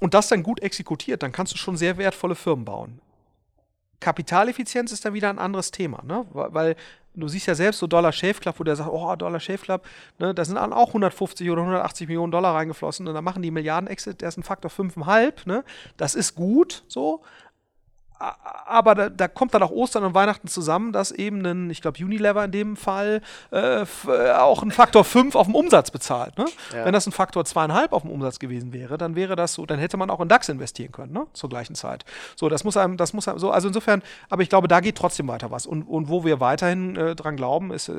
und 0.00 0.14
das 0.14 0.28
dann 0.28 0.42
gut 0.42 0.60
exekutiert, 0.60 1.22
dann 1.22 1.32
kannst 1.32 1.54
du 1.54 1.58
schon 1.58 1.76
sehr 1.76 1.98
wertvolle 1.98 2.34
Firmen 2.34 2.64
bauen. 2.64 3.00
Kapitaleffizienz 4.00 4.92
ist 4.92 5.04
dann 5.04 5.14
wieder 5.14 5.30
ein 5.30 5.38
anderes 5.38 5.70
Thema, 5.70 6.02
ne? 6.04 6.26
weil 6.32 6.76
du 7.14 7.28
siehst 7.28 7.46
ja 7.46 7.54
selbst 7.54 7.78
so 7.78 7.86
Dollar 7.86 8.12
Shave 8.12 8.34
Club, 8.34 8.54
wo 8.58 8.64
der 8.64 8.76
sagt, 8.76 8.90
oh, 8.90 9.14
Dollar 9.16 9.40
Shave 9.40 9.58
Club, 9.58 9.84
ne, 10.18 10.34
da 10.34 10.44
sind 10.44 10.58
auch 10.58 10.88
150 10.88 11.50
oder 11.50 11.62
180 11.62 12.08
Millionen 12.08 12.32
Dollar 12.32 12.54
reingeflossen 12.54 13.06
und 13.06 13.14
dann 13.14 13.24
machen 13.24 13.42
die 13.42 13.50
Milliarden 13.50 13.88
Exit, 13.88 14.20
der 14.20 14.28
ist 14.28 14.38
ein 14.38 14.42
Faktor 14.42 14.70
5,5, 14.70 15.46
ne? 15.46 15.64
Das 15.96 16.14
ist 16.14 16.34
gut, 16.34 16.84
so, 16.88 17.22
aber 18.20 18.94
da, 18.94 19.08
da, 19.08 19.28
kommt 19.28 19.54
dann 19.54 19.62
auch 19.62 19.70
Ostern 19.70 20.04
und 20.04 20.14
Weihnachten 20.14 20.46
zusammen, 20.46 20.92
dass 20.92 21.10
eben 21.10 21.44
ein, 21.44 21.70
ich 21.70 21.80
glaube, 21.80 22.04
Unilever 22.04 22.44
in 22.44 22.52
dem 22.52 22.76
Fall 22.76 23.22
äh, 23.50 23.82
äh 23.82 23.86
auch 24.32 24.62
ein 24.62 24.70
Faktor 24.70 25.04
5 25.04 25.34
auf 25.34 25.46
dem 25.46 25.54
Umsatz 25.54 25.90
bezahlt. 25.90 26.36
Ne? 26.36 26.44
Ja. 26.74 26.84
Wenn 26.84 26.92
das 26.92 27.06
ein 27.06 27.12
Faktor 27.12 27.44
2,5 27.44 27.90
auf 27.92 28.02
dem 28.02 28.10
Umsatz 28.10 28.38
gewesen 28.38 28.74
wäre, 28.74 28.98
dann 28.98 29.16
wäre 29.16 29.36
das 29.36 29.54
so, 29.54 29.64
dann 29.64 29.78
hätte 29.78 29.96
man 29.96 30.10
auch 30.10 30.20
in 30.20 30.28
DAX 30.28 30.50
investieren 30.50 30.92
können, 30.92 31.12
ne? 31.12 31.26
zur 31.32 31.48
gleichen 31.48 31.74
Zeit. 31.74 32.04
So, 32.36 32.50
das 32.50 32.62
muss 32.62 32.76
einem, 32.76 32.98
das 32.98 33.14
muss 33.14 33.26
einem 33.26 33.38
so, 33.38 33.50
also 33.50 33.68
insofern, 33.68 34.02
aber 34.28 34.42
ich 34.42 34.50
glaube, 34.50 34.68
da 34.68 34.80
geht 34.80 34.96
trotzdem 34.96 35.26
weiter 35.28 35.50
was. 35.50 35.66
Und, 35.66 35.84
und 35.84 36.10
wo 36.10 36.24
wir 36.24 36.40
weiterhin 36.40 36.96
äh, 36.96 37.16
dran 37.16 37.36
glauben, 37.36 37.72
ist, 37.72 37.88
äh, 37.88 37.94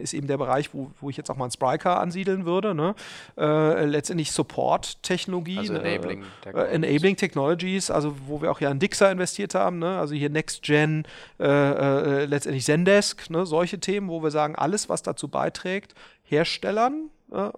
ist 0.00 0.14
eben 0.14 0.28
der 0.28 0.38
Bereich, 0.38 0.72
wo, 0.72 0.90
wo 0.98 1.10
ich 1.10 1.18
jetzt 1.18 1.30
auch 1.30 1.36
mal 1.36 1.44
einen 1.44 1.52
Spryker 1.52 2.00
ansiedeln 2.00 2.46
würde. 2.46 2.74
Ne? 2.74 2.94
Äh, 3.36 3.84
letztendlich 3.84 4.32
Support-Technologie. 4.32 5.58
Also 5.58 5.74
Enabling, 5.74 6.24
äh, 6.46 6.74
Enabling 6.74 7.16
Technologies, 7.16 7.90
also 7.90 8.14
wo 8.26 8.40
wir 8.40 8.50
auch 8.50 8.60
ja 8.60 8.70
in 8.70 8.78
Dixer 8.78 9.10
investiert 9.10 9.54
haben 9.54 9.57
haben, 9.58 9.78
ne? 9.78 9.98
also 9.98 10.14
hier 10.14 10.30
Next 10.30 10.62
Gen, 10.62 11.04
äh, 11.38 11.46
äh, 11.46 12.24
letztendlich 12.24 12.64
Zendesk, 12.64 13.30
ne? 13.30 13.46
solche 13.46 13.80
Themen, 13.80 14.08
wo 14.08 14.22
wir 14.22 14.30
sagen, 14.30 14.54
alles, 14.54 14.88
was 14.88 15.02
dazu 15.02 15.28
beiträgt, 15.28 15.94
Herstellern 16.22 17.10
äh, 17.32 17.50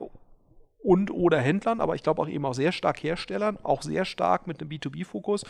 und 0.82 1.10
oder 1.10 1.38
Händlern, 1.38 1.80
aber 1.80 1.94
ich 1.94 2.02
glaube 2.02 2.22
auch 2.22 2.28
eben 2.28 2.44
auch 2.46 2.54
sehr 2.54 2.72
stark 2.72 3.02
Herstellern, 3.02 3.58
auch 3.62 3.82
sehr 3.82 4.04
stark 4.04 4.46
mit 4.46 4.60
einem 4.60 4.70
B2B-Fokus, 4.70 5.44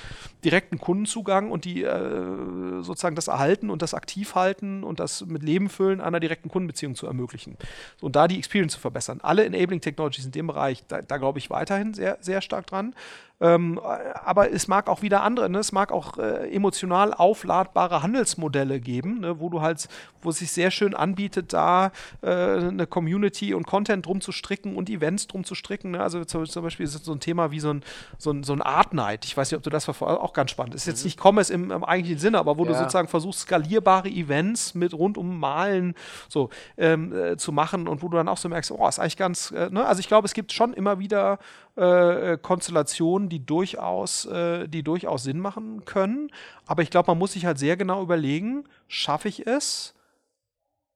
direkten 0.44 0.78
Kundenzugang 0.78 1.50
und 1.50 1.64
die 1.64 1.84
äh, 1.84 2.82
sozusagen 2.82 3.14
das 3.14 3.28
Erhalten 3.28 3.70
und 3.70 3.82
das 3.82 3.94
Aktivhalten 3.94 4.82
und 4.82 4.98
das 4.98 5.24
mit 5.26 5.42
Leben 5.42 5.68
füllen 5.68 6.00
einer 6.00 6.20
direkten 6.20 6.48
Kundenbeziehung 6.48 6.96
zu 6.96 7.06
ermöglichen. 7.06 7.56
Und 8.00 8.16
da 8.16 8.26
die 8.26 8.38
Experience 8.38 8.74
zu 8.74 8.80
verbessern. 8.80 9.20
Alle 9.22 9.44
Enabling 9.44 9.80
Technologies 9.80 10.24
in 10.24 10.32
dem 10.32 10.48
Bereich, 10.48 10.84
da, 10.88 11.00
da 11.00 11.18
glaube 11.18 11.38
ich 11.38 11.48
weiterhin 11.48 11.94
sehr, 11.94 12.18
sehr 12.20 12.40
stark 12.40 12.66
dran. 12.66 12.94
Ähm, 13.40 13.80
aber 14.24 14.52
es 14.52 14.68
mag 14.68 14.88
auch 14.88 15.00
wieder 15.00 15.22
andere, 15.22 15.48
ne? 15.48 15.58
es 15.58 15.72
mag 15.72 15.92
auch 15.92 16.18
äh, 16.18 16.54
emotional 16.54 17.14
aufladbare 17.14 18.02
Handelsmodelle 18.02 18.80
geben, 18.80 19.20
ne? 19.20 19.40
wo 19.40 19.48
du 19.48 19.62
halt, 19.62 19.88
wo 20.20 20.28
es 20.28 20.38
sich 20.38 20.52
sehr 20.52 20.70
schön 20.70 20.94
anbietet, 20.94 21.54
da 21.54 21.90
äh, 22.20 22.28
eine 22.28 22.86
Community 22.86 23.54
und 23.54 23.66
Content 23.66 24.04
drum 24.04 24.20
zu 24.20 24.32
stricken 24.32 24.76
und 24.76 24.90
Events 24.90 25.26
drum 25.26 25.44
zu 25.44 25.54
stricken. 25.54 25.92
Ne? 25.92 26.02
Also 26.02 26.22
zum, 26.26 26.44
zum, 26.44 26.62
Beispiel 26.62 26.84
ist 26.84 27.02
so 27.02 27.12
ein 27.12 27.20
Thema 27.20 27.50
wie 27.50 27.60
so 27.60 27.72
ein, 27.72 27.82
so 28.18 28.30
ein, 28.30 28.42
so 28.42 28.52
ein 28.52 28.60
Art 28.60 28.92
Night. 28.92 29.24
Ich 29.24 29.34
weiß 29.36 29.50
nicht, 29.50 29.56
ob 29.56 29.62
du 29.62 29.70
das 29.70 29.86
verfolgst, 29.86 30.20
auch 30.20 30.34
ganz 30.34 30.50
spannend. 30.50 30.74
Ist 30.74 30.86
jetzt 30.86 31.02
mhm. 31.02 31.06
nicht 31.06 31.20
Commerce 31.24 31.52
im, 31.52 31.70
im, 31.70 31.82
eigentlichen 31.82 32.18
Sinne, 32.18 32.38
aber 32.38 32.58
wo 32.58 32.64
ja. 32.64 32.72
du 32.72 32.78
sozusagen 32.78 33.08
versuchst, 33.08 33.40
skalierbare 33.40 34.10
Events 34.10 34.74
mit 34.74 34.92
rund 34.92 35.16
um 35.16 35.40
Malen 35.40 35.94
so 36.28 36.50
ähm, 36.76 37.14
äh, 37.14 37.36
zu 37.38 37.52
machen 37.52 37.88
und 37.88 38.02
wo 38.02 38.08
du 38.08 38.18
dann 38.18 38.28
auch 38.28 38.36
so 38.36 38.50
merkst, 38.50 38.70
oh, 38.70 38.86
ist 38.86 38.98
eigentlich 38.98 39.16
ganz, 39.16 39.50
äh, 39.50 39.70
ne? 39.70 39.86
also 39.86 40.00
ich 40.00 40.08
glaube, 40.08 40.26
es 40.26 40.34
gibt 40.34 40.52
schon 40.52 40.74
immer 40.74 40.98
wieder 40.98 41.38
äh, 41.80 42.38
Konstellationen, 42.40 43.28
die 43.28 43.44
durchaus, 43.44 44.26
äh, 44.26 44.68
die 44.68 44.82
durchaus 44.82 45.22
Sinn 45.22 45.40
machen 45.40 45.84
können. 45.84 46.30
Aber 46.66 46.82
ich 46.82 46.90
glaube, 46.90 47.10
man 47.10 47.18
muss 47.18 47.32
sich 47.32 47.46
halt 47.46 47.58
sehr 47.58 47.76
genau 47.76 48.02
überlegen, 48.02 48.64
schaffe 48.88 49.28
ich 49.28 49.46
es, 49.46 49.94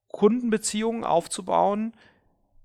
Kundenbeziehungen 0.09 1.05
aufzubauen, 1.05 1.95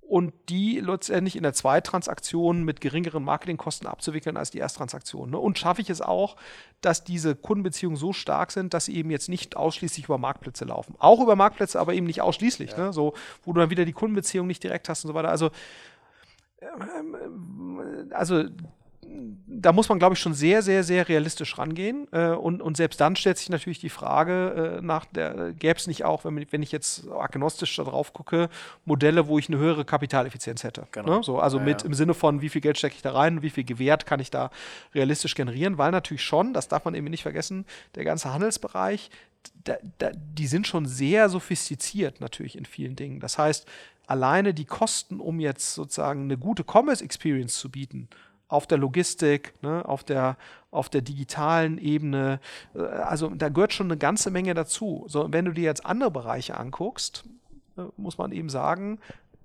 und 0.09 0.34
die 0.49 0.80
letztendlich 0.80 1.36
in 1.36 1.43
der 1.43 1.53
Zweittransaktion 1.53 2.63
mit 2.63 2.82
geringeren 2.82 3.24
Marketingkosten 3.24 3.88
abzuwickeln 3.88 4.38
als 4.38 4.49
die 4.49 4.57
Ersttransaktion. 4.57 5.30
Ne? 5.30 5.38
Und 5.38 5.59
schaffe 5.59 5.84
ich 5.84 5.89
es 5.91 6.01
auch, 6.01 6.36
dass 6.82 7.03
diese 7.03 7.36
Kundenbeziehungen 7.36 7.95
so 7.95 8.11
stark 8.11 8.51
sind, 8.51 8.74
dass 8.74 8.86
sie 8.86 8.95
eben 8.95 9.11
jetzt 9.11 9.30
nicht 9.30 9.55
ausschließlich 9.55 10.05
über 10.05 10.17
Marktplätze 10.17 10.65
laufen. 10.65 10.95
Auch 10.97 11.22
über 11.22 11.36
Marktplätze, 11.36 11.80
aber 11.80 11.93
eben 11.93 12.07
nicht 12.07 12.22
ausschließlich. 12.22 12.72
Ja. 12.72 12.86
Ne? 12.88 12.93
So, 12.93 13.13
wo 13.43 13.53
du 13.53 13.59
dann 13.59 13.70
wieder 13.70 13.86
die 13.86 13.93
Kundenbeziehung 13.93 14.47
nicht 14.47 14.63
direkt 14.63 14.89
hast 14.89 15.05
und 15.05 15.09
so 15.09 15.13
weiter. 15.13 15.30
Also, 15.30 15.51
also 18.12 18.45
da 19.47 19.72
muss 19.74 19.89
man, 19.89 19.97
glaube 19.97 20.14
ich, 20.14 20.20
schon 20.20 20.34
sehr, 20.34 20.62
sehr, 20.62 20.84
sehr 20.84 21.10
realistisch 21.10 21.57
rangehen. 21.57 22.07
Äh, 22.12 22.30
und, 22.30 22.62
und 22.62 22.78
selbst 22.78 23.01
dann 23.01 23.16
stellt 23.16 23.38
sich 23.38 23.49
natürlich 23.49 23.80
die 23.80 23.89
Frage 23.89 24.78
äh, 24.78 24.82
nach 24.82 25.05
der, 25.05 25.53
gäbe 25.53 25.78
es 25.78 25.88
nicht 25.88 26.05
auch, 26.05 26.26
wenn, 26.26 26.45
wenn 26.51 26.62
ich 26.62 26.72
jetzt 26.72 27.07
agnostisch 27.10 27.76
darauf 27.76 28.14
gucke, 28.14 28.49
Modelle, 28.86 29.28
wo 29.28 29.39
ich 29.39 29.49
eine 29.49 29.57
höhere 29.57 29.84
Kapitaleffizienz 29.86 30.64
hätte. 30.64 30.88
Genau. 30.91 31.18
Ne? 31.18 31.24
So, 31.24 31.39
also 31.39 31.57
ja, 31.57 31.64
mit 31.64 31.82
ja. 31.82 31.88
im 31.88 31.93
Sinne 31.93 32.14
von, 32.14 32.41
wie 32.41 32.49
viel 32.49 32.62
Geld 32.62 32.78
stecke 32.78 32.95
ich 32.95 33.01
da 33.01 33.12
rein, 33.12 33.41
wie 33.41 33.49
viel 33.49 33.64
Gewert 33.64 34.05
kann 34.05 34.20
ich 34.20 34.30
da 34.30 34.51
realistisch 34.93 35.36
generieren, 35.36 35.78
weil 35.78 35.91
natürlich 35.91 36.24
schon, 36.24 36.53
das 36.53 36.68
darf 36.68 36.86
man 36.86 36.93
eben 36.93 37.07
nicht 37.07 37.24
vergessen, 37.24 37.66
der 37.95 38.03
ganze 38.03 38.32
Handelsbereich, 38.32 39.10
da, 39.64 39.78
da, 39.97 40.12
die 40.14 40.47
sind 40.47 40.68
schon 40.68 40.86
sehr 40.86 41.30
sophistiziert 41.30 42.22
natürlich 42.22 42.57
in 42.57 42.66
vielen 42.66 42.95
Dingen. 42.95 43.20
Das 43.20 43.38
heißt, 43.38 43.66
alleine 44.10 44.53
die 44.53 44.66
Kosten, 44.66 45.20
um 45.20 45.39
jetzt 45.39 45.74
sozusagen 45.74 46.24
eine 46.24 46.38
gute 46.38 46.64
Commerce-Experience 46.64 47.57
zu 47.60 47.70
bieten, 47.70 48.10
auf 48.47 48.66
der 48.66 48.80
Logistik, 48.80 49.53
ne, 49.62 49.88
auf, 49.88 50.03
der, 50.03 50.36
auf 50.72 50.89
der 50.89 51.01
digitalen 51.01 51.78
Ebene. 51.78 52.39
Äh, 52.74 52.80
also 52.82 53.30
da 53.30 53.49
gehört 53.49 53.74
schon 53.74 53.88
eine 53.88 53.97
ganze 53.97 54.32
Menge 54.32 54.53
dazu. 54.55 55.05
So, 55.07 55.32
wenn 55.32 55.45
du 55.45 55.51
dir 55.51 55.64
jetzt 55.64 55.86
andere 55.86 56.10
Bereiche 56.10 56.57
anguckst, 56.57 57.26
äh, 57.78 57.84
muss 57.95 58.18
man 58.18 58.32
eben 58.32 58.49
sagen, 58.49 58.99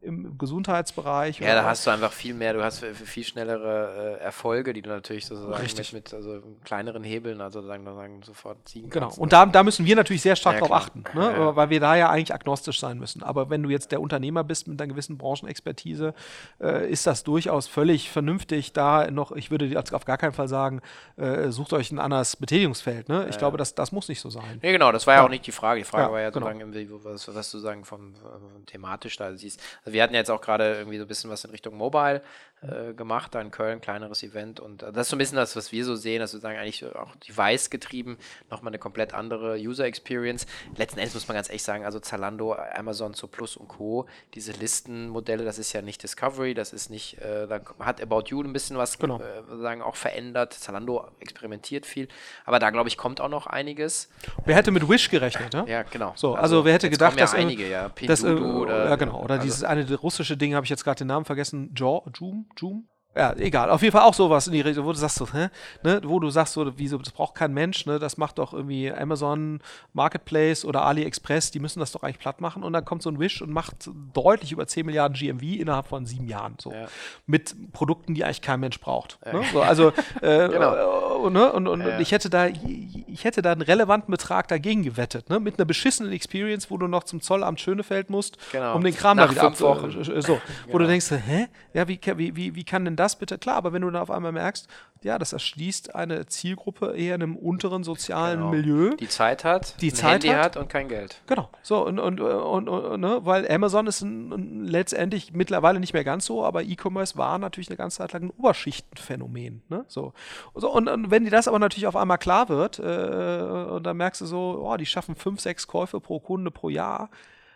im 0.05 0.38
Gesundheitsbereich. 0.38 1.40
Ja, 1.40 1.55
da 1.55 1.64
hast 1.64 1.86
du 1.86 1.90
einfach 1.90 2.12
viel 2.12 2.34
mehr, 2.34 2.52
du 2.52 2.62
hast 2.62 2.84
viel 2.84 3.24
schnellere 3.24 4.18
äh, 4.20 4.22
Erfolge, 4.22 4.72
die 4.72 4.82
du 4.82 4.90
natürlich 4.90 5.26
sozusagen 5.26 5.62
mit, 5.62 5.92
mit 5.92 6.14
also 6.14 6.42
kleineren 6.64 7.02
Hebeln, 7.02 7.40
also 7.40 7.62
sagen, 7.62 7.84
sagen, 7.84 8.22
sofort 8.22 8.68
ziehen 8.68 8.90
genau. 8.90 9.07
kannst. 9.07 9.16
Genau, 9.16 9.22
und 9.22 9.32
da, 9.32 9.46
da 9.46 9.62
müssen 9.62 9.86
wir 9.86 9.96
natürlich 9.96 10.22
sehr 10.22 10.36
stark 10.36 10.55
ja, 10.55 10.61
drauf 10.61 10.72
achten, 10.72 11.05
ne? 11.14 11.34
ja. 11.36 11.57
weil 11.57 11.70
wir 11.70 11.80
da 11.80 11.96
ja 11.96 12.11
eigentlich 12.11 12.34
agnostisch 12.34 12.78
sein 12.78 12.98
müssen. 12.98 13.22
Aber 13.22 13.50
wenn 13.50 13.62
du 13.62 13.70
jetzt 13.70 13.92
der 13.92 14.00
Unternehmer 14.00 14.44
bist 14.44 14.68
mit 14.68 14.80
einer 14.80 14.88
gewissen 14.88 15.18
Branchenexpertise, 15.18 16.14
äh, 16.61 16.90
ist 16.90 17.07
das 17.07 17.24
durchaus 17.24 17.66
völlig 17.66 18.11
vernünftig, 18.11 18.72
da 18.72 19.11
noch, 19.11 19.32
ich 19.32 19.50
würde 19.50 19.82
auf 19.92 20.05
gar 20.05 20.18
keinen 20.18 20.32
Fall 20.32 20.48
sagen, 20.48 20.80
äh, 21.16 21.50
sucht 21.50 21.72
euch 21.72 21.90
ein 21.90 21.98
anderes 21.98 22.36
Betätigungsfeld. 22.36 23.09
Ne? 23.09 23.26
Ich 23.28 23.34
ja. 23.34 23.38
glaube, 23.38 23.57
das, 23.57 23.74
das 23.74 23.92
muss 23.92 24.09
nicht 24.09 24.20
so 24.20 24.30
sein. 24.30 24.59
Nee, 24.62 24.72
genau, 24.72 24.92
das 24.92 25.07
war 25.07 25.14
ja, 25.14 25.24
auch 25.24 25.28
nicht 25.28 25.46
die 25.46 25.52
Frage. 25.52 25.80
Die 25.80 25.84
Frage 25.84 26.12
war 26.12 26.20
ja 26.20 26.30
genau. 26.30 26.46
sozusagen, 26.46 27.05
was, 27.05 27.34
was 27.34 27.50
du 27.50 27.59
sagen 27.59 27.84
vom, 27.84 28.14
vom 28.14 28.66
thematisch 28.66 29.16
da 29.16 29.34
siehst. 29.34 29.61
Also 29.84 29.93
wir 29.95 30.03
hatten 30.03 30.12
ja 30.12 30.20
jetzt 30.20 30.30
auch 30.30 30.42
gerade 30.42 30.74
irgendwie 30.74 30.99
so 30.99 31.05
ein 31.05 31.09
bisschen 31.09 31.30
was 31.30 31.45
in 31.45 31.51
Richtung 31.51 31.76
Mobile 31.76 32.22
äh, 32.64 32.94
gemacht, 32.94 33.34
da 33.34 33.40
in 33.40 33.50
Köln, 33.50 33.80
kleineres 33.80 34.22
Event. 34.22 34.60
Und 34.60 34.82
äh, 34.82 34.92
das 34.92 35.06
ist 35.06 35.10
so 35.10 35.16
ein 35.16 35.18
bisschen 35.18 35.36
das, 35.36 35.54
was 35.56 35.72
wir 35.72 35.84
so 35.84 35.94
sehen, 35.96 36.20
dass 36.20 36.32
wir 36.32 36.40
sagen, 36.40 36.58
eigentlich 36.58 36.84
auch 36.94 37.14
Device 37.16 37.70
getrieben, 37.70 38.16
nochmal 38.50 38.70
eine 38.70 38.78
komplett 38.78 39.12
andere 39.14 39.56
User 39.56 39.84
Experience. 39.84 40.46
Letzten 40.76 40.98
Endes 40.98 41.14
muss 41.14 41.28
man 41.28 41.34
ganz 41.34 41.48
ehrlich 41.48 41.62
sagen, 41.62 41.84
also 41.84 42.00
Zalando, 42.00 42.54
Amazon, 42.74 43.14
so 43.14 43.26
Plus 43.26 43.56
und 43.56 43.68
Co., 43.68 44.06
diese 44.34 44.52
Listenmodelle, 44.52 45.44
das 45.44 45.58
ist 45.58 45.72
ja 45.72 45.82
nicht 45.82 46.02
Discovery, 46.02 46.54
das 46.54 46.72
ist 46.72 46.90
nicht, 46.90 47.18
äh, 47.18 47.46
da 47.46 47.60
hat 47.80 48.00
About 48.00 48.24
You 48.28 48.42
ein 48.42 48.52
bisschen 48.52 48.76
was 48.76 48.98
genau. 48.98 49.20
äh, 49.20 49.56
sagen, 49.60 49.82
auch 49.82 49.96
verändert. 49.96 50.54
Zalando 50.54 51.08
experimentiert 51.20 51.86
viel, 51.86 52.08
aber 52.44 52.58
da 52.58 52.70
glaube 52.70 52.88
ich, 52.88 52.96
kommt 52.96 53.20
auch 53.20 53.28
noch 53.28 53.46
einiges. 53.46 54.08
Wer 54.44 54.56
hätte 54.56 54.70
mit 54.70 54.88
Wish 54.88 55.10
gerechnet, 55.10 55.52
ne? 55.52 55.64
Ja, 55.68 55.82
genau. 55.82 56.12
So, 56.16 56.34
also, 56.34 56.42
also 56.42 56.64
wer 56.64 56.74
hätte 56.74 56.90
gedacht, 56.90 57.18
dass 57.20 57.34
einige, 57.34 57.68
ja, 57.68 57.90
das, 58.06 58.22
äh, 58.22 58.28
oder, 58.32 58.86
ja, 58.90 58.96
genau, 58.96 59.22
oder 59.22 59.34
also, 59.34 59.44
dieses 59.44 59.64
eine 59.64 59.92
russische 59.94 60.36
Ding, 60.36 60.54
habe 60.54 60.64
ich 60.64 60.70
jetzt 60.70 60.84
gerade 60.84 60.98
den 60.98 61.08
Namen 61.08 61.24
vergessen, 61.24 61.72
Joom, 61.74 62.46
Joom? 62.57 62.84
Ja, 63.16 63.32
egal. 63.36 63.70
Auf 63.70 63.82
jeden 63.82 63.92
Fall 63.92 64.02
auch 64.02 64.14
sowas 64.14 64.48
in 64.48 64.52
die 64.54 64.60
Richtung, 64.60 64.84
wo 64.84 64.92
du 64.92 64.98
sagst 64.98 65.16
so, 65.16 65.32
hä? 65.32 65.48
Ne? 65.82 66.00
wo 66.04 66.18
du 66.18 66.30
sagst 66.30 66.54
so, 66.54 66.70
wieso, 66.76 66.98
das 66.98 67.12
braucht 67.12 67.36
kein 67.36 67.54
Mensch, 67.54 67.86
ne? 67.86 67.98
Das 67.98 68.16
macht 68.16 68.38
doch 68.38 68.52
irgendwie 68.52 68.92
Amazon 68.92 69.60
Marketplace 69.92 70.64
oder 70.64 70.84
AliExpress, 70.84 71.52
die 71.52 71.60
müssen 71.60 71.78
das 71.78 71.92
doch 71.92 72.02
eigentlich 72.02 72.18
platt 72.18 72.40
machen. 72.40 72.64
Und 72.64 72.72
dann 72.72 72.84
kommt 72.84 73.02
so 73.02 73.10
ein 73.10 73.20
Wish 73.20 73.40
und 73.40 73.50
macht 73.50 73.88
deutlich 74.12 74.50
über 74.50 74.66
10 74.66 74.86
Milliarden 74.86 75.16
GMV 75.16 75.60
innerhalb 75.60 75.86
von 75.86 76.06
sieben 76.06 76.26
Jahren. 76.26 76.56
So. 76.60 76.72
Ja. 76.72 76.86
Mit 77.26 77.72
Produkten, 77.72 78.14
die 78.14 78.24
eigentlich 78.24 78.42
kein 78.42 78.58
Mensch 78.58 78.80
braucht. 78.80 79.18
Ja. 79.24 79.34
Ne? 79.34 79.44
So, 79.52 79.62
also 79.62 79.88
äh, 80.20 80.48
genau. 80.48 81.26
äh, 81.26 81.30
ne? 81.30 81.52
und, 81.52 81.68
und, 81.68 81.80
ja. 81.80 81.94
und, 81.94 82.00
ich 82.00 82.10
hätte 82.10 82.30
da, 82.30 82.46
ich 82.46 83.22
hätte 83.22 83.42
da 83.42 83.52
einen 83.52 83.62
relevanten 83.62 84.10
Betrag 84.10 84.48
dagegen 84.48 84.82
gewettet, 84.82 85.30
ne? 85.30 85.38
Mit 85.38 85.58
einer 85.58 85.66
beschissenen 85.66 86.12
Experience, 86.12 86.70
wo 86.70 86.78
du 86.78 86.88
noch 86.88 87.04
zum 87.04 87.20
Zollamt 87.20 87.60
Schönefeld 87.60 88.10
musst, 88.10 88.38
genau. 88.50 88.74
um 88.74 88.82
den 88.82 88.94
Kram 88.94 89.16
Nach 89.16 89.26
da 89.26 89.30
wieder 89.30 89.42
ab, 89.44 89.52
äh, 89.52 90.20
so, 90.20 90.40
wo 90.66 90.72
du 90.72 90.78
genau. 90.78 90.88
denkst, 90.88 91.10
hä? 91.10 91.46
Ja, 91.74 91.86
wie, 91.86 92.00
wie, 92.16 92.36
wie, 92.36 92.54
wie 92.54 92.64
kann 92.64 92.84
denn 92.84 92.96
das 92.96 93.03
das 93.05 93.16
bitte 93.16 93.38
klar, 93.38 93.57
aber 93.57 93.72
wenn 93.72 93.82
du 93.82 93.90
dann 93.90 94.02
auf 94.02 94.11
einmal 94.11 94.32
merkst, 94.32 94.68
ja, 95.02 95.18
das 95.18 95.32
erschließt 95.32 95.94
eine 95.94 96.26
Zielgruppe 96.26 96.96
eher 96.96 97.14
in 97.14 97.22
einem 97.22 97.36
unteren 97.36 97.84
sozialen 97.84 98.38
genau. 98.38 98.50
Milieu. 98.50 98.96
Die 98.96 99.09
Zeit 99.09 99.44
hat, 99.44 99.80
die 99.80 99.92
Zeit 99.92 100.24
Handy 100.24 100.28
hat, 100.28 100.57
und 100.57 100.68
kein 100.68 100.88
Geld. 100.88 101.20
Genau. 101.26 101.50
So, 101.62 101.86
und, 101.86 101.98
und, 101.98 102.20
und, 102.20 102.68
und 102.68 103.00
ne, 103.00 103.20
weil 103.22 103.50
Amazon 103.50 103.86
ist 103.86 104.00
ein 104.00 104.64
letztendlich 104.64 105.32
mittlerweile 105.32 105.78
nicht 105.78 105.92
mehr 105.92 106.05
ganz 106.05 106.24
so, 106.24 106.44
aber 106.44 106.62
E-Commerce 106.62 107.16
war 107.18 107.38
natürlich 107.38 107.68
eine 107.68 107.76
ganze 107.76 107.98
Zeit 107.98 108.12
lang 108.12 108.24
ein 108.24 108.30
Oberschichtenphänomen. 108.30 109.62
Ne? 109.68 109.84
So. 109.88 110.14
so 110.55 110.72
und, 110.72 110.88
und, 110.88 111.11
wenn 111.11 111.24
dir 111.24 111.30
das 111.30 111.48
aber 111.48 111.59
natürlich 111.59 111.86
auf 111.86 111.96
einmal 111.96 112.18
klar 112.18 112.48
wird, 112.48 112.78
äh, 112.78 113.72
und 113.74 113.84
dann 113.84 113.96
merkst 113.96 114.22
du 114.22 114.26
so, 114.26 114.64
oh, 114.64 114.76
die 114.76 114.86
schaffen 114.86 115.16
fünf, 115.16 115.40
sechs 115.40 115.66
Käufe 115.66 116.00
pro 116.00 116.18
Kunde 116.18 116.50
pro 116.50 116.70
Jahr, 116.70 117.11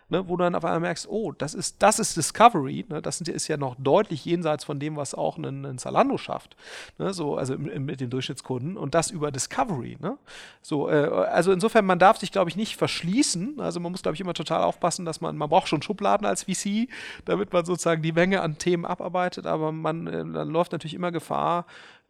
ne, 0.09 0.27
wo 0.27 0.37
du 0.37 0.43
dann 0.43 0.55
auf 0.55 0.65
einmal 0.65 0.81
merkst, 0.81 1.07
oh, 1.09 1.31
das 1.31 1.53
ist, 1.53 1.81
das 1.81 1.99
ist 1.99 2.17
Discovery, 2.17 2.85
ne, 2.89 3.01
das 3.01 3.21
ist 3.21 3.47
ja 3.47 3.57
noch 3.57 3.75
deutlich 3.77 4.25
jenseits 4.25 4.63
von 4.63 4.79
dem, 4.79 4.95
was 4.95 5.13
auch 5.13 5.37
ein, 5.37 5.65
ein 5.65 5.77
Zalando 5.77 6.17
schafft, 6.17 6.55
ne, 6.97 7.13
so, 7.13 7.37
also 7.37 7.57
mit 7.57 8.01
dem 8.01 8.09
Durchschnittskunden 8.09 8.77
und 8.77 8.95
das 8.95 9.11
über 9.11 9.31
Discovery, 9.31 9.97
ne, 9.99 10.17
so, 10.61 10.89
äh, 10.89 11.05
also 11.31 11.51
insofern, 11.51 11.85
man 11.85 11.99
darf 11.99 12.17
sich, 12.17 12.31
glaube 12.31 12.49
ich, 12.49 12.55
nicht 12.55 12.75
verschließen, 12.75 13.59
also 13.59 13.79
man 13.79 13.91
muss, 13.91 14.01
glaube 14.01 14.15
ich, 14.15 14.21
immer 14.21 14.33
total 14.33 14.63
aufpassen, 14.63 15.05
dass 15.05 15.21
man, 15.21 15.37
man 15.37 15.49
braucht 15.49 15.67
schon 15.67 15.81
Schubladen 15.81 16.25
als 16.25 16.43
VC, 16.43 16.89
damit 17.25 17.53
man 17.53 17.65
sozusagen 17.65 18.01
die 18.01 18.11
Menge 18.11 18.41
an 18.41 18.57
Themen 18.57 18.85
abarbeitet, 18.85 19.45
aber 19.45 19.71
man 19.71 20.07
äh, 20.07 20.25
dann 20.25 20.49
läuft 20.49 20.71
natürlich 20.71 20.93
immer 20.93 21.11
Gefahr, 21.11 21.65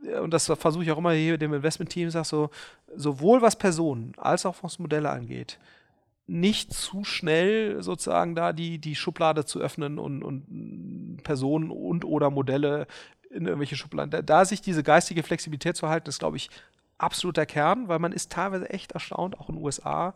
äh, 0.06 0.20
und 0.20 0.34
das 0.34 0.46
versuche 0.46 0.84
ich 0.84 0.92
auch 0.92 0.98
immer 0.98 1.14
hier 1.14 1.38
dem 1.38 1.54
Investment-Team, 1.54 2.10
sag 2.10 2.26
so, 2.26 2.50
sowohl 2.96 3.42
was 3.42 3.56
Personen 3.56 4.14
als 4.18 4.46
auch 4.46 4.56
was 4.62 4.80
Modelle 4.80 5.10
angeht, 5.10 5.60
nicht 6.30 6.74
zu 6.74 7.04
schnell 7.04 7.82
sozusagen 7.82 8.36
da 8.36 8.54
die, 8.54 8.78
die 8.78 8.96
Schublade 8.96 9.46
zu 9.46 9.60
öffnen 9.60 9.98
und, 9.98 10.24
und 10.24 11.18
Personen 11.24 11.72
und 11.72 12.06
oder 12.06 12.30
Modelle 12.30 12.86
in 13.32 13.46
irgendwelche 13.46 13.76
Schubladen. 13.76 14.12
Da, 14.12 14.22
da 14.22 14.46
sich 14.46 14.62
diese 14.62 14.84
geistige 14.84 15.24
Flexibilität 15.24 15.76
zu 15.76 15.90
halten, 15.90 16.08
ist, 16.08 16.20
glaube 16.20 16.38
ich, 16.38 16.50
absoluter 17.00 17.46
Kern, 17.46 17.88
weil 17.88 18.00
man 18.00 18.12
ist 18.12 18.32
teilweise 18.32 18.70
echt 18.70 18.92
erstaunt, 18.92 19.40
auch 19.40 19.50
in 19.50 19.56
den 19.56 19.64
USA, 19.64 20.14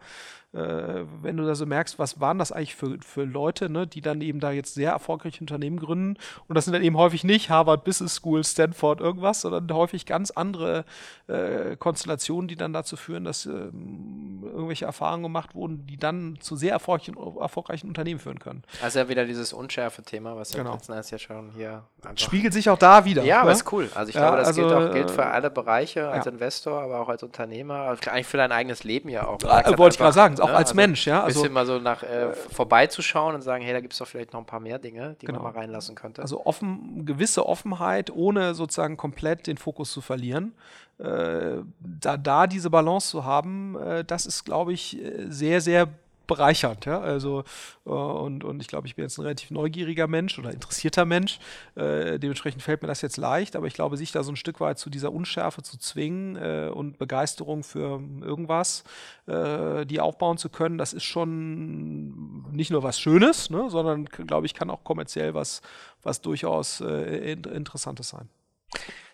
äh, 0.54 1.06
wenn 1.22 1.38
du 1.38 1.45
da 1.45 1.56
so 1.56 1.66
merkst, 1.66 1.97
was 1.97 2.20
waren 2.20 2.38
das 2.38 2.51
eigentlich 2.51 2.76
für, 2.76 2.97
für 3.01 3.24
Leute, 3.24 3.70
ne, 3.70 3.88
die 3.88 4.01
dann 4.01 4.22
eben 4.22 4.39
da 4.39 4.51
jetzt 4.51 4.76
sehr 4.76 4.91
erfolgreiche 4.91 5.41
Unternehmen 5.41 5.80
gründen. 5.80 6.18
Und 6.47 6.56
das 6.56 6.66
sind 6.66 6.74
dann 6.74 6.84
eben 6.84 6.97
häufig 6.97 7.24
nicht 7.24 7.49
Harvard 7.49 7.84
Business 7.84 8.16
School, 8.16 8.43
Stanford, 8.43 9.01
irgendwas, 9.01 9.41
sondern 9.41 9.76
häufig 9.76 10.06
ganz 10.06 10.32
andere 10.32 10.86
äh, 11.28 11.76
Konstellationen, 11.78 12.47
die 12.47 12.56
dann 12.56 12.72
dazu 12.74 12.95
führen, 12.95 13.24
dass 13.24 13.45
äh, 13.45 13.49
irgendwelche 13.49 14.86
Erfahrungen 14.86 15.24
gemacht 15.24 15.56
wurden, 15.56 15.88
die 15.88 15.97
dann 15.97 16.38
zu 16.39 16.56
sehr 16.56 16.74
erfolgreichen, 16.74 17.18
erfolgreichen 17.39 17.88
Unternehmen 17.88 18.20
führen 18.20 18.39
können. 18.39 18.64
Also 18.82 18.99
ja 18.99 19.10
wieder 19.10 19.26
dieses 19.26 19.54
unschärfe 19.54 20.04
Thema, 20.04 20.36
was 20.36 20.51
genau. 20.51 20.74
letzten 20.74 20.91
Endes 20.91 21.10
ja 21.10 21.18
schon 21.18 21.51
hier 21.51 21.84
spiegelt 22.16 22.54
sich 22.54 22.70
auch 22.70 22.78
da 22.78 23.06
wieder. 23.06 23.24
Ja, 23.24 23.38
ne? 23.38 23.41
aber 23.43 23.51
ist 23.51 23.72
cool. 23.72 23.89
Also 23.95 24.10
ich 24.10 24.16
ja, 24.16 24.22
glaube, 24.22 24.38
das 24.38 24.47
also, 24.47 24.62
gilt 24.62 24.74
auch 24.74 24.93
gilt 24.93 25.12
für 25.12 25.26
alle 25.26 25.49
Bereiche 25.49 26.10
als 26.10 26.26
ja. 26.26 26.32
Investor, 26.32 26.82
aber 26.82 26.99
auch 26.99 27.10
als 27.10 27.24
Unternehmer, 27.24 27.97
eigentlich 28.08 28.28
für 28.28 28.38
dein 28.38 28.51
eigenes 28.51 28.84
Leben 28.84 29.10
ja 29.10 29.26
auch. 29.28 29.39
Äh, 29.41 29.78
wollte 29.78 29.95
ich 29.95 29.99
gerade 29.99 30.14
sagen, 30.14 30.39
auch 30.43 30.49
ne? 30.49 30.55
als 30.55 30.69
also 30.69 30.75
Mensch, 30.75 31.07
ja. 31.07 31.23
Also, 31.23 31.41
bisschen 31.41 31.53
mal 31.53 31.65
so 31.65 31.79
nach 31.79 32.03
äh, 32.03 32.33
vorbeizuschauen 32.33 33.35
und 33.35 33.41
sagen, 33.41 33.63
hey, 33.63 33.73
da 33.73 33.81
gibt 33.81 33.93
es 33.93 33.99
doch 33.99 34.07
vielleicht 34.07 34.33
noch 34.33 34.39
ein 34.39 34.45
paar 34.45 34.59
mehr 34.59 34.79
Dinge, 34.79 35.15
die 35.21 35.25
genau. 35.25 35.41
man 35.41 35.53
mal 35.53 35.59
reinlassen 35.59 35.95
könnte. 35.95 36.21
Also 36.21 36.45
offen, 36.45 37.05
gewisse 37.05 37.45
Offenheit, 37.45 38.11
ohne 38.11 38.53
sozusagen 38.55 38.97
komplett 38.97 39.47
den 39.47 39.57
Fokus 39.57 39.91
zu 39.91 40.01
verlieren. 40.01 40.53
Äh, 40.99 41.57
da, 41.79 42.17
da 42.17 42.47
diese 42.47 42.69
Balance 42.69 43.09
zu 43.09 43.25
haben, 43.25 43.77
äh, 43.77 44.05
das 44.05 44.25
ist, 44.25 44.43
glaube 44.43 44.73
ich, 44.73 45.03
äh, 45.03 45.25
sehr, 45.29 45.59
sehr 45.61 45.87
bereichernd. 46.28 46.86
Ja? 46.86 46.99
Also, 46.99 47.43
äh, 47.86 47.89
und, 47.89 48.43
und 48.43 48.61
ich 48.61 48.67
glaube, 48.67 48.88
ich 48.88 48.95
bin 48.95 49.03
jetzt 49.03 49.17
ein 49.17 49.24
relativ 49.24 49.51
neugieriger 49.51 50.07
Mensch 50.07 50.39
oder 50.39 50.51
interessierter 50.51 51.05
Mensch. 51.05 51.39
Äh, 51.76 52.19
dementsprechend 52.19 52.61
fällt 52.61 52.82
mir 52.82 52.88
das 52.88 53.01
jetzt 53.01 53.17
leicht, 53.17 53.55
aber 53.55 53.67
ich 53.67 53.74
glaube, 53.74 53.97
sich 53.97 54.11
da 54.11 54.24
so 54.24 54.32
ein 54.32 54.36
Stück 54.36 54.59
weit 54.59 54.80
zu 54.80 54.89
dieser 54.89 55.11
Unschärfe 55.11 55.61
zu 55.61 55.78
zwingen 55.78 56.36
äh, 56.36 56.69
und 56.74 56.97
Begeisterung 56.97 57.63
für 57.63 58.01
irgendwas, 58.21 58.84
äh, 59.28 59.86
die 59.86 59.99
aufbauen 59.99 60.38
zu 60.38 60.49
können, 60.49 60.78
das 60.78 60.93
ist 60.93 61.03
schon 61.03 62.51
nicht 62.51 62.71
nur 62.71 62.84
was 62.84 62.99
Schönes, 62.99 63.49
ne, 63.49 63.69
sondern 63.69 64.05
glaube 64.05 64.45
ich, 64.45 64.53
kann 64.53 64.69
auch 64.69 64.84
kommerziell 64.84 65.34
was, 65.34 65.61
was 66.01 66.21
durchaus 66.21 66.82
äh, 66.82 67.34
Interessantes 67.34 68.09
sein. 68.09 68.30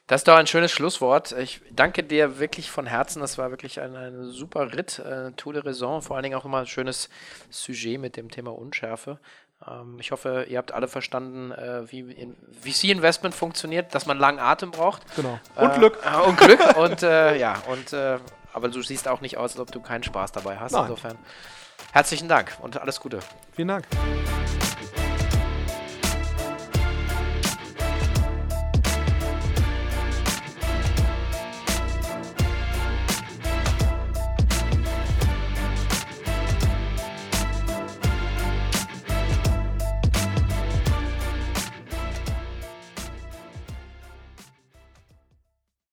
Das 0.09 0.21
ist 0.21 0.27
doch 0.27 0.37
ein 0.37 0.47
schönes 0.47 0.71
Schlusswort. 0.71 1.33
Ich 1.33 1.61
danke 1.69 2.03
dir 2.03 2.39
wirklich 2.39 2.71
von 2.71 2.87
Herzen. 2.87 3.19
Das 3.19 3.37
war 3.37 3.51
wirklich 3.51 3.79
ein, 3.79 3.95
ein 3.95 4.31
super 4.31 4.73
Ritt, 4.73 4.97
äh, 4.97 5.31
Tour 5.33 5.53
de 5.53 5.61
Raison. 5.61 6.01
Vor 6.01 6.15
allen 6.15 6.23
Dingen 6.23 6.35
auch 6.35 6.45
immer 6.45 6.57
ein 6.57 6.65
schönes 6.65 7.09
Sujet 7.51 7.99
mit 7.99 8.17
dem 8.17 8.31
Thema 8.31 8.49
Unschärfe. 8.49 9.19
Ähm, 9.67 9.97
ich 9.99 10.11
hoffe, 10.11 10.47
ihr 10.49 10.57
habt 10.57 10.71
alle 10.71 10.87
verstanden, 10.87 11.51
äh, 11.51 11.91
wie 11.91 11.99
in, 11.99 12.35
VC-Investment 12.59 13.35
funktioniert, 13.35 13.93
dass 13.93 14.07
man 14.07 14.17
langen 14.17 14.39
Atem 14.39 14.71
braucht. 14.71 15.03
Genau. 15.15 15.39
Und 15.55 15.69
äh, 15.69 15.77
Glück. 15.77 15.99
und 16.25 16.37
Glück. 16.39 16.59
und 16.77 17.03
äh, 17.03 17.37
ja, 17.37 17.61
und 17.67 17.93
äh, 17.93 18.17
aber 18.51 18.69
du 18.69 18.81
siehst 18.81 19.07
auch 19.07 19.21
nicht 19.21 19.37
aus, 19.37 19.51
als 19.51 19.59
ob 19.59 19.71
du 19.71 19.79
keinen 19.79 20.01
Spaß 20.01 20.31
dabei 20.31 20.57
hast. 20.57 20.71
Nein. 20.71 20.85
Insofern 20.85 21.19
herzlichen 21.91 22.27
Dank 22.27 22.57
und 22.63 22.81
alles 22.81 22.99
Gute. 22.99 23.19
Vielen 23.51 23.67
Dank. 23.67 23.85